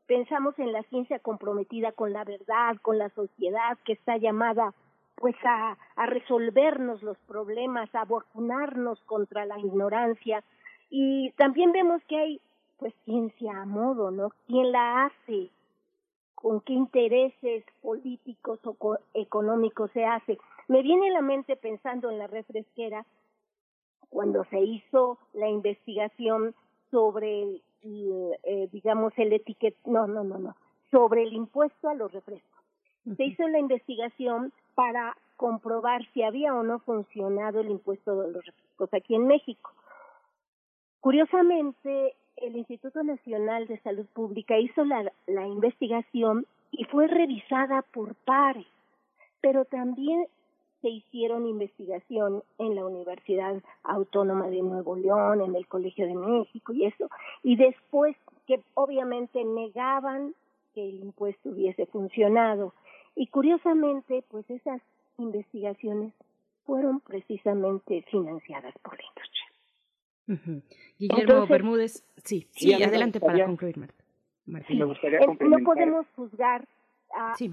Pensamos 0.06 0.58
en 0.58 0.72
la 0.72 0.82
ciencia 0.84 1.18
comprometida 1.18 1.92
con 1.92 2.12
la 2.12 2.24
verdad, 2.24 2.76
con 2.82 2.98
la 2.98 3.08
sociedad, 3.10 3.76
que 3.84 3.92
está 3.92 4.16
llamada 4.16 4.72
pues 5.16 5.34
a, 5.44 5.76
a 5.96 6.06
resolvernos 6.06 7.02
los 7.02 7.18
problemas, 7.26 7.92
a 7.94 8.04
vacunarnos 8.04 9.00
contra 9.04 9.44
la 9.46 9.58
ignorancia. 9.58 10.44
Y 10.90 11.32
también 11.32 11.72
vemos 11.72 12.00
que 12.04 12.16
hay 12.16 12.40
pues 12.78 12.94
ciencia 13.04 13.60
a 13.60 13.64
modo, 13.66 14.10
¿no? 14.10 14.30
¿Quién 14.46 14.70
la 14.70 15.06
hace? 15.06 15.50
¿Con 16.36 16.60
qué 16.60 16.72
intereses 16.72 17.64
políticos 17.82 18.60
o 18.64 18.74
co- 18.74 18.98
económicos 19.14 19.90
se 19.90 20.04
hace? 20.04 20.38
Me 20.68 20.82
viene 20.82 21.08
a 21.08 21.14
la 21.14 21.20
mente 21.22 21.56
pensando 21.56 22.10
en 22.10 22.18
la 22.18 22.28
refresquera 22.28 23.04
cuando 24.10 24.44
se 24.44 24.60
hizo 24.60 25.18
la 25.32 25.48
investigación 25.48 26.54
sobre 26.90 27.42
el, 27.42 27.62
eh, 27.82 28.68
digamos 28.72 29.12
el 29.16 29.32
etiquet 29.32 29.76
no 29.84 30.06
no 30.06 30.24
no 30.24 30.38
no 30.38 30.56
sobre 30.90 31.22
el 31.22 31.34
impuesto 31.34 31.88
a 31.88 31.94
los 31.94 32.10
refrescos. 32.12 32.64
Se 33.16 33.24
hizo 33.24 33.46
la 33.46 33.58
investigación 33.58 34.52
para 34.74 35.16
comprobar 35.36 36.06
si 36.12 36.22
había 36.22 36.54
o 36.54 36.62
no 36.62 36.78
funcionado 36.80 37.60
el 37.60 37.70
impuesto 37.70 38.20
de 38.22 38.32
los 38.32 38.44
refrescos 38.44 38.94
aquí 38.94 39.14
en 39.14 39.26
México. 39.26 39.70
Curiosamente 41.00 42.14
el 42.36 42.56
Instituto 42.56 43.02
Nacional 43.02 43.66
de 43.66 43.78
Salud 43.80 44.06
Pública 44.14 44.58
hizo 44.58 44.84
la, 44.84 45.12
la 45.26 45.46
investigación 45.46 46.46
y 46.70 46.84
fue 46.84 47.06
revisada 47.06 47.82
por 47.92 48.14
pares 48.14 48.66
pero 49.40 49.64
también 49.64 50.26
se 50.80 50.88
hicieron 50.88 51.46
investigación 51.46 52.42
en 52.58 52.74
la 52.74 52.86
Universidad 52.86 53.62
Autónoma 53.82 54.48
de 54.48 54.62
Nuevo 54.62 54.96
León, 54.96 55.40
en 55.40 55.54
el 55.56 55.66
Colegio 55.66 56.06
de 56.06 56.14
México 56.14 56.72
y 56.72 56.84
eso, 56.86 57.10
y 57.42 57.56
después 57.56 58.16
que 58.46 58.60
obviamente 58.74 59.44
negaban 59.44 60.34
que 60.74 60.88
el 60.88 61.00
impuesto 61.00 61.50
hubiese 61.50 61.86
funcionado. 61.86 62.74
Y 63.16 63.26
curiosamente, 63.26 64.22
pues 64.30 64.48
esas 64.50 64.80
investigaciones 65.18 66.12
fueron 66.64 67.00
precisamente 67.00 68.02
financiadas 68.10 68.74
por 68.82 68.96
la 68.96 69.04
industria. 69.08 70.62
Guillermo 70.98 71.20
Entonces- 71.22 71.48
Bermúdez, 71.48 72.04
sí, 72.24 72.46
sí, 72.52 72.72
adelante 72.74 73.18
para 73.20 73.44
concluir, 73.46 73.78
Marta. 73.78 74.04
Martín. 74.46 74.76
Sí, 74.76 74.80
me 74.80 74.84
gustaría 74.86 75.20
no 75.20 75.64
podemos 75.64 76.06
juzgar 76.16 76.66
a- 77.14 77.34
Sí, 77.36 77.50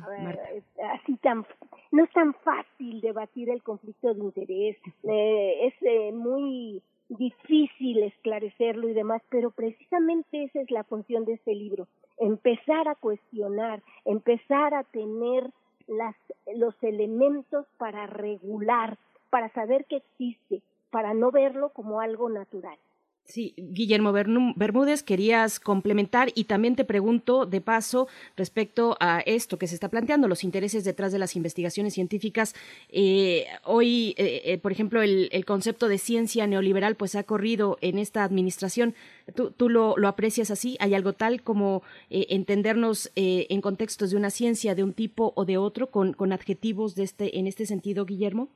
así 0.94 1.16
tan 1.18 1.46
no 1.92 2.04
es 2.04 2.12
tan 2.12 2.34
fácil 2.36 3.02
debatir 3.02 3.50
el 3.50 3.64
conflicto 3.64 4.14
de 4.14 4.20
interés 4.22 4.78
eh, 5.04 5.68
es 5.68 5.74
eh, 5.82 6.12
muy 6.12 6.82
difícil 7.10 8.04
esclarecerlo 8.04 8.90
y 8.90 8.94
demás 8.94 9.22
pero 9.30 9.52
precisamente 9.52 10.44
esa 10.44 10.62
es 10.62 10.72
la 10.72 10.84
función 10.84 11.26
de 11.26 11.34
este 11.34 11.54
libro 11.56 11.88
empezar 12.18 12.88
a 12.88 12.96
cuestionar 12.96 13.82
empezar 14.06 14.74
a 14.74 14.84
tener 14.84 15.50
las 15.88 16.16
los 16.56 16.76
elementos 16.84 17.66
para 17.78 18.08
regular 18.08 18.98
para 19.30 19.50
saber 19.50 19.86
que 19.86 19.98
existe 19.98 20.62
para 20.90 21.14
no 21.14 21.32
verlo 21.32 21.70
como 21.70 22.00
algo 22.02 22.30
natural 22.30 22.78
Sí, 23.26 23.56
Guillermo 23.58 24.12
Bermúdez, 24.12 25.02
querías 25.02 25.60
complementar 25.60 26.30
y 26.36 26.44
también 26.44 26.76
te 26.76 26.86
pregunto 26.86 27.48
de 27.48 27.60
paso 27.60 28.08
respecto 28.38 28.98
a 29.00 29.20
esto 29.22 29.58
que 29.58 29.66
se 29.66 29.74
está 29.74 29.90
planteando, 29.90 30.28
los 30.28 30.44
intereses 30.44 30.84
detrás 30.84 31.12
de 31.12 31.18
las 31.18 31.36
investigaciones 31.36 31.96
científicas. 31.96 32.54
Eh, 32.90 33.48
hoy, 33.64 34.14
eh, 34.20 34.44
eh, 34.46 34.58
por 34.60 34.72
ejemplo, 34.72 35.02
el, 35.02 35.44
concepto 35.46 35.88
de 35.88 35.98
ciencia 35.98 36.46
neoliberal 36.46 36.96
pues 36.96 37.16
ha 37.16 37.24
corrido 37.24 37.80
en 37.82 37.98
esta 37.98 38.24
administración. 38.24 38.94
¿Tú, 39.34 39.70
lo, 39.70 39.98
lo 39.98 40.08
aprecias 40.08 40.52
así? 40.52 40.78
¿Hay 40.80 40.94
algo 40.94 41.14
tal 41.14 41.42
como 41.42 41.82
entendernos 42.12 43.12
en 43.16 43.60
contextos 43.62 44.12
de 44.12 44.18
una 44.18 44.30
ciencia 44.30 44.76
de 44.76 44.84
un 44.84 44.94
tipo 44.94 45.34
o 45.36 45.46
de 45.46 45.58
otro 45.58 45.88
con, 45.88 46.14
con 46.14 46.32
adjetivos 46.32 46.94
de 46.94 47.04
este, 47.04 47.40
en 47.40 47.48
este 47.48 47.66
sentido, 47.66 48.06
Guillermo? 48.06 48.50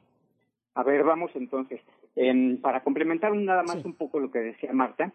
A 0.75 0.83
ver, 0.83 1.03
vamos 1.03 1.31
entonces. 1.33 1.81
Em, 2.15 2.57
para 2.57 2.81
complementar 2.81 3.33
nada 3.35 3.63
más 3.63 3.83
un 3.85 3.93
poco 3.93 4.19
lo 4.19 4.31
que 4.31 4.39
decía 4.39 4.73
Marta, 4.73 5.13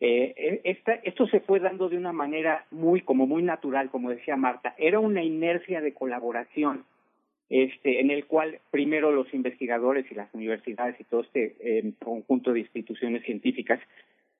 eh, 0.00 0.32
eh, 0.36 0.60
esta, 0.64 0.94
esto 0.94 1.26
se 1.26 1.40
fue 1.40 1.58
dando 1.58 1.88
de 1.88 1.96
una 1.96 2.12
manera 2.12 2.66
muy, 2.70 3.00
como 3.00 3.26
muy 3.26 3.42
natural, 3.42 3.90
como 3.90 4.10
decía 4.10 4.36
Marta. 4.36 4.74
Era 4.78 5.00
una 5.00 5.22
inercia 5.22 5.80
de 5.80 5.92
colaboración, 5.92 6.84
este, 7.50 8.00
en 8.00 8.10
el 8.10 8.26
cual 8.26 8.60
primero 8.70 9.10
los 9.10 9.32
investigadores 9.34 10.06
y 10.10 10.14
las 10.14 10.32
universidades 10.34 11.00
y 11.00 11.04
todo 11.04 11.22
este 11.22 11.56
eh, 11.60 11.92
conjunto 12.02 12.52
de 12.52 12.60
instituciones 12.60 13.24
científicas, 13.24 13.80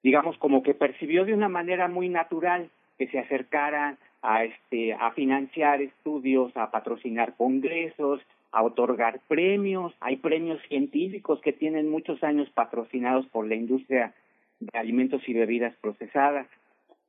digamos, 0.01 0.37
como 0.37 0.63
que 0.63 0.73
percibió 0.73 1.25
de 1.25 1.33
una 1.33 1.49
manera 1.49 1.87
muy 1.87 2.07
natural 2.07 2.69
que 2.97 3.07
se 3.07 3.19
acercaran 3.19 3.97
a 4.21 4.43
este 4.43 4.93
a 4.93 5.11
financiar 5.11 5.81
estudios, 5.81 6.55
a 6.55 6.71
patrocinar 6.71 7.35
congresos, 7.35 8.21
a 8.51 8.63
otorgar 8.63 9.19
premios, 9.27 9.93
hay 9.99 10.17
premios 10.17 10.59
científicos 10.67 11.39
que 11.41 11.53
tienen 11.53 11.89
muchos 11.89 12.23
años 12.23 12.49
patrocinados 12.49 13.27
por 13.27 13.47
la 13.47 13.55
industria 13.55 14.13
de 14.59 14.77
alimentos 14.77 15.21
y 15.27 15.33
bebidas 15.33 15.75
procesadas. 15.81 16.47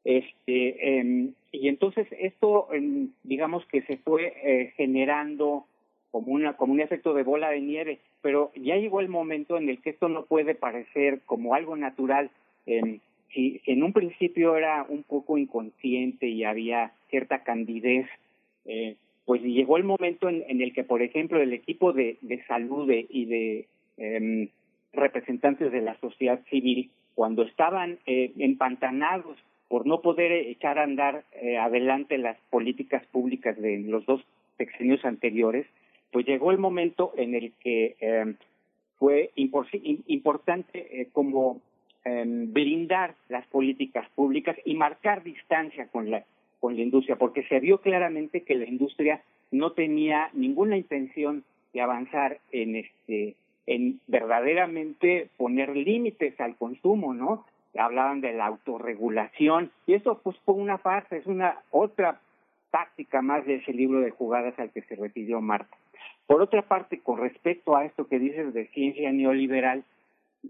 Este, 0.04 0.98
em, 0.98 1.32
y 1.52 1.68
entonces 1.68 2.06
esto, 2.18 2.72
em, 2.72 3.10
digamos 3.22 3.64
que 3.66 3.82
se 3.82 3.96
fue 3.98 4.32
eh, 4.42 4.72
generando 4.76 5.66
como, 6.10 6.32
una, 6.32 6.56
como 6.56 6.72
un 6.72 6.80
efecto 6.80 7.14
de 7.14 7.22
bola 7.22 7.50
de 7.50 7.60
nieve, 7.60 7.98
pero 8.22 8.50
ya 8.54 8.76
llegó 8.76 9.00
el 9.00 9.08
momento 9.08 9.56
en 9.56 9.68
el 9.68 9.80
que 9.80 9.90
esto 9.90 10.08
no 10.08 10.24
puede 10.24 10.54
parecer 10.54 11.20
como 11.24 11.54
algo 11.54 11.76
natural. 11.76 12.30
Em, 12.66 13.00
si, 13.32 13.60
en 13.66 13.82
un 13.82 13.92
principio 13.92 14.56
era 14.56 14.84
un 14.88 15.02
poco 15.02 15.38
inconsciente 15.38 16.26
y 16.26 16.44
había 16.44 16.92
cierta 17.08 17.42
candidez, 17.42 18.06
eh, 18.66 18.96
pues 19.30 19.42
llegó 19.42 19.76
el 19.76 19.84
momento 19.84 20.28
en, 20.28 20.42
en, 20.48 20.60
el 20.60 20.72
que, 20.72 20.82
por 20.82 21.02
ejemplo, 21.02 21.40
el 21.40 21.52
equipo 21.52 21.92
de, 21.92 22.18
salud 22.48 22.90
y 22.90 23.26
de 23.26 23.68
eh, 23.96 24.48
representantes 24.92 25.70
de 25.70 25.80
la 25.80 25.96
sociedad 26.00 26.40
civil, 26.50 26.90
cuando 27.14 27.44
estaban 27.44 28.00
eh, 28.06 28.32
empantanados 28.38 29.38
por 29.68 29.86
no 29.86 30.00
poder 30.00 30.32
echar 30.32 30.80
a 30.80 30.82
andar 30.82 31.22
eh, 31.40 31.58
adelante 31.58 32.18
las 32.18 32.38
políticas 32.50 33.06
públicas 33.12 33.56
de 33.56 33.78
los 33.78 34.04
dos 34.04 34.20
sexenios 34.58 35.04
anteriores, 35.04 35.64
pues 36.10 36.26
llegó 36.26 36.50
el 36.50 36.58
momento 36.58 37.12
en 37.16 37.36
el 37.36 37.52
que 37.60 37.94
eh, 38.00 38.34
fue 38.98 39.30
importante 39.36 41.02
eh, 41.02 41.08
como 41.12 41.60
eh, 42.04 42.24
brindar 42.26 43.14
las 43.28 43.46
políticas 43.46 44.08
públicas 44.16 44.56
y 44.64 44.74
marcar 44.74 45.22
distancia 45.22 45.86
con 45.86 46.10
la 46.10 46.24
con 46.60 46.76
la 46.76 46.82
industria, 46.82 47.16
porque 47.16 47.42
se 47.44 47.58
vio 47.58 47.78
claramente 47.78 48.42
que 48.42 48.54
la 48.54 48.66
industria 48.66 49.22
no 49.50 49.72
tenía 49.72 50.30
ninguna 50.32 50.76
intención 50.76 51.44
de 51.72 51.80
avanzar 51.80 52.38
en 52.52 52.76
este 52.76 53.34
en 53.66 54.00
verdaderamente 54.08 55.28
poner 55.36 55.76
límites 55.76 56.40
al 56.40 56.56
consumo, 56.56 57.14
¿no? 57.14 57.44
Hablaban 57.78 58.20
de 58.20 58.32
la 58.32 58.46
autorregulación 58.46 59.70
y 59.86 59.94
eso 59.94 60.20
pues 60.24 60.36
fue 60.44 60.54
una 60.54 60.78
farsa, 60.78 61.16
es 61.16 61.26
una 61.26 61.60
otra 61.70 62.20
táctica 62.72 63.22
más 63.22 63.46
de 63.46 63.56
ese 63.56 63.72
libro 63.72 64.00
de 64.00 64.10
jugadas 64.10 64.58
al 64.58 64.70
que 64.70 64.82
se 64.82 64.96
refirió 64.96 65.40
Marta. 65.40 65.76
Por 66.26 66.42
otra 66.42 66.62
parte, 66.62 67.00
con 67.00 67.18
respecto 67.18 67.76
a 67.76 67.84
esto 67.84 68.06
que 68.06 68.18
dices 68.18 68.52
de 68.54 68.66
ciencia 68.68 69.12
neoliberal, 69.12 69.84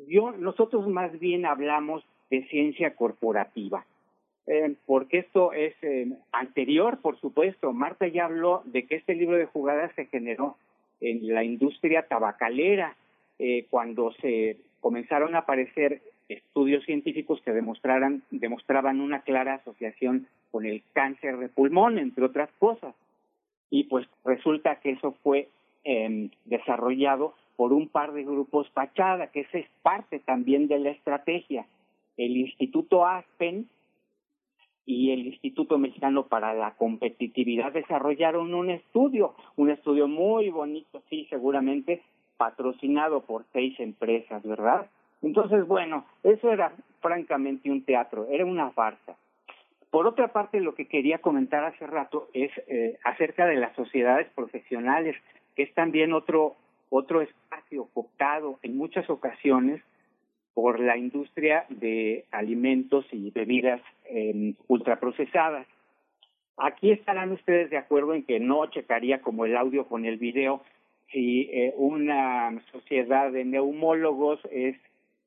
yo 0.08 0.32
nosotros 0.32 0.86
más 0.88 1.18
bien 1.18 1.46
hablamos 1.46 2.04
de 2.30 2.46
ciencia 2.48 2.94
corporativa, 2.94 3.84
eh, 4.50 4.74
porque 4.84 5.18
esto 5.18 5.52
es 5.52 5.74
eh, 5.82 6.08
anterior, 6.32 6.98
por 7.00 7.20
supuesto. 7.20 7.72
Marta 7.72 8.08
ya 8.08 8.24
habló 8.24 8.62
de 8.64 8.84
que 8.84 8.96
este 8.96 9.14
libro 9.14 9.36
de 9.36 9.46
jugadas 9.46 9.92
se 9.94 10.06
generó 10.06 10.56
en 11.00 11.32
la 11.32 11.44
industria 11.44 12.08
tabacalera, 12.08 12.96
eh, 13.38 13.66
cuando 13.70 14.12
se 14.14 14.56
comenzaron 14.80 15.36
a 15.36 15.40
aparecer 15.40 16.02
estudios 16.28 16.84
científicos 16.84 17.40
que 17.42 17.52
demostraran, 17.52 18.24
demostraban 18.32 19.00
una 19.00 19.20
clara 19.22 19.54
asociación 19.54 20.26
con 20.50 20.66
el 20.66 20.82
cáncer 20.94 21.36
de 21.38 21.48
pulmón, 21.48 21.98
entre 21.98 22.24
otras 22.24 22.50
cosas. 22.58 22.96
Y 23.70 23.84
pues 23.84 24.04
resulta 24.24 24.80
que 24.80 24.90
eso 24.90 25.12
fue 25.22 25.46
eh, 25.84 26.28
desarrollado 26.46 27.34
por 27.54 27.72
un 27.72 27.86
par 27.86 28.12
de 28.14 28.24
grupos 28.24 28.68
fachada, 28.70 29.28
que 29.28 29.42
esa 29.42 29.58
es 29.58 29.68
parte 29.82 30.18
también 30.18 30.66
de 30.66 30.80
la 30.80 30.90
estrategia. 30.90 31.66
El 32.16 32.36
Instituto 32.36 33.06
Aspen 33.06 33.68
y 34.86 35.12
el 35.12 35.26
Instituto 35.26 35.78
Mexicano 35.78 36.26
para 36.26 36.54
la 36.54 36.72
Competitividad 36.72 37.72
desarrollaron 37.72 38.54
un 38.54 38.70
estudio, 38.70 39.34
un 39.56 39.70
estudio 39.70 40.08
muy 40.08 40.50
bonito, 40.50 41.02
sí, 41.08 41.26
seguramente 41.30 42.02
patrocinado 42.36 43.22
por 43.22 43.44
seis 43.52 43.78
empresas, 43.78 44.42
¿verdad? 44.42 44.86
Entonces, 45.22 45.66
bueno, 45.66 46.06
eso 46.22 46.50
era 46.50 46.72
francamente 47.00 47.70
un 47.70 47.84
teatro, 47.84 48.26
era 48.30 48.44
una 48.44 48.70
farsa. 48.70 49.16
Por 49.90 50.06
otra 50.06 50.28
parte, 50.28 50.60
lo 50.60 50.74
que 50.74 50.86
quería 50.86 51.18
comentar 51.18 51.64
hace 51.64 51.86
rato 51.86 52.28
es 52.32 52.50
eh, 52.68 52.98
acerca 53.04 53.46
de 53.46 53.56
las 53.56 53.74
sociedades 53.76 54.28
profesionales, 54.34 55.16
que 55.54 55.64
es 55.64 55.74
también 55.74 56.12
otro 56.12 56.56
otro 56.90 57.22
espacio 57.22 57.88
cooptado 57.94 58.58
en 58.62 58.76
muchas 58.76 59.08
ocasiones 59.08 59.80
por 60.54 60.80
la 60.80 60.96
industria 60.96 61.64
de 61.68 62.24
alimentos 62.30 63.06
y 63.12 63.30
bebidas 63.30 63.80
eh, 64.04 64.54
ultraprocesadas. 64.68 65.66
Aquí 66.56 66.90
estarán 66.90 67.32
ustedes 67.32 67.70
de 67.70 67.78
acuerdo 67.78 68.14
en 68.14 68.24
que 68.24 68.40
no 68.40 68.66
checaría 68.66 69.22
como 69.22 69.46
el 69.46 69.56
audio 69.56 69.86
con 69.86 70.04
el 70.04 70.18
video 70.18 70.62
si 71.12 71.48
eh, 71.52 71.74
una 71.76 72.60
sociedad 72.70 73.32
de 73.32 73.44
neumólogos 73.44 74.40
es 74.50 74.76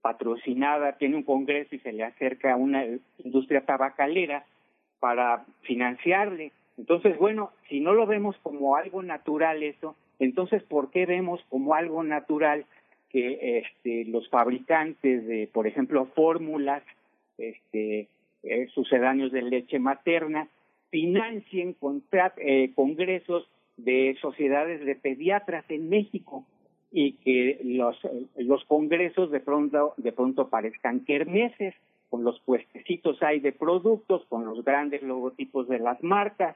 patrocinada, 0.02 0.98
tiene 0.98 1.16
un 1.16 1.24
congreso 1.24 1.76
y 1.76 1.80
se 1.80 1.94
le 1.94 2.04
acerca 2.04 2.54
a 2.54 2.58
una 2.58 2.86
industria 3.18 3.66
tabacalera 3.66 4.46
para 5.00 5.46
financiarle. 5.62 6.52
Entonces, 6.78 7.18
bueno, 7.18 7.52
si 7.70 7.80
no 7.80 7.94
lo 7.94 8.06
vemos 8.06 8.36
como 8.44 8.76
algo 8.76 9.02
natural 9.02 9.64
eso, 9.64 9.96
entonces, 10.20 10.64
¿por 10.64 10.92
qué 10.92 11.06
vemos 11.06 11.44
como 11.50 11.74
algo 11.74 12.04
natural 12.04 12.66
que 13.14 13.60
este, 13.60 14.06
los 14.06 14.28
fabricantes 14.30 15.26
de, 15.26 15.48
por 15.54 15.68
ejemplo, 15.68 16.06
fórmulas, 16.16 16.84
este, 17.38 18.08
eh, 18.44 18.68
sucedáneos 18.74 19.32
de 19.32 19.44
leche 19.44 19.80
materna, 19.80 20.50
financien 20.90 21.76
eh, 22.38 22.72
congresos 22.76 23.48
de 23.78 24.18
sociedades 24.20 24.84
de 24.86 24.96
pediatras 24.96 25.64
en 25.70 25.90
México? 25.90 26.46
y 26.96 27.14
que 27.14 27.60
los, 27.64 27.98
los 28.38 28.64
congresos 28.66 29.32
de 29.32 29.40
pronto, 29.40 29.96
de 29.98 30.12
pronto 30.12 30.50
parezcan 30.50 31.00
kermeses, 31.00 31.74
con 32.12 32.24
los 32.24 32.40
puestecitos 32.42 33.22
hay 33.24 33.40
de 33.40 33.52
productos, 33.52 34.24
con 34.30 34.46
los 34.46 34.64
grandes 34.64 35.02
logotipos 35.02 35.68
de 35.68 35.80
las 35.80 36.04
marcas, 36.04 36.56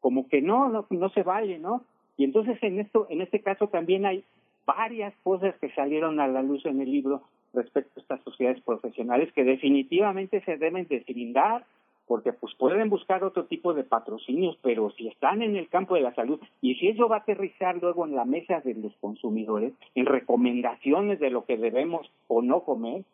como 0.00 0.26
que 0.26 0.40
no, 0.40 0.70
no, 0.70 0.86
no 0.88 1.10
se 1.10 1.22
vale, 1.22 1.58
¿no? 1.58 1.84
Y 2.16 2.24
entonces 2.24 2.56
en 2.62 2.80
esto, 2.80 3.06
en 3.10 3.20
este 3.20 3.40
caso 3.40 3.68
también 3.68 4.06
hay 4.06 4.24
varias 4.66 5.14
cosas 5.22 5.54
que 5.60 5.70
salieron 5.70 6.20
a 6.20 6.28
la 6.28 6.42
luz 6.42 6.64
en 6.66 6.80
el 6.80 6.90
libro 6.90 7.22
respecto 7.52 7.92
a 7.96 8.02
estas 8.02 8.22
sociedades 8.22 8.62
profesionales 8.62 9.32
que 9.32 9.44
definitivamente 9.44 10.40
se 10.42 10.56
deben 10.56 10.86
deslindar 10.88 11.64
porque 12.06 12.32
pues 12.32 12.54
pueden 12.56 12.90
buscar 12.90 13.24
otro 13.24 13.46
tipo 13.46 13.72
de 13.72 13.84
patrocinios, 13.84 14.58
pero 14.62 14.90
si 14.90 15.08
están 15.08 15.42
en 15.42 15.56
el 15.56 15.68
campo 15.68 15.94
de 15.94 16.02
la 16.02 16.14
salud 16.14 16.38
y 16.60 16.74
si 16.74 16.88
eso 16.88 17.08
va 17.08 17.16
a 17.16 17.20
aterrizar 17.20 17.76
luego 17.80 18.06
en 18.06 18.14
la 18.14 18.24
mesa 18.24 18.60
de 18.60 18.74
los 18.74 18.94
consumidores, 18.96 19.72
en 19.94 20.06
recomendaciones 20.06 21.18
de 21.18 21.30
lo 21.30 21.44
que 21.44 21.56
debemos 21.56 22.10
o 22.28 22.42
no 22.42 22.60
comer, 22.60 23.04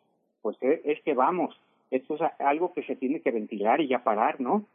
pues 0.41 0.57
e, 0.61 0.81
es 0.85 1.01
que 1.03 1.13
vamos, 1.13 1.57
esto 1.89 2.15
es 2.15 2.21
algo 2.39 2.73
que 2.73 2.83
se 2.83 2.95
tiene 2.95 3.21
que 3.21 3.31
ventilar 3.31 3.79
y 3.79 3.87
ya 3.87 4.03
parar, 4.03 4.41
¿no? 4.41 4.65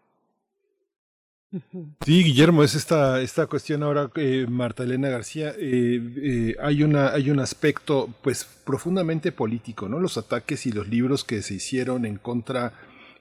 Sí, 2.04 2.24
Guillermo, 2.24 2.62
es 2.64 2.74
esta, 2.74 3.20
esta 3.20 3.46
cuestión 3.46 3.82
ahora, 3.82 4.10
eh, 4.16 4.46
Marta 4.48 4.82
Elena 4.82 5.08
García, 5.08 5.54
eh, 5.58 6.00
eh, 6.16 6.56
hay, 6.60 6.82
una, 6.82 7.10
hay 7.10 7.30
un 7.30 7.38
aspecto 7.40 8.12
pues 8.22 8.44
profundamente 8.64 9.32
político, 9.32 9.88
¿no? 9.88 10.00
Los 10.00 10.18
ataques 10.18 10.66
y 10.66 10.72
los 10.72 10.88
libros 10.88 11.24
que 11.24 11.42
se 11.42 11.54
hicieron 11.54 12.04
en 12.04 12.16
contra 12.16 12.72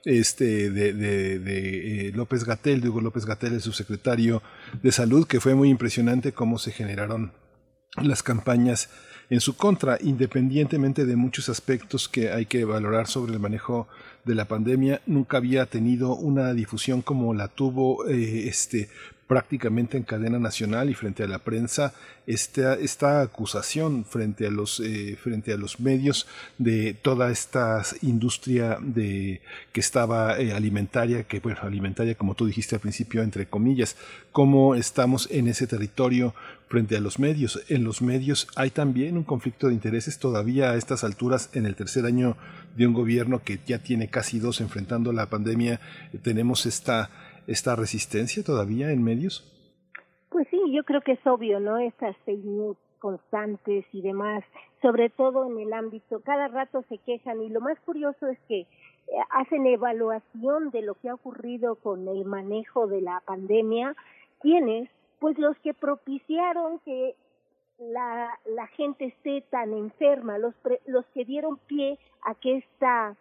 este, 0.06 0.70
de, 0.70 0.92
de, 0.92 2.08
eh, 2.08 2.12
López 2.12 2.44
Gatel, 2.44 2.80
de 2.80 2.88
Hugo 2.88 3.00
López 3.00 3.26
Gatel, 3.26 3.54
el 3.54 3.60
subsecretario 3.60 4.40
de 4.80 4.92
Salud, 4.92 5.26
que 5.26 5.40
fue 5.40 5.54
muy 5.54 5.68
impresionante 5.68 6.32
cómo 6.32 6.58
se 6.58 6.70
generaron 6.70 7.32
las 8.00 8.22
campañas 8.22 8.88
en 9.28 9.40
su 9.40 9.56
contra, 9.56 9.98
independientemente 10.00 11.04
de 11.04 11.16
muchos 11.16 11.48
aspectos 11.48 12.08
que 12.08 12.30
hay 12.30 12.46
que 12.46 12.64
valorar 12.64 13.08
sobre 13.08 13.32
el 13.32 13.40
manejo 13.40 13.88
de 14.24 14.34
la 14.34 14.46
pandemia, 14.46 15.00
nunca 15.06 15.38
había 15.38 15.66
tenido 15.66 16.14
una 16.14 16.52
difusión 16.52 17.02
como 17.02 17.34
la 17.34 17.48
tuvo 17.48 18.06
eh, 18.06 18.48
este 18.48 18.88
prácticamente 19.26 19.96
en 19.96 20.04
cadena 20.04 20.38
nacional 20.38 20.88
y 20.88 20.94
frente 20.94 21.24
a 21.24 21.26
la 21.26 21.40
prensa 21.40 21.92
esta, 22.26 22.74
esta 22.74 23.22
acusación 23.22 24.04
frente 24.04 24.46
a 24.46 24.50
los 24.50 24.80
eh, 24.80 25.16
frente 25.20 25.52
a 25.52 25.56
los 25.56 25.80
medios 25.80 26.26
de 26.58 26.94
toda 26.94 27.30
esta 27.30 27.82
industria 28.02 28.78
de 28.80 29.40
que 29.72 29.80
estaba 29.80 30.38
eh, 30.38 30.52
alimentaria 30.52 31.24
que 31.24 31.40
bueno 31.40 31.58
alimentaria 31.62 32.14
como 32.14 32.34
tú 32.34 32.46
dijiste 32.46 32.76
al 32.76 32.80
principio 32.80 33.22
entre 33.22 33.46
comillas 33.46 33.96
cómo 34.30 34.76
estamos 34.76 35.28
en 35.30 35.48
ese 35.48 35.66
territorio 35.66 36.34
frente 36.68 36.96
a 36.96 37.00
los 37.00 37.18
medios 37.18 37.64
en 37.68 37.84
los 37.84 38.02
medios 38.02 38.48
hay 38.56 38.70
también 38.70 39.16
un 39.16 39.24
conflicto 39.24 39.68
de 39.68 39.74
intereses 39.74 40.18
todavía 40.18 40.70
a 40.70 40.76
estas 40.76 41.04
alturas 41.04 41.54
en 41.54 41.64
el 41.64 41.76
tercer 41.76 42.06
año 42.06 42.36
de 42.76 42.86
un 42.86 42.92
gobierno 42.92 43.42
que 43.44 43.60
ya 43.64 43.78
tiene 43.78 44.08
casi 44.08 44.40
dos 44.40 44.60
enfrentando 44.60 45.12
la 45.12 45.26
pandemia 45.26 45.80
tenemos 46.22 46.66
esta 46.66 47.10
esta 47.46 47.76
resistencia 47.76 48.42
todavía 48.42 48.90
en 48.90 49.02
medios? 49.02 49.44
Pues 50.30 50.46
sí, 50.50 50.60
yo 50.72 50.84
creo 50.84 51.00
que 51.00 51.12
es 51.12 51.26
obvio, 51.26 51.60
¿no? 51.60 51.78
Estas 51.78 52.16
fake 52.24 52.44
news 52.44 52.76
constantes 52.98 53.84
y 53.92 54.02
demás, 54.02 54.42
sobre 54.82 55.10
todo 55.10 55.46
en 55.46 55.58
el 55.58 55.72
ámbito, 55.72 56.20
cada 56.20 56.48
rato 56.48 56.84
se 56.88 56.98
quejan 56.98 57.40
y 57.42 57.50
lo 57.50 57.60
más 57.60 57.78
curioso 57.80 58.26
es 58.26 58.38
que 58.48 58.60
eh, 58.60 58.66
hacen 59.30 59.66
evaluación 59.66 60.70
de 60.70 60.82
lo 60.82 60.94
que 60.94 61.08
ha 61.08 61.14
ocurrido 61.14 61.76
con 61.76 62.08
el 62.08 62.24
manejo 62.24 62.86
de 62.86 63.02
la 63.02 63.22
pandemia, 63.24 63.94
quienes, 64.40 64.88
pues 65.18 65.38
los 65.38 65.56
que 65.58 65.74
propiciaron 65.74 66.78
que 66.80 67.14
la, 67.78 68.38
gente 68.76 69.06
esté 69.06 69.42
tan 69.50 69.72
enferma, 69.72 70.38
los, 70.38 70.54
los 70.86 71.04
que 71.06 71.24
dieron 71.24 71.58
pie 71.66 71.98
a 72.22 72.34
que 72.34 72.58
esta 72.58 73.16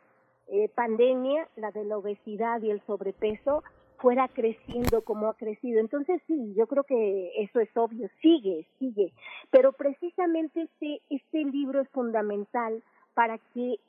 eh, 0.48 0.70
pandemia, 0.70 1.48
la 1.56 1.72
de 1.72 1.86
la 1.86 1.98
obesidad 1.98 2.62
y 2.62 2.72
el 2.72 2.82
sobrepeso, 2.86 3.64
fuera 3.98 4.28
creciendo 4.28 5.04
como 5.04 5.30
ha 5.30 5.34
crecido. 5.36 5.80
Entonces 5.80 6.22
sí, 6.28 6.54
yo 6.56 6.68
creo 6.68 6.84
que 6.84 7.32
eso 7.38 7.60
es 7.60 7.70
obvio, 7.76 8.10
sigue, 8.22 8.68
sigue. 8.80 9.14
Pero 9.52 9.74
precisamente 9.74 10.64
este, 10.64 11.02
este 11.10 11.44
libro 11.46 11.82
es 11.82 11.90
fundamental 11.90 12.84
para 13.14 13.38
que 13.54 13.80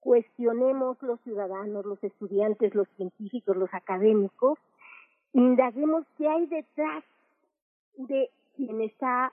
cuestionemos 0.00 1.02
los 1.02 1.20
ciudadanos, 1.22 1.84
los 1.84 2.02
estudiantes, 2.04 2.74
los 2.74 2.88
científicos, 2.96 3.56
los 3.56 3.72
académicos, 3.72 4.58
indaguemos 5.32 6.04
qué 6.16 6.28
hay 6.28 6.46
detrás 6.46 7.04
de 7.98 8.30
quien 8.56 8.80
está 8.80 9.32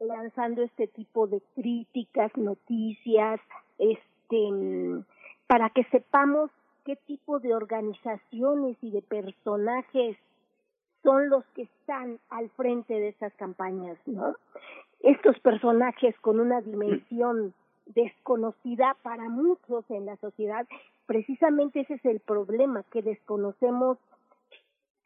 lanzando 0.00 0.62
este 0.62 0.86
tipo 0.88 1.26
de 1.26 1.40
críticas, 1.54 2.34
noticias, 2.36 3.40
este, 3.78 5.04
para 5.46 5.70
que 5.70 5.84
sepamos 5.84 6.50
qué 6.84 6.96
tipo 6.96 7.38
de 7.38 7.54
organizaciones 7.54 8.76
y 8.82 8.90
de 8.90 9.02
personajes 9.02 10.16
son 11.02 11.28
los 11.28 11.44
que 11.54 11.62
están 11.62 12.18
al 12.30 12.50
frente 12.50 12.94
de 12.94 13.08
estas 13.08 13.32
campañas, 13.34 13.98
¿no? 14.06 14.34
Estos 15.00 15.38
personajes 15.40 16.18
con 16.20 16.40
una 16.40 16.60
dimensión 16.60 17.54
desconocida 17.86 18.96
para 19.02 19.28
muchos 19.28 19.84
en 19.90 20.06
la 20.06 20.16
sociedad, 20.16 20.66
precisamente 21.06 21.80
ese 21.80 21.94
es 21.94 22.04
el 22.04 22.20
problema, 22.20 22.84
que 22.92 23.02
desconocemos, 23.02 23.98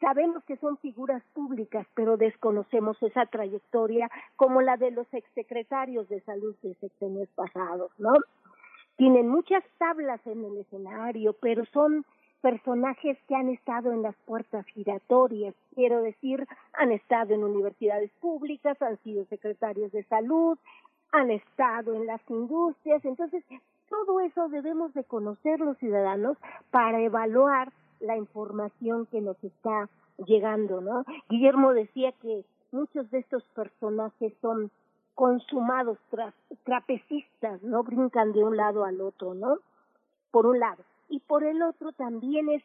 sabemos 0.05 0.45
que 0.45 0.59
son 0.59 0.77
figuras 0.79 1.23
públicas, 1.33 1.87
pero 1.95 2.19
desconocemos 2.19 3.03
esa 3.03 3.25
trayectoria 3.25 4.11
como 4.37 4.61
la 4.61 4.77
de 4.77 4.91
los 4.91 5.07
exsecretarios 5.15 6.07
de 6.11 6.21
salud 6.21 6.55
de 6.63 6.75
sexenios 6.75 7.31
pasados, 7.35 7.91
¿no? 7.97 8.13
Tienen 8.97 9.29
muchas 9.31 9.65
tablas 9.79 10.21
en 10.27 10.45
el 10.45 10.59
escenario, 10.59 11.33
pero 11.41 11.65
son 11.73 12.05
personajes 12.43 13.17
que 13.27 13.35
han 13.35 13.49
estado 13.49 13.93
en 13.93 14.03
las 14.03 14.15
puertas 14.27 14.67
giratorias, 14.67 15.55
quiero 15.75 16.03
decir, 16.03 16.47
han 16.75 16.93
estado 16.93 17.33
en 17.33 17.43
universidades 17.43 18.11
públicas, 18.21 18.81
han 18.83 18.99
sido 18.99 19.25
secretarios 19.25 19.91
de 19.93 20.05
salud, 20.05 20.59
han 21.13 21.31
estado 21.31 21.95
en 21.95 22.05
las 22.05 22.21
industrias, 22.29 23.03
entonces 23.07 23.43
todo 23.89 24.21
eso 24.21 24.51
debemos 24.51 24.93
de 24.93 25.05
conocer 25.05 25.61
los 25.61 25.79
ciudadanos 25.79 26.37
para 26.71 27.01
evaluar 27.01 27.73
la 28.05 28.17
información 28.17 29.07
que 29.07 29.21
nos 29.21 29.43
está 29.43 29.89
llegando, 30.27 30.81
¿no? 30.81 31.05
Guillermo 31.29 31.73
decía 31.73 32.13
que 32.23 32.45
muchos 32.73 33.11
de 33.11 33.19
estos 33.19 33.43
personajes 33.55 34.33
son 34.41 34.71
consumados 35.15 35.99
tra 36.11 36.35
trapecistas, 36.65 37.63
¿no? 37.63 37.83
Brincan 37.83 38.33
de 38.33 38.45
un 38.45 38.57
lado 38.57 38.85
al 38.85 39.01
otro, 39.01 39.35
¿no? 39.35 39.59
Por 40.31 40.47
un 40.47 40.59
lado. 40.59 40.83
Y 41.09 41.21
por 41.21 41.45
el 41.45 41.63
otro 41.63 41.93
también 41.93 42.49
es 42.49 42.63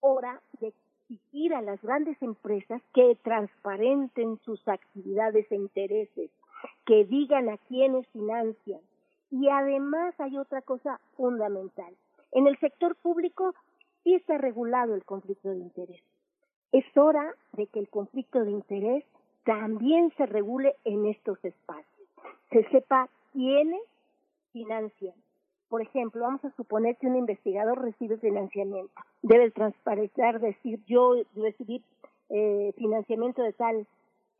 hora 0.00 0.40
de 0.60 0.72
exigir 1.08 1.54
a 1.54 1.62
las 1.62 1.80
grandes 1.82 2.20
empresas 2.22 2.82
que 2.92 3.16
transparenten 3.22 4.38
sus 4.44 4.66
actividades 4.68 5.50
e 5.50 5.56
intereses, 5.56 6.30
que 6.84 7.04
digan 7.04 7.48
a 7.48 7.58
quiénes 7.68 8.06
financian. 8.08 8.80
Y 9.30 9.48
además 9.48 10.14
hay 10.18 10.36
otra 10.38 10.62
cosa 10.62 11.00
fundamental. 11.16 11.94
En 12.32 12.46
el 12.46 12.58
sector 12.58 12.94
público 12.96 13.54
sí 14.02 14.14
está 14.14 14.38
regulado 14.38 14.94
el 14.94 15.04
conflicto 15.04 15.50
de 15.50 15.58
interés. 15.58 16.02
Es 16.72 16.84
hora 16.96 17.34
de 17.52 17.66
que 17.66 17.80
el 17.80 17.88
conflicto 17.88 18.44
de 18.44 18.50
interés 18.50 19.04
también 19.44 20.12
se 20.16 20.26
regule 20.26 20.76
en 20.84 21.06
estos 21.06 21.42
espacios. 21.44 22.08
Se 22.50 22.68
sepa 22.70 23.08
quiénes 23.32 23.80
financian. 24.52 25.14
Por 25.68 25.82
ejemplo, 25.82 26.22
vamos 26.22 26.44
a 26.44 26.50
suponer 26.56 26.96
que 26.96 27.06
un 27.06 27.16
investigador 27.16 27.80
recibe 27.82 28.16
financiamiento. 28.18 28.92
Debe 29.22 29.50
transparentar, 29.50 30.40
decir, 30.40 30.80
yo 30.86 31.14
recibí 31.34 31.82
eh, 32.30 32.72
financiamiento 32.76 33.42
de 33.42 33.52
tal 33.52 33.86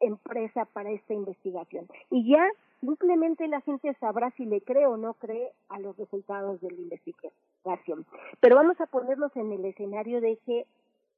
empresa 0.00 0.64
para 0.66 0.90
esta 0.90 1.14
investigación. 1.14 1.86
Y 2.10 2.30
ya 2.30 2.46
simplemente 2.80 3.48
la 3.48 3.60
gente 3.60 3.94
sabrá 4.00 4.30
si 4.32 4.44
le 4.44 4.60
cree 4.60 4.86
o 4.86 4.96
no 4.96 5.14
cree 5.14 5.52
a 5.68 5.78
los 5.78 5.96
resultados 5.96 6.60
de 6.60 6.70
la 6.70 6.80
investigación. 6.80 8.06
Pero 8.40 8.56
vamos 8.56 8.80
a 8.80 8.86
ponernos 8.86 9.34
en 9.36 9.52
el 9.52 9.64
escenario 9.64 10.20
de 10.20 10.36
que 10.44 10.66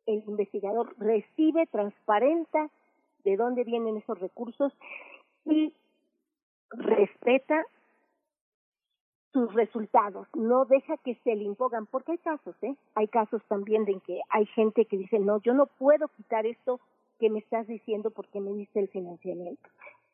el 0.06 0.24
investigador 0.26 0.94
recibe, 0.98 1.66
transparenta 1.66 2.70
de 3.24 3.36
dónde 3.36 3.64
vienen 3.64 3.98
esos 3.98 4.18
recursos 4.18 4.72
y 5.44 5.72
respeta 6.70 7.64
sus 9.32 9.52
resultados, 9.54 10.26
no 10.34 10.64
deja 10.64 10.96
que 10.98 11.14
se 11.22 11.36
le 11.36 11.44
impongan, 11.44 11.86
porque 11.86 12.12
hay 12.12 12.18
casos, 12.18 12.56
¿eh? 12.62 12.74
Hay 12.96 13.06
casos 13.06 13.42
también 13.46 13.84
de 13.84 13.92
en 13.92 14.00
que 14.00 14.20
hay 14.28 14.46
gente 14.46 14.86
que 14.86 14.96
dice, 14.96 15.20
no, 15.20 15.40
yo 15.42 15.54
no 15.54 15.66
puedo 15.66 16.08
quitar 16.08 16.46
esto 16.46 16.80
que 17.20 17.30
me 17.30 17.38
estás 17.38 17.66
diciendo 17.68 18.10
porque 18.10 18.40
me 18.40 18.52
diste 18.52 18.80
el 18.80 18.88
financiamiento. 18.88 19.68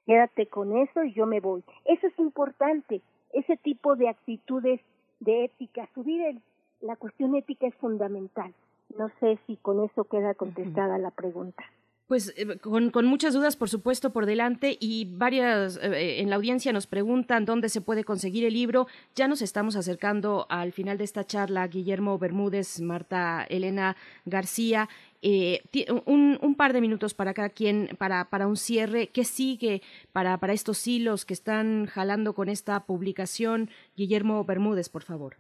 Quédate 0.07 0.47
con 0.47 0.77
eso 0.79 1.05
y 1.05 1.13
yo 1.13 1.27
me 1.27 1.41
voy. 1.41 1.65
Eso 1.85 2.07
es 2.07 2.19
importante, 2.19 3.03
ese 3.33 3.57
tipo 3.57 3.97
de 3.97 4.09
actitudes 4.09 4.81
de 5.21 5.45
ética, 5.45 5.89
subir 5.95 6.23
el, 6.23 6.41
la 6.81 6.97
cuestión 6.97 7.35
ética 7.35 7.67
es 7.67 7.75
fundamental. 7.77 8.55
No 8.97 9.11
sé 9.21 9.39
si 9.47 9.57
con 9.57 9.85
eso 9.85 10.05
queda 10.05 10.35
contestada 10.35 10.99
la 10.99 11.11
pregunta. 11.11 11.65
Pues 12.07 12.33
eh, 12.39 12.59
con, 12.59 12.91
con, 12.91 13.05
muchas 13.07 13.35
dudas, 13.35 13.57
por 13.57 13.69
supuesto, 13.69 14.13
por 14.13 14.27
delante 14.27 14.77
y 14.79 15.09
varias 15.11 15.77
eh, 15.83 16.21
en 16.21 16.31
la 16.31 16.37
audiencia 16.37 16.73
nos 16.73 16.87
preguntan 16.87 17.45
dónde 17.45 17.69
se 17.69 17.81
puede 17.81 18.05
conseguir 18.05 18.45
el 18.45 18.55
libro. 18.55 18.87
Ya 19.17 19.27
nos 19.27 19.43
estamos 19.43 19.75
acercando 19.75 20.47
al 20.49 20.71
final 20.71 20.99
de 20.99 21.05
esta 21.05 21.25
charla. 21.25 21.67
Guillermo 21.67 22.17
Bermúdez, 22.17 22.81
Marta 22.81 23.45
Elena 23.49 23.97
García. 24.25 24.89
Eh, 25.21 25.63
un, 26.05 26.39
un, 26.41 26.55
par 26.55 26.73
de 26.73 26.81
minutos 26.81 27.13
para 27.13 27.35
cada 27.35 27.49
quien, 27.49 27.89
para, 27.99 28.27
para 28.31 28.47
un 28.47 28.57
cierre. 28.57 29.09
¿Qué 29.09 29.25
sigue 29.25 29.83
para, 30.13 30.39
para 30.39 30.53
estos 30.53 30.87
hilos 30.87 31.25
que 31.25 31.35
están 31.35 31.87
jalando 31.87 32.35
con 32.35 32.49
esta 32.49 32.87
publicación? 32.87 33.69
Guillermo 33.97 34.45
Bermúdez, 34.45 34.89
por 34.91 35.03
favor. 35.03 35.39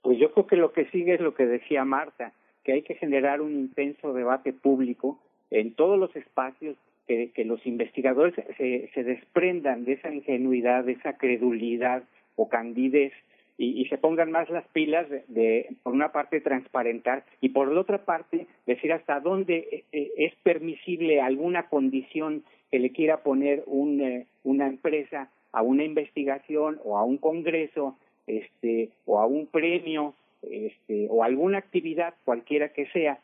Pues 0.00 0.18
yo 0.18 0.32
creo 0.32 0.46
que 0.46 0.56
lo 0.56 0.72
que 0.72 0.86
sigue 0.86 1.14
es 1.14 1.20
lo 1.20 1.34
que 1.34 1.44
decía 1.44 1.84
Marta, 1.84 2.32
que 2.64 2.72
hay 2.72 2.82
que 2.82 2.94
generar 2.94 3.42
un 3.42 3.52
intenso 3.52 4.14
debate 4.14 4.54
público 4.54 5.18
en 5.50 5.74
todos 5.74 5.98
los 5.98 6.14
espacios 6.16 6.76
que, 7.06 7.44
los 7.46 7.66
investigadores 7.66 8.34
se, 8.58 8.90
se, 8.92 9.02
desprendan 9.02 9.86
de 9.86 9.94
esa 9.94 10.12
ingenuidad, 10.12 10.84
de 10.84 10.92
esa 10.92 11.16
credulidad 11.16 12.02
o 12.36 12.50
candidez 12.50 13.14
y, 13.56 13.80
y 13.80 13.86
se 13.86 13.96
pongan 13.96 14.30
más 14.30 14.50
las 14.50 14.66
pilas 14.68 15.08
de, 15.08 15.24
de, 15.28 15.74
por 15.82 15.94
una 15.94 16.12
parte, 16.12 16.42
transparentar 16.42 17.24
y 17.40 17.48
por 17.48 17.72
la 17.72 17.80
otra 17.80 18.04
parte, 18.04 18.46
decir 18.66 18.92
hasta 18.92 19.20
dónde 19.20 19.68
eh, 19.72 19.84
eh, 19.92 20.12
es 20.18 20.34
permisible 20.42 21.22
alguna 21.22 21.68
condición 21.68 22.44
que 22.70 22.78
le 22.78 22.92
quiera 22.92 23.22
poner 23.22 23.64
un, 23.66 24.02
eh, 24.02 24.26
una 24.44 24.66
empresa 24.66 25.30
a 25.52 25.62
una 25.62 25.84
investigación 25.84 26.78
o 26.84 26.98
a 26.98 27.04
un 27.04 27.16
congreso 27.16 27.96
este, 28.26 28.90
o 29.06 29.18
a 29.18 29.24
un 29.24 29.46
premio 29.46 30.14
este, 30.42 31.06
o 31.08 31.24
alguna 31.24 31.56
actividad 31.56 32.14
cualquiera 32.24 32.68
que 32.68 32.86
sea, 32.88 33.18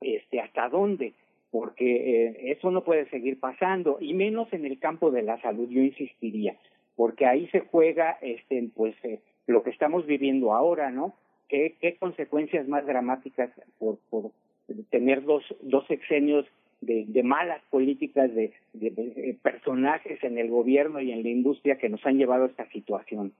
este, 0.00 0.40
hasta 0.40 0.70
dónde 0.70 1.12
porque 1.50 2.26
eh, 2.26 2.52
eso 2.52 2.70
no 2.70 2.84
puede 2.84 3.08
seguir 3.10 3.40
pasando 3.40 3.98
y 4.00 4.14
menos 4.14 4.52
en 4.52 4.66
el 4.66 4.78
campo 4.78 5.10
de 5.10 5.22
la 5.22 5.40
salud 5.40 5.68
yo 5.68 5.80
insistiría 5.80 6.56
porque 6.96 7.26
ahí 7.26 7.48
se 7.48 7.60
juega 7.60 8.18
este 8.20 8.68
pues 8.74 8.94
eh, 9.04 9.20
lo 9.46 9.62
que 9.62 9.70
estamos 9.70 10.06
viviendo 10.06 10.52
ahora 10.52 10.90
no 10.90 11.14
qué, 11.48 11.76
qué 11.80 11.96
consecuencias 11.96 12.68
más 12.68 12.84
dramáticas 12.86 13.50
por, 13.78 13.98
por 14.10 14.30
tener 14.90 15.24
dos 15.24 15.42
dos 15.62 15.86
sexenios 15.86 16.46
de, 16.80 17.06
de 17.08 17.22
malas 17.22 17.62
políticas 17.70 18.32
de, 18.34 18.52
de, 18.72 18.90
de 18.90 19.36
personajes 19.42 20.22
en 20.22 20.38
el 20.38 20.48
gobierno 20.48 21.00
y 21.00 21.12
en 21.12 21.22
la 21.22 21.28
industria 21.30 21.78
que 21.78 21.88
nos 21.88 22.04
han 22.06 22.18
llevado 22.18 22.44
a 22.44 22.48
esta 22.48 22.68
situación 22.70 23.32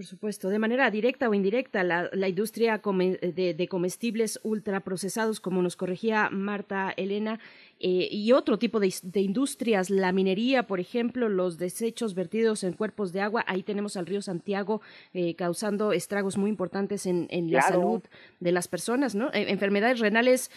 por 0.00 0.06
supuesto, 0.06 0.48
de 0.48 0.58
manera 0.58 0.90
directa 0.90 1.28
o 1.28 1.34
indirecta, 1.34 1.84
la, 1.84 2.26
industria 2.26 2.80
de, 2.80 3.52
de, 3.52 3.68
comestibles 3.68 4.40
ultraprocesados, 4.42 5.40
como 5.40 5.60
nos 5.60 5.76
corregía 5.76 6.30
Marta 6.30 6.94
Elena, 6.96 7.38
eh, 7.82 8.08
y 8.10 8.32
otro 8.32 8.58
tipo 8.58 8.78
de, 8.78 8.94
de, 9.02 9.20
industrias, 9.22 9.88
la 9.88 10.12
minería, 10.12 10.64
por 10.64 10.80
ejemplo, 10.80 11.30
los 11.30 11.56
desechos 11.56 12.14
vertidos 12.14 12.62
en 12.62 12.74
cuerpos 12.74 13.14
de 13.14 13.22
agua, 13.22 13.42
ahí 13.46 13.62
tenemos 13.62 13.96
al 13.96 14.04
río 14.04 14.20
Santiago 14.20 14.82
eh, 15.14 15.34
causando 15.34 15.92
estragos 15.92 16.36
muy 16.36 16.50
importantes 16.50 17.06
en, 17.06 17.26
en 17.30 17.48
claro. 17.48 17.66
la 17.66 17.72
salud 17.72 18.02
de 18.38 18.52
las 18.52 18.68
personas, 18.68 19.14
¿no? 19.14 19.28
Eh, 19.28 19.46
enfermedades 19.48 19.98
renales, 19.98 20.50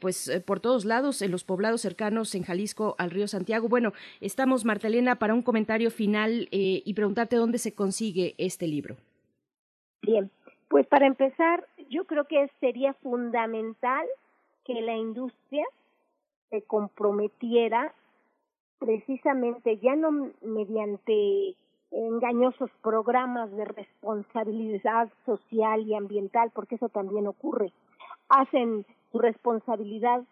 pues 0.00 0.30
por 0.46 0.60
todos 0.60 0.84
lados, 0.84 1.20
en 1.20 1.32
los 1.32 1.42
poblados 1.42 1.80
cercanos 1.80 2.34
en 2.36 2.44
Jalisco 2.44 2.94
al 2.98 3.10
río 3.10 3.26
Santiago. 3.26 3.68
Bueno, 3.68 3.92
estamos, 4.20 4.64
Marta 4.64 4.86
Elena, 4.86 5.16
para 5.16 5.34
un 5.34 5.42
comentario 5.42 5.90
final 5.90 6.48
y 6.50 6.94
preguntarte 6.94 7.36
dónde 7.36 7.58
se 7.58 7.74
consigue 7.74 8.34
este 8.38 8.68
libro. 8.68 8.96
Bien, 10.02 10.30
pues 10.68 10.86
para 10.86 11.06
empezar, 11.06 11.66
yo 11.90 12.04
creo 12.04 12.26
que 12.26 12.48
sería 12.60 12.94
fundamental 12.94 14.06
que 14.64 14.80
la 14.80 14.96
industria 14.96 15.64
se 16.50 16.62
comprometiera 16.62 17.92
precisamente 18.78 19.78
ya 19.78 19.96
no 19.96 20.30
mediante 20.42 21.56
engañosos 21.90 22.70
programas 22.82 23.50
de 23.52 23.64
responsabilidad 23.64 25.08
social 25.24 25.82
y 25.86 25.94
ambiental, 25.94 26.50
porque 26.54 26.74
eso 26.74 26.88
también 26.88 27.26
ocurre, 27.26 27.72
hacen 28.28 28.84
su 29.12 29.18
responsabilidad 29.18 30.22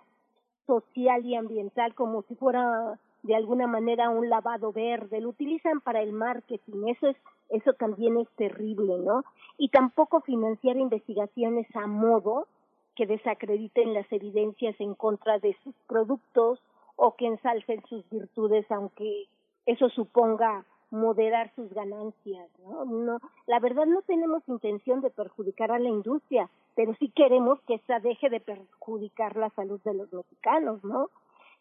social 0.66 1.24
y 1.24 1.36
ambiental 1.36 1.94
como 1.94 2.22
si 2.22 2.34
fuera 2.34 2.98
de 3.22 3.34
alguna 3.34 3.66
manera 3.66 4.10
un 4.10 4.28
lavado 4.28 4.72
verde, 4.72 5.20
lo 5.20 5.30
utilizan 5.30 5.80
para 5.80 6.02
el 6.02 6.12
marketing, 6.12 6.88
eso 6.88 7.08
es 7.08 7.16
eso 7.50 7.72
también 7.74 8.16
es 8.18 8.28
terrible, 8.36 8.98
¿no? 8.98 9.24
Y 9.58 9.68
tampoco 9.68 10.20
financiar 10.20 10.76
investigaciones 10.76 11.66
a 11.76 11.86
modo 11.86 12.46
que 12.94 13.06
desacrediten 13.06 13.94
las 13.94 14.10
evidencias 14.12 14.74
en 14.80 14.94
contra 14.94 15.38
de 15.38 15.56
sus 15.64 15.74
productos 15.86 16.60
o 16.96 17.16
que 17.16 17.26
ensalcen 17.26 17.82
sus 17.88 18.08
virtudes, 18.10 18.70
aunque 18.70 19.26
eso 19.66 19.88
suponga 19.90 20.64
moderar 20.90 21.52
sus 21.56 21.72
ganancias, 21.72 22.48
¿no? 22.60 22.84
no 22.84 23.18
la 23.46 23.58
verdad 23.58 23.86
no 23.86 24.02
tenemos 24.02 24.42
intención 24.48 25.00
de 25.00 25.10
perjudicar 25.10 25.72
a 25.72 25.78
la 25.78 25.88
industria, 25.88 26.48
pero 26.76 26.94
sí 27.00 27.10
queremos 27.10 27.60
que 27.62 27.74
esta 27.74 27.98
deje 27.98 28.30
de 28.30 28.40
perjudicar 28.40 29.36
la 29.36 29.50
salud 29.50 29.80
de 29.84 29.94
los 29.94 30.12
mexicanos, 30.12 30.84
¿no? 30.84 31.08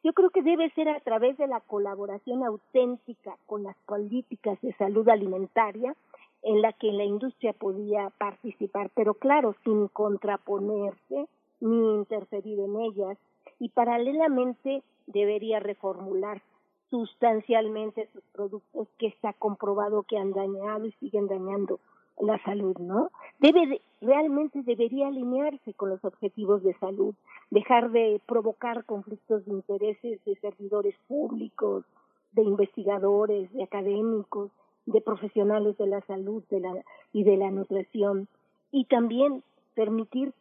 Yo 0.04 0.14
creo 0.14 0.30
que 0.30 0.44
debe 0.44 0.70
ser 0.72 0.90
a 0.90 1.00
través 1.00 1.38
de 1.38 1.48
la 1.48 1.62
colaboración 1.62 2.44
auténtica 2.44 3.38
con 3.48 3.64
las 3.64 3.76
políticas 3.86 4.60
de 4.62 4.74
salud 4.74 5.08
alimentaria 5.08 5.96
en 6.44 6.62
la 6.62 6.74
que 6.74 6.92
la 6.92 7.06
industria 7.06 7.54
podía 7.54 8.10
participar, 8.18 8.92
pero 8.96 9.14
claro, 9.14 9.56
sin 9.64 9.88
contraponerse 9.88 11.28
ni 11.62 11.96
interferir 11.96 12.60
en 12.60 12.80
ellas, 12.82 13.18
y 13.60 13.70
paralelamente 13.70 14.84
debería 15.08 15.60
reformular 15.60 16.42
sustancialmente 16.90 18.08
sus 18.14 18.24
productos 18.34 18.88
que 19.00 19.08
está 19.08 19.34
comprobado 19.34 20.04
que 20.04 20.18
han 20.18 20.32
dañado 20.32 20.86
y 20.86 20.92
siguen 20.94 21.28
dañando 21.28 21.80
la 22.20 22.38
salud, 22.44 22.78
¿no? 22.78 23.10
Debe 23.40 23.82
realmente 24.02 24.62
debería 24.64 25.08
alinearse 25.08 25.74
con 25.74 25.90
los 25.90 26.04
objetivos 26.06 26.62
de 26.62 26.74
salud, 26.76 27.16
dejar 27.50 27.90
de 27.92 28.22
provocar 28.28 28.86
conflictos 28.86 29.46
de 29.46 29.54
intereses 29.54 30.24
de 30.26 30.36
servidores 30.36 30.96
públicos, 31.08 31.86
de 32.34 32.44
investigadores, 32.44 33.52
de 33.54 33.64
académicos, 33.64 34.52
de 34.86 35.02
profesionales 35.02 35.78
de 35.78 35.88
la 35.88 36.02
salud 36.02 36.44
de 36.50 36.60
la, 36.60 36.74
y 37.12 37.24
de 37.24 37.38
la 37.38 37.52
nutrición. 37.52 38.28
Y 38.72 38.86
también 38.86 39.44
permitir 39.76 40.34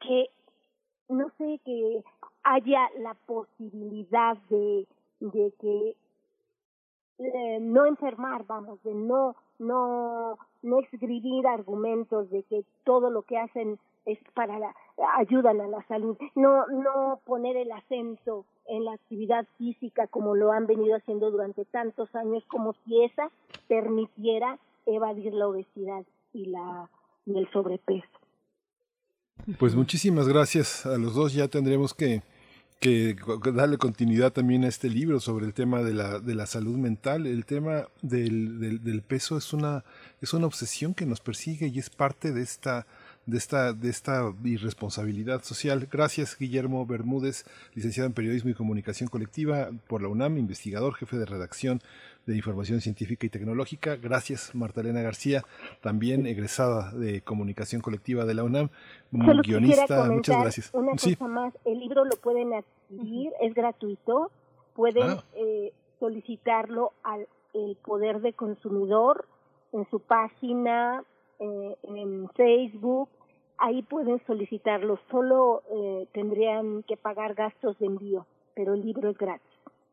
que 0.00 0.30
no 1.08 1.30
sé 1.38 1.60
que 1.64 2.02
haya 2.44 2.88
la 2.98 3.14
posibilidad 3.26 4.36
de 4.48 4.86
de 5.20 5.52
que 5.60 5.96
eh, 7.18 7.58
no 7.60 7.86
enfermar, 7.86 8.46
vamos, 8.46 8.82
de 8.84 8.94
no 8.94 9.34
no 9.58 10.38
no 10.62 10.80
escribir 10.80 11.46
argumentos 11.46 12.30
de 12.30 12.42
que 12.44 12.64
todo 12.84 13.10
lo 13.10 13.22
que 13.22 13.38
hacen 13.38 13.78
es 14.06 14.18
para 14.34 14.58
la, 14.58 14.74
ayudan 15.16 15.60
a 15.60 15.66
la 15.66 15.82
salud, 15.88 16.16
no 16.34 16.66
no 16.68 17.20
poner 17.24 17.56
el 17.56 17.72
acento 17.72 18.44
en 18.68 18.84
la 18.84 18.92
actividad 18.92 19.46
física 19.56 20.06
como 20.06 20.34
lo 20.34 20.52
han 20.52 20.66
venido 20.66 20.96
haciendo 20.96 21.30
durante 21.30 21.64
tantos 21.64 22.14
años 22.14 22.44
como 22.48 22.74
si 22.84 23.02
esa 23.02 23.30
permitiera 23.66 24.58
evadir 24.86 25.32
la 25.34 25.48
obesidad 25.48 26.04
y 26.32 26.46
la 26.46 26.88
y 27.26 27.36
el 27.36 27.50
sobrepeso. 27.50 28.06
Pues 29.58 29.74
muchísimas 29.74 30.28
gracias 30.28 30.86
a 30.86 30.96
los 30.98 31.14
dos, 31.14 31.34
ya 31.34 31.48
tendremos 31.48 31.94
que 31.94 32.22
que 32.80 33.16
darle 33.54 33.76
continuidad 33.76 34.32
también 34.32 34.64
a 34.64 34.68
este 34.68 34.88
libro 34.88 35.18
sobre 35.18 35.46
el 35.46 35.54
tema 35.54 35.82
de 35.82 35.94
la, 35.94 36.20
de 36.20 36.34
la 36.34 36.46
salud 36.46 36.76
mental. 36.76 37.26
El 37.26 37.44
tema 37.44 37.88
del, 38.02 38.60
del, 38.60 38.84
del, 38.84 39.02
peso 39.02 39.36
es 39.36 39.52
una, 39.52 39.84
es 40.20 40.32
una 40.32 40.46
obsesión 40.46 40.94
que 40.94 41.04
nos 41.04 41.20
persigue 41.20 41.66
y 41.66 41.78
es 41.78 41.90
parte 41.90 42.32
de 42.32 42.42
esta, 42.42 42.86
de 43.28 43.36
esta, 43.36 43.74
de 43.74 43.90
esta 43.90 44.32
irresponsabilidad 44.42 45.42
social. 45.42 45.86
Gracias, 45.92 46.34
Guillermo 46.38 46.86
Bermúdez, 46.86 47.44
licenciado 47.74 48.06
en 48.06 48.14
Periodismo 48.14 48.50
y 48.50 48.54
Comunicación 48.54 49.10
Colectiva 49.10 49.68
por 49.86 50.00
la 50.00 50.08
UNAM, 50.08 50.38
investigador, 50.38 50.94
jefe 50.94 51.18
de 51.18 51.26
redacción 51.26 51.80
de 52.24 52.36
Información 52.36 52.80
Científica 52.80 53.26
y 53.26 53.28
Tecnológica. 53.28 53.96
Gracias, 53.96 54.54
Marta 54.54 54.80
Elena 54.80 55.02
García, 55.02 55.44
también 55.82 56.26
egresada 56.26 56.90
de 56.92 57.20
Comunicación 57.20 57.82
Colectiva 57.82 58.24
de 58.24 58.32
la 58.32 58.44
UNAM, 58.44 58.70
guionista. 59.10 60.10
Muchas 60.10 60.40
gracias. 60.40 60.70
Una 60.72 60.92
cosa 60.92 61.28
más, 61.28 61.52
el 61.66 61.80
libro 61.80 62.06
lo 62.06 62.16
pueden 62.16 62.54
adquirir, 62.54 63.30
es 63.42 63.52
gratuito, 63.52 64.30
pueden 64.74 65.10
ah. 65.10 65.24
eh, 65.36 65.74
solicitarlo 66.00 66.92
al 67.02 67.28
el 67.52 67.76
Poder 67.76 68.20
de 68.20 68.32
Consumidor 68.32 69.26
en 69.72 69.88
su 69.90 70.00
página, 70.00 71.02
eh, 71.40 71.76
en 71.82 72.28
Facebook, 72.30 73.08
ahí 73.58 73.82
pueden 73.82 74.20
solicitarlo, 74.26 74.98
solo 75.10 75.62
eh, 75.70 76.08
tendrían 76.12 76.82
que 76.84 76.96
pagar 76.96 77.34
gastos 77.34 77.78
de 77.78 77.86
envío, 77.86 78.26
pero 78.54 78.74
el 78.74 78.84
libro 78.84 79.10
es 79.10 79.18
gratis. 79.18 79.46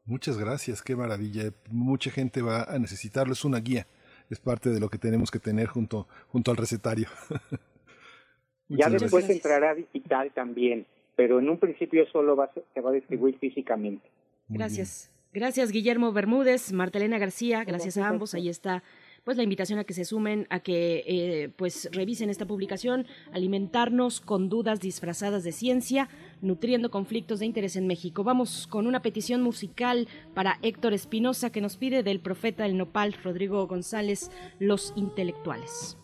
Muchas 0.05 0.37
gracias, 0.37 0.83
qué 0.83 0.95
maravilla. 0.95 1.51
Mucha 1.71 2.11
gente 2.11 2.41
va 2.41 2.63
a 2.63 2.77
necesitarlo, 2.77 3.33
es 3.33 3.43
una 3.43 3.59
guía, 3.59 3.87
es 4.29 4.39
parte 4.39 4.69
de 4.69 4.79
lo 4.79 4.89
que 4.89 4.97
tenemos 4.97 5.31
que 5.31 5.39
tener 5.39 5.67
junto, 5.67 6.07
junto 6.27 6.51
al 6.51 6.57
recetario. 6.57 7.07
ya 8.69 8.89
después 8.89 9.29
entrará 9.29 9.73
digital 9.73 10.31
también, 10.33 10.85
pero 11.15 11.39
en 11.39 11.49
un 11.49 11.57
principio 11.57 12.05
solo 12.11 12.35
va 12.35 12.51
se 12.73 12.81
va 12.81 12.91
a 12.91 12.93
distribuir 12.93 13.37
físicamente. 13.39 14.07
gracias. 14.47 15.11
Gracias, 15.33 15.73
Guillermo 15.73 16.13
Bermúdez, 16.13 16.71
Martelena 16.71 17.17
García, 17.17 17.65
gracias 17.65 17.97
a 17.97 18.07
ambos. 18.07 18.33
Ahí 18.33 18.47
está 18.47 18.83
pues 19.25 19.37
la 19.37 19.43
invitación 19.43 19.79
a 19.79 19.83
que 19.83 19.93
se 19.93 20.05
sumen, 20.05 20.47
a 20.49 20.59
que 20.59 21.03
eh, 21.07 21.49
pues 21.57 21.89
revisen 21.91 22.29
esta 22.29 22.45
publicación, 22.45 23.07
alimentarnos 23.33 24.21
con 24.21 24.47
dudas 24.49 24.79
disfrazadas 24.79 25.43
de 25.43 25.51
ciencia, 25.51 26.07
nutriendo 26.41 26.91
conflictos 26.91 27.39
de 27.39 27.45
interés 27.45 27.75
en 27.75 27.87
México. 27.87 28.23
Vamos 28.23 28.67
con 28.67 28.87
una 28.87 29.01
petición 29.01 29.41
musical 29.41 30.07
para 30.33 30.59
Héctor 30.61 30.93
Espinosa 30.93 31.49
que 31.49 31.61
nos 31.61 31.77
pide 31.77 32.03
del 32.03 32.19
profeta 32.19 32.63
del 32.63 32.77
nopal 32.77 33.15
Rodrigo 33.23 33.65
González, 33.67 34.31
Los 34.59 34.93
Intelectuales. 34.95 35.97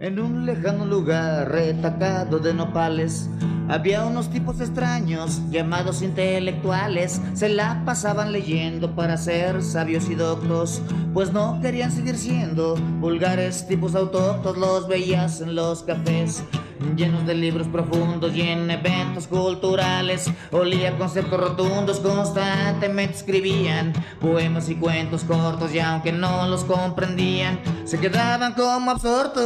En 0.00 0.20
un 0.20 0.46
lejano 0.46 0.86
lugar 0.86 1.50
retacado 1.50 2.38
de 2.38 2.54
nopales 2.54 3.28
había 3.68 4.06
unos 4.06 4.30
tipos 4.30 4.60
extraños 4.60 5.42
llamados 5.50 6.02
intelectuales. 6.02 7.20
Se 7.34 7.48
la 7.48 7.82
pasaban 7.84 8.32
leyendo 8.32 8.94
para 8.94 9.16
ser 9.16 9.62
sabios 9.62 10.08
y 10.08 10.14
doctos, 10.14 10.80
pues 11.12 11.32
no 11.32 11.60
querían 11.60 11.90
seguir 11.90 12.16
siendo 12.16 12.76
vulgares 13.00 13.66
tipos 13.66 13.94
autóctonos. 13.94 14.56
Los 14.58 14.88
veías 14.88 15.40
en 15.40 15.54
los 15.54 15.82
cafés 15.82 16.44
llenos 16.96 17.26
de 17.26 17.34
libros 17.34 17.68
profundos 17.68 18.34
y 18.34 18.42
en 18.42 18.70
eventos 18.70 19.26
culturales. 19.26 20.30
Olía 20.52 20.96
conceptos 20.96 21.40
rotundos, 21.40 22.00
constantemente 22.00 23.16
escribían 23.16 23.92
poemas 24.20 24.68
y 24.68 24.76
cuentos 24.76 25.24
cortos 25.24 25.74
y 25.74 25.80
aunque 25.80 26.12
no 26.12 26.46
los 26.48 26.64
comprendían, 26.64 27.60
se 27.84 27.98
quedaban 27.98 28.54
como 28.54 28.90
absortos. 28.90 29.44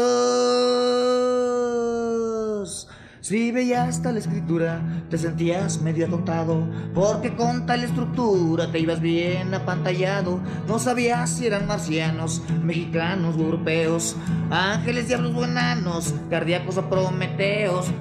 Si 3.22 3.52
veías 3.52 4.02
tal 4.02 4.16
escritura, 4.16 4.82
te 5.08 5.16
sentías 5.16 5.80
medio 5.80 6.06
atontado, 6.06 6.66
porque 6.92 7.36
con 7.36 7.66
tal 7.66 7.84
estructura 7.84 8.72
te 8.72 8.80
ibas 8.80 9.00
bien 9.00 9.54
apantallado. 9.54 10.40
No 10.66 10.80
sabías 10.80 11.30
si 11.30 11.46
eran 11.46 11.68
marcianos, 11.68 12.42
mexicanos 12.64 13.36
o 13.36 13.42
europeos, 13.42 14.16
ángeles, 14.50 15.06
diablos 15.06 15.36
o 15.36 15.44
enanos, 15.44 16.12
cardíacos 16.30 16.78
o 16.78 16.90
prometeos. 16.90 17.92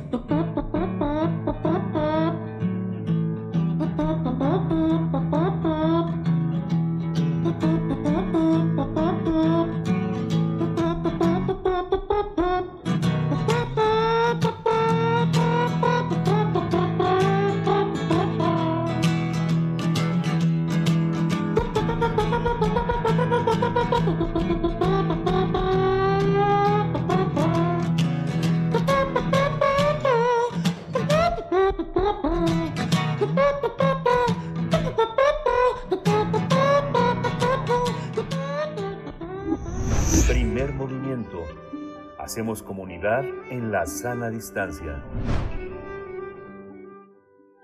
En 43.04 43.72
la 43.72 43.88
sana 43.88 44.30
distancia. 44.30 45.02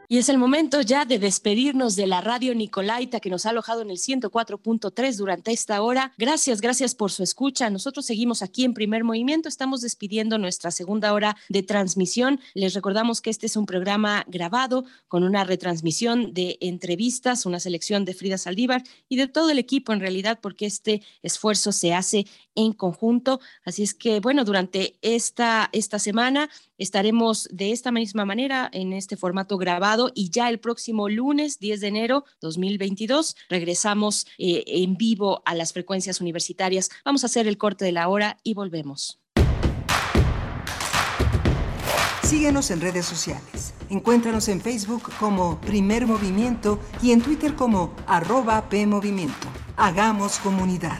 Y 0.10 0.20
es 0.20 0.30
el 0.30 0.38
momento 0.38 0.80
ya 0.80 1.04
de 1.04 1.20
despedirnos 1.20 1.98
de 1.98 2.08
la 2.08 2.22
radio 2.22 2.56
Nicolaita 2.56 3.20
que 3.20 3.30
nos 3.30 3.46
ha 3.46 3.50
alojado 3.50 3.82
en 3.82 3.92
el 3.92 3.98
104.3 3.98 5.18
durante 5.18 5.52
esta 5.52 5.82
hora. 5.82 6.14
Gracias, 6.18 6.62
gracias 6.62 6.96
por 6.96 7.12
su 7.12 7.24
escucha. 7.24 7.70
Nosotros 7.70 8.06
seguimos 8.06 8.42
aquí 8.42 8.64
en 8.64 8.74
primer 8.74 9.04
movimiento. 9.04 9.50
Estamos 9.50 9.82
despidiendo 9.82 10.38
nuestra 10.38 10.72
segunda 10.72 11.12
hora 11.12 11.36
de 11.50 11.62
transmisión. 11.62 12.40
Les 12.54 12.74
recordamos 12.74 13.20
que 13.20 13.30
este 13.30 13.48
es 13.48 13.58
un 13.58 13.66
programa 13.66 14.24
grabado 14.30 14.86
con 15.10 15.26
una 15.26 15.44
retransmisión 15.44 16.34
de 16.34 16.58
entrevistas, 16.62 17.46
una 17.46 17.60
selección 17.60 18.06
de 18.06 18.14
Frida 18.14 18.38
Saldívar 18.38 18.84
y 19.10 19.18
de 19.18 19.28
todo 19.28 19.50
el 19.50 19.60
equipo 19.60 19.92
en 19.92 20.00
realidad, 20.00 20.40
porque 20.42 20.68
este 20.68 21.02
esfuerzo 21.22 21.74
se 21.74 21.94
hace 21.94 22.26
en 22.56 22.72
conjunto. 22.72 23.42
Así 23.66 23.84
es 23.84 23.94
que, 23.94 24.22
bueno, 24.22 24.46
durante 24.46 24.98
esta, 25.02 25.70
esta 25.74 26.00
semana 26.00 26.50
estaremos 26.78 27.48
de 27.52 27.72
esta 27.72 27.92
misma 27.92 28.26
manera 28.26 28.70
en 28.72 28.94
este 28.94 29.18
formato 29.18 29.58
grabado 29.58 30.12
y 30.14 30.30
ya 30.30 30.50
el 30.50 30.60
próximo 30.60 31.10
lunes 31.10 31.60
10 31.60 31.82
de 31.82 31.88
enero 31.88 32.26
2022 32.42 33.36
regresamos 33.50 34.28
eh, 34.38 34.64
en 34.68 34.96
vivo 34.98 35.42
a 35.46 35.56
las 35.56 35.74
frecuencias 35.74 36.22
universitarias. 36.22 36.90
Vamos 37.06 37.24
a 37.24 37.28
hacer 37.28 37.48
el 37.48 37.58
corte 37.58 37.86
de 37.86 37.92
la 37.92 38.08
hora 38.10 38.38
y 38.44 38.54
volvemos. 38.54 39.20
Síguenos 42.24 42.72
en 42.72 42.82
redes 42.82 43.06
sociales. 43.06 43.74
Encuéntranos 43.90 44.50
en 44.50 44.60
Facebook 44.60 45.10
como 45.18 45.62
Primer 45.62 46.06
Movimiento 46.06 46.78
y 47.02 47.12
en 47.12 47.22
Twitter 47.22 47.56
como 47.56 47.96
arroba 48.06 48.68
PMovimiento. 48.68 49.48
Hagamos 49.78 50.38
comunidad. 50.40 51.00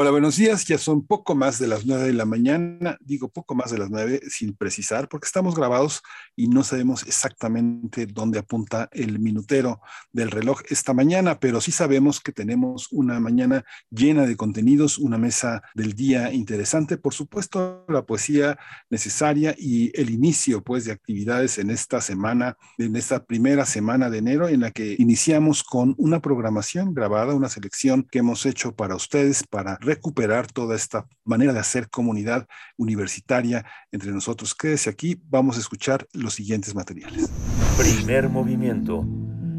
Hola, 0.00 0.12
buenos 0.12 0.36
días. 0.36 0.64
Ya 0.64 0.78
son 0.78 1.04
poco 1.04 1.34
más 1.34 1.58
de 1.58 1.66
las 1.66 1.84
nueve 1.84 2.04
de 2.04 2.12
la 2.12 2.24
mañana. 2.24 2.96
Digo 3.00 3.30
poco 3.30 3.56
más 3.56 3.72
de 3.72 3.78
las 3.78 3.90
nueve 3.90 4.20
sin 4.28 4.54
precisar 4.54 5.08
porque 5.08 5.26
estamos 5.26 5.56
grabados 5.56 6.02
y 6.36 6.46
no 6.46 6.62
sabemos 6.62 7.04
exactamente 7.04 8.06
dónde 8.06 8.38
apunta 8.38 8.88
el 8.92 9.18
minutero 9.18 9.80
del 10.12 10.30
reloj 10.30 10.60
esta 10.70 10.94
mañana, 10.94 11.40
pero 11.40 11.60
sí 11.60 11.72
sabemos 11.72 12.20
que 12.20 12.30
tenemos 12.30 12.86
una 12.92 13.18
mañana 13.18 13.64
llena 13.90 14.24
de 14.24 14.36
contenidos, 14.36 14.98
una 14.98 15.18
mesa 15.18 15.64
del 15.74 15.94
día 15.94 16.32
interesante, 16.32 16.96
por 16.96 17.12
supuesto, 17.12 17.84
la 17.88 18.06
poesía 18.06 18.56
necesaria 18.90 19.56
y 19.58 19.90
el 20.00 20.10
inicio 20.10 20.62
pues 20.62 20.84
de 20.84 20.92
actividades 20.92 21.58
en 21.58 21.70
esta 21.70 22.00
semana, 22.00 22.56
en 22.78 22.94
esta 22.94 23.24
primera 23.24 23.66
semana 23.66 24.10
de 24.10 24.18
enero 24.18 24.48
en 24.48 24.60
la 24.60 24.70
que 24.70 24.94
iniciamos 24.96 25.64
con 25.64 25.96
una 25.98 26.20
programación 26.20 26.94
grabada, 26.94 27.34
una 27.34 27.48
selección 27.48 28.06
que 28.08 28.20
hemos 28.20 28.46
hecho 28.46 28.76
para 28.76 28.94
ustedes 28.94 29.42
para 29.42 29.76
recuperar 29.88 30.46
toda 30.46 30.76
esta 30.76 31.08
manera 31.24 31.54
de 31.54 31.60
hacer 31.60 31.88
comunidad 31.88 32.46
universitaria 32.76 33.64
entre 33.90 34.12
nosotros. 34.12 34.54
Quédese 34.54 34.90
aquí, 34.90 35.18
vamos 35.28 35.56
a 35.56 35.60
escuchar 35.60 36.06
los 36.12 36.34
siguientes 36.34 36.74
materiales. 36.74 37.30
Primer 37.78 38.28
movimiento. 38.28 39.06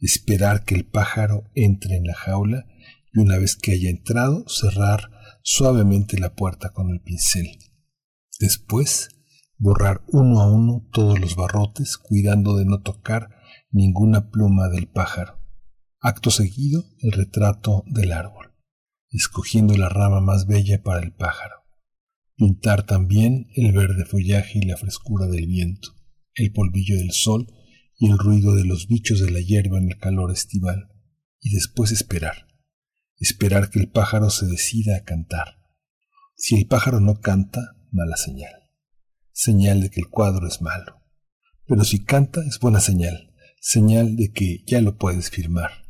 esperar 0.00 0.64
que 0.64 0.74
el 0.74 0.84
pájaro 0.84 1.44
entre 1.54 1.96
en 1.96 2.04
la 2.04 2.14
jaula 2.14 2.66
y 3.12 3.20
una 3.20 3.38
vez 3.38 3.54
que 3.54 3.72
haya 3.72 3.88
entrado, 3.88 4.44
cerrar 4.48 5.10
suavemente 5.42 6.18
la 6.18 6.34
puerta 6.34 6.72
con 6.72 6.90
el 6.90 7.00
pincel. 7.00 7.58
Después, 8.40 9.08
borrar 9.58 10.02
uno 10.08 10.40
a 10.40 10.50
uno 10.50 10.88
todos 10.92 11.20
los 11.20 11.36
barrotes, 11.36 11.96
cuidando 11.96 12.56
de 12.56 12.64
no 12.64 12.82
tocar 12.82 13.28
ninguna 13.70 14.30
pluma 14.30 14.68
del 14.68 14.88
pájaro. 14.88 15.38
Acto 16.00 16.30
seguido, 16.30 16.84
el 17.00 17.12
retrato 17.12 17.84
del 17.86 18.12
árbol 18.12 18.39
escogiendo 19.10 19.76
la 19.76 19.88
rama 19.88 20.20
más 20.20 20.46
bella 20.46 20.82
para 20.82 21.00
el 21.00 21.12
pájaro. 21.12 21.56
Pintar 22.36 22.86
también 22.86 23.48
el 23.54 23.72
verde 23.72 24.04
follaje 24.04 24.60
y 24.60 24.62
la 24.62 24.76
frescura 24.76 25.26
del 25.26 25.46
viento, 25.46 25.90
el 26.34 26.52
polvillo 26.52 26.96
del 26.96 27.12
sol 27.12 27.46
y 27.98 28.10
el 28.10 28.18
ruido 28.18 28.54
de 28.54 28.64
los 28.64 28.86
bichos 28.86 29.20
de 29.20 29.30
la 29.30 29.40
hierba 29.40 29.78
en 29.78 29.90
el 29.90 29.98
calor 29.98 30.32
estival, 30.32 30.90
y 31.40 31.54
después 31.54 31.92
esperar, 31.92 32.46
esperar 33.18 33.68
que 33.68 33.78
el 33.78 33.90
pájaro 33.90 34.30
se 34.30 34.46
decida 34.46 34.96
a 34.96 35.04
cantar. 35.04 35.58
Si 36.34 36.56
el 36.56 36.66
pájaro 36.66 37.00
no 37.00 37.20
canta, 37.20 37.76
mala 37.90 38.16
señal, 38.16 38.70
señal 39.32 39.82
de 39.82 39.90
que 39.90 40.00
el 40.00 40.08
cuadro 40.08 40.48
es 40.48 40.62
malo. 40.62 41.02
Pero 41.66 41.84
si 41.84 42.02
canta 42.02 42.40
es 42.46 42.58
buena 42.58 42.80
señal, 42.80 43.34
señal 43.60 44.16
de 44.16 44.32
que 44.32 44.64
ya 44.66 44.80
lo 44.80 44.96
puedes 44.96 45.28
firmar. 45.30 45.89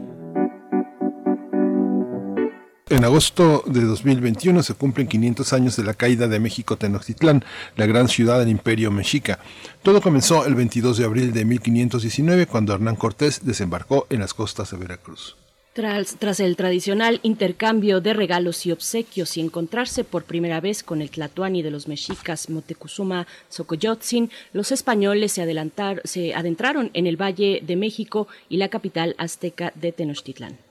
En 3.01 3.05
agosto 3.05 3.63
de 3.65 3.81
2021 3.81 4.61
se 4.61 4.75
cumplen 4.75 5.07
500 5.07 5.53
años 5.53 5.75
de 5.75 5.83
la 5.83 5.95
caída 5.95 6.27
de 6.27 6.39
México 6.39 6.77
Tenochtitlán, 6.77 7.43
la 7.75 7.87
gran 7.87 8.07
ciudad 8.07 8.37
del 8.37 8.49
imperio 8.49 8.91
mexica. 8.91 9.39
Todo 9.81 10.01
comenzó 10.01 10.45
el 10.45 10.53
22 10.53 10.99
de 10.99 11.05
abril 11.05 11.33
de 11.33 11.43
1519 11.43 12.45
cuando 12.45 12.75
Hernán 12.75 12.95
Cortés 12.95 13.43
desembarcó 13.43 14.05
en 14.11 14.19
las 14.19 14.35
costas 14.35 14.69
de 14.69 14.77
Veracruz. 14.77 15.35
Tras, 15.73 16.39
el 16.39 16.55
tradicional 16.55 17.19
intercambio 17.23 18.01
de 18.01 18.13
regalos 18.13 18.67
y 18.67 18.71
obsequios 18.71 19.35
y 19.35 19.41
encontrarse 19.41 20.03
por 20.03 20.25
primera 20.25 20.61
vez 20.61 20.83
con 20.83 21.01
el 21.01 21.09
tlatoani 21.09 21.63
de 21.63 21.71
los 21.71 21.87
mexicas 21.87 22.51
Motecuzuma 22.51 23.25
Xocoyotzin, 23.49 24.29
los 24.53 24.71
españoles 24.71 25.31
se, 25.31 25.41
adelantar, 25.41 26.03
se 26.03 26.35
adentraron 26.35 26.91
en 26.93 27.07
el 27.07 27.19
Valle 27.19 27.63
de 27.65 27.75
México 27.77 28.27
y 28.47 28.57
la 28.57 28.69
capital 28.69 29.15
azteca 29.17 29.73
de 29.73 29.91
Tenochtitlán. 29.91 30.70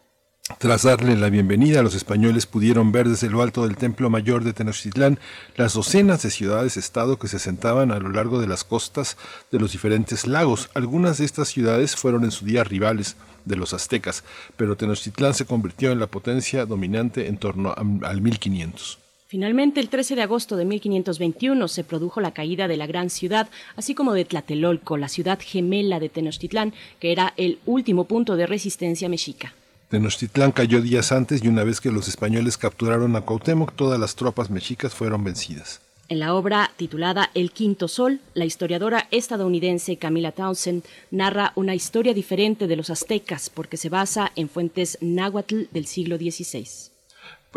Tras 0.58 0.82
darle 0.82 1.16
la 1.16 1.30
bienvenida, 1.30 1.82
los 1.82 1.94
españoles 1.94 2.46
pudieron 2.46 2.92
ver 2.92 3.08
desde 3.08 3.30
lo 3.30 3.40
alto 3.42 3.66
del 3.66 3.76
Templo 3.76 4.10
Mayor 4.10 4.44
de 4.44 4.52
Tenochtitlán 4.52 5.18
las 5.56 5.74
docenas 5.74 6.22
de 6.22 6.30
ciudades-estado 6.30 7.18
que 7.18 7.28
se 7.28 7.36
asentaban 7.36 7.92
a 7.92 7.98
lo 7.98 8.10
largo 8.10 8.40
de 8.40 8.46
las 8.46 8.64
costas 8.64 9.16
de 9.50 9.58
los 9.58 9.72
diferentes 9.72 10.26
lagos. 10.26 10.68
Algunas 10.74 11.18
de 11.18 11.24
estas 11.24 11.48
ciudades 11.48 11.96
fueron 11.96 12.24
en 12.24 12.30
su 12.30 12.44
día 12.44 12.64
rivales 12.64 13.16
de 13.44 13.56
los 13.56 13.72
aztecas, 13.72 14.22
pero 14.56 14.76
Tenochtitlán 14.76 15.34
se 15.34 15.46
convirtió 15.46 15.92
en 15.92 16.00
la 16.00 16.08
potencia 16.08 16.66
dominante 16.66 17.26
en 17.26 17.38
torno 17.38 17.74
al 18.02 18.20
1500. 18.20 18.98
Finalmente, 19.30 19.78
el 19.78 19.88
13 19.88 20.16
de 20.16 20.22
agosto 20.22 20.56
de 20.56 20.64
1521 20.64 21.68
se 21.68 21.84
produjo 21.84 22.20
la 22.20 22.32
caída 22.32 22.66
de 22.66 22.76
la 22.76 22.88
gran 22.88 23.10
ciudad, 23.10 23.48
así 23.76 23.94
como 23.94 24.12
de 24.12 24.24
Tlatelolco, 24.24 24.96
la 24.96 25.08
ciudad 25.08 25.38
gemela 25.40 26.00
de 26.00 26.08
Tenochtitlán, 26.08 26.74
que 26.98 27.12
era 27.12 27.32
el 27.36 27.60
último 27.64 28.06
punto 28.06 28.34
de 28.34 28.46
resistencia 28.46 29.08
mexica. 29.08 29.54
Tenochtitlán 29.90 30.52
cayó 30.52 30.80
días 30.80 31.10
antes 31.10 31.42
y 31.42 31.48
una 31.48 31.64
vez 31.64 31.80
que 31.80 31.90
los 31.90 32.06
españoles 32.06 32.56
capturaron 32.56 33.16
a 33.16 33.22
Cuauhtémoc, 33.22 33.74
todas 33.74 33.98
las 33.98 34.14
tropas 34.14 34.48
mexicas 34.48 34.94
fueron 34.94 35.24
vencidas. 35.24 35.80
En 36.08 36.20
la 36.20 36.34
obra 36.34 36.70
titulada 36.76 37.30
El 37.34 37.50
Quinto 37.50 37.88
Sol, 37.88 38.20
la 38.34 38.44
historiadora 38.44 39.08
estadounidense 39.10 39.96
Camila 39.96 40.30
Townsend 40.30 40.84
narra 41.10 41.52
una 41.56 41.74
historia 41.74 42.14
diferente 42.14 42.68
de 42.68 42.76
los 42.76 42.88
aztecas 42.88 43.50
porque 43.50 43.76
se 43.76 43.88
basa 43.88 44.30
en 44.36 44.48
fuentes 44.48 44.96
náhuatl 45.00 45.64
del 45.72 45.86
siglo 45.86 46.18
XVI. 46.18 46.68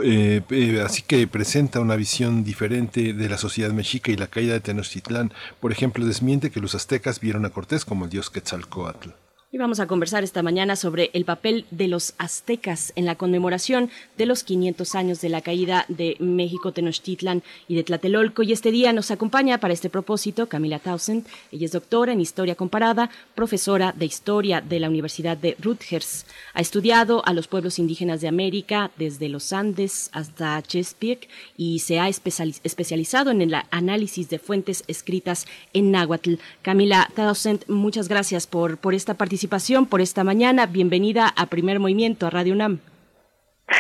Eh, 0.03 0.41
eh, 0.49 0.81
así 0.83 1.03
que 1.03 1.27
presenta 1.27 1.79
una 1.81 1.95
visión 1.95 2.43
diferente 2.43 3.13
de 3.13 3.29
la 3.29 3.37
sociedad 3.37 3.71
mexica 3.71 4.11
y 4.11 4.15
la 4.15 4.25
caída 4.25 4.53
de 4.53 4.59
Tenochtitlán. 4.59 5.31
Por 5.59 5.71
ejemplo, 5.71 6.03
desmiente 6.03 6.49
que 6.49 6.59
los 6.59 6.73
aztecas 6.73 7.19
vieron 7.19 7.45
a 7.45 7.51
Cortés 7.51 7.85
como 7.85 8.05
el 8.05 8.09
dios 8.09 8.31
Quetzalcoatl. 8.31 9.09
Y 9.53 9.59
vamos 9.59 9.79
a 9.79 9.85
conversar 9.85 10.23
esta 10.23 10.41
mañana 10.41 10.75
sobre 10.75 11.11
el 11.13 11.25
papel 11.25 11.67
de 11.69 11.87
los 11.87 12.15
aztecas 12.17 12.91
en 12.95 13.05
la 13.05 13.13
conmemoración 13.13 13.91
de 14.17 14.25
los 14.25 14.43
500 14.43 14.95
años 14.95 15.21
de 15.21 15.29
la 15.29 15.41
caída 15.41 15.85
de 15.89 16.17
México 16.19 16.71
Tenochtitlan 16.71 17.43
y 17.67 17.75
de 17.75 17.83
Tlatelolco. 17.83 18.41
Y 18.41 18.51
este 18.51 18.71
día 18.71 18.93
nos 18.93 19.11
acompaña 19.11 19.59
para 19.59 19.75
este 19.75 19.91
propósito 19.91 20.49
Camila 20.49 20.79
Townsend. 20.79 21.27
Ella 21.51 21.65
es 21.67 21.71
doctora 21.71 22.13
en 22.13 22.19
Historia 22.19 22.55
Comparada, 22.55 23.11
profesora 23.35 23.93
de 23.95 24.05
Historia 24.05 24.59
de 24.59 24.79
la 24.79 24.89
Universidad 24.89 25.37
de 25.37 25.55
Rutgers. 25.59 26.25
Ha 26.55 26.61
estudiado 26.61 27.23
a 27.23 27.33
los 27.35 27.47
pueblos 27.47 27.77
indígenas 27.77 28.21
de 28.21 28.29
América 28.29 28.89
desde 28.97 29.29
los 29.29 29.53
Andes 29.53 30.09
hasta 30.13 30.59
Chesapeake 30.63 31.29
y 31.57 31.77
se 31.77 31.99
ha 31.99 32.09
especializado 32.09 33.29
en 33.29 33.43
el 33.43 33.53
análisis 33.69 34.29
de 34.29 34.39
fuentes 34.39 34.83
escritas 34.87 35.45
en 35.73 35.91
náhuatl. 35.91 36.37
Camila 36.63 37.07
Townsend, 37.15 37.65
muchas 37.67 38.07
gracias 38.07 38.47
por, 38.47 38.79
por 38.79 38.95
esta 38.95 39.13
participación 39.13 39.42
por 39.89 40.01
esta 40.01 40.23
mañana. 40.23 40.65
Bienvenida 40.65 41.27
a 41.27 41.45
Primer 41.47 41.79
Movimiento, 41.79 42.27
a 42.27 42.29
Radio 42.29 42.53
UNAM. 42.53 42.79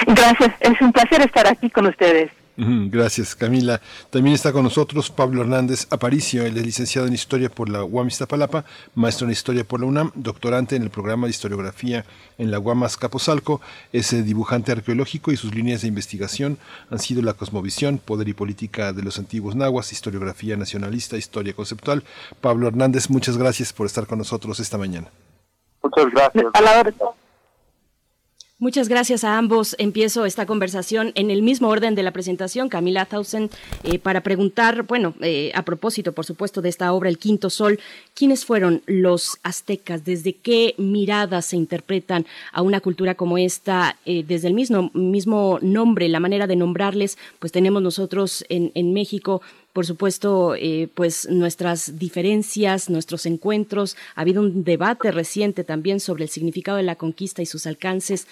Gracias, 0.07 0.53
es 0.59 0.81
un 0.81 0.91
placer 0.91 1.21
estar 1.21 1.47
aquí 1.47 1.69
con 1.69 1.87
ustedes. 1.87 2.31
Gracias, 2.55 3.33
Camila. 3.33 3.81
También 4.11 4.35
está 4.35 4.51
con 4.51 4.63
nosotros 4.63 5.09
Pablo 5.09 5.41
Hernández 5.41 5.87
Aparicio, 5.89 6.45
él 6.45 6.55
es 6.55 6.63
licenciado 6.63 7.07
en 7.07 7.13
Historia 7.13 7.49
por 7.49 7.67
la 7.67 7.83
UAM 7.83 8.07
Iztapalapa, 8.07 8.63
maestro 8.93 9.25
en 9.25 9.31
Historia 9.31 9.63
por 9.63 9.79
la 9.79 9.87
UNAM, 9.87 10.11
doctorante 10.13 10.75
en 10.75 10.83
el 10.83 10.91
programa 10.91 11.25
de 11.25 11.31
Historiografía 11.31 12.05
en 12.37 12.51
la 12.51 12.59
UAM 12.59 12.85
Capozalco, 12.99 13.59
es 13.91 14.11
dibujante 14.23 14.71
arqueológico 14.71 15.31
y 15.31 15.37
sus 15.37 15.55
líneas 15.55 15.81
de 15.81 15.87
investigación 15.87 16.59
han 16.91 16.99
sido 16.99 17.23
la 17.23 17.33
cosmovisión, 17.33 17.97
poder 17.97 18.27
y 18.27 18.33
política 18.33 18.93
de 18.93 19.01
los 19.01 19.17
antiguos 19.17 19.55
nahuas, 19.55 19.91
historiografía 19.91 20.55
nacionalista, 20.55 21.17
historia 21.17 21.53
conceptual. 21.53 22.03
Pablo 22.39 22.67
Hernández, 22.67 23.09
muchas 23.09 23.37
gracias 23.37 23.73
por 23.73 23.87
estar 23.87 24.05
con 24.05 24.19
nosotros 24.19 24.59
esta 24.59 24.77
mañana. 24.77 25.07
Muchas 25.83 26.09
gracias. 26.11 26.45
Muchas 28.63 28.87
gracias 28.87 29.25
a 29.25 29.37
ambos. 29.37 29.75
Empiezo 29.77 30.25
esta 30.25 30.45
conversación 30.45 31.11
en 31.15 31.31
el 31.31 31.41
mismo 31.41 31.67
orden 31.67 31.95
de 31.95 32.03
la 32.03 32.11
presentación, 32.11 32.69
Camila 32.69 33.03
Thousand, 33.03 33.51
eh, 33.83 33.99
para 33.99 34.21
preguntar, 34.21 34.83
bueno, 34.83 35.15
eh, 35.19 35.51
a 35.53 35.63
propósito, 35.63 36.13
por 36.13 36.23
supuesto, 36.23 36.61
de 36.61 36.69
esta 36.69 36.93
obra, 36.93 37.09
El 37.09 37.17
Quinto 37.17 37.49
Sol, 37.49 37.81
¿quiénes 38.15 38.45
fueron 38.45 38.81
los 38.85 39.37
aztecas? 39.43 40.05
¿Desde 40.05 40.31
qué 40.31 40.75
miradas 40.77 41.47
se 41.47 41.57
interpretan 41.57 42.25
a 42.53 42.61
una 42.61 42.79
cultura 42.79 43.15
como 43.15 43.37
esta? 43.37 43.97
Eh, 44.05 44.23
desde 44.25 44.47
el 44.47 44.53
mismo, 44.53 44.91
mismo 44.93 45.59
nombre, 45.61 46.07
la 46.07 46.21
manera 46.21 46.47
de 46.47 46.55
nombrarles, 46.55 47.17
pues 47.39 47.51
tenemos 47.51 47.81
nosotros 47.81 48.45
en, 48.47 48.71
en 48.75 48.93
México 48.93 49.41
por 49.73 49.87
supuesto, 49.87 50.55
eh, 50.55 50.87
pues 50.93 51.27
nuestras 51.29 51.97
diferencias, 51.97 52.89
nuestros 52.89 53.25
encuentros. 53.25 53.97
Ha 54.15 54.21
habido 54.21 54.41
un 54.41 54.63
debate 54.63 55.11
reciente 55.11 55.63
también 55.63 55.99
sobre 55.99 56.23
el 56.23 56.29
significado 56.29 56.77
de 56.77 56.83
la 56.83 56.95
conquista 56.95 57.41
y 57.41 57.47
sus 57.47 57.65
alcances. 57.65 58.27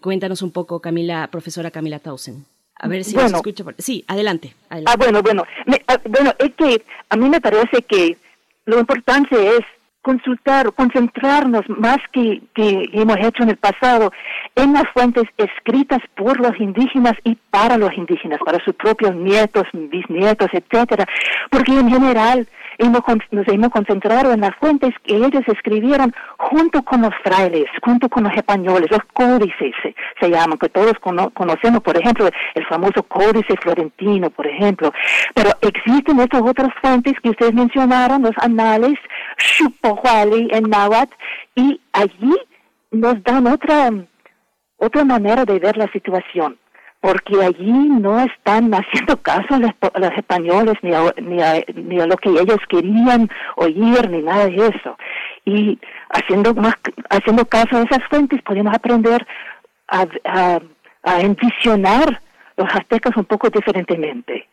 Cuéntanos 0.00 0.40
un 0.42 0.52
poco, 0.52 0.80
Camila, 0.80 1.28
profesora 1.30 1.72
Camila 1.72 1.98
Tausen. 1.98 2.44
A 2.76 2.88
ver 2.88 3.04
si 3.04 3.16
nos 3.16 3.32
escucha. 3.32 3.64
Sí, 3.78 4.04
adelante, 4.06 4.54
Ah, 4.68 4.96
bueno, 4.96 5.22
bueno. 5.22 5.44
Ah, 5.88 6.00
bueno, 6.08 6.32
es 6.38 6.54
que 6.54 6.84
a 7.08 7.16
mí 7.16 7.28
me 7.28 7.40
parece 7.40 7.82
que 7.82 8.16
lo 8.64 8.78
importante 8.78 9.56
es 9.56 9.64
consultar, 10.04 10.70
concentrarnos 10.74 11.62
más 11.68 11.96
que, 12.12 12.42
que 12.54 12.90
hemos 12.92 13.16
hecho 13.16 13.42
en 13.42 13.48
el 13.50 13.56
pasado 13.56 14.12
en 14.54 14.74
las 14.74 14.84
fuentes 14.92 15.24
escritas 15.38 16.00
por 16.14 16.38
los 16.38 16.52
indígenas 16.60 17.14
y 17.24 17.36
para 17.50 17.78
los 17.78 17.90
indígenas, 17.96 18.38
para 18.44 18.62
sus 18.64 18.74
propios 18.74 19.16
nietos, 19.16 19.64
bisnietos, 19.72 20.48
etcétera, 20.52 21.06
porque 21.50 21.72
en 21.72 21.90
general 21.90 22.46
hemos, 22.78 23.00
nos 23.30 23.48
hemos 23.48 23.68
concentrado 23.70 24.32
en 24.32 24.40
las 24.40 24.54
fuentes 24.56 24.94
que 25.04 25.16
ellos 25.16 25.42
escribieron 25.46 26.12
junto 26.38 26.82
con 26.82 27.02
los 27.02 27.14
frailes, 27.22 27.66
junto 27.82 28.08
con 28.08 28.24
los 28.24 28.34
españoles, 28.34 28.90
los 28.90 29.00
códices 29.12 29.74
se, 30.20 30.30
llaman, 30.30 30.58
que 30.58 30.68
todos 30.68 30.94
conocemos, 31.00 31.82
por 31.82 31.96
ejemplo, 31.96 32.28
el 32.54 32.66
famoso 32.66 33.02
códice 33.02 33.56
florentino, 33.60 34.30
por 34.30 34.46
ejemplo, 34.46 34.92
pero 35.34 35.50
existen 35.60 36.20
estas 36.20 36.42
otras 36.42 36.68
fuentes 36.80 37.14
que 37.22 37.30
ustedes 37.30 37.54
mencionaron, 37.54 38.22
los 38.22 38.36
anales, 38.38 38.94
Xupohuali 39.36 40.48
en 40.52 40.70
náhuatl, 40.70 41.14
y 41.54 41.80
allí 41.92 42.34
nos 42.90 43.22
dan 43.22 43.46
otra, 43.46 43.90
otra 44.76 45.04
manera 45.04 45.44
de 45.44 45.58
ver 45.58 45.76
la 45.76 45.90
situación 45.92 46.58
porque 47.04 47.34
allí 47.44 47.70
no 47.70 48.18
están 48.18 48.72
haciendo 48.72 49.20
caso 49.20 49.56
a 49.56 49.58
los, 49.58 50.10
españoles 50.16 50.72
ni 50.80 50.94
a, 50.94 51.12
ni, 51.22 52.00
a, 52.00 52.06
lo 52.06 52.16
que 52.16 52.30
ellos 52.30 52.56
querían 52.66 53.28
oír 53.56 54.08
ni 54.08 54.22
nada 54.22 54.46
de 54.46 54.68
eso. 54.68 54.96
Y 55.44 55.78
haciendo 56.08 56.54
más, 56.54 56.72
haciendo 57.10 57.44
caso 57.44 57.76
a 57.76 57.82
esas 57.82 58.08
fuentes 58.08 58.40
podemos 58.40 58.74
aprender 58.74 59.26
a, 59.88 60.06
a, 60.24 60.60
a 61.02 61.20
envisionar 61.20 62.22
los 62.56 62.74
aztecas 62.74 63.14
un 63.18 63.26
poco 63.26 63.50
diferentemente. 63.50 64.48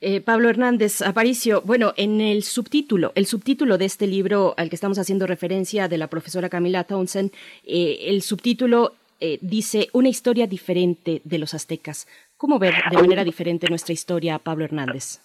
Eh, 0.00 0.20
Pablo 0.20 0.50
Hernández 0.50 1.02
Aparicio, 1.02 1.62
bueno, 1.62 1.94
en 1.96 2.20
el 2.20 2.44
subtítulo, 2.44 3.10
el 3.16 3.26
subtítulo 3.26 3.76
de 3.76 3.86
este 3.86 4.06
libro 4.06 4.54
al 4.56 4.68
que 4.68 4.76
estamos 4.76 5.00
haciendo 5.00 5.26
referencia 5.26 5.88
de 5.88 5.98
la 5.98 6.06
profesora 6.06 6.48
Camila 6.48 6.84
Townsend, 6.84 7.32
eh, 7.64 8.04
el 8.06 8.22
subtítulo 8.22 8.94
eh, 9.26 9.38
dice 9.40 9.88
una 9.94 10.10
historia 10.10 10.46
diferente 10.46 11.22
de 11.24 11.38
los 11.38 11.54
aztecas. 11.54 12.06
¿Cómo 12.36 12.58
ver 12.58 12.74
de 12.90 12.98
manera 12.98 13.24
diferente 13.24 13.70
nuestra 13.70 13.94
historia, 13.94 14.38
Pablo 14.38 14.66
Hernández? 14.66 15.22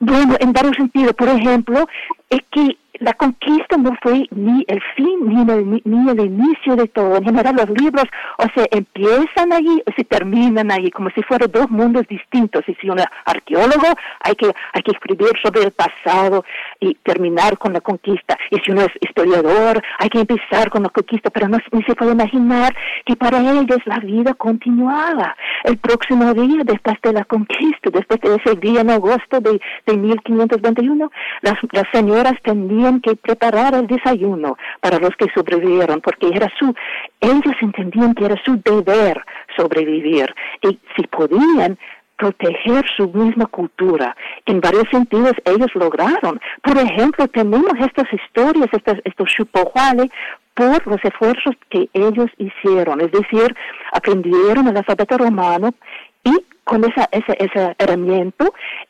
Bueno, 0.00 0.34
en 0.40 0.54
varios 0.54 0.76
sentidos. 0.76 1.12
Por 1.14 1.28
ejemplo, 1.28 1.86
es 2.30 2.40
que 2.50 2.78
la 3.00 3.12
conquista 3.14 3.76
no 3.76 3.96
fue 4.00 4.26
ni 4.30 4.64
el 4.68 4.80
fin 4.96 5.18
ni 5.26 5.40
el, 5.42 5.82
ni 5.84 6.10
el 6.10 6.20
inicio 6.20 6.76
de 6.76 6.86
todo. 6.88 7.16
En 7.16 7.24
general, 7.24 7.56
los 7.56 7.70
libros 7.70 8.04
o 8.38 8.44
se 8.54 8.68
empiezan 8.70 9.52
allí 9.52 9.82
o 9.86 9.92
se 9.96 10.04
terminan 10.04 10.70
allí, 10.70 10.90
como 10.90 11.10
si 11.10 11.22
fueran 11.22 11.50
dos 11.50 11.70
mundos 11.70 12.06
distintos. 12.08 12.62
Y 12.68 12.74
si 12.74 12.88
un 12.88 12.98
arqueólogo 13.24 13.86
hay 14.20 14.34
que, 14.34 14.46
hay 14.72 14.82
que 14.82 14.92
escribir 14.92 15.30
sobre 15.42 15.64
el 15.64 15.72
pasado 15.72 16.44
y 16.80 16.94
terminar 16.96 17.58
con 17.58 17.72
la 17.72 17.80
conquista. 17.80 18.38
Y 18.50 18.58
si 18.60 18.70
uno 18.70 18.82
es 18.82 18.92
historiador, 19.00 19.82
hay 19.98 20.08
que 20.08 20.20
empezar 20.20 20.70
con 20.70 20.84
la 20.84 20.88
conquista, 20.88 21.30
pero 21.30 21.48
no 21.48 21.58
se 21.86 21.94
puede 21.94 22.12
imaginar 22.12 22.74
que 23.04 23.16
para 23.16 23.38
ellos 23.38 23.78
la 23.86 23.98
vida 23.98 24.34
continuaba. 24.34 25.36
El 25.64 25.78
próximo 25.78 26.32
día, 26.34 26.62
después 26.64 26.96
de 27.02 27.12
la 27.12 27.24
conquista, 27.24 27.90
después 27.90 28.20
de 28.20 28.36
ese 28.36 28.56
día 28.56 28.82
en 28.82 28.90
agosto 28.90 29.40
de, 29.40 29.60
de 29.86 29.96
1521, 29.96 31.10
las, 31.42 31.54
las 31.72 31.84
señoras 31.92 32.34
tenían 32.42 32.83
que 33.00 33.16
preparar 33.16 33.74
el 33.74 33.86
desayuno 33.86 34.56
para 34.80 34.98
los 34.98 35.10
que 35.16 35.26
sobrevivieron, 35.34 36.00
porque 36.00 36.28
era 36.28 36.50
su, 36.58 36.74
ellos 37.20 37.54
entendían 37.60 38.14
que 38.14 38.26
era 38.26 38.36
su 38.44 38.60
deber 38.62 39.24
sobrevivir 39.56 40.34
y 40.62 40.78
si 40.96 41.06
podían 41.06 41.78
proteger 42.16 42.84
su 42.96 43.08
misma 43.08 43.46
cultura. 43.46 44.16
En 44.46 44.60
varios 44.60 44.84
sentidos 44.90 45.32
ellos 45.44 45.68
lograron. 45.74 46.40
Por 46.62 46.78
ejemplo, 46.78 47.26
tenemos 47.28 47.72
estas 47.80 48.06
historias, 48.12 48.68
estas, 48.72 48.96
estos 49.04 49.28
chupojuales, 49.30 50.10
por 50.54 50.86
los 50.86 51.04
esfuerzos 51.04 51.54
que 51.68 51.88
ellos 51.92 52.30
hicieron, 52.38 53.00
es 53.00 53.10
decir, 53.10 53.54
aprendieron 53.92 54.68
el 54.68 54.76
alfabeto 54.76 55.18
romano 55.18 55.74
y 56.22 56.30
con 56.64 56.84
esa, 56.84 57.08
ese, 57.12 57.36
ese 57.38 57.74
herramienta, 57.78 58.46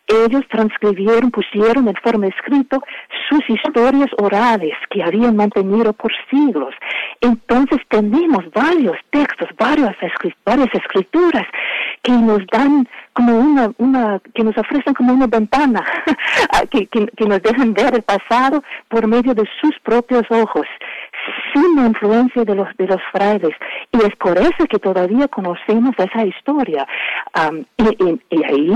ellos 0.06 0.42
transcribieron, 0.48 1.30
pusieron 1.30 1.88
en 1.88 1.94
forma 1.96 2.28
escrito 2.28 2.82
sus 3.28 3.40
historias 3.48 4.08
orales 4.18 4.74
que 4.90 5.02
habían 5.02 5.36
mantenido 5.36 5.92
por 5.92 6.12
siglos. 6.30 6.74
Entonces 7.20 7.80
tenemos 7.88 8.50
varios 8.52 8.96
textos, 9.10 9.48
varias, 9.58 9.96
varias 10.44 10.68
escrituras 10.72 11.46
que 12.02 12.12
nos 12.12 12.46
dan 12.52 12.88
como 13.14 13.38
una, 13.38 13.72
una, 13.78 14.20
que 14.34 14.44
nos 14.44 14.56
ofrecen 14.58 14.94
como 14.94 15.12
una 15.14 15.26
ventana, 15.26 15.84
que, 16.70 16.86
que, 16.86 17.06
que 17.06 17.24
nos 17.24 17.42
dejan 17.42 17.72
ver 17.72 17.94
el 17.94 18.02
pasado 18.02 18.62
por 18.88 19.06
medio 19.06 19.34
de 19.34 19.44
sus 19.60 19.78
propios 19.80 20.24
ojos 20.30 20.66
sin 21.52 21.76
la 21.76 21.86
influencia 21.86 22.44
de 22.44 22.54
los, 22.54 22.68
de 22.76 22.86
los 22.86 23.00
frailes. 23.12 23.54
Y 23.92 23.98
es 23.98 24.16
por 24.16 24.36
eso 24.38 24.66
que 24.68 24.78
todavía 24.78 25.28
conocemos 25.28 25.94
esa 25.98 26.24
historia. 26.24 26.86
y, 27.78 28.44
ahí 28.44 28.74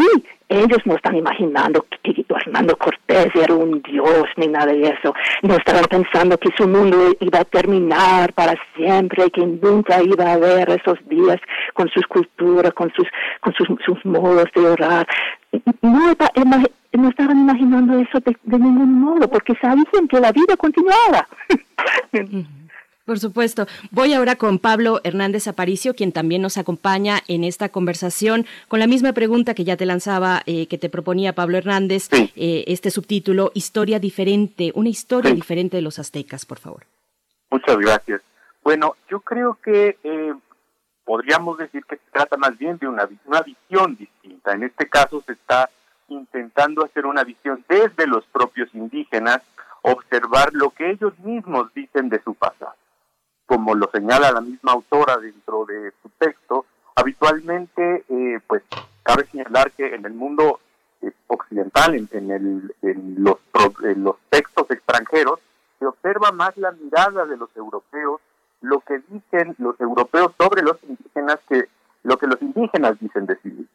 ellos 0.48 0.78
no 0.86 0.94
están 0.94 1.14
imaginando 1.14 1.84
que, 2.02 2.24
Hernando 2.28 2.76
Cortés 2.76 3.28
era 3.34 3.54
un 3.54 3.82
dios 3.82 4.24
ni 4.36 4.48
nada 4.48 4.72
de 4.72 4.82
eso. 4.82 5.14
No 5.42 5.54
estaban 5.54 5.84
pensando 5.84 6.38
que 6.38 6.48
su 6.56 6.66
mundo 6.66 7.14
iba 7.20 7.40
a 7.40 7.44
terminar 7.44 8.32
para 8.32 8.54
siempre, 8.74 9.30
que 9.30 9.44
nunca 9.44 10.02
iba 10.02 10.24
a 10.24 10.32
haber 10.34 10.70
esos 10.70 10.98
días 11.08 11.38
con 11.74 11.88
sus 11.88 12.06
culturas, 12.06 12.72
con 12.72 12.90
sus, 12.94 13.06
con 13.40 13.54
sus 13.84 14.04
modos 14.04 14.46
de 14.54 14.66
orar. 14.66 15.06
No, 15.82 16.14
no 16.92 17.08
estaban 17.08 17.38
imaginando 17.38 17.98
eso 17.98 18.18
de, 18.20 18.36
de 18.42 18.58
ningún 18.58 19.00
modo, 19.00 19.28
porque 19.28 19.54
sabían 19.60 20.08
que 20.08 20.20
la 20.20 20.32
vida 20.32 20.56
continuaba. 20.56 21.28
Por 23.08 23.18
supuesto. 23.18 23.66
Voy 23.90 24.12
ahora 24.12 24.36
con 24.36 24.58
Pablo 24.58 25.00
Hernández 25.02 25.48
Aparicio, 25.48 25.94
quien 25.94 26.12
también 26.12 26.42
nos 26.42 26.58
acompaña 26.58 27.20
en 27.26 27.42
esta 27.42 27.70
conversación, 27.70 28.44
con 28.68 28.80
la 28.80 28.86
misma 28.86 29.14
pregunta 29.14 29.54
que 29.54 29.64
ya 29.64 29.78
te 29.78 29.86
lanzaba, 29.86 30.42
eh, 30.44 30.66
que 30.66 30.76
te 30.76 30.90
proponía 30.90 31.32
Pablo 31.32 31.56
Hernández, 31.56 32.10
eh, 32.12 32.64
este 32.66 32.90
subtítulo, 32.90 33.50
Historia 33.54 33.98
diferente, 33.98 34.72
una 34.74 34.90
historia 34.90 35.32
diferente 35.32 35.78
de 35.78 35.82
los 35.82 35.98
aztecas, 35.98 36.44
por 36.44 36.58
favor. 36.58 36.82
Muchas 37.50 37.78
gracias. 37.78 38.20
Bueno, 38.62 38.94
yo 39.10 39.20
creo 39.20 39.56
que 39.64 39.96
eh, 40.04 40.34
podríamos 41.08 41.56
decir 41.56 41.82
que 41.86 41.96
se 41.96 42.10
trata 42.12 42.36
más 42.36 42.58
bien 42.58 42.76
de 42.76 42.86
una, 42.86 43.08
una 43.24 43.40
visión 43.40 43.96
distinta. 43.96 44.52
En 44.52 44.62
este 44.62 44.88
caso 44.88 45.22
se 45.26 45.32
está 45.32 45.70
intentando 46.08 46.84
hacer 46.84 47.06
una 47.06 47.24
visión 47.24 47.64
desde 47.66 48.06
los 48.06 48.26
propios 48.26 48.68
indígenas, 48.74 49.40
observar 49.80 50.50
lo 50.52 50.68
que 50.68 50.90
ellos 50.90 51.18
mismos 51.20 51.72
dicen 51.72 52.10
de 52.10 52.22
su 52.22 52.34
pasado 52.34 52.74
como 53.48 53.74
lo 53.74 53.88
señala 53.90 54.30
la 54.30 54.42
misma 54.42 54.72
autora 54.72 55.16
dentro 55.16 55.64
de 55.64 55.90
su 56.02 56.10
texto, 56.18 56.66
habitualmente, 56.94 58.04
eh, 58.06 58.40
pues, 58.46 58.62
cabe 59.02 59.24
señalar 59.24 59.72
que 59.72 59.94
en 59.94 60.04
el 60.04 60.12
mundo 60.12 60.60
eh, 61.00 61.10
occidental, 61.28 61.94
en, 61.94 62.08
en, 62.12 63.14
los, 63.24 63.38
los 63.96 64.16
textos 64.28 64.70
extranjeros, 64.70 65.40
se 65.78 65.86
observa 65.86 66.30
más 66.30 66.58
la 66.58 66.72
mirada 66.72 67.24
de 67.24 67.38
los 67.38 67.48
europeos, 67.56 68.20
lo 68.60 68.80
que 68.80 68.98
dicen 69.08 69.54
los 69.58 69.80
europeos 69.80 70.32
sobre 70.38 70.62
los 70.62 70.82
indígenas 70.82 71.38
que 71.48 71.68
lo 72.02 72.16
que 72.16 72.26
los 72.26 72.40
indígenas 72.40 72.98
dicen 73.00 73.26
de 73.26 73.36
sí 73.36 73.48
mismos. 73.48 73.68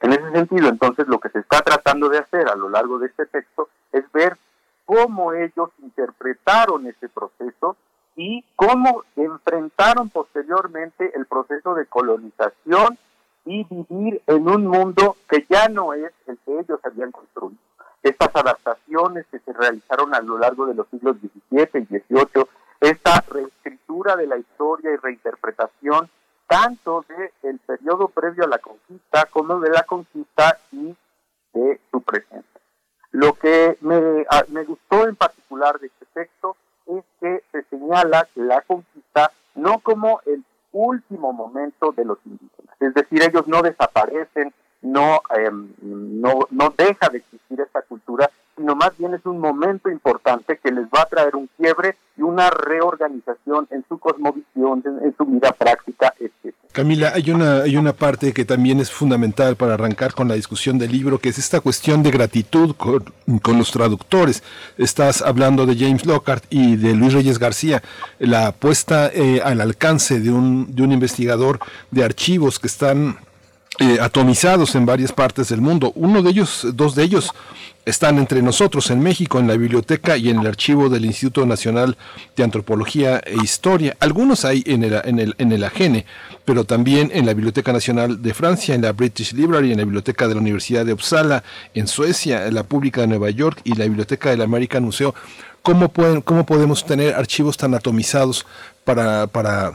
En 0.00 0.12
ese 0.12 0.30
sentido, 0.30 0.68
entonces, 0.68 1.08
lo 1.08 1.18
que 1.18 1.28
se 1.28 1.40
está 1.40 1.60
tratando 1.60 2.08
de 2.08 2.18
hacer 2.18 2.48
a 2.48 2.56
lo 2.56 2.68
largo 2.68 2.98
de 2.98 3.06
este 3.06 3.26
texto 3.26 3.68
es 3.92 4.10
ver 4.12 4.36
cómo 4.84 5.32
ellos 5.32 5.70
interpretaron 5.82 6.86
ese 6.86 7.08
proceso 7.08 7.76
y 8.16 8.44
cómo 8.56 9.04
enfrentaron 9.16 10.08
posteriormente 10.10 11.12
el 11.14 11.26
proceso 11.26 11.74
de 11.74 11.86
colonización 11.86 12.98
y 13.44 13.64
vivir 13.64 14.22
en 14.26 14.48
un 14.48 14.66
mundo 14.66 15.16
que 15.28 15.46
ya 15.48 15.68
no 15.68 15.94
es 15.94 16.12
el 16.26 16.38
que 16.38 16.58
ellos 16.58 16.80
habían 16.84 17.10
construido. 17.10 17.58
Estas 18.02 18.30
adaptaciones 18.34 19.26
que 19.30 19.40
se 19.40 19.52
realizaron 19.52 20.14
a 20.14 20.20
lo 20.20 20.38
largo 20.38 20.66
de 20.66 20.74
los 20.74 20.86
siglos 20.88 21.16
XVII 21.18 21.68
y 21.74 21.84
XVIII, 21.86 22.44
esta 22.80 23.24
reescritura 23.28 24.16
de 24.16 24.26
la 24.26 24.36
historia 24.36 24.92
y 24.92 24.96
reinterpretación 24.96 26.08
tanto 26.46 27.04
del 27.42 27.58
periodo 27.58 28.08
previo 28.08 28.44
a 28.44 28.48
la 28.48 28.58
conquista 28.58 29.26
como 29.26 29.60
de 29.60 29.70
la 29.70 29.82
conquista 29.82 30.58
y 30.72 30.96
de 31.52 31.80
su 31.90 32.00
presente. 32.00 32.46
Lo 33.10 33.34
que 33.34 33.76
me, 33.80 34.24
ah, 34.30 34.44
me 34.48 34.64
gustó 34.64 35.06
en 35.06 35.16
particular 35.16 35.78
de 35.78 35.88
este 35.88 36.06
texto 36.14 36.56
es 36.86 37.04
que 37.20 37.42
se 37.52 37.62
señala 37.64 38.26
la 38.34 38.62
conquista 38.62 39.30
no 39.54 39.80
como 39.80 40.20
el 40.26 40.42
último 40.72 41.32
momento 41.32 41.92
de 41.92 42.04
los 42.04 42.18
indígenas, 42.24 42.76
es 42.80 42.94
decir, 42.94 43.22
ellos 43.22 43.48
no 43.48 43.62
desaparecen, 43.62 44.52
no, 44.82 45.20
em, 45.36 45.72
no, 45.80 46.40
no 46.50 46.72
deja 46.76 47.08
de 47.08 47.18
existir 47.18 47.60
esta 47.60 47.82
cultura, 47.82 48.30
sino 48.56 48.76
más 48.76 48.96
bien 48.96 49.14
es 49.14 49.24
un 49.26 49.40
momento 49.40 49.90
importante 49.90 50.07
en 53.70 53.84
su 53.88 53.98
cosmovisión, 53.98 54.82
en, 55.02 55.14
su 55.16 55.24
vida 55.24 55.52
práctica, 55.52 56.12
etc. 56.18 56.54
Camila, 56.72 57.12
hay 57.14 57.30
una, 57.30 57.62
hay 57.62 57.76
una 57.76 57.92
parte 57.92 58.32
que 58.32 58.44
también 58.44 58.80
es 58.80 58.90
fundamental 58.90 59.56
para 59.56 59.74
arrancar 59.74 60.14
con 60.14 60.28
la 60.28 60.34
discusión 60.34 60.78
del 60.78 60.92
libro, 60.92 61.18
que 61.18 61.30
es 61.30 61.38
esta 61.38 61.60
cuestión 61.60 62.02
de 62.02 62.10
gratitud 62.10 62.76
con, 62.76 63.04
los 63.56 63.72
traductores. 63.72 64.42
Estás 64.76 65.22
hablando 65.22 65.66
de 65.66 65.76
James 65.76 66.06
Lockhart 66.06 66.44
y 66.50 66.76
de 66.76 66.94
Luis 66.94 67.14
Reyes 67.14 67.38
García, 67.38 67.82
la 68.18 68.52
puesta 68.52 69.10
eh, 69.12 69.40
al 69.42 69.60
alcance 69.60 70.20
de 70.20 70.30
un, 70.30 70.74
de 70.74 70.82
un 70.82 70.92
investigador 70.92 71.58
de 71.90 72.04
archivos 72.04 72.58
que 72.58 72.66
están 72.66 73.18
eh, 73.80 73.98
atomizados 74.00 74.74
en 74.74 74.86
varias 74.86 75.12
partes 75.12 75.50
del 75.50 75.60
mundo. 75.60 75.92
Uno 75.94 76.20
de 76.20 76.30
ellos, 76.30 76.66
dos 76.74 76.96
de 76.96 77.04
ellos, 77.04 77.32
están 77.88 78.18
entre 78.18 78.42
nosotros 78.42 78.90
en 78.90 79.00
México, 79.00 79.38
en 79.38 79.46
la 79.46 79.56
biblioteca 79.56 80.16
y 80.16 80.28
en 80.28 80.40
el 80.40 80.46
archivo 80.46 80.88
del 80.88 81.06
Instituto 81.06 81.46
Nacional 81.46 81.96
de 82.36 82.44
Antropología 82.44 83.18
e 83.24 83.36
Historia. 83.42 83.96
Algunos 84.00 84.44
hay 84.44 84.62
en 84.66 84.84
el, 84.84 85.00
en 85.04 85.18
el, 85.18 85.34
en 85.38 85.52
el 85.52 85.64
AGENE, 85.64 86.04
pero 86.44 86.64
también 86.64 87.10
en 87.14 87.24
la 87.24 87.32
Biblioteca 87.32 87.72
Nacional 87.72 88.20
de 88.20 88.34
Francia, 88.34 88.74
en 88.74 88.82
la 88.82 88.92
British 88.92 89.32
Library, 89.32 89.72
en 89.72 89.78
la 89.78 89.84
Biblioteca 89.84 90.28
de 90.28 90.34
la 90.34 90.40
Universidad 90.40 90.84
de 90.84 90.92
Uppsala, 90.92 91.42
en 91.74 91.86
Suecia, 91.86 92.46
en 92.46 92.54
la 92.54 92.64
Pública 92.64 93.00
de 93.00 93.06
Nueva 93.06 93.30
York 93.30 93.60
y 93.64 93.74
la 93.74 93.84
Biblioteca 93.84 94.30
del 94.30 94.42
American 94.42 94.84
Museo. 94.84 95.14
¿Cómo, 95.62 95.88
pueden, 95.88 96.20
cómo 96.20 96.44
podemos 96.44 96.84
tener 96.84 97.14
archivos 97.14 97.56
tan 97.56 97.74
atomizados 97.74 98.46
para, 98.84 99.26
para, 99.26 99.72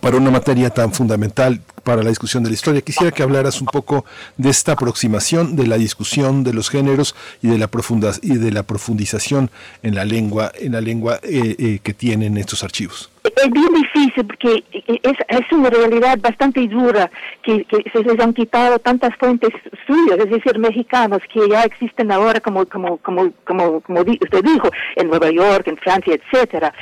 para 0.00 0.16
una 0.16 0.30
materia 0.30 0.70
tan 0.70 0.92
fundamental 0.92 1.60
para 1.86 2.02
la 2.02 2.08
discusión 2.08 2.42
de 2.42 2.50
la 2.50 2.54
historia. 2.54 2.80
Quisiera 2.80 3.12
que 3.12 3.22
hablaras 3.22 3.60
un 3.60 3.68
poco 3.68 4.04
de 4.36 4.50
esta 4.50 4.72
aproximación, 4.72 5.54
de 5.54 5.68
la 5.68 5.78
discusión 5.78 6.42
de 6.42 6.52
los 6.52 6.68
géneros 6.68 7.14
y 7.40 7.46
de 7.46 7.58
la, 7.58 7.68
profunda, 7.68 8.10
y 8.22 8.38
de 8.38 8.50
la 8.50 8.64
profundización 8.64 9.50
en 9.84 9.94
la 9.94 10.04
lengua, 10.04 10.50
en 10.58 10.72
la 10.72 10.80
lengua 10.80 11.20
eh, 11.22 11.54
eh, 11.56 11.78
que 11.84 11.94
tienen 11.94 12.38
estos 12.38 12.64
archivos. 12.64 13.12
Es 13.22 13.50
bien 13.52 13.72
difícil 13.72 14.24
porque 14.26 14.64
es, 14.72 15.16
es 15.28 15.52
una 15.52 15.70
realidad 15.70 16.18
bastante 16.20 16.66
dura 16.66 17.08
que, 17.44 17.64
que, 17.64 17.84
se 17.92 18.02
les 18.02 18.18
han 18.18 18.34
quitado 18.34 18.80
tantas 18.80 19.14
fuentes 19.16 19.50
suyas, 19.86 20.18
es 20.18 20.30
decir, 20.30 20.58
mexicanos 20.58 21.20
que 21.32 21.48
ya 21.48 21.62
existen 21.62 22.10
ahora 22.10 22.40
como 22.40 22.66
como 22.66 22.96
como 22.96 23.30
como 23.44 23.80
como 23.80 24.00
usted 24.00 24.42
dijo 24.42 24.70
en 24.96 25.08
Nueva 25.08 25.30
York, 25.30 25.68
en 25.68 25.76
Francia, 25.76 26.14
etcétera. 26.14 26.72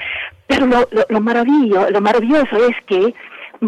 Pero 0.47 0.67
lo, 0.67 0.89
lo, 0.93 1.05
lo 1.09 1.21
maravilloso, 1.21 1.91
lo 1.91 2.01
maravilloso 2.01 2.57
es 2.69 2.77
que 2.87 3.15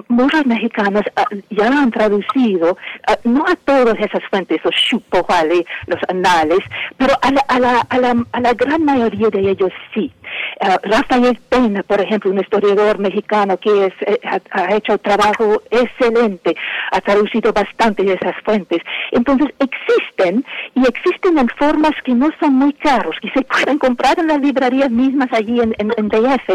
muchos 0.08 0.46
mexicanos 0.46 1.02
ah, 1.16 1.26
ya 1.50 1.66
han 1.66 1.90
traducido, 1.90 2.76
ah, 3.06 3.16
no 3.24 3.44
a 3.46 3.56
todas 3.56 3.98
esas 3.98 4.22
fuentes, 4.30 4.60
los 4.64 4.74
chupoales, 4.74 5.64
los 5.86 6.00
anales, 6.08 6.60
pero 6.96 7.14
a 7.22 7.30
la, 7.30 7.40
a 7.48 7.60
la, 7.60 7.80
a 7.88 7.98
la, 7.98 8.24
a 8.32 8.40
la 8.40 8.54
gran 8.54 8.84
mayoría 8.84 9.28
de 9.30 9.50
ellos 9.50 9.72
sí. 9.94 10.12
Uh, 10.60 10.76
Rafael 10.88 11.38
Pena, 11.48 11.82
por 11.82 12.00
ejemplo, 12.00 12.30
un 12.30 12.38
historiador 12.38 12.98
mexicano 12.98 13.58
que 13.58 13.86
es, 13.86 13.94
eh, 14.00 14.18
ha, 14.24 14.40
ha, 14.50 14.74
hecho 14.74 14.98
trabajo 14.98 15.62
excelente, 15.70 16.56
ha 16.92 17.00
traducido 17.00 17.52
bastante 17.52 18.02
de 18.02 18.14
esas 18.14 18.34
fuentes. 18.42 18.80
Entonces 19.12 19.48
existen 19.58 20.44
y 20.74 20.86
existen 20.86 21.38
en 21.38 21.48
formas 21.48 21.92
que 22.04 22.14
no 22.14 22.30
son 22.40 22.54
muy 22.54 22.72
caros, 22.72 23.16
que 23.20 23.30
se 23.30 23.42
pueden 23.42 23.78
comprar 23.78 24.18
en 24.18 24.28
las 24.28 24.40
librerías 24.40 24.90
mismas 24.90 25.28
allí 25.32 25.60
en, 25.60 25.74
en, 25.78 25.92
en 25.96 26.08
DF. 26.08 26.48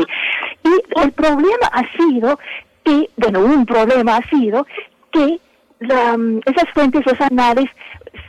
Y 0.64 1.00
el 1.02 1.12
problema 1.12 1.68
ha 1.72 1.84
sido 1.98 2.40
que, 2.84 3.10
bueno, 3.18 3.40
un 3.42 3.66
problema 3.66 4.18
ha 4.18 4.30
sido 4.30 4.66
que 5.12 5.40
la, 5.80 6.18
esas 6.46 6.70
fuentes, 6.74 7.06
los 7.06 7.20
anales, 7.22 7.66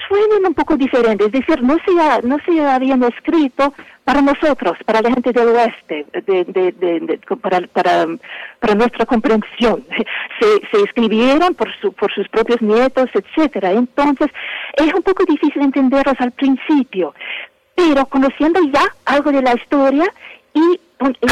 suenan 0.09 0.47
un 0.47 0.55
poco 0.55 0.77
diferentes, 0.77 1.27
es 1.27 1.33
decir, 1.33 1.63
no 1.63 1.77
se, 1.85 2.01
ha, 2.01 2.21
no 2.23 2.39
se 2.45 2.61
habían 2.61 3.03
escrito 3.03 3.73
para 4.05 4.21
nosotros, 4.21 4.77
para 4.85 5.01
la 5.01 5.11
gente 5.11 5.33
del 5.33 5.49
oeste, 5.49 6.07
de, 6.27 7.21
para, 7.41 7.61
para, 7.69 8.07
para, 8.59 8.75
nuestra 8.75 9.07
comprensión. 9.07 9.85
Se, 10.41 10.47
se 10.73 10.83
escribieron 10.85 11.55
por, 11.55 11.69
su, 11.81 11.93
por 11.93 12.13
sus 12.13 12.29
propios 12.29 12.61
nietos, 12.61 13.09
etcétera. 13.15 13.71
Entonces, 13.71 14.29
es 14.75 14.93
un 14.93 15.03
poco 15.03 15.25
difícil 15.25 15.63
entenderlos 15.63 16.17
al 16.19 16.33
principio, 16.33 17.15
pero 17.77 18.07
conociendo 18.07 18.61
ya 18.73 18.83
algo 19.05 19.31
de 19.31 19.41
la 19.41 19.55
historia 19.55 20.13
y, 20.53 20.61
y 20.61 21.27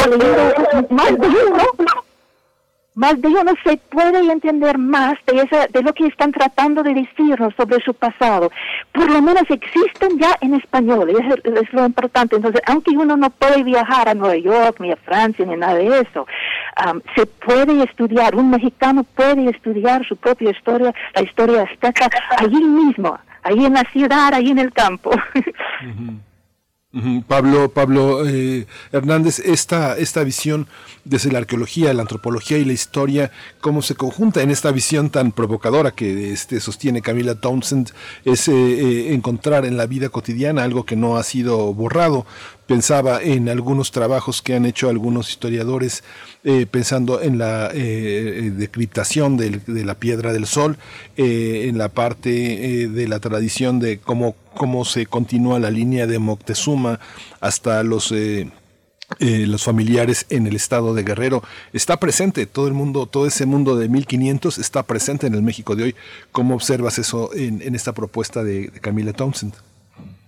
más 3.00 3.18
de 3.22 3.28
uno 3.28 3.52
se 3.64 3.78
puede 3.78 4.18
entender 4.30 4.76
más 4.76 5.14
de, 5.26 5.40
esa, 5.40 5.66
de 5.68 5.82
lo 5.82 5.94
que 5.94 6.06
están 6.06 6.32
tratando 6.32 6.82
de 6.82 6.92
decirnos 6.92 7.54
sobre 7.56 7.82
su 7.82 7.94
pasado. 7.94 8.52
Por 8.92 9.10
lo 9.10 9.22
menos 9.22 9.44
existen 9.48 10.18
ya 10.18 10.36
en 10.42 10.52
español, 10.52 11.08
es, 11.08 11.44
es 11.44 11.72
lo 11.72 11.86
importante. 11.86 12.36
Entonces, 12.36 12.60
aunque 12.66 12.90
uno 12.90 13.16
no 13.16 13.30
puede 13.30 13.64
viajar 13.64 14.10
a 14.10 14.12
Nueva 14.12 14.36
York, 14.36 14.76
ni 14.80 14.92
a 14.92 14.96
Francia, 14.96 15.46
ni 15.46 15.56
nada 15.56 15.76
de 15.76 15.86
eso, 15.86 16.26
um, 16.84 17.00
se 17.16 17.24
puede 17.24 17.82
estudiar, 17.84 18.34
un 18.34 18.50
mexicano 18.50 19.02
puede 19.02 19.48
estudiar 19.48 20.06
su 20.06 20.16
propia 20.18 20.50
historia, 20.50 20.92
la 21.14 21.22
historia 21.22 21.62
azteca, 21.62 22.10
allí 22.36 22.62
mismo, 22.62 23.18
allí 23.42 23.64
en 23.64 23.72
la 23.72 23.84
ciudad, 23.92 24.34
allí 24.34 24.50
en 24.50 24.58
el 24.58 24.72
campo. 24.74 25.10
Uh. 25.82 26.29
Pablo, 27.28 27.70
Pablo 27.70 28.26
eh, 28.26 28.66
Hernández, 28.90 29.38
esta, 29.38 29.96
esta 29.96 30.24
visión 30.24 30.66
desde 31.04 31.30
la 31.30 31.38
arqueología, 31.38 31.94
la 31.94 32.02
antropología 32.02 32.58
y 32.58 32.64
la 32.64 32.72
historia, 32.72 33.30
cómo 33.60 33.80
se 33.80 33.94
conjunta 33.94 34.42
en 34.42 34.50
esta 34.50 34.72
visión 34.72 35.08
tan 35.08 35.30
provocadora 35.30 35.92
que 35.92 36.32
este, 36.32 36.58
sostiene 36.58 37.00
Camila 37.00 37.36
Townsend, 37.36 37.92
es 38.24 38.48
eh, 38.48 38.52
eh, 38.52 39.14
encontrar 39.14 39.66
en 39.66 39.76
la 39.76 39.86
vida 39.86 40.08
cotidiana 40.08 40.64
algo 40.64 40.84
que 40.84 40.96
no 40.96 41.16
ha 41.16 41.22
sido 41.22 41.72
borrado, 41.74 42.26
pensaba 42.70 43.20
en 43.20 43.48
algunos 43.48 43.90
trabajos 43.90 44.42
que 44.42 44.54
han 44.54 44.64
hecho 44.64 44.88
algunos 44.88 45.28
historiadores 45.28 46.04
eh, 46.44 46.66
pensando 46.66 47.20
en 47.20 47.36
la 47.36 47.68
eh, 47.74 48.52
decriptación 48.54 49.36
de, 49.36 49.60
la 49.84 49.96
piedra 49.96 50.32
del 50.32 50.46
sol, 50.46 50.78
eh, 51.16 51.66
en 51.68 51.78
la 51.78 51.88
parte 51.88 52.30
de 52.86 53.08
la 53.08 53.18
tradición 53.18 53.80
de 53.80 53.98
cómo, 53.98 54.36
cómo 54.54 54.84
se 54.84 55.06
continúa 55.06 55.58
la 55.58 55.72
línea 55.72 56.06
de 56.06 56.20
Moctezuma 56.20 57.00
hasta 57.40 57.82
los... 57.82 58.14
los 59.18 59.64
familiares 59.64 60.26
en 60.30 60.46
el 60.46 60.54
estado 60.54 60.94
de 60.94 61.02
Guerrero. 61.02 61.42
Está 61.72 61.96
presente 61.98 62.46
todo 62.46 62.68
el 62.68 62.74
mundo, 62.74 63.06
todo 63.06 63.26
ese 63.26 63.44
mundo 63.46 63.74
de 63.74 63.88
1500 63.88 64.58
está 64.58 64.84
presente 64.84 65.26
en 65.26 65.34
el 65.34 65.42
México 65.42 65.74
de 65.74 65.82
hoy. 65.82 65.96
¿Cómo 66.30 66.54
observas 66.54 67.00
eso 67.00 67.34
en, 67.34 67.74
esta 67.74 67.92
propuesta 67.92 68.44
de, 68.44 68.68
de 68.68 68.80
Camila 68.80 69.12
Townsend? 69.12 69.54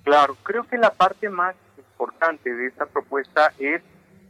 Claro, 0.03 0.37
creo 0.43 0.65
que 0.65 0.77
la 0.77 0.91
parte 0.91 1.29
más 1.29 1.55
importante 2.03 2.53
de 2.53 2.67
esta 2.67 2.87
propuesta 2.87 3.53
es 3.59 3.81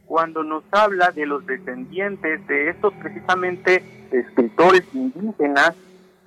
cuando 0.05 0.43
nos 0.43 0.63
habla 0.71 1.09
de 1.09 1.25
los 1.25 1.45
descendientes 1.45 2.45
de 2.47 2.69
estos 2.69 2.93
precisamente 2.95 3.83
escritores 4.11 4.83
indígenas 4.93 5.73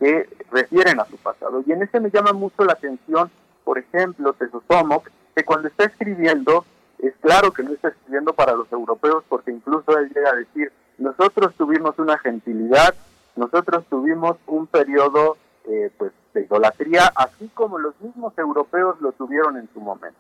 que 0.01 0.28
refieren 0.51 0.98
a 0.98 1.05
su 1.05 1.16
pasado. 1.18 1.62
Y 1.64 1.73
en 1.73 1.82
este 1.82 2.01
me 2.01 2.10
llama 2.10 2.32
mucho 2.32 2.64
la 2.64 2.73
atención, 2.73 3.31
por 3.64 3.78
ejemplo, 3.78 4.32
Tesosomoc, 4.32 5.09
que 5.36 5.44
cuando 5.44 5.68
está 5.68 5.85
escribiendo, 5.85 6.64
es 6.98 7.14
claro 7.20 7.52
que 7.52 7.62
no 7.62 7.74
está 7.74 7.89
escribiendo 7.89 8.32
para 8.32 8.55
los 8.55 8.70
europeos, 8.73 9.23
porque 9.28 9.52
incluso 9.52 9.97
él 9.98 10.10
llega 10.12 10.31
a 10.31 10.36
decir, 10.36 10.73
nosotros 10.98 11.55
tuvimos 11.55 11.97
una 11.98 12.18
gentilidad, 12.18 12.94
nosotros 13.36 13.85
tuvimos 13.89 14.36
un 14.47 14.66
periodo 14.66 15.36
eh, 15.68 15.90
pues 15.97 16.10
de 16.35 16.40
idolatría, 16.43 17.12
así 17.14 17.48
como 17.55 17.78
los 17.78 17.94
mismos 18.01 18.36
europeos 18.36 19.01
lo 19.01 19.12
tuvieron 19.12 19.56
en 19.59 19.68
su 19.73 19.81
momento. 19.81 20.18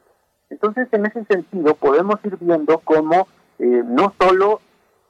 Entonces, 0.50 0.88
en 0.92 1.06
ese 1.06 1.24
sentido, 1.24 1.74
podemos 1.74 2.16
ir 2.24 2.36
viendo 2.40 2.78
cómo 2.78 3.26
eh, 3.58 3.82
no 3.84 4.14
solo 4.20 4.60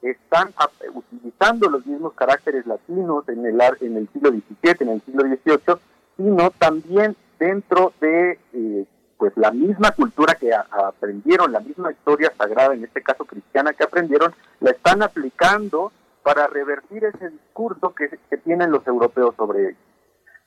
están 0.01 0.53
utilizando 0.93 1.69
los 1.69 1.85
mismos 1.85 2.13
caracteres 2.13 2.65
latinos 2.65 3.27
en 3.29 3.45
el, 3.45 3.59
en 3.81 3.97
el 3.97 4.09
siglo 4.13 4.29
XVII, 4.29 4.75
en 4.79 4.89
el 4.89 5.01
siglo 5.01 5.23
XVIII, 5.23 5.75
sino 6.17 6.51
también 6.51 7.15
dentro 7.39 7.93
de 7.99 8.39
eh, 8.53 8.85
pues 9.17 9.33
la 9.35 9.51
misma 9.51 9.91
cultura 9.91 10.35
que 10.35 10.51
aprendieron, 10.53 11.51
la 11.51 11.59
misma 11.59 11.91
historia 11.91 12.31
sagrada, 12.37 12.73
en 12.73 12.83
este 12.83 13.01
caso 13.01 13.25
cristiana 13.25 13.73
que 13.73 13.83
aprendieron, 13.83 14.33
la 14.59 14.71
están 14.71 15.01
aplicando 15.01 15.91
para 16.23 16.47
revertir 16.47 17.05
ese 17.05 17.29
discurso 17.29 17.93
que, 17.95 18.09
que 18.29 18.37
tienen 18.37 18.71
los 18.71 18.85
europeos 18.85 19.33
sobre 19.35 19.69
ellos. 19.69 19.81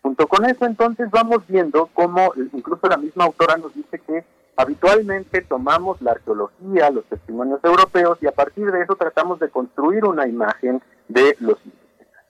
Junto 0.02 0.28
con 0.28 0.44
eso, 0.46 0.64
entonces, 0.64 1.10
vamos 1.10 1.46
viendo 1.46 1.88
cómo 1.92 2.32
incluso 2.52 2.86
la 2.86 2.96
misma 2.96 3.24
autora 3.24 3.56
nos 3.56 3.74
dice 3.74 3.98
que 3.98 4.24
Habitualmente 4.56 5.42
tomamos 5.42 6.00
la 6.02 6.12
arqueología, 6.12 6.90
los 6.90 7.04
testimonios 7.06 7.60
europeos 7.64 8.18
y 8.20 8.26
a 8.26 8.32
partir 8.32 8.70
de 8.70 8.82
eso 8.82 8.94
tratamos 8.96 9.40
de 9.40 9.48
construir 9.48 10.04
una 10.04 10.26
imagen 10.26 10.82
de 11.08 11.36
los 11.40 11.58
indígenas. 11.64 12.24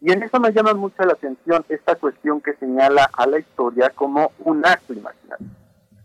Y 0.00 0.12
en 0.12 0.22
eso 0.22 0.40
me 0.40 0.52
llama 0.52 0.74
mucho 0.74 1.02
la 1.02 1.12
atención 1.12 1.64
esta 1.68 1.96
cuestión 1.96 2.40
que 2.40 2.54
señala 2.54 3.10
a 3.12 3.26
la 3.26 3.38
historia 3.38 3.90
como 3.90 4.32
un 4.40 4.64
acto 4.64 4.92
imaginativo. 4.92 5.50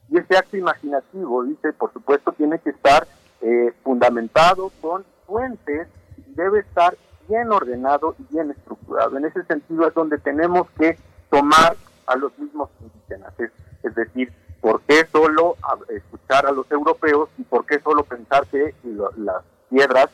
Y 0.09 0.17
ese 0.17 0.37
acto 0.37 0.57
imaginativo, 0.57 1.43
dice, 1.43 1.71
por 1.73 1.93
supuesto, 1.93 2.31
tiene 2.31 2.59
que 2.59 2.71
estar 2.71 3.07
eh, 3.41 3.73
fundamentado 3.83 4.71
con 4.81 5.05
fuentes 5.25 5.87
y 6.17 6.33
debe 6.33 6.59
estar 6.59 6.95
bien 7.29 7.51
ordenado 7.51 8.15
y 8.17 8.33
bien 8.33 8.51
estructurado. 8.51 9.17
En 9.17 9.25
ese 9.25 9.43
sentido 9.43 9.87
es 9.87 9.93
donde 9.93 10.17
tenemos 10.17 10.67
que 10.71 10.97
tomar 11.29 11.77
a 12.07 12.15
los 12.15 12.37
mismos 12.39 12.69
indígenas, 12.81 13.33
es, 13.39 13.51
es 13.83 13.93
decir, 13.95 14.33
¿Por 14.61 14.81
qué 14.81 15.05
solo 15.11 15.55
escuchar 15.87 16.45
a 16.45 16.51
los 16.51 16.69
europeos 16.71 17.29
y 17.37 17.43
por 17.43 17.65
qué 17.65 17.79
solo 17.79 18.03
pensar 18.03 18.45
que 18.47 18.73
las 19.17 19.43
piedras, 19.69 20.09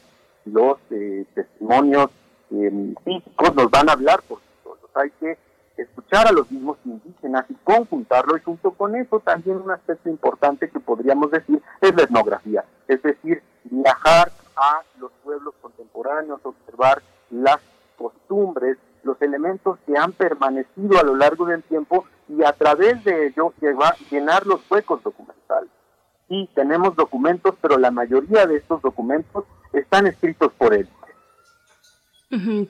los 0.45 0.77
eh, 0.91 1.25
testimonios 1.33 2.09
eh, 2.51 2.93
físicos 3.03 3.55
nos 3.55 3.71
van 3.71 3.89
a 3.89 3.93
hablar 3.93 4.21
por 4.23 4.39
sí 4.39 4.45
solos? 4.63 4.89
Hay 4.93 5.09
que 5.19 5.37
escuchar 5.77 6.27
a 6.27 6.31
los 6.31 6.49
mismos 6.51 6.77
indígenas 6.85 7.45
y 7.49 7.55
conjuntarlo 7.63 8.37
y 8.37 8.41
junto 8.41 8.71
con 8.71 8.95
eso 8.95 9.19
también 9.19 9.57
un 9.57 9.71
aspecto 9.71 10.09
importante 10.09 10.69
que 10.69 10.79
podríamos 10.79 11.31
decir 11.31 11.61
es 11.81 11.95
la 11.95 12.03
etnografía, 12.03 12.63
es 12.87 13.01
decir, 13.01 13.41
viajar 13.65 14.31
a 14.55 14.81
los 14.99 15.11
pueblos 15.23 15.53
contemporáneos, 15.61 16.39
observar 16.43 17.01
las 17.29 17.59
costumbres, 17.97 18.77
los 19.03 19.21
elementos 19.21 19.77
que 19.85 19.97
han 19.97 20.11
permanecido 20.13 20.99
a 20.99 21.03
lo 21.03 21.15
largo 21.15 21.45
del 21.45 21.63
tiempo 21.63 22.05
y 22.27 22.43
a 22.43 22.53
través 22.53 23.03
de 23.03 23.27
ello 23.27 23.53
lleva, 23.61 23.95
llenar 24.09 24.45
los 24.45 24.61
huecos 24.69 25.03
documentales. 25.03 25.69
Sí, 26.27 26.49
tenemos 26.55 26.95
documentos, 26.95 27.55
pero 27.61 27.77
la 27.77 27.91
mayoría 27.91 28.47
de 28.47 28.57
estos 28.57 28.81
documentos 28.81 29.45
están 29.73 30.07
escritos 30.07 30.51
por 30.53 30.73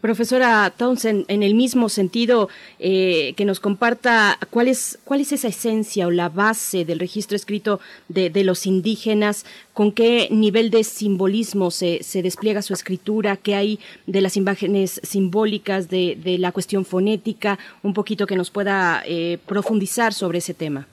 Profesora 0.01 0.69
Townsend, 0.75 1.25
en 1.29 1.41
el 1.41 1.55
mismo 1.55 1.87
sentido, 1.87 2.49
eh, 2.77 3.33
que 3.37 3.45
nos 3.45 3.61
comparta 3.61 4.37
cuál 4.49 4.67
es, 4.67 4.99
cuál 5.05 5.21
es 5.21 5.31
esa 5.31 5.47
esencia 5.47 6.07
o 6.07 6.11
la 6.11 6.27
base 6.27 6.83
del 6.83 6.99
registro 6.99 7.37
escrito 7.37 7.79
de, 8.09 8.43
los 8.43 8.67
indígenas, 8.67 9.45
con 9.73 9.93
qué 9.93 10.27
nivel 10.29 10.71
de 10.71 10.83
simbolismo 10.83 11.71
se, 11.71 12.01
despliega 12.21 12.61
su 12.61 12.73
escritura, 12.73 13.37
qué 13.37 13.55
hay 13.55 13.79
de 14.07 14.21
las 14.21 14.35
imágenes 14.35 14.99
simbólicas, 15.03 15.89
de, 15.89 16.35
la 16.37 16.51
cuestión 16.51 16.83
fonética, 16.83 17.57
un 17.81 17.93
poquito 17.93 18.27
que 18.27 18.35
nos 18.35 18.51
pueda 18.51 19.03
eh, 19.05 19.39
profundizar 19.45 20.13
sobre 20.13 20.39
ese 20.39 20.53
tema. 20.53 20.85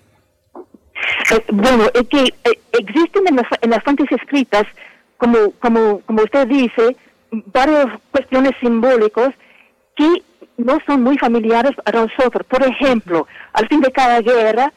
Eh, 1.33 1.45
bueno, 1.49 1.91
es 1.93 2.09
que 2.09 2.33
existen 2.73 3.27
en 3.27 3.37
las, 3.37 3.47
en 3.61 3.71
las 3.71 3.83
fuentes 3.83 4.07
escritas, 4.13 4.67
como, 5.17 5.51
como, 5.59 6.01
como 6.07 6.23
usted 6.23 6.47
dice, 6.47 6.97
varias 7.33 7.87
cuestiones 8.11 8.53
simbólicas 8.61 9.31
que 9.97 10.23
no 10.59 10.79
son 10.87 11.03
muy 11.03 11.19
familiares 11.19 11.73
a 11.85 11.91
nosotros. 11.91 12.47
Por 12.47 12.63
ejemplo, 12.63 13.27
al 13.53 13.69
fin 13.69 13.81
de 13.81 13.91
cada 13.91 14.21
guerra 14.21 14.73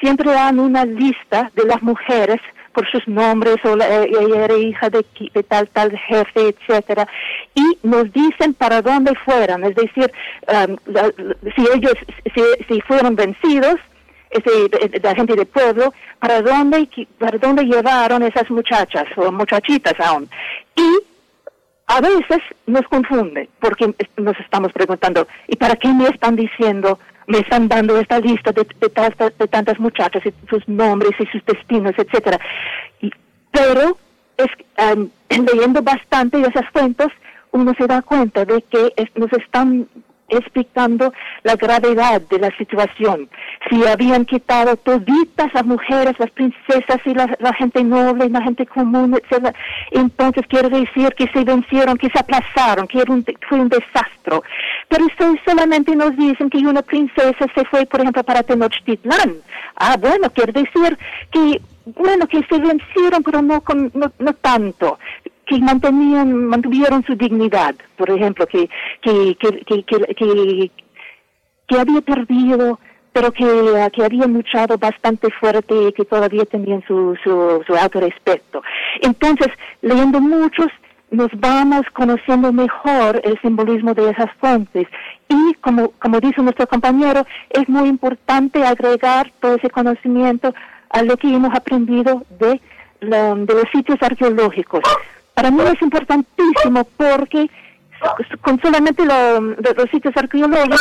siempre 0.00 0.30
dan 0.30 0.58
una 0.58 0.84
lista 0.84 1.50
de 1.54 1.64
las 1.64 1.82
mujeres 1.82 2.40
por 2.72 2.88
sus 2.90 3.06
nombres 3.08 3.56
o 3.64 3.76
eh, 3.76 4.10
ella 4.20 4.44
era 4.44 4.56
hija 4.56 4.88
de, 4.90 5.04
tal 5.42 5.68
tal 5.68 5.90
jefe, 5.98 6.54
etcétera, 6.54 7.06
y 7.54 7.78
nos 7.82 8.12
dicen 8.12 8.54
para 8.54 8.80
dónde 8.80 9.12
fueran, 9.24 9.64
es 9.64 9.74
decir, 9.74 10.10
um, 10.48 10.76
si 11.56 11.62
ellos 11.74 11.94
si, 12.68 12.80
fueron 12.82 13.16
vencidos, 13.16 13.76
ese, 14.30 15.00
la 15.02 15.14
gente 15.16 15.34
del 15.34 15.46
pueblo, 15.46 15.92
para 16.20 16.42
dónde 16.42 16.88
para 17.18 17.38
dónde 17.38 17.64
llevaron 17.64 18.22
esas 18.22 18.48
muchachas 18.50 19.06
o 19.16 19.32
muchachitas 19.32 19.94
aún, 19.98 20.28
y 20.76 21.09
a 21.90 22.00
veces 22.00 22.38
nos 22.66 22.86
confunde 22.86 23.48
porque 23.58 23.92
nos 24.16 24.38
estamos 24.38 24.72
preguntando, 24.72 25.26
¿y 25.48 25.56
para 25.56 25.74
qué 25.74 25.88
me 25.88 26.06
están 26.06 26.36
diciendo, 26.36 27.00
me 27.26 27.38
están 27.38 27.66
dando 27.66 27.98
esta 27.98 28.20
lista 28.20 28.52
de, 28.52 28.64
de, 28.80 29.48
tantas 29.48 29.80
muchachas 29.80 30.24
y 30.24 30.32
sus 30.48 30.66
nombres 30.68 31.12
y 31.18 31.26
sus 31.26 31.44
destinos, 31.44 31.92
etcétera? 31.96 32.38
pero 33.50 33.98
es, 34.36 34.46
leyendo 35.52 35.82
bastante 35.82 36.38
de 36.38 36.46
esas 36.46 36.70
fuentes, 36.72 37.08
uno 37.50 37.74
se 37.76 37.88
da 37.88 38.02
cuenta 38.02 38.44
de 38.44 38.62
que 38.62 38.92
nos 39.16 39.32
están 39.32 39.88
explicando 40.30 41.12
la 41.42 41.56
gravedad 41.56 42.20
de 42.22 42.38
la 42.38 42.50
situación. 42.56 43.28
Si 43.68 43.86
habían 43.86 44.24
quitado 44.24 44.76
toditas 44.76 45.52
las 45.52 45.64
mujeres, 45.64 46.18
las 46.18 46.30
princesas 46.30 47.00
y 47.04 47.14
la, 47.14 47.54
gente 47.54 47.82
noble, 47.84 48.28
la 48.28 48.42
gente 48.42 48.66
común, 48.66 49.14
etc., 49.14 49.54
entonces 49.90 50.46
quiere 50.46 50.68
decir 50.68 51.14
que 51.14 51.28
se 51.28 51.44
vencieron, 51.44 51.96
que 51.96 52.10
se 52.10 52.18
aplazaron, 52.18 52.86
que 52.86 53.02
fue 53.48 53.60
un 53.60 53.68
desastre. 53.68 54.40
Pero 54.88 55.06
eso 55.06 55.34
solamente 55.44 55.94
nos 55.96 56.16
dicen 56.16 56.50
que 56.50 56.58
una 56.58 56.82
princesa 56.82 57.46
se 57.54 57.64
fue, 57.64 57.86
por 57.86 58.00
ejemplo, 58.00 58.22
para 58.22 58.42
Tenochtitlán. 58.42 59.36
Ah, 59.76 59.96
bueno, 59.98 60.30
quiere 60.30 60.52
decir 60.52 60.98
que 61.30 61.60
bueno, 61.96 62.26
que 62.28 62.44
se 62.44 62.58
vencieron, 62.58 63.22
pero 63.22 63.42
no, 63.42 63.62
no, 63.94 64.12
no 64.18 64.32
tanto 64.34 64.98
que 65.50 65.58
mantenían, 65.58 66.46
mantuvieron 66.46 67.04
su 67.04 67.16
dignidad, 67.16 67.74
por 67.96 68.08
ejemplo, 68.08 68.46
que, 68.46 68.70
que, 69.02 69.36
que, 69.36 70.70
que, 71.66 71.76
había 71.76 72.00
perdido, 72.02 72.78
pero 73.12 73.32
que, 73.32 73.90
que 73.92 74.04
habían 74.04 74.32
luchado 74.32 74.78
bastante 74.78 75.28
fuerte 75.40 75.74
y 75.88 75.92
que 75.92 76.04
todavía 76.04 76.44
tenían 76.44 76.84
su, 76.86 77.16
su, 77.24 77.64
su 77.66 77.74
alto 77.74 77.98
respeto. 77.98 78.62
Entonces, 79.02 79.48
leyendo 79.82 80.20
muchos, 80.20 80.68
nos 81.10 81.28
vamos 81.34 81.82
conociendo 81.94 82.52
mejor 82.52 83.20
el 83.24 83.36
simbolismo 83.40 83.92
de 83.94 84.10
esas 84.10 84.32
fuentes. 84.38 84.86
Y 85.28 85.54
como, 85.54 85.90
como 85.98 86.20
dice 86.20 86.42
nuestro 86.42 86.68
compañero, 86.68 87.26
es 87.50 87.68
muy 87.68 87.88
importante 87.88 88.64
agregar 88.64 89.32
todo 89.40 89.56
ese 89.56 89.70
conocimiento 89.70 90.54
a 90.90 91.02
lo 91.02 91.16
que 91.16 91.34
hemos 91.34 91.52
aprendido 91.56 92.22
de, 92.38 92.60
de 93.00 93.54
los 93.54 93.64
sitios 93.72 93.98
arqueológicos. 94.00 94.82
Para 95.40 95.52
mí 95.52 95.62
es 95.62 95.80
importantísimo 95.80 96.84
porque 96.98 97.48
con 98.42 98.60
solamente 98.60 99.06
los 99.06 99.90
sitios 99.90 100.14
arqueológicos 100.14 100.76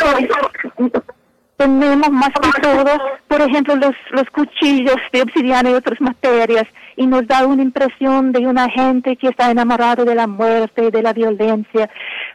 tenemos 1.56 2.10
más 2.10 2.32
que 2.42 2.62
todo, 2.62 2.92
por 3.30 3.40
ejemplo, 3.40 3.78
los, 3.78 3.96
los 4.12 4.30
cuchillos 4.32 4.98
de 5.14 5.22
obsidiana 5.22 5.70
y 5.70 5.76
otras 5.76 6.02
materias, 6.02 6.66
y 6.98 7.08
nos 7.08 7.26
da 7.26 7.48
una 7.48 7.62
impresión 7.62 8.34
de 8.34 8.46
una 8.48 8.70
gente 8.70 9.16
que 9.16 9.30
está 9.30 9.50
enamorada 9.50 10.04
de 10.04 10.16
la 10.16 10.28
muerte, 10.28 10.92
de 10.92 11.02
la 11.02 11.14
violencia, 11.14 11.90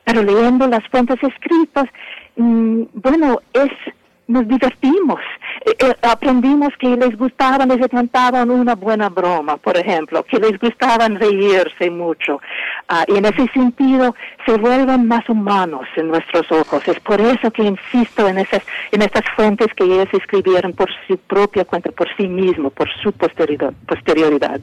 pero 0.05 0.23
leyendo 0.23 0.67
las 0.67 0.87
fuentes 0.91 1.19
escritas, 1.23 1.85
mm, 2.37 2.85
bueno, 2.95 3.41
es 3.53 3.71
nos 4.27 4.49
divertimos, 4.49 5.21
eh, 5.65 5.75
eh, 5.79 5.95
aprendimos 6.03 6.71
que 6.79 6.97
les 6.97 7.17
gustaban, 7.17 7.69
les 7.69 7.89
cantaban 7.89 8.51
una 8.51 8.75
buena 8.75 9.09
broma, 9.09 9.57
por 9.57 9.77
ejemplo, 9.77 10.23
que 10.25 10.39
les 10.39 10.59
gustaban 10.59 11.19
reírse 11.19 11.91
mucho. 11.91 12.41
Ah, 12.89 13.05
y 13.07 13.17
en 13.17 13.27
ese 13.27 13.47
sentido 13.53 14.15
se 14.47 14.57
vuelven 14.57 15.07
más 15.07 15.29
humanos 15.29 15.87
en 15.97 16.09
nuestros 16.09 16.51
ojos. 16.53 16.87
Es 16.89 17.01
por 17.01 17.21
eso 17.21 17.51
que 17.51 17.63
insisto 17.63 18.29
en, 18.29 18.39
esas, 18.39 18.63
en 18.93 19.03
estas 19.03 19.25
fuentes 19.37 19.69
que 19.75 19.85
ellos 19.85 20.09
escribieron 20.13 20.73
por 20.73 20.89
su 21.07 21.19
propia 21.19 21.65
cuenta, 21.65 21.91
por 21.91 22.09
sí 22.17 22.27
mismo, 22.29 22.71
por 22.71 22.89
su 23.03 23.13
posterioridad. 23.13 24.61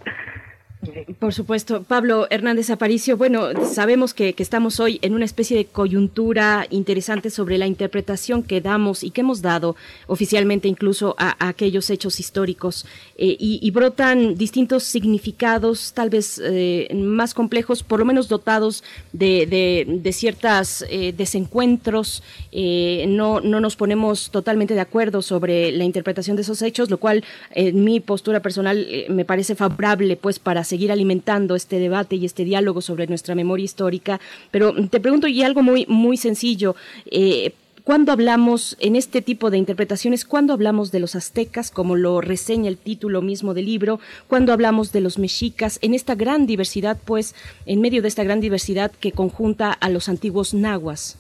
Por 1.20 1.32
supuesto. 1.32 1.84
Pablo 1.84 2.26
Hernández 2.32 2.72
Aparicio, 2.72 3.16
bueno, 3.16 3.50
sabemos 3.66 4.16
que, 4.16 4.34
estamos 4.40 4.80
hoy 4.80 4.98
en 5.04 5.14
una 5.14 5.26
especie 5.26 5.56
de 5.56 5.66
coyuntura 5.66 6.66
interesante 6.72 7.30
sobre 7.30 7.60
la 7.60 7.68
interpretación 7.68 8.42
que 8.42 8.62
damos 8.62 9.04
y 9.04 9.12
que 9.12 9.22
hemos 9.22 9.44
dado 9.44 9.76
oficialmente 10.08 10.68
incluso 10.68 11.16
a, 11.20 11.48
aquellos 11.48 11.92
hechos 11.92 12.20
históricos 12.20 12.88
eh, 13.16 13.36
y, 13.40 13.70
brotan 13.70 14.36
distintos 14.36 14.84
significados, 14.84 15.94
tal 15.94 16.10
vez 16.10 16.42
eh, 16.44 16.92
más 16.96 17.36
complejos, 17.36 17.84
por 17.84 18.00
lo 18.00 18.06
menos 18.06 18.28
dotados 18.28 18.84
de, 19.14 19.46
de, 19.88 20.14
ciertos 20.14 20.84
eh, 20.90 21.14
desencuentros. 21.16 22.24
no, 22.52 23.40
no 23.40 23.60
nos 23.60 23.76
ponemos 23.76 24.32
totalmente 24.32 24.74
de 24.74 24.82
acuerdo 24.82 25.22
sobre 25.22 25.72
la 25.72 25.84
interpretación 25.84 26.36
de 26.36 26.42
esos 26.42 26.64
hechos, 26.64 26.90
lo 26.90 26.98
cual 26.98 27.24
en 27.52 27.84
mi 27.84 28.00
postura 28.00 28.40
personal 28.40 28.88
me 29.10 29.26
parece 29.26 29.54
favorable 29.54 30.16
pues 30.18 30.40
para 30.40 30.64
seguir 30.72 30.90
alimentando 30.90 31.56
este 31.56 31.80
debate 31.80 32.16
y 32.16 32.24
este 32.26 32.46
diálogo 32.46 32.80
sobre 32.80 33.06
nuestra 33.06 33.36
memoria 33.36 33.66
histórica. 33.66 34.22
Pero 34.52 34.74
te 34.88 35.02
pregunto 35.02 35.28
y 35.28 35.44
algo 35.44 35.62
muy, 35.62 35.86
muy 35.90 36.16
sencillo. 36.16 36.76
Eh, 37.06 37.52
cuando 37.84 38.14
hablamos 38.14 38.78
en 38.80 38.96
este 38.96 39.22
tipo 39.22 39.50
de 39.50 39.58
interpretaciones, 39.58 40.24
cuando 40.24 40.54
hablamos 40.54 40.92
de 40.92 41.02
los 41.02 41.16
aztecas, 41.16 41.72
como 41.72 41.98
lo 41.98 42.22
reseña 42.22 42.70
el 42.70 42.78
título 42.78 43.22
mismo 43.22 43.54
del 43.54 43.66
libro, 43.66 44.00
cuando 44.30 44.54
hablamos 44.54 44.94
de 44.94 45.02
los 45.02 45.20
mexicas, 45.20 45.78
en 45.82 45.94
esta 45.94 46.16
gran 46.16 46.46
diversidad, 46.46 46.98
pues, 47.04 47.36
en 47.66 47.82
medio 47.82 48.02
de 48.02 48.08
esta 48.08 48.24
gran 48.24 48.40
diversidad 48.40 48.92
que 48.92 49.12
conjunta 49.12 49.74
a 49.74 49.90
los 49.90 50.08
antiguos 50.08 50.54
nahuas. 50.54 51.18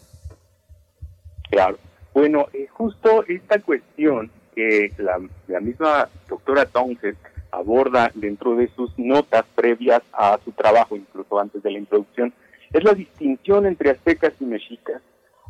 Claro. 1.50 1.78
Bueno, 2.14 2.48
eh, 2.54 2.68
justo 2.72 3.26
esta 3.28 3.60
cuestión 3.60 4.32
que 4.56 4.94
la, 4.98 5.20
la 5.48 5.60
misma 5.60 6.08
doctora 6.30 6.66
Townsend 6.66 7.18
aborda 7.52 8.12
dentro 8.16 8.56
de 8.56 8.70
sus 8.70 8.98
notas 8.98 9.46
previas 9.56 10.02
a 10.14 10.40
su 10.44 10.52
trabajo, 10.52 10.96
incluso 10.96 11.40
antes 11.40 11.62
de 11.62 11.72
la 11.72 11.80
introducción, 11.80 12.34
es 12.72 12.84
la 12.84 12.94
distinción 12.94 13.66
entre 13.66 13.92
aztecas 13.92 14.34
y 14.40 14.46
mexicas. 14.46 15.02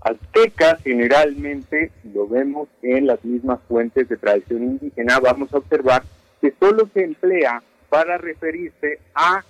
Aztecas 0.01 0.81
generalmente, 0.83 1.91
lo 2.13 2.27
vemos 2.27 2.67
en 2.81 3.05
las 3.05 3.23
mismas 3.23 3.59
fuentes 3.67 4.09
de 4.09 4.17
tradición 4.17 4.63
indígena, 4.63 5.19
vamos 5.19 5.53
a 5.53 5.57
observar 5.57 6.03
que 6.41 6.53
solo 6.59 6.89
se 6.93 7.03
emplea 7.03 7.61
para 7.89 8.17
referirse 8.17 8.99
a 9.13 9.43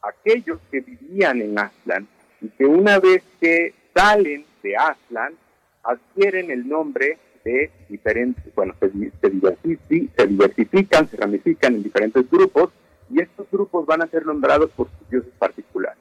aquellos 0.00 0.58
que 0.70 0.80
vivían 0.80 1.42
en 1.42 1.58
Aztlán 1.58 2.08
y 2.40 2.48
que 2.48 2.64
una 2.64 2.98
vez 2.98 3.22
que 3.40 3.74
salen 3.94 4.46
de 4.62 4.76
Aztlán 4.76 5.34
adquieren 5.82 6.50
el 6.50 6.66
nombre 6.66 7.18
de 7.44 7.70
diferentes, 7.88 8.54
bueno, 8.54 8.74
se, 8.80 8.90
se, 8.90 9.30
diversifican, 10.26 11.08
se 11.08 11.16
ramifican 11.16 11.74
en 11.74 11.82
diferentes 11.82 12.30
grupos 12.30 12.70
y 13.10 13.20
estos 13.20 13.46
grupos 13.50 13.86
van 13.86 14.02
a 14.02 14.06
ser 14.06 14.24
nombrados 14.24 14.70
por 14.70 14.88
sus 14.98 15.10
dioses 15.10 15.32
particulares. 15.38 15.98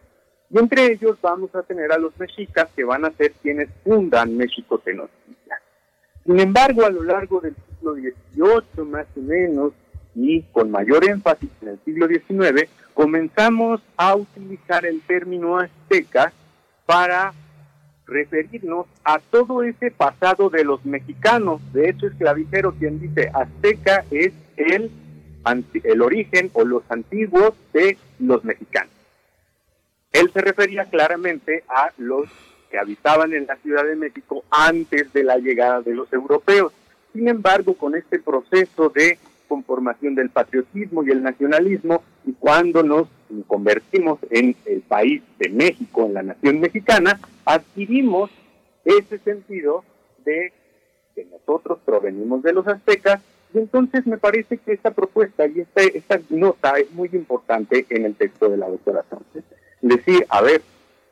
Y 0.50 0.60
entre 0.60 0.92
ellos 0.92 1.18
vamos 1.22 1.54
a 1.56 1.64
tener 1.64 1.92
a 1.92 1.98
los 1.98 2.18
mexicas 2.20 2.68
que 2.76 2.84
van 2.84 3.06
a 3.06 3.12
ser 3.12 3.32
quienes 3.42 3.70
fundan 3.84 4.36
México 4.36 4.80
Tenochtitlan. 4.80 5.60
Sin 6.26 6.40
embargo, 6.40 6.86
a 6.86 6.90
lo 6.90 7.04
largo 7.04 7.40
del 7.40 7.56
siglo 7.56 7.96
XVIII 7.96 8.86
más 8.86 9.08
o 9.16 9.22
menos 9.22 9.74
y 10.14 10.42
con 10.52 10.70
mayor 10.70 11.10
énfasis 11.10 11.50
en 11.62 11.70
el 11.70 11.80
siglo 11.86 12.08
XIX, 12.08 12.70
comenzamos 12.94 13.82
a 13.96 14.16
utilizar 14.16 14.86
el 14.86 15.02
término 15.02 15.58
azteca 15.58 16.34
para 16.86 17.34
referirnos 18.12 18.86
a 19.04 19.20
todo 19.20 19.64
ese 19.64 19.90
pasado 19.90 20.50
de 20.50 20.64
los 20.64 20.86
mexicanos. 20.86 21.62
De 21.74 21.90
hecho, 21.90 22.08
es 22.08 22.14
Clavijero 22.14 22.74
quien 22.74 23.00
dice, 23.00 23.32
azteca 23.34 24.04
es 24.12 24.34
el, 24.58 24.92
el 25.84 26.02
origen 26.02 26.52
o 26.54 26.66
los 26.66 26.84
antiguos 26.90 27.54
de 27.74 27.98
los 28.20 28.44
mexicanos. 28.44 28.94
Él 30.12 30.30
se 30.34 30.42
refería 30.42 30.86
claramente 30.86 31.64
a 31.70 31.92
los 31.98 32.30
que 32.70 32.78
habitaban 32.78 33.34
en 33.34 33.48
la 33.48 33.56
Ciudad 33.58 33.86
de 33.86 33.96
México 33.96 34.44
antes 34.52 35.12
de 35.14 35.24
la 35.24 35.38
llegada 35.38 35.82
de 35.82 35.96
los 35.96 36.12
europeos. 36.12 36.74
Sin 37.14 37.28
embargo, 37.28 37.74
con 37.76 37.96
este 37.96 38.20
proceso 38.20 38.90
de 38.90 39.18
conformación 39.52 40.16
del 40.16 40.30
patriotismo 40.30 41.04
y 41.04 41.10
el 41.10 41.22
nacionalismo, 41.22 42.02
y 42.26 42.32
cuando 42.32 42.84
nos 42.84 43.10
convertimos 43.48 44.18
en 44.30 44.56
el 44.66 44.80
país 44.80 45.22
de 45.40 45.50
México, 45.50 46.06
en 46.06 46.14
la 46.14 46.24
nación 46.24 46.62
mexicana, 46.62 47.20
adquirimos 47.44 48.32
ese 48.86 49.20
sentido 49.20 49.84
de 50.24 50.54
que 51.14 51.26
nosotros 51.26 51.80
provenimos 51.84 52.42
de 52.44 52.54
los 52.54 52.66
aztecas, 52.66 53.20
y 53.54 53.58
entonces 53.58 54.08
me 54.08 54.18
parece 54.18 54.58
que 54.58 54.72
esta 54.72 54.92
propuesta 54.92 55.46
y 55.46 55.60
esta, 55.60 55.82
esta 55.82 56.22
nota 56.30 56.80
es 56.80 56.90
muy 56.92 57.10
importante 57.12 57.86
en 57.90 58.06
el 58.06 58.16
texto 58.16 58.48
de 58.48 58.56
la 58.56 58.70
doctora 58.70 59.04
Sánchez. 59.10 59.44
Decir, 59.82 60.26
a 60.30 60.42
ver, 60.42 60.62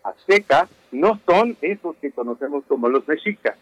aztecas 0.02 0.70
no 0.94 1.20
son 1.26 1.58
esos 1.62 1.98
que 1.98 2.12
conocemos 2.12 2.64
como 2.70 2.88
los 2.88 3.06
mexicas. 3.06 3.58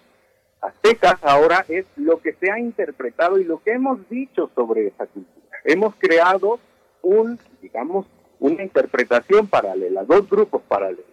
Aztecas 0.61 1.17
ahora 1.21 1.65
es 1.67 1.85
lo 1.95 2.19
que 2.19 2.33
se 2.33 2.51
ha 2.51 2.59
interpretado 2.59 3.37
y 3.37 3.43
lo 3.43 3.61
que 3.61 3.71
hemos 3.71 4.07
dicho 4.09 4.49
sobre 4.55 4.87
esa 4.87 5.05
cultura. 5.05 5.57
Hemos 5.63 5.95
creado 5.95 6.59
un, 7.01 7.39
digamos, 7.61 8.05
una 8.39 8.63
interpretación 8.63 9.47
paralela, 9.47 10.03
dos 10.03 10.29
grupos 10.29 10.61
paralelos. 10.67 11.05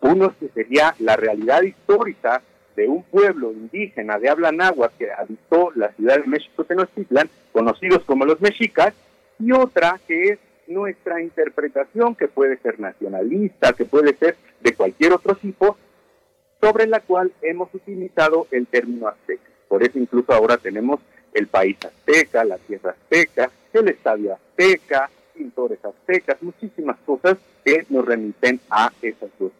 Uno 0.00 0.32
que 0.38 0.48
sería 0.48 0.94
la 0.98 1.16
realidad 1.16 1.62
histórica 1.62 2.42
de 2.76 2.88
un 2.88 3.02
pueblo 3.02 3.50
indígena 3.52 4.18
de 4.18 4.28
habla 4.28 4.52
náhuatl 4.52 4.96
que 4.96 5.12
habitó 5.12 5.72
la 5.74 5.90
ciudad 5.92 6.20
de 6.20 6.26
México 6.28 6.64
Tenochtitlan, 6.64 7.28
conocidos 7.52 8.04
como 8.04 8.24
los 8.24 8.40
mexicas, 8.40 8.94
y 9.40 9.50
otra 9.52 10.00
que 10.06 10.30
es 10.30 10.38
nuestra 10.68 11.20
interpretación, 11.20 12.14
que 12.14 12.28
puede 12.28 12.58
ser 12.58 12.78
nacionalista, 12.78 13.72
que 13.72 13.84
puede 13.84 14.14
ser 14.14 14.36
de 14.60 14.74
cualquier 14.74 15.12
otro 15.12 15.34
tipo, 15.34 15.76
sobre 16.60 16.86
la 16.86 17.00
cual 17.00 17.32
hemos 17.42 17.72
utilizado 17.74 18.46
el 18.50 18.66
término 18.66 19.08
azteca. 19.08 19.50
Por 19.68 19.82
eso 19.82 19.98
incluso 19.98 20.32
ahora 20.32 20.56
tenemos 20.56 21.00
el 21.34 21.46
país 21.46 21.76
azteca, 21.84 22.44
la 22.44 22.58
tierra 22.58 22.90
azteca, 22.90 23.50
el 23.72 23.88
estadio 23.88 24.34
azteca, 24.34 25.10
pintores 25.34 25.78
aztecas, 25.84 26.42
muchísimas 26.42 26.96
cosas 27.06 27.38
que 27.64 27.86
nos 27.90 28.04
remiten 28.04 28.60
a 28.70 28.90
esos 29.02 29.30
dos, 29.38 29.52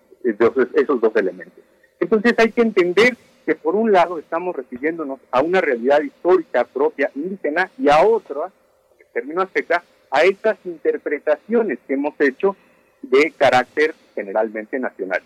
esos 0.74 1.00
dos 1.00 1.14
elementos. 1.16 1.62
Entonces 2.00 2.34
hay 2.38 2.50
que 2.50 2.62
entender 2.62 3.16
que 3.46 3.54
por 3.54 3.76
un 3.76 3.92
lado 3.92 4.18
estamos 4.18 4.54
refiriéndonos 4.54 5.20
a 5.30 5.40
una 5.40 5.60
realidad 5.60 6.02
histórica 6.02 6.64
propia 6.64 7.10
indígena 7.14 7.70
y 7.78 7.88
a 7.88 8.02
otra, 8.02 8.50
el 8.98 9.06
término 9.12 9.42
azteca, 9.42 9.82
a 10.10 10.22
estas 10.22 10.58
interpretaciones 10.64 11.78
que 11.86 11.94
hemos 11.94 12.14
hecho 12.20 12.56
de 13.02 13.32
carácter 13.36 13.94
generalmente 14.14 14.78
nacional. 14.78 15.22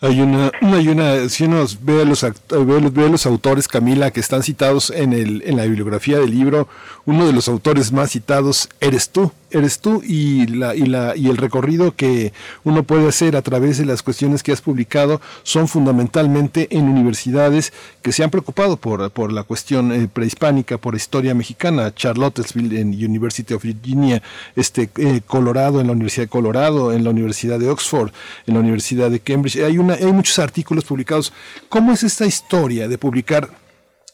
Hay 0.00 0.20
una, 0.20 0.52
hay 0.60 0.88
una, 0.88 1.28
si 1.28 1.44
uno 1.44 1.64
ve 1.80 2.02
a 2.02 2.04
los, 2.04 2.22
ve, 2.22 3.04
a 3.04 3.08
los 3.08 3.26
autores, 3.26 3.66
Camila, 3.66 4.10
que 4.12 4.20
están 4.20 4.42
citados 4.42 4.90
en, 4.90 5.12
el, 5.12 5.42
en 5.44 5.56
la 5.56 5.64
bibliografía 5.64 6.18
del 6.18 6.30
libro, 6.30 6.68
uno 7.04 7.26
de 7.26 7.32
los 7.32 7.48
autores 7.48 7.90
más 7.90 8.12
citados 8.12 8.68
eres 8.80 9.10
tú 9.10 9.32
eres 9.50 9.80
tú 9.80 10.02
y, 10.04 10.46
la, 10.46 10.74
y, 10.74 10.86
la, 10.86 11.16
y 11.16 11.28
el 11.28 11.36
recorrido 11.36 11.94
que 11.94 12.32
uno 12.64 12.82
puede 12.82 13.08
hacer 13.08 13.36
a 13.36 13.42
través 13.42 13.78
de 13.78 13.86
las 13.86 14.02
cuestiones 14.02 14.42
que 14.42 14.52
has 14.52 14.60
publicado 14.60 15.20
son 15.42 15.68
fundamentalmente 15.68 16.68
en 16.70 16.88
universidades 16.88 17.72
que 18.02 18.12
se 18.12 18.24
han 18.24 18.30
preocupado 18.30 18.76
por, 18.76 19.10
por 19.10 19.32
la 19.32 19.42
cuestión 19.42 19.92
eh, 19.92 20.08
prehispánica, 20.12 20.78
por 20.78 20.94
historia 20.94 21.34
mexicana, 21.34 21.94
Charlottesville 21.94 22.80
en 22.80 22.88
University 22.88 23.54
of 23.54 23.62
Virginia, 23.62 24.22
este, 24.56 24.90
eh, 24.96 25.20
Colorado 25.26 25.80
en 25.80 25.86
la 25.86 25.92
Universidad 25.92 26.24
de 26.24 26.30
Colorado, 26.30 26.92
en 26.92 27.04
la 27.04 27.10
Universidad 27.10 27.58
de 27.58 27.70
Oxford, 27.70 28.10
en 28.46 28.54
la 28.54 28.60
Universidad 28.60 29.10
de 29.10 29.20
Cambridge. 29.20 29.56
Hay, 29.56 29.78
una, 29.78 29.94
hay 29.94 30.12
muchos 30.12 30.38
artículos 30.38 30.84
publicados. 30.84 31.32
¿Cómo 31.68 31.92
es 31.92 32.02
esta 32.02 32.26
historia 32.26 32.88
de 32.88 32.98
publicar 32.98 33.48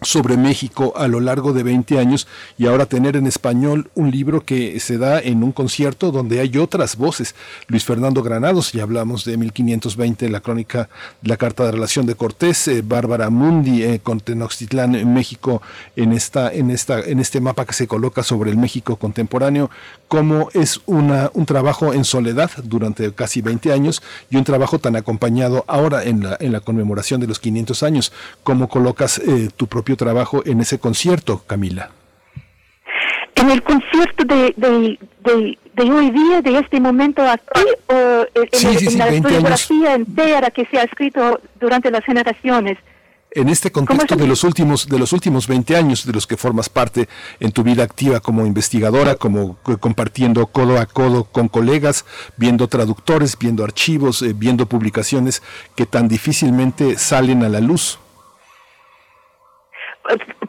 sobre 0.05 0.37
México 0.37 0.93
a 0.97 1.09
lo 1.09 1.21
largo 1.21 1.53
de 1.53 1.63
20 1.63 1.99
años 1.99 2.27
y 2.59 2.67
ahora 2.67 2.87
tener 2.87 3.17
en 3.17 3.27
español 3.27 3.91
un 3.95 4.11
libro 4.11 4.45
que 4.45 4.79
se 4.81 4.99
da 4.99 5.21
en 5.21 5.43
un 5.43 5.53
concierto 5.53 6.11
donde 6.11 6.41
hay 6.41 6.57
otras 6.59 6.97
voces. 6.97 7.35
Luis 7.69 7.85
Fernando 7.85 8.23
Granados, 8.23 8.73
ya 8.73 8.83
hablamos 8.83 9.25
de 9.25 9.37
1520, 9.37 10.29
la 10.29 10.41
crónica, 10.41 10.89
la 11.23 11.37
carta 11.37 11.65
de 11.65 11.73
relación 11.73 12.07
de 12.07 12.15
Cortés, 12.15 12.69
eh, 12.69 12.83
Bárbara 12.83 13.31
Mundi 13.31 13.83
eh, 13.83 14.01
con 14.03 14.21
Tenochtitlán 14.21 14.95
en 14.95 15.13
México 15.13 15.63
en 15.97 16.13
esta, 16.13 16.53
en 16.53 16.71
esta, 16.71 17.01
en 17.01 17.21
este 17.21 17.41
mapa 17.41 17.65
que 17.65 17.73
se 17.73 17.87
coloca 17.87 18.23
sobre 18.23 18.51
el 18.51 18.57
México 18.57 18.97
contemporáneo, 18.97 19.71
como 20.09 20.49
es 20.53 20.81
una, 20.87 21.31
un 21.35 21.47
trabajo 21.47 21.93
en 21.93 22.05
soledad 22.05 22.51
durante 22.63 23.13
casi 23.13 23.41
20 23.41 23.73
años 23.73 24.03
y 24.31 24.37
un 24.37 24.45
trabajo 24.45 24.79
tan 24.79 24.97
acompañado 24.97 25.65
ahora 25.67 26.05
en 26.05 26.23
la, 26.23 26.37
en 26.41 26.53
la 26.53 26.61
conmemoración 26.61 27.21
de 27.21 27.27
los 27.27 27.39
500 27.39 27.83
años, 27.83 28.13
cómo 28.43 28.69
colocas 28.69 29.19
eh, 29.19 29.49
tu 29.57 29.67
propio 29.67 29.94
trabajo 29.97 30.43
en 30.45 30.61
ese 30.61 30.79
concierto, 30.79 31.43
Camila? 31.47 31.91
En 33.35 33.51
el 33.51 33.63
concierto 33.63 34.25
de, 34.25 34.55
de, 34.57 35.91
hoy 35.91 36.11
día, 36.11 36.41
de 36.41 36.59
este 36.59 36.81
momento 36.81 37.23
aquí, 37.23 37.69
o 37.89 38.27
en, 38.35 38.99
la 38.99 39.09
bibliografía 39.09 39.95
entera 39.95 40.51
que 40.51 40.65
se 40.67 40.79
ha 40.79 40.85
escrito 40.85 41.41
durante 41.61 41.91
las 41.91 42.05
generaciones. 42.05 42.79
En 43.37 43.49
este 43.49 43.73
contexto 43.73 44.15
de 44.15 44.29
los 44.29 44.45
últimos 44.45 44.87
de 44.87 44.97
los 44.97 45.13
últimos 45.13 45.49
20 45.49 45.75
años 45.75 46.07
de 46.07 46.13
los 46.13 46.25
que 46.25 46.37
formas 46.37 46.69
parte 46.69 47.09
en 47.41 47.51
tu 47.51 47.65
vida 47.65 47.83
activa 47.83 48.21
como 48.21 48.47
investigadora, 48.47 49.17
como 49.17 49.57
compartiendo 49.81 50.47
codo 50.47 50.79
a 50.79 50.87
codo 50.87 51.25
con 51.25 51.49
colegas, 51.49 52.05
viendo 52.37 52.69
traductores, 52.69 53.37
viendo 53.37 53.65
archivos, 53.65 54.23
eh, 54.23 54.33
viendo 54.37 54.67
publicaciones 54.67 55.43
que 55.75 55.85
tan 55.85 56.07
difícilmente 56.07 56.97
salen 56.97 57.43
a 57.43 57.49
la 57.49 57.59
luz. 57.59 57.99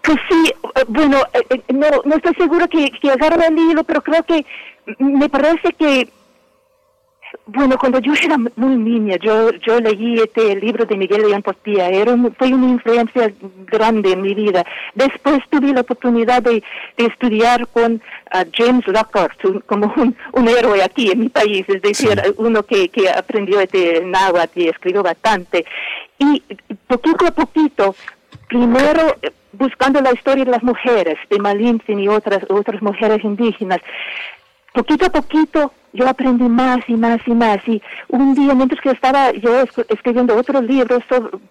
Pues 0.02 0.18
sí, 0.30 0.54
bueno, 0.88 1.18
eh, 1.34 1.46
eh, 1.50 1.74
no, 1.74 1.88
no 2.04 2.16
estoy 2.16 2.34
seguro 2.36 2.68
que, 2.68 2.92
que 2.92 3.12
agarre 3.12 3.48
el 3.48 3.56
libro, 3.56 3.84
pero 3.84 4.02
creo 4.02 4.24
que 4.24 4.46
me 5.00 5.30
parece 5.30 5.72
que, 5.74 6.10
bueno, 7.48 7.78
cuando 7.78 8.00
yo 8.00 8.14
era 8.22 8.38
muy 8.38 8.76
niña, 8.76 9.16
yo 9.22 9.52
yo 9.66 9.80
leí 9.80 10.20
este 10.20 10.56
libro 10.56 10.86
de 10.86 10.98
Miguel 10.98 11.22
León 11.22 11.42
Portilla, 11.42 11.88
era 11.88 12.16
fue 12.38 12.54
una 12.54 12.68
influencia 12.68 13.34
grande 13.66 14.12
en 14.12 14.22
mi 14.22 14.34
vida. 14.34 14.66
Después 14.94 15.40
tuve 15.50 15.74
la 15.74 15.82
oportunidad 15.82 16.44
de, 16.44 16.62
de 16.98 17.06
estudiar 17.06 17.66
con 17.70 18.02
James 18.54 18.86
Lockhart, 18.88 19.40
como 19.66 19.94
un, 19.96 20.16
un, 20.34 20.48
héroe 20.50 20.84
aquí 20.84 21.12
en 21.12 21.20
mi 21.20 21.30
país, 21.30 21.66
es 21.70 21.82
decir, 21.82 22.22
uno 22.38 22.64
que, 22.64 22.90
que 22.90 23.10
aprendió 23.10 23.62
este 23.62 24.02
náhuatl 24.02 24.60
y 24.60 24.68
escribió 24.68 25.02
bastante. 25.02 25.66
Y 26.20 26.44
poquito 26.88 27.26
a 27.26 27.32
poquito, 27.32 27.96
primero 28.48 29.16
buscando 29.58 30.02
la 30.02 30.14
historia 30.14 30.46
de 30.46 30.52
las 30.52 30.64
mujeres, 30.64 31.18
de 31.30 31.40
Malintzin 31.40 32.00
y 32.00 32.08
otras, 32.08 32.44
otras 32.50 32.82
mujeres 32.82 33.24
indígenas. 33.24 33.80
Poquito 34.74 35.06
a 35.06 35.10
poquito 35.10 35.72
yo 35.96 36.08
aprendí 36.08 36.44
más 36.44 36.80
y 36.88 36.96
más 36.96 37.20
y 37.26 37.32
más. 37.32 37.58
Y 37.66 37.82
un 38.10 38.36
día, 38.36 38.54
mientras 38.54 38.82
que 38.82 38.92
estaba 38.92 39.32
yo 39.32 39.64
escribiendo 39.90 40.36
otros 40.36 40.64
libros 40.64 41.02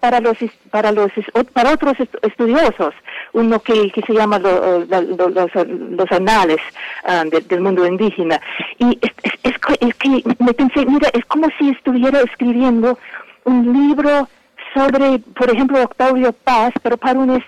para 0.00 0.20
los 0.20 0.36
para 0.70 0.92
los 0.92 1.10
para 1.52 1.72
otros 1.72 1.94
estudiosos, 2.22 2.94
uno 3.32 3.60
que, 3.60 3.90
se 4.06 4.12
llama 4.12 4.38
los, 4.38 4.86
los, 4.88 6.12
anales 6.12 6.58
ah, 7.04 7.24
del 7.24 7.60
mundo 7.60 7.86
indígena. 7.86 8.40
Y 8.78 8.98
es 9.42 9.94
que 9.94 10.22
me 10.38 10.52
pensé, 10.52 10.84
mira, 10.84 11.08
es 11.14 11.24
como 11.24 11.48
si 11.58 11.70
estuviera 11.70 12.20
escribiendo 12.20 12.98
un 13.44 13.72
libro 13.72 14.28
sobre, 14.74 15.20
por 15.20 15.50
ejemplo, 15.50 15.82
Octavio 15.82 16.32
Paz, 16.32 16.72
pero 16.82 16.96
para 16.96 17.18
una, 17.18 17.38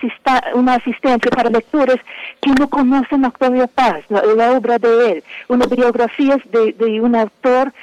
una 0.53 0.73
asistencia 0.75 1.29
para 1.29 1.49
lectores 1.49 1.97
que 2.41 2.51
no 2.51 2.69
conocen 2.69 3.25
Octavio 3.25 3.67
Paz, 3.67 4.03
la, 4.09 4.51
obra 4.51 4.79
de 4.79 5.11
él, 5.11 5.23
unas 5.49 5.69
biografías 5.69 6.39
de, 6.51 7.01
un 7.01 7.15
autor 7.15 7.73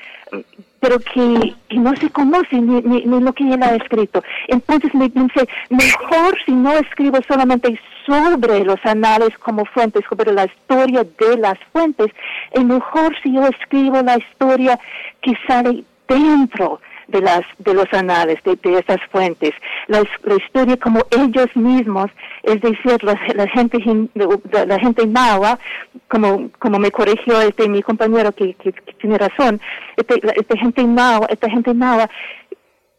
pero 0.80 0.98
que, 0.98 1.54
no 1.70 1.96
se 1.96 2.10
conoce 2.10 2.56
ni, 2.56 2.82
ni, 2.82 3.20
lo 3.20 3.32
que 3.32 3.44
él 3.54 3.62
ha 3.62 3.74
escrito. 3.74 4.22
Entonces 4.48 4.94
me 4.94 5.08
pensé, 5.08 5.48
mejor 5.70 6.36
si 6.44 6.52
no 6.52 6.72
escribo 6.72 7.18
solamente 7.26 7.78
sobre 8.04 8.64
los 8.64 8.84
anales 8.84 9.30
como 9.38 9.64
fuentes, 9.64 10.04
sobre 10.10 10.32
la 10.32 10.44
historia 10.44 11.04
de 11.04 11.38
las 11.38 11.58
fuentes, 11.72 12.08
es 12.50 12.64
mejor 12.64 13.14
si 13.22 13.32
yo 13.32 13.46
escribo 13.46 14.02
la 14.02 14.18
historia 14.18 14.78
que 15.22 15.32
sale 15.46 15.84
dentro 16.06 16.80
de 17.08 17.20
las 17.20 17.42
de 17.58 17.74
los 17.74 17.92
anales 17.92 18.38
de, 18.44 18.56
de 18.56 18.78
estas 18.78 19.00
fuentes. 19.10 19.52
La, 19.88 20.02
historia 20.36 20.76
como 20.76 21.00
ellos 21.10 21.54
mismos 21.54 22.06
es 22.42 22.60
decir 22.60 23.02
la, 23.02 23.18
la 23.34 23.46
gente 23.48 23.78
la 24.66 24.78
gente 24.78 25.06
nahua 25.06 25.58
como 26.08 26.50
como 26.58 26.78
me 26.78 26.90
corrigió 26.90 27.40
este 27.40 27.68
mi 27.68 27.82
compañero 27.82 28.32
que, 28.32 28.54
que, 28.54 28.72
tiene 29.00 29.18
razón 29.18 29.60
este, 29.96 30.20
esta 30.36 30.56
gente 30.56 30.84
esta 31.28 31.50
gente 31.50 31.74
nahua 31.74 32.08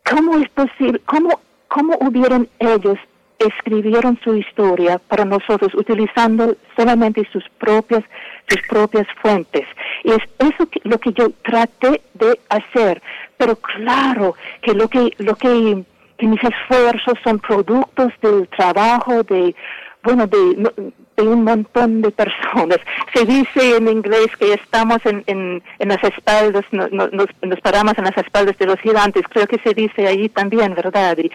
cómo 0.09 0.37
es 0.37 0.49
posible 0.49 1.01
cómo 1.05 1.39
cómo 1.67 1.97
hubieran 2.01 2.47
ellos 2.59 2.97
escribieron 3.39 4.19
su 4.23 4.35
historia 4.35 4.99
para 4.99 5.25
nosotros 5.25 5.73
utilizando 5.75 6.55
solamente 6.75 7.27
sus 7.31 7.43
propias 7.59 8.03
sus 8.47 8.61
propias 8.67 9.07
fuentes. 9.21 9.63
Y 10.03 10.11
es 10.11 10.19
eso 10.37 10.69
que, 10.69 10.79
lo 10.83 10.99
que 10.99 11.11
yo 11.13 11.31
traté 11.43 12.01
de 12.13 12.39
hacer. 12.49 13.01
Pero 13.37 13.55
claro 13.55 14.35
que 14.61 14.73
lo 14.73 14.87
que 14.87 15.11
lo 15.17 15.35
que, 15.35 15.83
que 16.17 16.27
mis 16.27 16.41
esfuerzos 16.43 17.15
son 17.23 17.39
productos 17.39 18.13
del 18.21 18.47
trabajo 18.49 19.23
de 19.23 19.55
bueno 20.03 20.27
de 20.27 20.93
de 21.15 21.23
un 21.23 21.43
montón 21.43 22.01
de 22.01 22.11
personas. 22.11 22.79
Se 23.13 23.25
dice 23.25 23.77
en 23.77 23.87
inglés 23.87 24.27
que 24.37 24.53
estamos 24.53 24.99
en, 25.05 25.23
en, 25.27 25.63
en 25.79 25.87
las 25.87 26.03
espaldas, 26.03 26.65
no, 26.71 26.87
no, 26.91 27.07
nos, 27.07 27.27
nos, 27.41 27.59
paramos 27.61 27.97
en 27.97 28.05
las 28.05 28.17
espaldas 28.17 28.57
de 28.57 28.65
los 28.65 28.79
gigantes, 28.79 29.23
creo 29.29 29.47
que 29.47 29.59
se 29.59 29.73
dice 29.73 30.07
ahí 30.07 30.29
también, 30.29 30.75
¿verdad? 30.75 31.17
Y, 31.17 31.31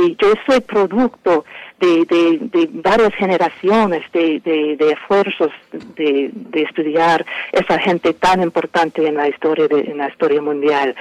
y 0.00 0.16
yo 0.20 0.32
soy 0.46 0.60
producto 0.60 1.44
de, 1.80 2.04
de, 2.04 2.38
de 2.40 2.68
varias 2.72 3.14
generaciones 3.14 4.02
de, 4.12 4.40
de, 4.40 4.76
de 4.76 4.92
esfuerzos 4.92 5.50
de, 5.96 6.30
de, 6.32 6.62
estudiar 6.62 7.24
esa 7.52 7.78
gente 7.78 8.14
tan 8.14 8.42
importante 8.42 9.06
en 9.06 9.16
la 9.16 9.28
historia, 9.28 9.68
de, 9.68 9.80
en 9.80 9.98
la 9.98 10.08
historia 10.08 10.40
mundial. 10.40 10.94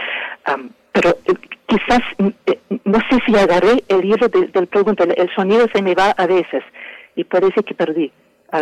Um, 0.47 0.69
pero 0.91 1.09
eh, 1.25 1.33
quizás, 1.67 2.01
eh, 2.47 2.59
no 2.85 2.99
sé 3.09 3.19
si 3.25 3.35
agarré 3.35 3.83
el 3.87 4.05
hilo 4.05 4.27
del, 4.27 4.51
del 4.51 4.67
pregunta, 4.67 5.03
el 5.03 5.33
sonido 5.35 5.67
se 5.73 5.81
me 5.81 5.95
va 5.95 6.11
a 6.11 6.27
veces 6.27 6.63
y 7.15 7.23
parece 7.23 7.63
que 7.63 7.73
perdí. 7.73 8.11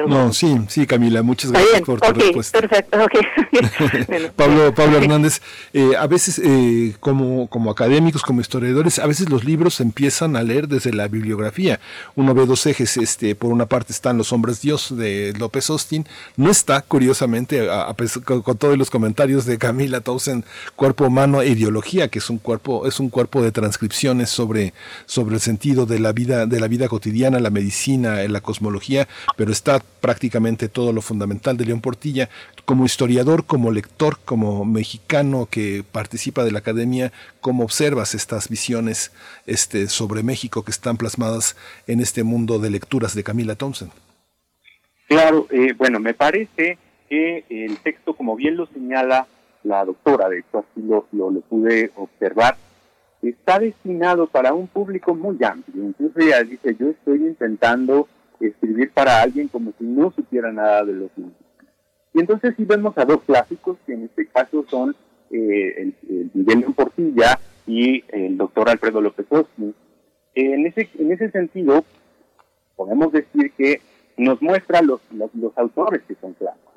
No, 0.08 0.32
sí, 0.32 0.58
sí, 0.70 0.88
Camila, 0.88 1.22
muchas 1.22 1.52
gracias 1.52 1.82
por 1.82 2.00
tu 2.00 2.10
okay, 2.10 2.22
respuesta. 2.22 2.62
Perfecto, 2.62 3.04
okay. 3.04 3.22
bueno, 4.08 4.30
Pablo, 4.36 4.74
Pablo 4.74 4.98
Hernández, 4.98 5.42
eh, 5.74 5.92
a 6.00 6.08
veces 6.08 6.40
eh, 6.44 6.96
como, 7.02 7.48
como 7.48 7.70
académicos, 7.70 8.22
como 8.22 8.40
historiadores, 8.40 9.00
a 9.00 9.08
veces 9.08 9.30
los 9.30 9.44
libros 9.44 9.76
se 9.76 9.84
empiezan 9.84 10.38
a 10.38 10.44
leer 10.44 10.70
desde 10.70 10.94
la 10.94 11.10
bibliografía. 11.10 11.82
Uno 12.16 12.34
ve 12.34 12.46
dos 12.46 12.66
ejes, 12.68 12.96
este, 12.96 13.36
por 13.36 13.52
una 13.52 13.66
parte 13.66 13.92
están 13.92 14.18
Los 14.18 14.32
Hombres 14.32 14.62
Dios 14.62 14.96
de 14.96 15.34
López 15.38 15.70
Austin, 15.70 16.08
no 16.38 16.50
está, 16.50 16.82
curiosamente, 16.82 17.70
a, 17.70 17.90
a, 17.90 17.96
con, 18.24 18.42
con, 18.42 18.58
todos 18.58 18.78
los 18.78 18.90
comentarios 18.90 19.46
de 19.46 19.58
Camila 19.58 20.00
Tausen, 20.00 20.46
Cuerpo 20.78 21.06
Humano 21.06 21.42
e 21.42 21.50
Ideología, 21.50 22.08
que 22.08 22.20
es 22.20 22.30
un 22.30 22.38
cuerpo, 22.38 22.88
es 22.88 23.02
un 23.02 23.10
cuerpo 23.10 23.42
de 23.42 23.52
transcripciones 23.52 24.30
sobre, 24.30 24.74
sobre 25.06 25.36
el 25.36 25.42
sentido 25.42 25.86
de 25.86 26.00
la 26.00 26.14
vida, 26.14 26.46
de 26.46 26.60
la 26.62 26.70
vida 26.70 26.88
cotidiana, 26.88 27.40
la 27.40 27.50
medicina, 27.50 28.24
la 28.30 28.40
cosmología, 28.40 29.10
pero 29.36 29.52
está 29.52 29.81
prácticamente 30.00 30.70
todo 30.70 30.94
lo 30.94 31.02
fundamental 31.02 31.58
de 31.58 31.66
León 31.66 31.82
Portilla. 31.82 32.30
Como 32.66 32.86
historiador, 32.86 33.46
como 33.46 33.72
lector, 33.72 34.20
como 34.26 34.66
mexicano 34.66 35.48
que 35.50 35.84
participa 35.90 36.44
de 36.44 36.52
la 36.52 36.60
academia, 36.60 37.12
¿cómo 37.40 37.64
observas 37.64 38.16
estas 38.16 38.50
visiones 38.50 39.12
este, 39.46 39.88
sobre 39.88 40.24
México 40.24 40.64
que 40.64 40.72
están 40.72 40.98
plasmadas 40.98 41.56
en 41.88 42.00
este 42.00 42.24
mundo 42.24 42.60
de 42.60 42.70
lecturas 42.70 43.16
de 43.16 43.24
Camila 43.24 43.56
Thompson? 43.56 43.92
Claro, 45.08 45.48
eh, 45.52 45.74
bueno, 45.78 46.00
me 46.00 46.14
parece 46.14 46.78
que 47.10 47.44
el 47.50 47.78
texto, 47.78 48.14
como 48.14 48.36
bien 48.36 48.56
lo 48.56 48.68
señala 48.68 49.28
la 49.64 49.84
doctora, 49.86 50.30
de 50.30 50.40
hecho 50.40 50.60
así 50.60 50.82
lo, 50.82 51.06
lo, 51.12 51.30
lo 51.30 51.42
pude 51.42 51.92
observar, 51.96 52.58
está 53.22 53.60
destinado 53.60 54.28
para 54.28 54.54
un 54.54 54.68
público 54.68 55.14
muy 55.14 55.38
amplio. 55.44 55.84
Incluso 55.84 56.20
ella 56.20 56.44
dice, 56.44 56.76
yo 56.80 56.90
estoy 56.90 57.18
intentando 57.18 58.08
escribir 58.48 58.92
para 58.92 59.22
alguien 59.22 59.48
como 59.48 59.74
si 59.78 59.84
no 59.84 60.12
supiera 60.12 60.52
nada 60.52 60.84
de 60.84 60.94
los 60.94 61.12
niños. 61.16 61.34
Y 62.14 62.20
entonces 62.20 62.54
sí 62.58 62.66
vemos 62.66 62.98
a 62.98 63.06
dos 63.06 63.22
clásicos, 63.24 63.78
que 63.86 63.94
en 63.94 64.04
este 64.04 64.28
caso 64.28 64.66
son 64.68 64.96
eh, 65.30 65.76
el, 65.78 65.96
el 66.10 66.32
Miguel 66.34 66.66
Portilla 66.76 67.40
y 67.66 68.04
el 68.10 68.38
doctor 68.38 68.70
Alfredo 68.70 69.00
López 69.02 69.26
Osni. 69.30 69.74
en, 70.36 70.68
ese, 70.68 70.90
en 71.00 71.12
ese 71.12 71.32
sentido, 71.32 71.86
podemos 72.76 73.12
decir 73.12 73.52
que 73.58 73.82
nos 74.18 74.42
muestra 74.42 74.82
los, 74.82 75.00
los, 75.12 75.34
los 75.36 75.58
autores 75.58 76.02
que 76.08 76.16
son 76.16 76.34
clásicos. 76.34 76.74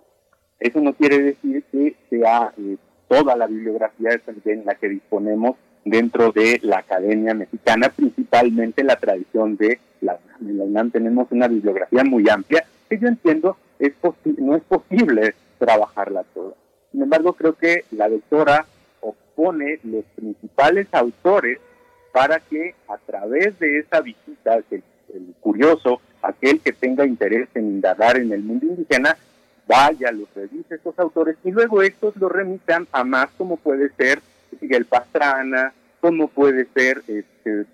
Eso 0.61 0.81
no 0.81 0.95
quiere 0.95 1.19
decir 1.21 1.65
que 1.71 1.97
sea 2.11 2.53
eh, 2.57 2.77
toda 3.09 3.37
la 3.37 3.47
bibliografía 3.47 4.11
en 4.45 4.65
la 4.65 4.75
que 4.77 4.89
disponemos 4.89 5.57
dentro 5.85 6.33
de 6.33 6.61
la 6.63 6.79
Academia 6.79 7.35
Mexicana, 7.35 7.91
principalmente 7.91 8.83
la 8.83 8.97
tradición 8.97 9.57
de 9.57 9.79
la 10.01 10.15
UNAM. 10.15 10.51
En 10.51 10.59
la 10.59 10.65
UNAM 10.65 10.91
tenemos 10.91 11.29
una 11.31 11.49
bibliografía 11.49 12.05
muy 12.05 12.29
amplia 12.29 12.65
que 12.89 12.99
yo 12.99 13.09
entiendo 13.09 13.57
es 13.79 13.93
no 14.39 14.57
es 14.57 14.63
posible 14.63 15.35
trabajarla 15.59 16.25
toda. 16.35 16.55
Sin 16.93 17.03
embargo, 17.03 17.33
creo 17.33 17.55
que 17.55 17.85
la 17.91 18.09
doctora 18.09 18.67
opone 19.01 19.81
los 19.83 20.05
principales 20.15 20.87
autores 20.93 21.59
para 22.13 22.39
que 22.39 22.75
a 22.89 22.97
través 22.99 23.59
de 23.59 23.81
esa 23.81 24.01
visita, 24.01 24.57
el, 24.71 24.83
el 25.13 25.35
curioso, 25.41 26.01
aquel 26.23 26.61
que 26.61 26.73
tenga 26.73 27.05
interés 27.05 27.49
en 27.55 27.67
indagar 27.67 28.17
en 28.17 28.33
el 28.33 28.43
mundo 28.43 28.67
indígena, 28.67 29.17
vaya, 29.67 30.13
los 30.13 30.33
revise 30.35 30.77
estos 30.77 30.99
autores 30.99 31.37
y 31.45 31.51
luego 31.51 31.83
estos 31.83 32.17
los 32.17 32.31
remitan 32.31 32.87
a 32.93 33.03
más 33.03 33.29
como 33.37 33.57
puede 33.57 33.91
ser 33.97 34.21
Miguel 34.61 34.85
Pastrana, 34.87 35.73
como 36.01 36.29
puede 36.29 36.67
ser 36.75 37.03
este, 37.07 37.67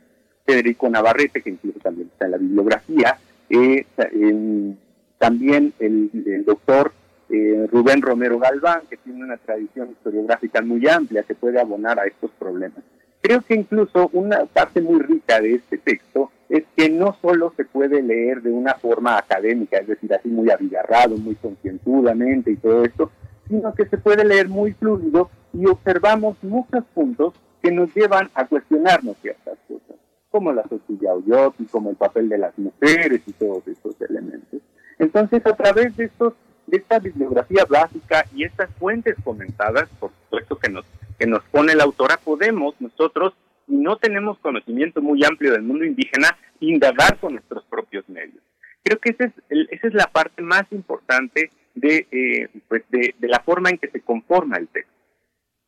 Federico 0.45 0.89
Navarrete, 0.89 1.43
que 1.43 1.51
incluso 1.51 1.79
también 1.81 2.09
está 2.13 2.27
en 2.27 2.31
la 2.31 2.39
bibliografía, 2.39 3.19
eh, 3.49 3.87
eh, 3.99 4.75
también 5.19 5.73
el, 5.79 6.11
el 6.27 6.45
doctor 6.45 6.93
eh, 7.29 7.69
Rubén 7.71 8.03
Romero 8.03 8.39
Galván, 8.39 8.83
que 8.91 8.97
tiene 8.97 9.23
una 9.23 9.37
tradición 9.37 9.91
historiográfica 9.91 10.63
muy 10.63 10.87
amplia 10.89 11.23
que 11.23 11.35
puede 11.35 11.61
abonar 11.61 12.01
a 12.01 12.07
estos 12.07 12.31
problemas. 12.33 12.83
Creo 13.21 13.41
que 13.43 13.55
incluso 13.55 14.11
una 14.13 14.47
parte 14.47 14.81
muy 14.81 15.01
rica 15.01 15.41
de 15.41 15.55
este 15.55 15.79
texto 15.79 16.33
es 16.49 16.65
que 16.77 16.89
no 16.91 17.17
solo 17.23 17.53
se 17.57 17.65
puede 17.65 18.03
leer 18.03 18.43
de 18.43 18.51
una 18.51 18.75
forma 18.75 19.17
académica, 19.17 19.79
es 19.79 19.87
decir, 19.87 20.13
así 20.13 20.29
muy 20.29 20.51
abigarrado, 20.51 21.17
muy 21.17 21.37
concienzudamente 21.37 22.51
y 22.51 22.57
todo 22.57 22.85
esto, 22.85 23.13
sino 23.51 23.75
que 23.75 23.85
se 23.87 23.99
puede 23.99 24.25
leer 24.25 24.49
muy 24.49 24.73
fluido 24.73 25.29
y 25.53 25.67
observamos 25.67 26.37
muchos 26.43 26.85
puntos 26.95 27.35
que 27.61 27.73
nos 27.73 27.93
llevan 27.95 28.31
a 28.35 28.47
cuestionarnos 28.47 29.17
ciertas 29.21 29.59
cosas, 29.69 29.97
como 30.31 30.53
la 30.53 30.63
sociedad 30.63 31.17
y 31.59 31.65
como 31.65 31.91
el 31.91 31.97
papel 31.97 32.29
de 32.29 32.39
las 32.39 32.57
mujeres 32.57 33.21
y 33.27 33.33
todos 33.33 33.67
estos 33.67 34.01
elementos. 34.01 34.61
Entonces, 34.99 35.45
a 35.45 35.57
través 35.57 35.97
de 35.97 36.05
estos 36.05 36.35
de 36.67 36.77
esta 36.77 37.01
bibliografía 37.01 37.65
básica 37.69 38.25
y 38.33 38.45
estas 38.45 38.71
fuentes 38.79 39.17
comentadas, 39.25 39.89
por 39.99 40.13
supuesto 40.23 40.57
que 40.57 40.71
nos 40.71 40.85
que 41.19 41.27
nos 41.27 41.43
pone 41.51 41.75
la 41.75 41.85
autora, 41.85 42.17
podemos 42.17 42.75
nosotros, 42.81 43.35
y 43.69 43.77
no 43.77 43.97
tenemos 43.97 44.39
conocimiento 44.39 45.03
muy 45.03 45.23
amplio 45.23 45.53
del 45.53 45.63
mundo 45.63 45.85
indígena, 45.85 46.37
indagar 46.61 47.19
con 47.19 47.35
nuestros 47.35 47.65
propios 47.65 48.09
medios. 48.09 48.43
Creo 48.83 48.99
que 48.99 49.11
ese 49.11 49.25
es 49.25 49.33
el, 49.51 49.69
esa 49.71 49.89
es 49.89 49.95
la 49.95 50.07
parte 50.07 50.41
más 50.41 50.65
importante 50.71 51.51
de, 51.75 52.07
eh, 52.11 52.49
pues 52.69 52.83
de, 52.91 53.15
de, 53.19 53.29
la 53.29 53.41
forma 53.41 53.71
en 53.71 53.79
que 53.79 53.89
se 53.89 54.01
conforma 54.01 54.57
el 54.57 54.69
texto. 54.69 54.93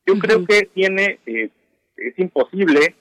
Yo 0.07 0.15
uh 0.15 0.17
-huh. 0.17 0.21
creo 0.21 0.47
que 0.47 0.67
tiene, 0.75 1.21
eh, 1.27 1.51
es 1.97 2.19
imposible 2.19 2.95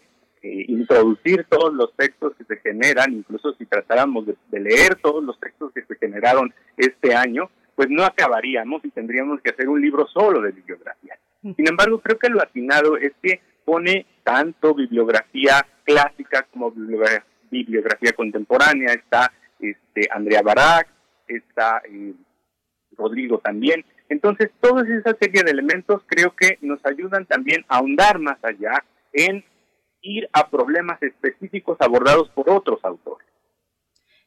eh, 0.43 0.65
introducir 0.67 1.45
todos 1.49 1.73
los 1.73 1.95
textos 1.95 2.33
que 2.35 2.43
se 2.45 2.57
generan, 2.57 3.13
incluso 3.13 3.53
si 3.53 3.65
tratáramos 3.65 4.25
de, 4.25 4.35
de, 4.49 4.59
leer 4.59 4.95
todos 4.95 5.23
los 5.23 5.39
textos 5.39 5.71
que 5.73 5.83
se 5.83 5.95
generaron 5.95 6.53
este 6.77 7.13
año, 7.15 7.49
pues 7.75 7.89
no 7.89 8.03
acabaríamos 8.03 8.83
y 8.85 8.89
tendríamos 8.89 9.41
que 9.41 9.51
hacer 9.51 9.67
un 9.69 9.81
libro 9.81 10.07
solo 10.07 10.41
de 10.41 10.51
bibliografía. 10.51 11.17
Sin 11.41 11.67
embargo, 11.67 11.99
creo 11.99 12.19
que 12.19 12.29
lo 12.29 12.41
atinado 12.41 12.97
es 12.97 13.13
que 13.21 13.41
pone 13.65 14.05
tanto 14.23 14.75
bibliografía 14.75 15.65
clásica 15.83 16.47
como 16.51 16.71
bibliografía, 16.71 17.25
bibliografía 17.49 18.13
contemporánea. 18.13 18.93
Está 18.93 19.31
este, 19.59 20.07
Andrea 20.11 20.41
Barak, 20.41 20.87
está 21.27 21.81
eh, 21.89 22.13
Rodrigo 22.97 23.39
también. 23.39 23.85
Entonces, 24.09 24.51
toda 24.59 24.83
esa 24.83 25.15
serie 25.19 25.43
de 25.43 25.51
elementos 25.51 26.01
creo 26.05 26.35
que 26.35 26.57
nos 26.61 26.85
ayudan 26.85 27.25
también 27.25 27.63
a 27.67 27.77
ahondar 27.77 28.19
más 28.19 28.37
allá 28.43 28.83
en 29.13 29.43
ir 30.01 30.29
a 30.33 30.49
problemas 30.49 31.01
específicos 31.01 31.77
abordados 31.79 32.29
por 32.29 32.49
otros 32.49 32.79
autores. 32.83 33.27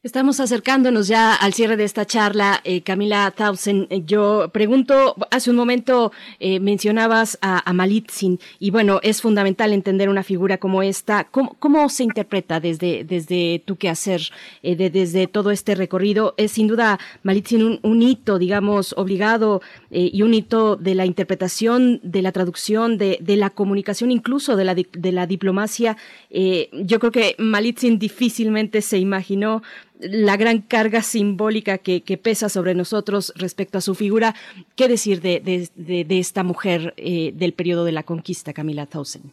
Estamos 0.05 0.39
acercándonos 0.39 1.07
ya 1.07 1.33
al 1.33 1.55
cierre 1.55 1.77
de 1.77 1.83
esta 1.83 2.05
charla, 2.05 2.61
eh, 2.63 2.81
Camila 2.81 3.33
Tausen. 3.35 3.87
Eh, 3.89 4.03
yo 4.05 4.49
pregunto, 4.53 5.15
hace 5.31 5.49
un 5.49 5.55
momento 5.55 6.11
eh, 6.39 6.59
mencionabas 6.59 7.39
a, 7.41 7.67
a, 7.67 7.73
Malitzin 7.73 8.39
y 8.59 8.69
bueno, 8.69 8.99
es 9.01 9.23
fundamental 9.23 9.73
entender 9.73 10.07
una 10.09 10.21
figura 10.21 10.59
como 10.59 10.83
esta. 10.83 11.23
¿Cómo, 11.23 11.89
se 11.89 12.03
interpreta 12.03 12.59
desde, 12.59 13.03
desde 13.03 13.63
tu 13.65 13.77
quehacer, 13.77 14.21
eh, 14.61 14.75
de, 14.75 14.91
desde 14.91 15.25
todo 15.25 15.49
este 15.49 15.73
recorrido? 15.73 16.35
Es 16.37 16.51
sin 16.51 16.67
duda 16.67 16.99
Malitzin 17.23 17.79
un, 17.81 18.01
hito, 18.03 18.37
digamos, 18.37 18.93
obligado 18.97 19.63
y 19.89 20.21
un 20.21 20.35
hito 20.35 20.75
de 20.75 20.93
la 20.93 21.07
interpretación, 21.07 21.99
de 22.03 22.21
la 22.21 22.31
traducción, 22.31 22.99
de, 22.99 23.17
de 23.21 23.37
la 23.37 23.49
comunicación, 23.49 24.11
incluso 24.11 24.55
de 24.55 24.65
la, 24.65 24.75
de 24.75 25.11
la 25.11 25.25
diplomacia. 25.25 25.97
Yo 26.29 26.99
creo 26.99 27.11
que 27.11 27.35
Malitzin 27.39 27.97
difícilmente 27.97 28.83
se 28.83 28.99
imaginó 28.99 29.63
la 29.99 30.37
gran 30.37 30.61
carga 30.61 31.01
simbólica 31.01 31.77
que, 31.77 32.01
pesa 32.21 32.49
sobre 32.49 32.75
nosotros 32.75 33.33
respecto 33.35 33.77
a 33.77 33.81
su 33.81 33.95
figura. 33.95 34.33
¿Qué 34.75 34.87
decir 34.87 35.21
de, 35.21 35.39
de, 35.39 36.05
de, 36.05 36.19
esta 36.19 36.43
mujer 36.43 36.93
eh, 36.97 37.31
del 37.33 37.53
periodo 37.53 37.85
de 37.85 37.91
la 37.91 38.03
conquista, 38.03 38.53
Camila 38.53 38.85
Tausen? 38.85 39.31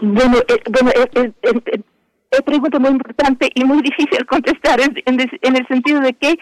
Bueno, 0.00 0.38
eh, 0.48 0.62
bueno 0.70 0.90
eh, 0.90 1.32
es 2.30 2.42
pregunta 2.42 2.78
muy 2.78 2.90
importante 2.90 3.50
y 3.54 3.64
muy 3.64 3.82
difícil 3.82 4.24
contestar 4.26 4.80
en, 4.80 5.56
el 5.56 5.66
sentido 5.66 6.00
de 6.00 6.12
que 6.14 6.38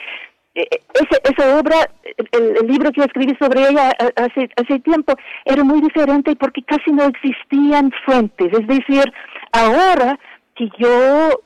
eh, 0.54 0.66
esa, 0.94 1.20
esa 1.24 1.58
obra, 1.58 1.90
el, 2.32 2.56
el, 2.60 2.66
libro 2.66 2.92
que 2.92 3.02
escribí 3.02 3.36
sobre 3.40 3.68
ella 3.68 3.90
hace, 4.16 4.48
hace 4.56 4.78
tiempo, 4.80 5.14
era 5.44 5.64
muy 5.64 5.80
diferente 5.80 6.34
porque 6.36 6.62
casi 6.62 6.92
no 6.92 7.04
existían 7.04 7.92
fuentes. 8.04 8.52
Es 8.52 8.66
decir, 8.66 9.12
ahora 9.52 10.18
que 10.56 10.68
yo 10.78 11.40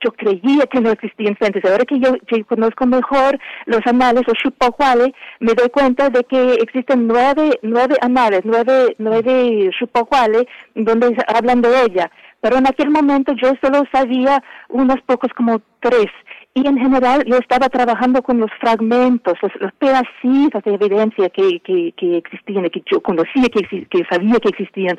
yo 0.00 0.12
creía 0.12 0.66
que 0.66 0.80
no 0.80 0.90
existían 0.90 1.36
fuentes. 1.36 1.64
Ahora 1.64 1.84
que 1.84 1.98
yo, 1.98 2.14
conozco 2.46 2.86
mejor 2.86 3.38
los 3.66 3.80
anales 3.86 4.22
o 4.28 4.32
Shupahuale, 4.32 5.14
me 5.40 5.54
doy 5.54 5.68
cuenta 5.68 6.08
de 6.10 6.24
que 6.24 6.54
existen 6.54 7.06
nueve, 7.06 7.58
nueve 7.62 7.96
anales, 8.00 8.42
nueve, 8.44 8.94
nueve 8.98 9.70
Shupahuale, 9.78 10.46
donde 10.74 11.16
hablan 11.26 11.60
de 11.60 11.82
ella. 11.84 12.10
Pero 12.40 12.56
en 12.56 12.66
aquel 12.66 12.90
momento 12.90 13.32
yo 13.34 13.52
solo 13.62 13.84
sabía 13.92 14.42
unos 14.68 15.00
pocos, 15.02 15.30
como 15.34 15.60
tres. 15.80 16.06
Y 16.52 16.66
en 16.66 16.78
general 16.78 17.22
yo 17.26 17.36
estaba 17.36 17.68
trabajando 17.68 18.22
con 18.22 18.40
los 18.40 18.50
fragmentos, 18.60 19.34
los, 19.40 19.52
los 19.60 19.72
pedacitos 19.74 20.64
de 20.64 20.74
evidencia 20.74 21.28
que, 21.28 21.60
que, 21.60 21.92
que 21.96 22.16
existían, 22.16 22.68
que 22.70 22.82
yo 22.90 23.00
conocía, 23.00 23.44
que, 23.52 23.86
que 23.86 24.04
sabía 24.10 24.40
que 24.40 24.48
existían. 24.48 24.96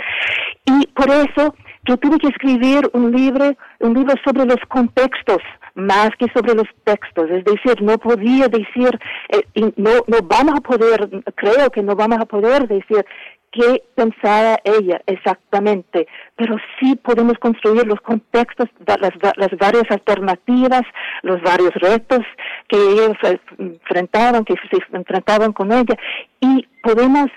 Y 0.65 0.87
por 0.87 1.09
eso 1.09 1.55
yo 1.87 1.97
tuve 1.97 2.17
que 2.19 2.27
escribir 2.27 2.89
un 2.93 3.11
libro, 3.11 3.55
un 3.79 3.93
libro 3.93 4.13
sobre 4.23 4.45
los 4.45 4.59
contextos 4.67 5.39
más 5.73 6.09
que 6.19 6.27
sobre 6.33 6.53
los 6.53 6.67
textos. 6.83 7.29
Es 7.29 7.43
decir, 7.45 7.81
no 7.81 7.97
podía 7.97 8.47
decir, 8.47 8.99
eh, 9.29 9.71
no, 9.77 9.91
no 10.07 10.17
vamos 10.23 10.55
a 10.57 10.61
poder, 10.61 11.09
creo 11.35 11.69
que 11.69 11.81
no 11.81 11.95
vamos 11.95 12.19
a 12.19 12.25
poder 12.25 12.67
decir 12.67 13.05
qué 13.51 13.83
pensaba 13.95 14.57
ella 14.63 15.01
exactamente, 15.07 16.07
pero 16.35 16.55
sí 16.79 16.95
podemos 16.95 17.37
construir 17.37 17.85
los 17.85 17.99
contextos, 17.99 18.69
las, 18.85 19.11
las 19.35 19.57
varias 19.57 19.89
alternativas, 19.89 20.83
los 21.21 21.41
varios 21.41 21.73
retos 21.75 22.21
que 22.69 22.77
ellos 22.77 23.17
enfrentaban, 23.57 24.45
que 24.45 24.55
se 24.69 24.77
enfrentaban 24.95 25.51
con 25.51 25.71
ella, 25.73 25.97
y 26.39 26.65
podemos 26.81 27.27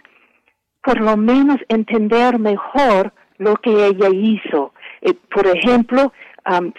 por 0.84 1.00
lo 1.00 1.16
menos 1.16 1.56
entender 1.68 2.38
mejor 2.38 3.12
lo 3.44 3.56
que 3.56 3.70
ella 3.70 4.08
hizo. 4.10 4.72
Eh, 5.02 5.14
por 5.30 5.46
ejemplo, 5.46 6.12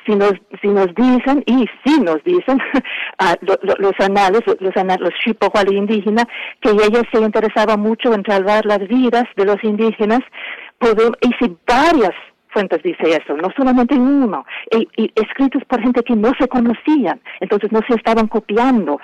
si 0.05 0.15
nos 0.15 0.33
si 0.61 0.67
nos 0.67 0.93
dicen 0.93 1.43
y 1.47 1.65
si 1.83 1.99
nos 1.99 2.23
dicen 2.23 2.59
uh, 3.19 3.55
los 3.79 3.93
anales 3.99 4.41
los 4.59 4.77
anales 4.77 5.09
los 5.09 5.73
indígenas 5.73 6.25
que 6.61 6.69
ella 6.69 7.01
se 7.11 7.19
interesaba 7.19 7.75
mucho 7.75 8.13
en 8.13 8.23
salvar 8.25 8.65
las 8.65 8.87
vidas 8.87 9.25
de 9.35 9.45
los 9.45 9.63
indígenas 9.63 10.19
podemos, 10.77 11.17
y 11.21 11.29
si 11.39 11.57
varias 11.65 12.13
fuentes 12.49 12.81
dice 12.83 13.09
eso, 13.09 13.35
no 13.35 13.49
solamente 13.57 13.95
uno, 13.95 14.45
y, 14.71 15.11
escritos 15.15 15.63
por 15.65 15.81
gente 15.81 16.01
que 16.03 16.15
no 16.15 16.31
se 16.39 16.47
conocían, 16.47 17.19
entonces 17.41 17.69
no 17.71 17.81
se 17.87 17.95
estaban 17.95 18.27
copiando 18.27 18.99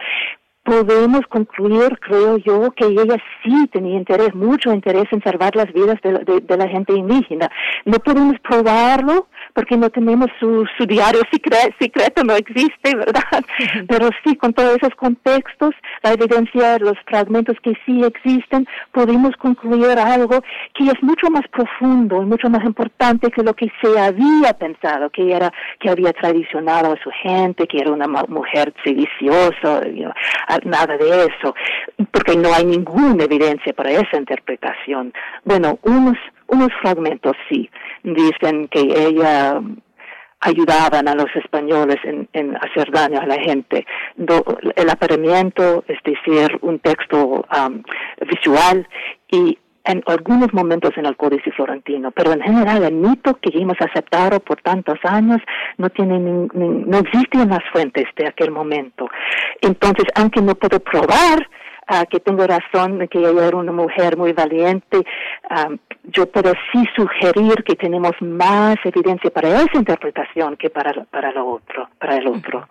podemos 0.64 1.22
concluir, 1.28 1.98
creo 2.00 2.38
yo, 2.38 2.72
que 2.72 2.86
ella 2.86 3.18
sí 3.44 3.68
tenía 3.72 3.98
interés, 3.98 4.34
mucho 4.36 4.72
interés 4.72 5.06
en 5.12 5.22
salvar 5.24 5.56
las 5.56 5.72
vidas 5.74 6.00
de, 6.02 6.58
la 6.58 6.68
gente 6.68 6.94
indígena. 6.94 7.50
No 7.86 7.98
podemos 8.00 8.36
probarlo 8.40 9.28
porque 9.54 9.76
no 9.76 9.90
tenemos 9.90 10.28
su, 10.40 10.66
su 10.78 10.86
diario 10.86 11.22
secreto, 11.32 12.24
no 12.24 12.36
existe, 12.36 12.96
¿verdad? 12.96 13.44
Pero 13.88 14.10
sí, 14.24 14.36
con 14.36 14.54
todos 14.54 14.78
esos 14.78 14.94
contextos, 14.96 15.74
la 16.04 16.14
evidencia, 16.14 16.78
los 16.78 16.98
fragmentos 17.06 17.58
que 17.64 17.74
sí 17.86 18.04
existen, 18.04 18.68
podemos 18.92 19.36
concluir 19.38 19.98
algo 19.98 20.42
que 20.74 20.86
es 20.86 21.02
mucho 21.02 21.30
más 21.30 21.48
profundo 21.50 22.22
y 22.22 22.26
mucho 22.26 22.50
más 22.50 22.64
importante 22.64 23.32
que 23.32 23.44
lo 23.44 23.56
que 23.56 23.72
se 23.82 24.00
había 24.00 24.54
pensado, 24.54 25.10
que 25.10 25.34
era 25.34 25.52
que 25.80 25.90
había 25.90 26.14
tradicionado 26.14 26.94
a 26.94 27.04
su 27.04 27.10
gente, 27.24 27.68
que 27.68 27.80
era 27.80 27.92
una 27.92 28.08
mujer 28.08 28.74
sediciosa, 28.84 29.82
nada 30.64 30.98
de 30.98 31.26
eso, 31.26 31.56
porque 32.12 32.36
no 32.36 32.54
hay 32.54 32.66
ninguna 32.66 33.24
evidencia 33.24 33.74
para 33.74 33.92
esa 33.92 34.18
interpretación. 34.18 35.14
Bueno, 35.44 35.80
unos, 35.84 36.18
unos 36.48 36.70
fragmentos 36.82 37.36
sí 37.50 37.70
dicen 38.04 38.68
que 38.68 38.82
ella 38.82 39.62
ayudaban 40.42 41.08
a 41.08 41.16
los 41.16 41.34
españoles 41.36 41.98
en, 42.04 42.28
en 42.34 42.56
hacer 42.58 42.92
daño 42.92 43.20
a 43.22 43.26
la 43.26 43.40
gente. 43.40 43.86
el 44.76 44.90
apareamiento, 44.90 45.84
es 45.88 46.00
decir, 46.04 46.58
un 46.62 46.80
texto 46.80 47.46
um, 47.56 47.84
visual 48.28 48.88
y 49.30 49.58
en 49.86 50.04
algunos 50.06 50.54
momentos 50.54 50.92
en 50.98 51.06
el 51.06 51.18
Códice 51.18 51.52
Florentino, 51.52 52.12
pero 52.12 52.34
en 52.34 52.42
general 52.42 52.84
el 52.84 52.94
mito 52.94 53.38
que 53.42 53.52
hemos 53.58 53.78
aceptado 53.80 54.40
por 54.40 54.62
tantos 54.62 55.00
años 55.04 55.42
no 55.78 55.90
tiene 55.90 56.20
no 56.20 56.98
existe 56.98 57.40
en 57.40 57.50
las 57.50 57.64
fuentes 57.72 58.06
de 58.16 58.28
aquel 58.28 58.52
momento. 58.52 59.08
Entonces, 59.62 60.06
aunque 60.16 60.42
no 60.42 60.56
puedo 60.56 60.80
probar 60.80 61.48
uh, 61.90 62.06
que 62.10 62.20
tengo 62.20 62.46
razón 62.46 63.08
que 63.08 63.20
ella 63.20 63.48
era 63.48 63.58
una 63.58 63.72
mujer 63.72 64.18
muy 64.18 64.34
valiente, 64.34 64.98
um, 65.50 65.78
yo 66.04 66.26
puedo 66.28 66.54
sí 66.72 66.84
sugerir 66.96 67.64
que 67.64 67.76
tenemos 67.76 68.14
más 68.22 68.76
evidencia 68.84 69.30
para 69.30 69.50
esa 69.50 69.78
interpretación 69.78 70.58
que 70.58 70.70
para, 70.70 71.06
para 71.06 71.32
lo 71.32 71.48
otro, 71.48 71.90
para 72.00 72.18
el 72.18 72.28
otro. 72.28 72.68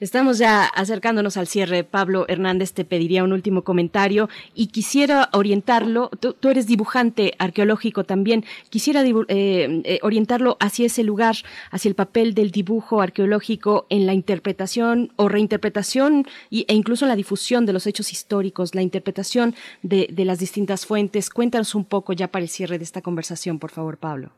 Estamos 0.00 0.38
ya 0.38 0.64
acercándonos 0.64 1.36
al 1.36 1.46
cierre. 1.46 1.84
Pablo 1.84 2.26
Hernández 2.28 2.72
te 2.72 2.84
pediría 2.84 3.24
un 3.24 3.32
último 3.32 3.62
comentario 3.62 4.28
y 4.54 4.68
quisiera 4.68 5.28
orientarlo, 5.32 6.10
tú, 6.10 6.36
eres 6.48 6.66
dibujante 6.66 7.34
arqueológico 7.38 8.04
también, 8.04 8.44
quisiera 8.68 9.02
eh, 9.02 9.14
eh, 9.28 9.98
orientarlo 10.02 10.56
hacia 10.60 10.86
ese 10.86 11.02
lugar, 11.02 11.36
hacia 11.70 11.88
el 11.88 11.94
papel 11.94 12.34
del 12.34 12.50
dibujo 12.50 13.00
arqueológico 13.00 13.86
en 13.88 14.06
la 14.06 14.14
interpretación 14.14 15.12
o 15.16 15.28
reinterpretación 15.28 16.26
e 16.50 16.74
incluso 16.74 17.04
en 17.04 17.10
la 17.10 17.16
difusión 17.16 17.66
de 17.66 17.72
los 17.72 17.86
hechos 17.86 18.12
históricos, 18.12 18.74
la 18.74 18.82
interpretación 18.82 19.54
de, 19.82 20.08
de 20.10 20.24
las 20.24 20.38
distintas 20.38 20.86
fuentes. 20.86 21.30
Cuéntanos 21.30 21.74
un 21.74 21.84
poco 21.84 22.12
ya 22.12 22.28
para 22.28 22.42
el 22.42 22.48
cierre 22.48 22.78
de 22.78 22.84
esta 22.84 23.02
conversación, 23.02 23.58
por 23.58 23.70
favor, 23.70 23.96
Pablo. 23.96 24.30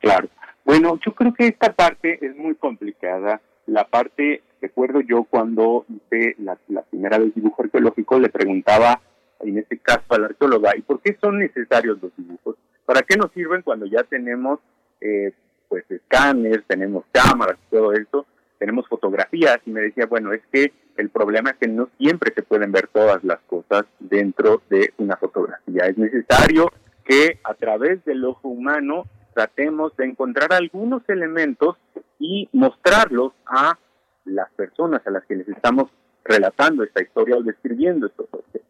Claro. 0.00 0.28
Bueno, 0.64 0.98
yo 1.04 1.14
creo 1.14 1.32
que 1.32 1.46
esta 1.46 1.72
parte 1.72 2.18
es 2.24 2.36
muy 2.36 2.54
complicada 2.54 3.40
la 3.68 3.84
parte, 3.84 4.42
recuerdo 4.60 5.00
yo 5.00 5.24
cuando 5.24 5.84
hice 5.88 6.34
la, 6.38 6.56
primera 6.90 7.18
vez 7.18 7.34
dibujo 7.34 7.62
arqueológico, 7.62 8.18
le 8.18 8.30
preguntaba, 8.30 9.00
en 9.40 9.58
este 9.58 9.78
caso 9.78 10.04
a 10.08 10.18
la 10.18 10.26
arqueóloga, 10.26 10.76
¿y 10.76 10.82
por 10.82 11.00
qué 11.00 11.16
son 11.20 11.38
necesarios 11.38 11.98
los 12.02 12.10
dibujos? 12.16 12.56
¿Para 12.84 13.02
qué 13.02 13.16
nos 13.16 13.30
sirven 13.32 13.62
cuando 13.62 13.86
ya 13.86 14.02
tenemos 14.04 14.58
eh, 15.00 15.32
pues 15.68 15.84
escáneres, 15.90 16.64
tenemos 16.66 17.04
cámaras, 17.12 17.58
todo 17.70 17.92
eso, 17.92 18.26
tenemos 18.58 18.88
fotografías? 18.88 19.60
Y 19.66 19.70
me 19.70 19.82
decía, 19.82 20.06
bueno, 20.06 20.32
es 20.32 20.40
que 20.50 20.72
el 20.96 21.10
problema 21.10 21.50
es 21.50 21.56
que 21.58 21.68
no 21.68 21.88
siempre 21.98 22.32
se 22.34 22.42
pueden 22.42 22.72
ver 22.72 22.88
todas 22.88 23.22
las 23.22 23.38
cosas 23.40 23.84
dentro 24.00 24.62
de 24.70 24.94
una 24.96 25.16
fotografía. 25.16 25.86
Es 25.86 25.98
necesario 25.98 26.72
que 27.04 27.38
a 27.44 27.54
través 27.54 28.04
del 28.04 28.24
ojo 28.24 28.48
humano 28.48 29.04
tratemos 29.38 29.96
de 29.96 30.04
encontrar 30.04 30.52
algunos 30.52 31.08
elementos 31.08 31.76
y 32.18 32.48
mostrarlos 32.52 33.32
a 33.46 33.78
las 34.24 34.50
personas 34.54 35.00
a 35.06 35.12
las 35.12 35.24
que 35.26 35.36
les 35.36 35.48
estamos 35.48 35.92
relatando 36.24 36.82
esta 36.82 37.00
historia 37.00 37.36
o 37.36 37.42
describiendo 37.44 38.08
estos 38.08 38.26
objetos. 38.32 38.66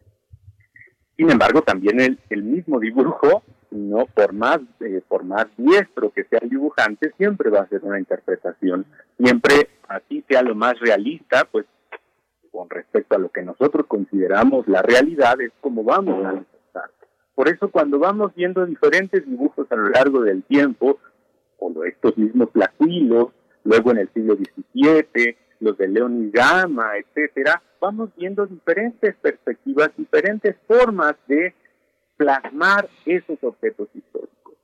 Sin 1.16 1.30
embargo, 1.30 1.62
también 1.62 2.00
el, 2.00 2.18
el 2.28 2.42
mismo 2.42 2.78
dibujo, 2.80 3.42
no 3.70 4.04
por 4.14 4.34
más 4.34 4.60
eh, 4.80 5.00
por 5.08 5.24
más 5.24 5.46
diestro 5.56 6.10
que 6.10 6.24
sea 6.24 6.40
el 6.42 6.50
dibujante, 6.50 7.12
siempre 7.16 7.48
va 7.48 7.60
a 7.60 7.68
ser 7.68 7.82
una 7.82 7.98
interpretación. 7.98 8.84
Siempre 9.16 9.70
así 9.88 10.22
sea 10.28 10.42
lo 10.42 10.54
más 10.54 10.78
realista, 10.80 11.48
pues 11.50 11.64
con 12.52 12.68
respecto 12.68 13.16
a 13.16 13.18
lo 13.18 13.30
que 13.30 13.40
nosotros 13.40 13.86
consideramos 13.86 14.68
la 14.68 14.82
realidad 14.82 15.40
es 15.40 15.52
como 15.62 15.82
vamos 15.82 16.26
a. 16.26 16.57
Por 17.38 17.48
eso 17.48 17.70
cuando 17.70 18.00
vamos 18.00 18.34
viendo 18.34 18.66
diferentes 18.66 19.24
dibujos 19.24 19.70
a 19.70 19.76
lo 19.76 19.90
largo 19.90 20.22
del 20.22 20.42
tiempo, 20.42 20.98
o 21.60 21.84
estos 21.84 22.18
mismos 22.18 22.50
plaquilos, 22.50 23.28
luego 23.62 23.92
en 23.92 23.98
el 23.98 24.12
siglo 24.12 24.34
XVII, 24.34 25.36
los 25.60 25.78
de 25.78 25.86
León 25.86 26.24
y 26.24 26.30
Gama, 26.32 26.96
etcétera, 26.96 27.62
vamos 27.80 28.10
viendo 28.16 28.44
diferentes 28.44 29.14
perspectivas, 29.22 29.92
diferentes 29.96 30.56
formas 30.66 31.14
de 31.28 31.54
plasmar 32.16 32.88
esos 33.06 33.38
objetos 33.44 33.86
históricos. 33.94 34.54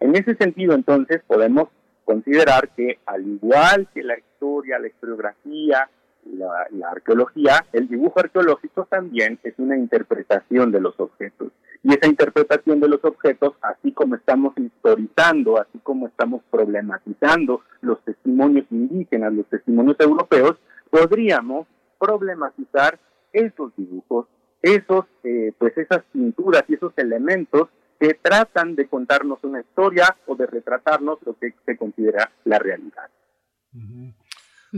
En 0.00 0.16
ese 0.16 0.34
sentido, 0.34 0.74
entonces, 0.74 1.22
podemos 1.24 1.68
considerar 2.04 2.70
que 2.70 2.98
al 3.06 3.28
igual 3.28 3.86
que 3.94 4.02
la 4.02 4.18
historia, 4.18 4.80
la 4.80 4.88
historiografía, 4.88 5.88
la, 6.24 6.90
arqueología, 6.90 7.64
el 7.72 7.86
dibujo 7.86 8.18
arqueológico 8.18 8.86
también 8.90 9.38
es 9.44 9.54
una 9.58 9.76
interpretación 9.76 10.72
de 10.72 10.80
los 10.80 10.98
objetos. 10.98 11.52
Y 11.82 11.94
esa 11.94 12.06
interpretación 12.06 12.80
de 12.80 12.88
los 12.88 13.04
objetos, 13.04 13.54
así 13.62 13.92
como 13.92 14.16
estamos 14.16 14.52
historizando, 14.56 15.60
así 15.60 15.78
como 15.82 16.08
estamos 16.08 16.42
problematizando 16.50 17.62
los 17.80 18.02
testimonios 18.04 18.66
indígenas, 18.70 19.32
los 19.32 19.46
testimonios 19.46 19.96
europeos, 20.00 20.56
podríamos 20.90 21.66
problematizar 21.98 22.98
esos 23.32 23.74
dibujos, 23.76 24.26
esos, 24.62 25.04
eh, 25.24 25.52
pues 25.58 25.76
esas 25.78 26.02
pinturas 26.12 26.64
y 26.68 26.74
esos 26.74 26.92
elementos 26.96 27.68
que 28.00 28.14
tratan 28.14 28.74
de 28.74 28.86
contarnos 28.86 29.38
una 29.42 29.60
historia 29.60 30.16
o 30.26 30.36
de 30.36 30.46
retratarnos 30.46 31.18
lo 31.24 31.36
que 31.38 31.54
se 31.66 31.76
considera 31.76 32.30
la 32.44 32.58
realidad. 32.58 33.10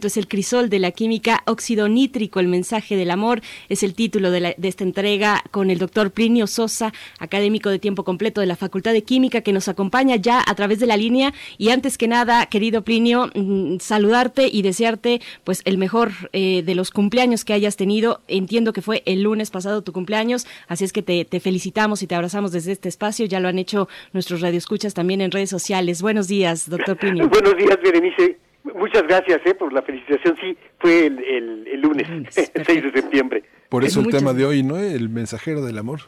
Entonces, 0.00 0.16
el 0.16 0.28
crisol 0.28 0.70
de 0.70 0.78
la 0.78 0.92
química, 0.92 1.42
óxido 1.44 1.86
nítrico, 1.86 2.40
el 2.40 2.48
mensaje 2.48 2.96
del 2.96 3.10
amor, 3.10 3.42
es 3.68 3.82
el 3.82 3.92
título 3.92 4.30
de, 4.30 4.40
la- 4.40 4.54
de 4.56 4.66
esta 4.68 4.82
entrega 4.82 5.44
con 5.50 5.68
el 5.68 5.78
doctor 5.78 6.10
Plinio 6.10 6.46
Sosa, 6.46 6.90
académico 7.18 7.68
de 7.68 7.78
tiempo 7.78 8.02
completo 8.02 8.40
de 8.40 8.46
la 8.46 8.56
Facultad 8.56 8.94
de 8.94 9.02
Química, 9.04 9.42
que 9.42 9.52
nos 9.52 9.68
acompaña 9.68 10.16
ya 10.16 10.42
a 10.46 10.54
través 10.54 10.80
de 10.80 10.86
la 10.86 10.96
línea. 10.96 11.34
Y 11.58 11.68
antes 11.68 11.98
que 11.98 12.08
nada, 12.08 12.46
querido 12.46 12.82
Plinio, 12.82 13.30
mm, 13.34 13.76
saludarte 13.80 14.48
y 14.50 14.62
desearte 14.62 15.20
pues 15.44 15.60
el 15.66 15.76
mejor 15.76 16.12
eh, 16.32 16.62
de 16.62 16.74
los 16.74 16.90
cumpleaños 16.90 17.44
que 17.44 17.52
hayas 17.52 17.76
tenido. 17.76 18.22
Entiendo 18.26 18.72
que 18.72 18.80
fue 18.80 19.02
el 19.04 19.20
lunes 19.22 19.50
pasado 19.50 19.82
tu 19.82 19.92
cumpleaños, 19.92 20.46
así 20.66 20.86
es 20.86 20.94
que 20.94 21.02
te, 21.02 21.26
te 21.26 21.40
felicitamos 21.40 22.02
y 22.02 22.06
te 22.06 22.14
abrazamos 22.14 22.52
desde 22.52 22.72
este 22.72 22.88
espacio. 22.88 23.26
Ya 23.26 23.38
lo 23.38 23.48
han 23.48 23.58
hecho 23.58 23.86
nuestros 24.14 24.40
radioescuchas 24.40 24.94
también 24.94 25.20
en 25.20 25.30
redes 25.30 25.50
sociales. 25.50 26.00
Buenos 26.00 26.26
días, 26.26 26.70
doctor 26.70 26.96
Plinio. 26.96 27.28
Buenos 27.28 27.54
días, 27.58 27.76
Berenice. 27.84 28.38
Muchas 28.62 29.02
gracias 29.04 29.40
eh, 29.46 29.54
por 29.54 29.72
la 29.72 29.82
felicitación. 29.82 30.36
Sí, 30.40 30.56
fue 30.78 31.06
el, 31.06 31.18
el- 31.18 31.66
el 31.66 31.80
lunes, 31.80 32.06
6 32.30 32.52
de 32.82 32.92
septiembre. 32.92 33.42
Por 33.68 33.84
eso 33.84 34.00
el 34.00 34.06
Muchas- 34.06 34.20
tema 34.20 34.32
de 34.34 34.44
hoy, 34.44 34.62
¿no? 34.62 34.76
El 34.78 35.08
mensajero 35.08 35.62
del 35.64 35.78
amor. 35.78 36.00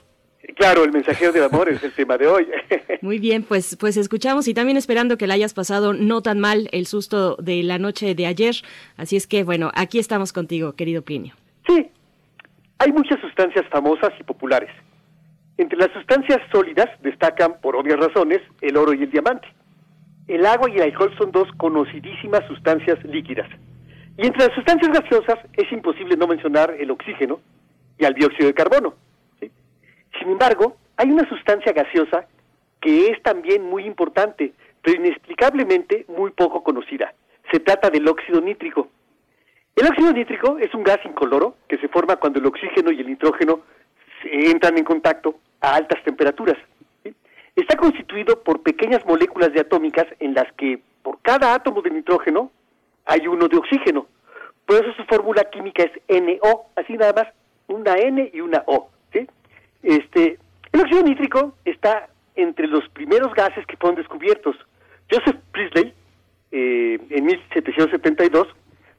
Claro, 0.56 0.84
el 0.84 0.92
mensajero 0.92 1.32
del 1.32 1.44
amor 1.44 1.68
es 1.68 1.82
el 1.82 1.92
tema 1.92 2.18
de 2.18 2.26
hoy. 2.26 2.46
Muy 3.00 3.18
bien, 3.18 3.42
pues, 3.42 3.76
pues 3.80 3.96
escuchamos 3.96 4.46
y 4.48 4.54
también 4.54 4.76
esperando 4.76 5.16
que 5.16 5.26
la 5.26 5.34
hayas 5.34 5.54
pasado 5.54 5.92
no 5.94 6.20
tan 6.20 6.40
mal 6.40 6.68
el 6.72 6.86
susto 6.86 7.36
de 7.36 7.62
la 7.62 7.78
noche 7.78 8.14
de 8.14 8.26
ayer. 8.26 8.54
Así 8.96 9.16
es 9.16 9.26
que, 9.26 9.44
bueno, 9.44 9.70
aquí 9.74 9.98
estamos 9.98 10.32
contigo, 10.32 10.72
querido 10.74 11.02
Plinio. 11.02 11.34
Sí, 11.66 11.88
hay 12.78 12.92
muchas 12.92 13.18
sustancias 13.20 13.64
famosas 13.70 14.10
y 14.20 14.24
populares. 14.24 14.70
Entre 15.56 15.78
las 15.78 15.90
sustancias 15.92 16.40
sólidas 16.52 16.88
destacan, 17.02 17.60
por 17.62 17.76
obvias 17.76 17.98
razones, 17.98 18.40
el 18.60 18.76
oro 18.76 18.92
y 18.92 19.02
el 19.04 19.10
diamante. 19.10 19.46
El 20.28 20.46
agua 20.46 20.70
y 20.70 20.76
el 20.76 20.82
alcohol 20.82 21.14
son 21.18 21.32
dos 21.32 21.48
conocidísimas 21.56 22.46
sustancias 22.46 23.02
líquidas. 23.04 23.48
Y 24.16 24.26
entre 24.26 24.46
las 24.46 24.54
sustancias 24.54 24.92
gaseosas 24.92 25.38
es 25.54 25.70
imposible 25.72 26.16
no 26.16 26.26
mencionar 26.26 26.74
el 26.78 26.90
oxígeno 26.90 27.40
y 27.98 28.04
al 28.04 28.14
dióxido 28.14 28.46
de 28.46 28.54
carbono. 28.54 28.94
Sin 29.40 30.30
embargo, 30.30 30.76
hay 30.96 31.10
una 31.10 31.28
sustancia 31.28 31.72
gaseosa 31.72 32.26
que 32.80 33.08
es 33.08 33.22
también 33.22 33.62
muy 33.62 33.84
importante, 33.84 34.52
pero 34.82 35.00
inexplicablemente 35.00 36.04
muy 36.08 36.30
poco 36.30 36.62
conocida. 36.62 37.14
Se 37.50 37.60
trata 37.60 37.90
del 37.90 38.06
óxido 38.06 38.40
nítrico. 38.40 38.88
El 39.74 39.86
óxido 39.86 40.12
nítrico 40.12 40.58
es 40.58 40.72
un 40.74 40.82
gas 40.82 40.98
incoloro 41.04 41.56
que 41.68 41.78
se 41.78 41.88
forma 41.88 42.16
cuando 42.16 42.38
el 42.38 42.46
oxígeno 42.46 42.92
y 42.92 43.00
el 43.00 43.06
nitrógeno 43.06 43.60
entran 44.24 44.76
en 44.78 44.84
contacto 44.84 45.36
a 45.60 45.74
altas 45.74 46.02
temperaturas. 46.04 46.58
Está 47.54 47.76
constituido 47.76 48.42
por 48.42 48.62
pequeñas 48.62 49.04
moléculas 49.04 49.52
diatómicas 49.52 50.06
en 50.20 50.34
las 50.34 50.50
que 50.52 50.80
por 51.02 51.20
cada 51.20 51.54
átomo 51.54 51.82
de 51.82 51.90
nitrógeno 51.90 52.50
hay 53.04 53.26
uno 53.26 53.48
de 53.48 53.58
oxígeno. 53.58 54.06
Por 54.66 54.76
eso 54.76 54.94
su 54.94 55.04
fórmula 55.04 55.44
química 55.50 55.82
es 55.82 55.92
NO, 56.08 56.66
así 56.76 56.94
nada 56.94 57.12
más, 57.12 57.28
una 57.68 57.94
N 57.96 58.30
y 58.32 58.40
una 58.40 58.62
O. 58.66 58.88
¿sí? 59.12 59.26
Este, 59.82 60.38
el 60.72 60.80
óxido 60.80 61.02
nítrico 61.02 61.54
está 61.64 62.08
entre 62.36 62.66
los 62.66 62.88
primeros 62.90 63.34
gases 63.34 63.66
que 63.66 63.76
fueron 63.76 63.96
descubiertos. 63.96 64.56
Joseph 65.10 65.36
Priestley, 65.52 65.92
eh, 66.52 66.98
en 67.10 67.26
1772, 67.26 68.48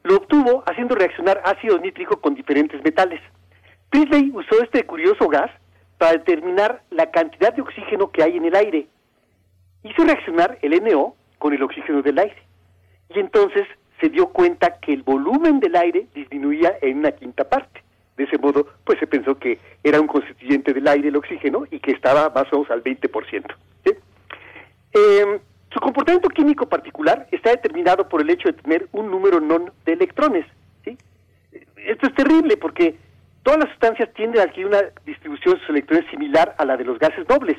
lo 0.03 0.17
obtuvo 0.17 0.63
haciendo 0.67 0.95
reaccionar 0.95 1.41
ácido 1.45 1.79
nítrico 1.79 2.19
con 2.21 2.35
diferentes 2.35 2.83
metales. 2.83 3.21
Priestley 3.89 4.31
usó 4.33 4.61
este 4.61 4.83
curioso 4.85 5.27
gas 5.27 5.49
para 6.03 6.17
determinar 6.17 6.81
la 6.89 7.11
cantidad 7.11 7.53
de 7.53 7.61
oxígeno 7.61 8.11
que 8.11 8.21
hay 8.21 8.35
en 8.35 8.43
el 8.43 8.57
aire. 8.57 8.87
Hizo 9.83 10.03
reaccionar 10.03 10.59
el 10.61 10.83
NO 10.83 11.15
con 11.39 11.53
el 11.53 11.63
oxígeno 11.63 12.01
del 12.01 12.19
aire. 12.19 12.35
Y 13.15 13.19
entonces 13.19 13.65
se 14.01 14.09
dio 14.09 14.27
cuenta 14.27 14.81
que 14.81 14.91
el 14.91 15.03
volumen 15.03 15.61
del 15.61 15.77
aire 15.77 16.07
disminuía 16.13 16.77
en 16.81 16.97
una 16.97 17.13
quinta 17.13 17.47
parte. 17.47 17.81
De 18.17 18.25
ese 18.25 18.37
modo, 18.37 18.67
pues 18.83 18.99
se 18.99 19.07
pensó 19.07 19.39
que 19.39 19.59
era 19.81 20.01
un 20.01 20.07
constituyente 20.07 20.73
del 20.73 20.89
aire 20.89 21.07
el 21.07 21.15
oxígeno 21.15 21.63
y 21.71 21.79
que 21.79 21.91
estaba 21.91 22.29
más 22.35 22.51
o 22.51 22.57
menos 22.57 22.71
al 22.71 22.83
20%. 22.83 23.55
¿sí? 23.85 23.93
Eh, 24.95 25.39
su 25.71 25.79
comportamiento 25.79 26.27
químico 26.27 26.67
particular 26.67 27.29
está 27.31 27.51
determinado 27.51 28.09
por 28.09 28.19
el 28.19 28.29
hecho 28.29 28.49
de 28.49 28.61
tener 28.61 28.89
un 28.91 29.09
número 29.09 29.39
non 29.39 29.71
de 29.85 29.93
electrones. 29.93 30.45
Esto 31.77 32.07
es 32.07 32.13
terrible 32.13 32.57
porque 32.57 32.97
todas 33.43 33.59
las 33.59 33.69
sustancias 33.69 34.09
tienden 34.13 34.41
a 34.41 34.45
adquirir 34.45 34.67
una 34.67 34.81
distribución 35.05 35.55
de 35.55 35.59
sus 35.61 35.69
electrones 35.69 36.09
similar 36.09 36.55
a 36.57 36.65
la 36.65 36.77
de 36.77 36.85
los 36.85 36.97
gases 36.97 37.27
nobles. 37.29 37.57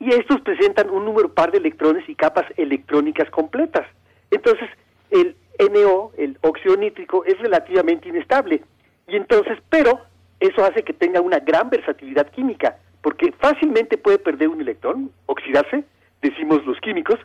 Y 0.00 0.10
estos 0.12 0.40
presentan 0.40 0.90
un 0.90 1.04
número 1.04 1.32
par 1.32 1.52
de 1.52 1.58
electrones 1.58 2.08
y 2.08 2.14
capas 2.14 2.44
electrónicas 2.56 3.30
completas. 3.30 3.86
Entonces, 4.30 4.68
el 5.10 5.36
NO, 5.58 6.10
el 6.18 6.38
óxido 6.42 6.76
nítrico, 6.76 7.24
es 7.24 7.38
relativamente 7.38 8.08
inestable. 8.08 8.62
Y 9.06 9.16
entonces, 9.16 9.58
pero 9.70 10.00
eso 10.40 10.64
hace 10.64 10.82
que 10.82 10.92
tenga 10.92 11.20
una 11.20 11.38
gran 11.38 11.70
versatilidad 11.70 12.30
química, 12.30 12.76
porque 13.02 13.32
fácilmente 13.38 13.96
puede 13.96 14.18
perder 14.18 14.48
un 14.48 14.60
electrón, 14.60 15.10
oxidarse, 15.26 15.84
decimos 16.20 16.64
los 16.66 16.78
químicos, 16.80 17.18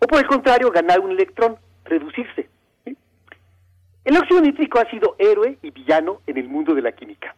o 0.00 0.06
por 0.06 0.18
el 0.18 0.26
contrario, 0.26 0.70
ganar 0.70 1.00
un 1.00 1.12
electrón, 1.12 1.56
reducirse. 1.84 2.48
El 4.06 4.16
óxido 4.16 4.40
nítrico 4.40 4.78
ha 4.78 4.88
sido 4.88 5.16
héroe 5.18 5.58
y 5.62 5.72
villano 5.72 6.20
en 6.28 6.36
el 6.38 6.48
mundo 6.48 6.76
de 6.76 6.80
la 6.80 6.92
química. 6.92 7.34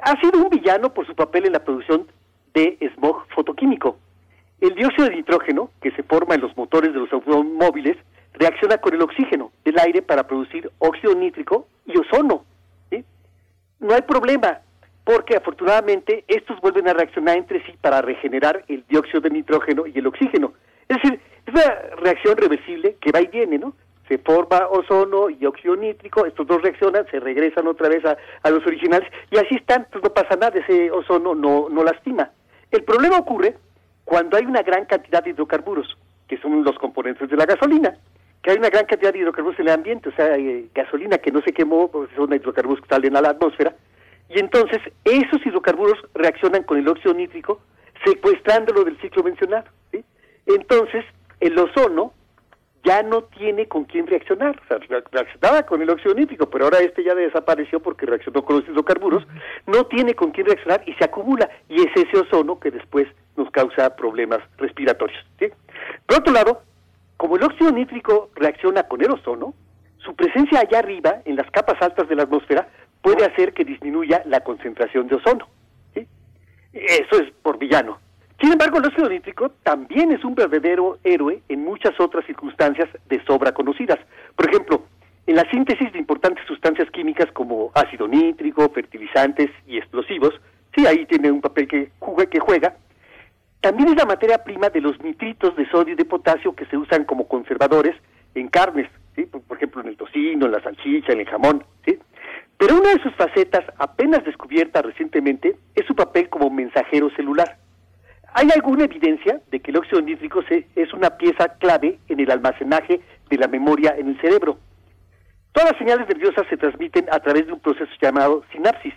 Ha 0.00 0.20
sido 0.20 0.40
un 0.40 0.48
villano 0.48 0.94
por 0.94 1.04
su 1.04 1.16
papel 1.16 1.46
en 1.46 1.52
la 1.52 1.64
producción 1.64 2.06
de 2.54 2.78
smog 2.94 3.26
fotoquímico. 3.34 3.98
El 4.60 4.76
dióxido 4.76 5.08
de 5.08 5.16
nitrógeno, 5.16 5.70
que 5.82 5.90
se 5.90 6.04
forma 6.04 6.36
en 6.36 6.42
los 6.42 6.56
motores 6.56 6.92
de 6.92 7.00
los 7.00 7.12
automóviles, 7.12 7.96
reacciona 8.34 8.78
con 8.78 8.94
el 8.94 9.02
oxígeno 9.02 9.50
del 9.64 9.80
aire 9.80 10.00
para 10.00 10.28
producir 10.28 10.70
óxido 10.78 11.12
nítrico 11.16 11.66
y 11.86 11.98
ozono. 11.98 12.44
No 13.80 13.94
hay 13.94 14.02
problema, 14.02 14.60
porque 15.02 15.36
afortunadamente 15.36 16.24
estos 16.28 16.60
vuelven 16.60 16.86
a 16.86 16.92
reaccionar 16.92 17.36
entre 17.36 17.66
sí 17.66 17.74
para 17.80 18.00
regenerar 18.00 18.64
el 18.68 18.84
dióxido 18.88 19.22
de 19.22 19.30
nitrógeno 19.30 19.88
y 19.88 19.98
el 19.98 20.06
oxígeno. 20.06 20.52
Es 20.88 20.98
decir, 21.02 21.20
es 21.46 21.52
una 21.52 21.74
reacción 21.96 22.36
reversible 22.36 22.96
que 23.00 23.10
va 23.10 23.20
y 23.20 23.26
viene, 23.26 23.58
¿no? 23.58 23.74
Se 24.08 24.18
forma 24.18 24.66
ozono 24.68 25.30
y 25.30 25.44
óxido 25.46 25.76
nítrico, 25.76 26.26
estos 26.26 26.46
dos 26.46 26.60
reaccionan, 26.62 27.06
se 27.10 27.20
regresan 27.20 27.66
otra 27.66 27.88
vez 27.88 28.04
a, 28.04 28.50
los 28.50 28.66
originales 28.66 29.08
y 29.30 29.38
así 29.38 29.54
están, 29.54 29.86
pues 29.90 30.04
no 30.04 30.10
pasa 30.10 30.36
nada, 30.36 30.58
ese 30.58 30.90
ozono 30.90 31.34
no, 31.34 31.68
no 31.70 31.84
lastima. 31.84 32.30
El 32.70 32.84
problema 32.84 33.18
ocurre 33.18 33.56
cuando 34.04 34.36
hay 34.36 34.44
una 34.44 34.62
gran 34.62 34.84
cantidad 34.84 35.22
de 35.22 35.30
hidrocarburos, 35.30 35.96
que 36.28 36.38
son 36.38 36.62
los 36.64 36.76
componentes 36.76 37.28
de 37.30 37.36
la 37.36 37.46
gasolina, 37.46 37.96
que 38.42 38.50
hay 38.50 38.58
una 38.58 38.68
gran 38.68 38.84
cantidad 38.84 39.12
de 39.12 39.20
hidrocarburos 39.20 39.58
en 39.58 39.68
el 39.68 39.74
ambiente, 39.74 40.10
o 40.10 40.12
sea, 40.12 40.36
eh, 40.36 40.66
gasolina 40.74 41.16
que 41.18 41.32
no 41.32 41.40
se 41.40 41.52
quemó, 41.52 41.90
pues 41.90 42.10
son 42.14 42.32
hidrocarburos 42.34 42.82
que 42.82 42.88
salen 42.88 43.16
a 43.16 43.22
la 43.22 43.30
atmósfera, 43.30 43.74
y 44.28 44.38
entonces 44.38 44.80
esos 45.04 45.44
hidrocarburos 45.46 45.98
reaccionan 46.14 46.62
con 46.64 46.78
el 46.78 46.88
óxido 46.88 47.14
nítrico, 47.14 47.60
secuestrándolo 48.04 48.84
del 48.84 49.00
ciclo 49.00 49.22
mencionado. 49.22 49.66
Entonces, 50.46 51.04
el 51.40 51.58
ozono 51.58 52.12
ya 52.84 53.02
no 53.02 53.22
tiene 53.24 53.66
con 53.66 53.84
quién 53.84 54.06
reaccionar. 54.06 54.60
O 54.62 54.66
sea, 54.68 54.78
reaccionaba 55.10 55.64
con 55.64 55.82
el 55.82 55.90
óxido 55.90 56.14
nítrico, 56.14 56.48
pero 56.50 56.66
ahora 56.66 56.78
este 56.78 57.02
ya 57.02 57.14
desapareció 57.14 57.80
porque 57.80 58.06
reaccionó 58.06 58.44
con 58.44 58.56
los 58.56 58.68
hidrocarburos. 58.68 59.26
No 59.66 59.86
tiene 59.86 60.14
con 60.14 60.30
quién 60.30 60.46
reaccionar 60.46 60.82
y 60.86 60.92
se 60.94 61.04
acumula. 61.04 61.48
Y 61.68 61.80
es 61.80 61.90
ese 61.96 62.18
ozono 62.18 62.60
que 62.60 62.70
después 62.70 63.08
nos 63.36 63.50
causa 63.50 63.96
problemas 63.96 64.40
respiratorios. 64.58 65.18
Por 66.06 66.18
otro 66.18 66.32
lado, 66.32 66.62
como 67.16 67.36
el 67.36 67.42
óxido 67.42 67.72
nítrico 67.72 68.30
reacciona 68.34 68.84
con 68.84 69.02
el 69.02 69.10
ozono, 69.10 69.54
su 69.98 70.14
presencia 70.14 70.60
allá 70.60 70.80
arriba, 70.80 71.22
en 71.24 71.36
las 71.36 71.50
capas 71.50 71.80
altas 71.80 72.08
de 72.08 72.14
la 72.14 72.24
atmósfera, 72.24 72.68
puede 73.00 73.24
hacer 73.24 73.54
que 73.54 73.64
disminuya 73.64 74.22
la 74.26 74.40
concentración 74.40 75.08
de 75.08 75.16
ozono. 75.16 75.48
Eso 76.74 77.22
es 77.22 77.30
por 77.42 77.56
villano. 77.58 77.98
Sin 78.44 78.52
embargo, 78.52 78.76
el 78.76 79.08
nítrico 79.08 79.52
también 79.62 80.12
es 80.12 80.22
un 80.22 80.34
verdadero 80.34 80.98
héroe 81.02 81.40
en 81.48 81.64
muchas 81.64 81.98
otras 81.98 82.26
circunstancias 82.26 82.90
de 83.08 83.24
sobra 83.24 83.52
conocidas. 83.52 83.98
Por 84.36 84.46
ejemplo, 84.46 84.82
en 85.26 85.36
la 85.36 85.48
síntesis 85.50 85.90
de 85.90 85.98
importantes 85.98 86.44
sustancias 86.46 86.90
químicas 86.90 87.32
como 87.32 87.72
ácido 87.72 88.06
nítrico, 88.06 88.68
fertilizantes 88.68 89.50
y 89.66 89.78
explosivos, 89.78 90.38
sí, 90.76 90.86
ahí 90.86 91.06
tiene 91.06 91.30
un 91.30 91.40
papel 91.40 91.66
que 91.66 91.90
juega, 91.98 92.26
que 92.28 92.38
juega. 92.38 92.76
También 93.62 93.88
es 93.88 93.96
la 93.96 94.04
materia 94.04 94.44
prima 94.44 94.68
de 94.68 94.82
los 94.82 95.02
nitritos 95.02 95.56
de 95.56 95.66
sodio 95.70 95.94
y 95.94 95.96
de 95.96 96.04
potasio 96.04 96.54
que 96.54 96.66
se 96.66 96.76
usan 96.76 97.06
como 97.06 97.26
conservadores 97.26 97.96
en 98.34 98.48
carnes, 98.48 98.90
¿sí? 99.16 99.22
por 99.24 99.56
ejemplo 99.56 99.80
en 99.80 99.88
el 99.88 99.96
tocino, 99.96 100.44
en 100.44 100.52
la 100.52 100.62
salchicha, 100.62 101.14
en 101.14 101.20
el 101.20 101.30
jamón. 101.30 101.64
¿sí? 101.86 101.98
Pero 102.58 102.76
una 102.78 102.90
de 102.90 103.02
sus 103.02 103.14
facetas, 103.14 103.64
apenas 103.78 104.22
descubierta 104.22 104.82
recientemente, 104.82 105.56
es 105.74 105.86
su 105.86 105.94
papel 105.94 106.28
como 106.28 106.50
mensajero 106.50 107.08
celular. 107.16 107.63
Hay 108.36 108.48
alguna 108.52 108.84
evidencia 108.84 109.40
de 109.52 109.60
que 109.60 109.70
el 109.70 109.76
óxido 109.76 110.02
nítrico 110.02 110.42
es 110.50 110.92
una 110.92 111.10
pieza 111.10 111.56
clave 111.58 112.00
en 112.08 112.18
el 112.18 112.32
almacenaje 112.32 113.00
de 113.30 113.38
la 113.38 113.46
memoria 113.46 113.94
en 113.96 114.08
el 114.08 114.20
cerebro. 114.20 114.58
Todas 115.52 115.70
las 115.70 115.78
señales 115.78 116.08
nerviosas 116.08 116.44
se 116.50 116.56
transmiten 116.56 117.06
a 117.12 117.20
través 117.20 117.46
de 117.46 117.52
un 117.52 117.60
proceso 117.60 117.92
llamado 118.02 118.42
sinapsis. 118.50 118.92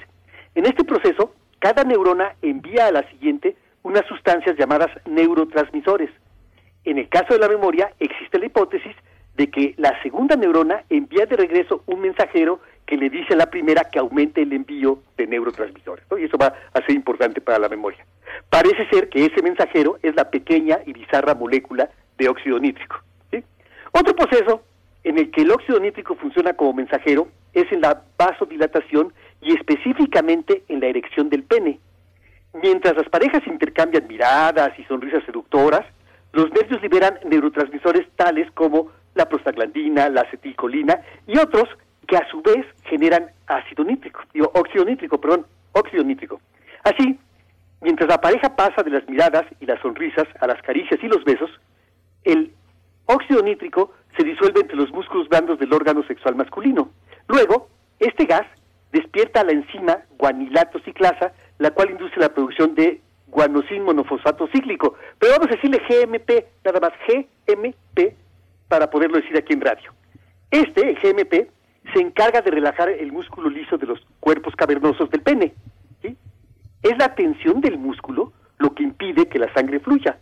En 0.55 0.65
este 0.65 0.83
proceso, 0.83 1.35
cada 1.59 1.83
neurona 1.83 2.33
envía 2.41 2.87
a 2.87 2.91
la 2.91 3.07
siguiente 3.11 3.55
unas 3.83 4.07
sustancias 4.07 4.57
llamadas 4.57 4.89
neurotransmisores. 5.05 6.09
En 6.83 6.97
el 6.97 7.07
caso 7.07 7.35
de 7.35 7.39
la 7.39 7.47
memoria, 7.47 7.91
existe 7.99 8.39
la 8.39 8.47
hipótesis 8.47 8.95
de 9.35 9.51
que 9.51 9.75
la 9.77 10.01
segunda 10.01 10.35
neurona 10.35 10.83
envía 10.89 11.27
de 11.27 11.35
regreso 11.35 11.83
un 11.85 12.01
mensajero 12.01 12.59
que 12.87 12.97
le 12.97 13.09
dice 13.09 13.33
a 13.33 13.37
la 13.37 13.51
primera 13.51 13.83
que 13.83 13.99
aumente 13.99 14.41
el 14.41 14.53
envío 14.53 15.03
de 15.17 15.27
neurotransmisores. 15.27 16.05
Y 16.17 16.23
eso 16.23 16.37
va 16.37 16.53
a 16.73 16.81
ser 16.85 16.95
importante 16.95 17.41
para 17.41 17.59
la 17.59 17.69
memoria. 17.69 18.03
Parece 18.49 18.87
ser 18.89 19.09
que 19.09 19.25
ese 19.25 19.43
mensajero 19.43 19.99
es 20.01 20.15
la 20.15 20.31
pequeña 20.31 20.79
y 20.85 20.93
bizarra 20.93 21.35
molécula 21.35 21.89
de 22.17 22.29
óxido 22.29 22.57
nítrico. 22.59 22.95
Otro 23.91 24.15
proceso 24.15 24.63
en 25.03 25.17
el 25.17 25.31
que 25.31 25.41
el 25.41 25.51
óxido 25.51 25.79
nítrico 25.79 26.15
funciona 26.15 26.53
como 26.53 26.73
mensajero 26.73 27.27
es 27.53 27.71
en 27.71 27.81
la 27.81 28.03
vasodilatación 28.17 29.13
y 29.41 29.53
específicamente 29.53 30.63
en 30.67 30.79
la 30.79 30.87
erección 30.87 31.29
del 31.29 31.43
pene. 31.43 31.79
Mientras 32.53 32.95
las 32.95 33.09
parejas 33.09 33.45
intercambian 33.47 34.07
miradas 34.07 34.77
y 34.79 34.83
sonrisas 34.85 35.23
seductoras, 35.25 35.85
los 36.31 36.51
nervios 36.51 36.81
liberan 36.81 37.19
neurotransmisores 37.25 38.07
tales 38.15 38.49
como 38.51 38.91
la 39.15 39.27
prostaglandina, 39.27 40.09
la 40.09 40.21
acetilcolina 40.21 41.01
y 41.25 41.37
otros 41.37 41.67
que 42.07 42.17
a 42.17 42.27
su 42.29 42.41
vez 42.41 42.65
generan 42.85 43.31
ácido 43.47 43.83
nítrico, 43.83 44.21
digo, 44.33 44.51
óxido 44.53 44.85
nítrico, 44.85 45.19
perdón, 45.19 45.45
óxido 45.73 46.03
nítrico. 46.03 46.39
Así, 46.83 47.19
mientras 47.81 48.09
la 48.09 48.21
pareja 48.21 48.55
pasa 48.55 48.81
de 48.83 48.91
las 48.91 49.07
miradas 49.07 49.45
y 49.59 49.65
las 49.65 49.79
sonrisas 49.81 50.27
a 50.39 50.47
las 50.47 50.61
caricias 50.61 50.99
y 51.03 51.07
los 51.07 51.23
besos, 51.23 51.49
el 52.23 52.53
óxido 53.05 53.41
nítrico 53.41 53.93
se 54.17 54.23
disuelve 54.23 54.61
entre 54.61 54.77
los 54.77 54.91
músculos 54.91 55.29
blandos 55.29 55.59
del 55.59 55.73
órgano 55.73 56.03
sexual 56.03 56.35
masculino. 56.35 56.89
Luego, 57.27 57.69
este 57.99 58.25
gas 58.25 58.45
despierta 58.91 59.43
la 59.43 59.51
enzima 59.51 59.99
guanilato 60.17 60.79
ciclasa, 60.79 61.33
la 61.59 61.71
cual 61.71 61.91
induce 61.91 62.19
la 62.19 62.33
producción 62.33 62.73
de 62.75 63.01
guanosin 63.27 63.83
monofosfato 63.83 64.47
cíclico. 64.47 64.95
Pero 65.19 65.33
vamos 65.33 65.47
a 65.47 65.55
decirle 65.55 65.81
GMP, 65.87 66.45
nada 66.63 66.79
más 66.79 66.91
GMP, 67.07 68.15
para 68.67 68.89
poderlo 68.89 69.17
decir 69.17 69.37
aquí 69.37 69.53
en 69.53 69.61
radio. 69.61 69.93
Este, 70.51 70.89
el 70.89 70.95
GMP, 70.99 71.49
se 71.93 72.01
encarga 72.01 72.41
de 72.41 72.51
relajar 72.51 72.89
el 72.89 73.11
músculo 73.11 73.49
liso 73.49 73.77
de 73.77 73.87
los 73.87 73.99
cuerpos 74.19 74.55
cavernosos 74.55 75.09
del 75.09 75.21
pene. 75.21 75.53
Es 76.83 76.97
la 76.97 77.15
tensión 77.15 77.59
del 77.61 77.77
músculo 77.77 78.31
lo 78.59 78.73
que 78.73 78.83
impide 78.83 79.27
que 79.27 79.39
la 79.39 79.51
sangre 79.53 79.79
fluya. 79.79 80.17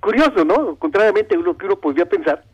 curioso, 0.00 0.44
¿no? 0.44 0.76
Contrariamente 0.76 1.34
a 1.34 1.38
lo 1.38 1.56
que 1.56 1.66
uno 1.66 1.76
podría 1.76 2.06
pensar, 2.06 2.44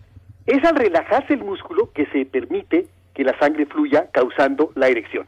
es 0.46 0.62
al 0.64 0.76
relajarse 0.76 1.34
el 1.34 1.44
músculo 1.44 1.90
que 1.92 2.06
se 2.06 2.26
permite 2.26 2.86
que 3.14 3.24
la 3.24 3.38
sangre 3.38 3.66
fluya 3.66 4.10
causando 4.12 4.72
la 4.74 4.88
erección. 4.88 5.26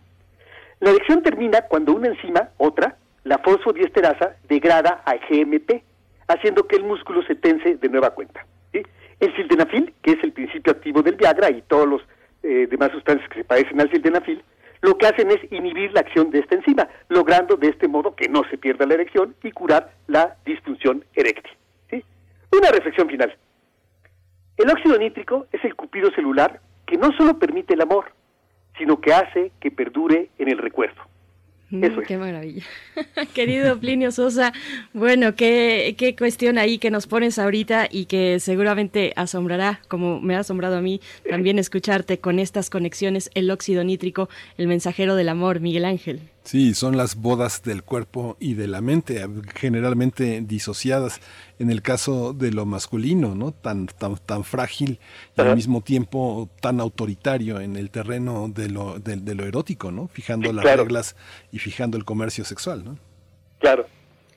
La 0.80 0.90
erección 0.90 1.22
termina 1.22 1.62
cuando 1.62 1.94
una 1.94 2.08
enzima, 2.08 2.50
otra, 2.58 2.96
la 3.24 3.38
fosfodiesterasa, 3.38 4.36
degrada 4.48 5.02
a 5.04 5.14
GMP, 5.14 5.82
haciendo 6.28 6.66
que 6.66 6.76
el 6.76 6.84
músculo 6.84 7.22
se 7.22 7.34
tense 7.34 7.76
de 7.76 7.88
nueva 7.88 8.10
cuenta. 8.10 8.44
El 9.18 9.34
sildenafil, 9.34 9.94
que 10.02 10.12
es 10.12 10.22
el 10.22 10.32
principio 10.32 10.72
activo 10.72 11.02
del 11.02 11.14
Viagra 11.14 11.50
y 11.50 11.62
todos 11.62 11.88
los 11.88 12.02
eh, 12.47 12.66
demás 12.68 12.91
sustancias 12.92 13.28
que 13.28 13.41
se 13.41 13.44
parecen 13.44 13.81
al 13.81 13.91
sildenafil, 13.91 14.42
lo 14.83 14.97
que 14.97 15.07
hacen 15.07 15.31
es 15.31 15.41
inhibir 15.50 15.92
la 15.92 16.00
acción 16.00 16.31
de 16.31 16.41
esta 16.41 16.55
enzima, 16.55 16.89
logrando 17.08 17.57
de 17.57 17.68
este 17.68 17.89
modo 17.89 18.15
que 18.15 18.28
no 18.28 18.42
se 18.50 18.58
pierda 18.58 18.86
la 18.86 18.94
erección 18.94 19.34
y 19.42 19.50
curar 19.50 19.92
la 20.07 20.36
disfunción 20.44 21.05
eréctil. 21.15 21.52
Una 22.52 22.70
reflexión 22.70 23.08
final. 23.08 23.36
El 24.57 24.70
óxido 24.70 24.97
nítrico 24.99 25.47
es 25.52 25.62
el 25.65 25.75
cupido 25.75 26.10
celular 26.12 26.60
que 26.86 26.97
no 26.97 27.12
solo 27.12 27.39
permite 27.39 27.75
el 27.75 27.83
amor, 27.83 28.07
sino 28.78 29.00
que 29.00 29.12
hace 29.12 29.52
que 29.60 29.70
perdure 29.70 30.31
en 30.39 30.49
el 30.49 30.58
recuerdo. 30.58 31.02
Eso 31.70 32.00
Qué 32.06 32.16
maravilla. 32.16 32.62
Querido 33.34 33.78
Plinio 33.78 34.12
Sosa, 34.12 34.52
bueno, 34.92 35.34
qué, 35.34 35.96
qué 35.98 36.14
cuestión 36.14 36.58
ahí 36.58 36.78
que 36.78 36.92
nos 36.92 37.08
pones 37.08 37.40
ahorita 37.40 37.88
y 37.90 38.04
que 38.04 38.38
seguramente 38.38 39.12
asombrará, 39.16 39.80
como 39.88 40.20
me 40.20 40.36
ha 40.36 40.40
asombrado 40.40 40.76
a 40.76 40.80
mí, 40.80 41.00
también 41.28 41.58
escucharte 41.58 42.18
con 42.18 42.38
estas 42.38 42.70
conexiones, 42.70 43.30
el 43.34 43.50
óxido 43.50 43.82
nítrico, 43.82 44.28
el 44.58 44.68
mensajero 44.68 45.16
del 45.16 45.28
amor, 45.28 45.58
Miguel 45.58 45.86
Ángel. 45.86 46.20
Sí, 46.47 46.75
son 46.75 46.97
las 46.97 47.16
bodas 47.16 47.65
del 47.65 47.83
cuerpo 47.83 48.36
y 48.39 48.55
de 48.55 48.68
la 48.68 48.81
mente, 48.81 49.26
generalmente 49.57 50.41
disociadas 50.42 51.20
en 51.58 51.73
el 51.73 51.83
caso 51.83 52.33
de 52.34 52.52
lo 52.52 52.65
masculino, 52.65 53.34
¿no? 53.34 53.50
Tan, 53.50 53.89
tan, 53.89 54.16
tan 54.16 54.44
frágil 54.44 55.00
y 55.36 55.41
al 55.41 55.57
mismo 55.57 55.81
tiempo 55.81 56.49
tan 56.60 56.78
autoritario 56.78 57.58
en 57.58 57.75
el 57.75 57.91
terreno 57.91 58.49
de 58.49 58.68
lo, 58.68 59.00
de, 59.00 59.34
lo 59.34 59.44
erótico, 59.44 59.91
¿no? 59.91 60.07
Fijando 60.07 60.52
las 60.52 60.65
reglas 60.65 61.16
y 61.50 61.58
fijando 61.58 61.99
el 61.99 62.05
comercio 62.05 62.44
sexual, 62.44 62.84
¿no? 62.84 62.97
Claro. 63.58 63.86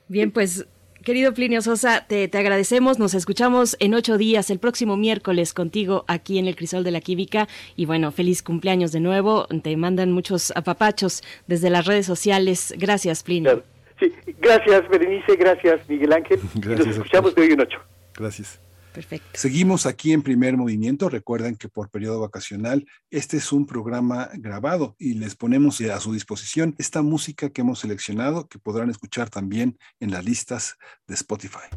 Bien, 0.08 0.32
pues 0.32 0.66
Querido 1.04 1.32
Plinio 1.32 1.62
Sosa, 1.62 2.04
te, 2.06 2.28
te, 2.28 2.38
agradecemos. 2.38 2.98
Nos 2.98 3.14
escuchamos 3.14 3.76
en 3.80 3.94
ocho 3.94 4.18
días, 4.18 4.50
el 4.50 4.58
próximo 4.58 4.96
miércoles, 4.96 5.54
contigo 5.54 6.04
aquí 6.08 6.38
en 6.38 6.46
el 6.46 6.56
Crisol 6.56 6.84
de 6.84 6.90
la 6.90 7.00
Química. 7.00 7.48
Y 7.74 7.86
bueno, 7.86 8.12
feliz 8.12 8.42
cumpleaños 8.42 8.92
de 8.92 9.00
nuevo. 9.00 9.46
Te 9.62 9.76
mandan 9.76 10.12
muchos 10.12 10.52
apapachos 10.54 11.22
desde 11.46 11.70
las 11.70 11.86
redes 11.86 12.04
sociales. 12.04 12.74
Gracias, 12.76 13.22
Plinio. 13.22 13.62
Sí, 13.98 14.12
gracias, 14.38 14.88
Berenice. 14.88 15.36
Gracias, 15.36 15.80
Miguel 15.88 16.12
Ángel. 16.12 16.40
Gracias, 16.56 16.86
nos 16.86 16.96
escuchamos 16.96 17.34
de 17.34 17.42
hoy 17.42 17.52
en 17.52 17.60
ocho. 17.60 17.78
Gracias. 18.14 18.60
Perfecto. 18.92 19.28
Seguimos 19.34 19.86
aquí 19.86 20.12
en 20.12 20.22
primer 20.22 20.56
movimiento. 20.56 21.08
Recuerden 21.08 21.56
que 21.56 21.68
por 21.68 21.90
periodo 21.90 22.20
vacacional 22.20 22.86
este 23.10 23.36
es 23.36 23.52
un 23.52 23.66
programa 23.66 24.30
grabado 24.34 24.96
y 24.98 25.14
les 25.14 25.36
ponemos 25.36 25.80
a 25.80 26.00
su 26.00 26.12
disposición 26.12 26.74
esta 26.78 27.02
música 27.02 27.50
que 27.50 27.60
hemos 27.60 27.80
seleccionado 27.80 28.48
que 28.48 28.58
podrán 28.58 28.90
escuchar 28.90 29.30
también 29.30 29.78
en 30.00 30.10
las 30.10 30.24
listas 30.24 30.76
de 31.06 31.14
Spotify. 31.14 31.68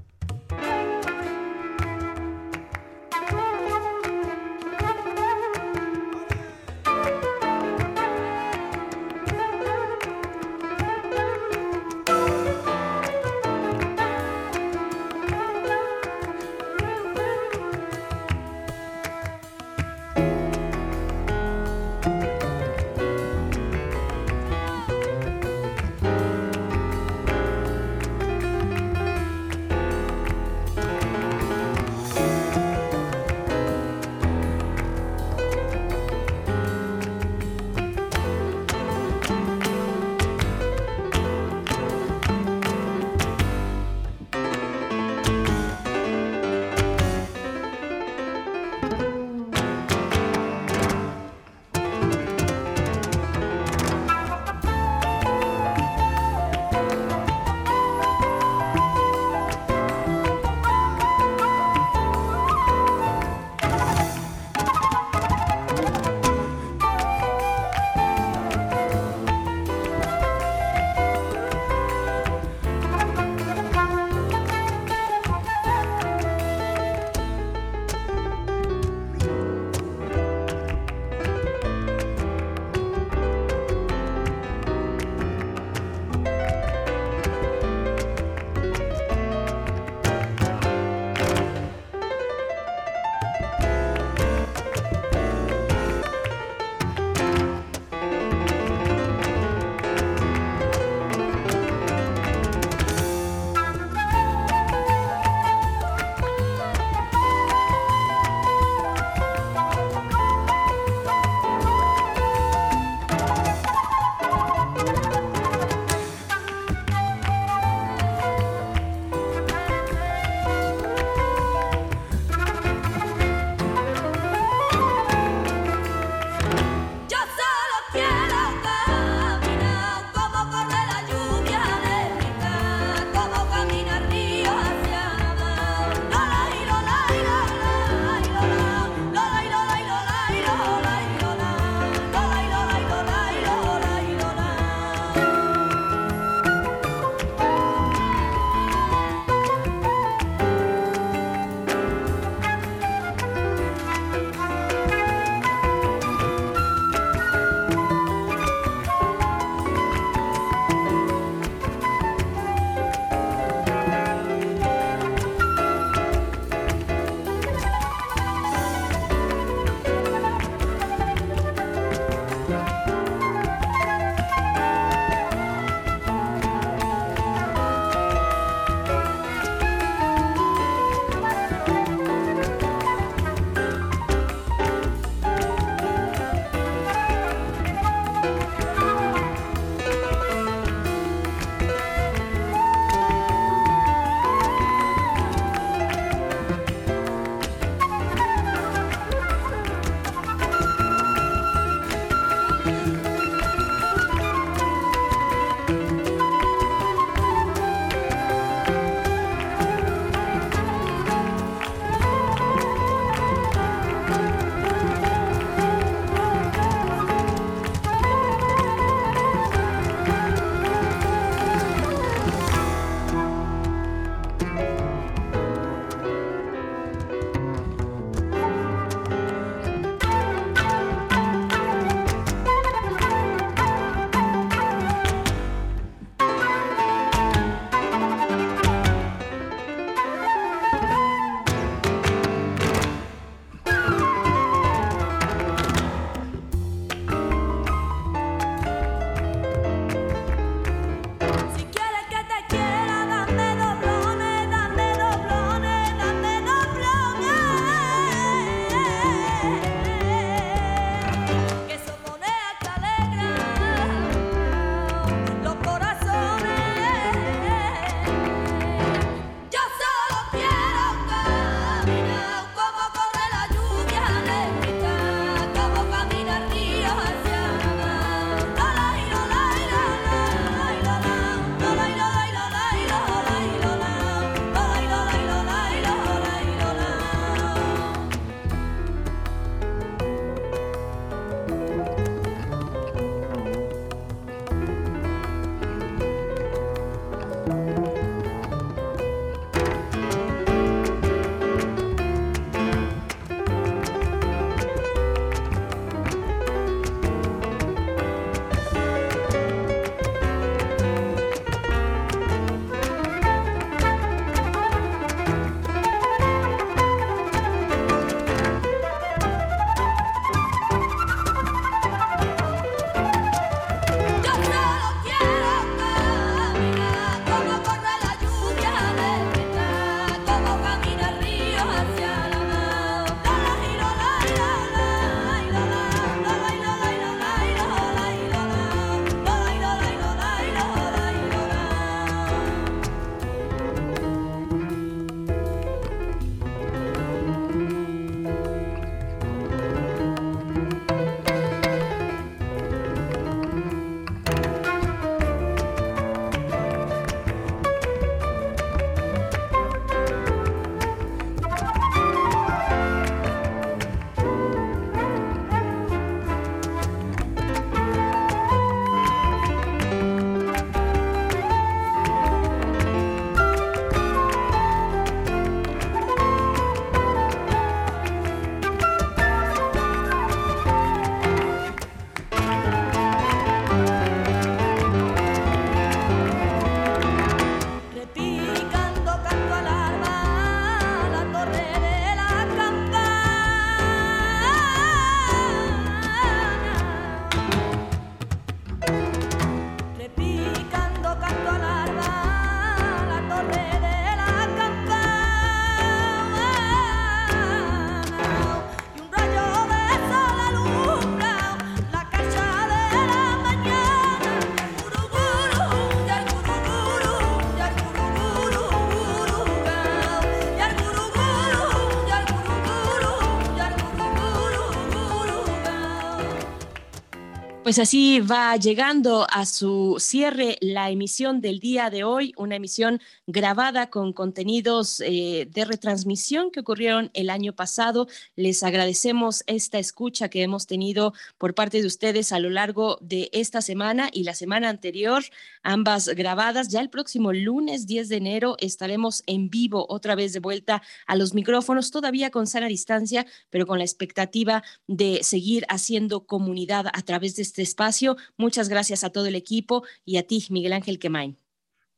Pues 427.64 427.80
así 427.80 428.20
va 428.20 428.58
llegando 428.58 429.26
a 429.32 429.46
su 429.46 429.96
cierre 429.98 430.58
la 430.60 430.90
emisión 430.90 431.40
del 431.40 431.62
día 431.62 431.90
de 431.90 432.04
hoy, 432.04 432.33
una 432.44 432.58
emisión 432.58 433.02
grabada 433.28 433.90
con 433.90 434.14
contenidos 434.14 435.00
eh, 435.00 435.48
de 435.52 435.66
retransmisión 435.66 436.52
que 436.52 436.60
ocurrieron 436.60 437.10
el 437.14 437.30
año 437.30 437.54
pasado. 437.54 438.08
Les 438.36 438.64
agradecemos 438.64 439.44
esta 439.48 439.80
escucha 439.80 440.30
que 440.30 440.44
hemos 440.44 440.68
tenido 440.68 441.14
por 441.38 441.56
parte 441.56 441.82
de 441.82 441.88
ustedes 441.88 442.32
a 442.32 442.40
lo 442.40 442.50
largo 442.50 442.98
de 443.02 443.30
esta 443.34 443.62
semana 443.62 444.10
y 444.12 444.24
la 444.24 444.36
semana 444.36 444.70
anterior, 444.70 445.24
ambas 445.64 446.08
grabadas. 446.10 446.70
Ya 446.70 446.82
el 446.82 446.90
próximo 446.90 447.34
lunes 447.34 447.88
10 447.88 448.10
de 448.10 448.18
enero 448.18 448.56
estaremos 448.60 449.24
en 449.26 449.50
vivo 449.50 449.86
otra 449.90 450.16
vez 450.16 450.34
de 450.34 450.40
vuelta 450.40 450.82
a 451.08 451.16
los 451.16 451.34
micrófonos, 451.34 451.92
todavía 451.92 452.30
con 452.30 452.48
sana 452.48 452.68
distancia, 452.68 453.26
pero 453.50 453.66
con 453.66 453.78
la 453.78 453.86
expectativa 453.86 454.64
de 454.88 455.20
seguir 455.24 455.66
haciendo 455.70 456.26
comunidad 456.26 456.88
a 456.94 457.02
través 457.02 457.36
de 457.36 457.44
este 457.44 457.62
espacio. 457.62 458.18
Muchas 458.38 458.70
gracias 458.70 459.04
a 459.04 459.10
todo 459.10 459.28
el 459.28 459.36
equipo 459.36 459.84
y 460.06 460.18
a 460.18 460.24
ti, 460.24 460.46
Miguel 460.50 460.74
Ángel 460.74 461.00
Quemain. 461.00 461.43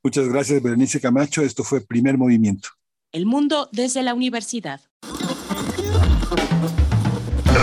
Muchas 0.06 0.30
gracias, 0.30 0.61
Berenice 0.61 1.01
Camacho. 1.01 1.42
Esto 1.42 1.64
fue 1.64 1.82
Primer 1.82 2.16
Movimiento. 2.16 2.69
El 3.11 3.25
mundo 3.25 3.69
desde 3.72 4.03
la 4.03 4.14
universidad. 4.14 4.80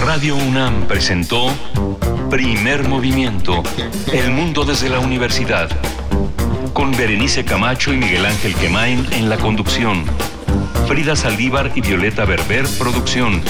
Radio 0.05 0.35
UNAM 0.35 0.89
presentó 0.89 1.53
Primer 2.31 2.89
Movimiento, 2.89 3.63
El 4.13 4.33
mundo 4.33 4.65
desde 4.65 4.89
la 4.89 4.99
universidad. 4.99 5.71
Con 6.73 6.91
Berenice 6.91 7.45
Camacho 7.45 7.93
y 7.93 7.99
Miguel 7.99 8.27
Ángel 8.27 8.57
Quemain 8.57 9.07
en 9.13 9.29
la 9.29 9.37
conducción. 9.37 10.05
Frida 10.89 11.15
Saldívar 11.15 11.71
y 11.77 11.81
Violeta 11.81 12.25
Berber, 12.25 12.67
producción. 12.77 13.41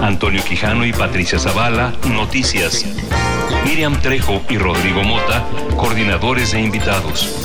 Antonio 0.00 0.42
Quijano 0.42 0.86
y 0.86 0.94
Patricia 0.94 1.38
Zavala, 1.38 1.94
noticias. 2.08 2.86
Miriam 3.66 4.00
Trejo 4.00 4.40
y 4.48 4.56
Rodrigo 4.56 5.02
Mota, 5.02 5.46
coordinadores 5.76 6.54
e 6.54 6.60
invitados. 6.62 7.44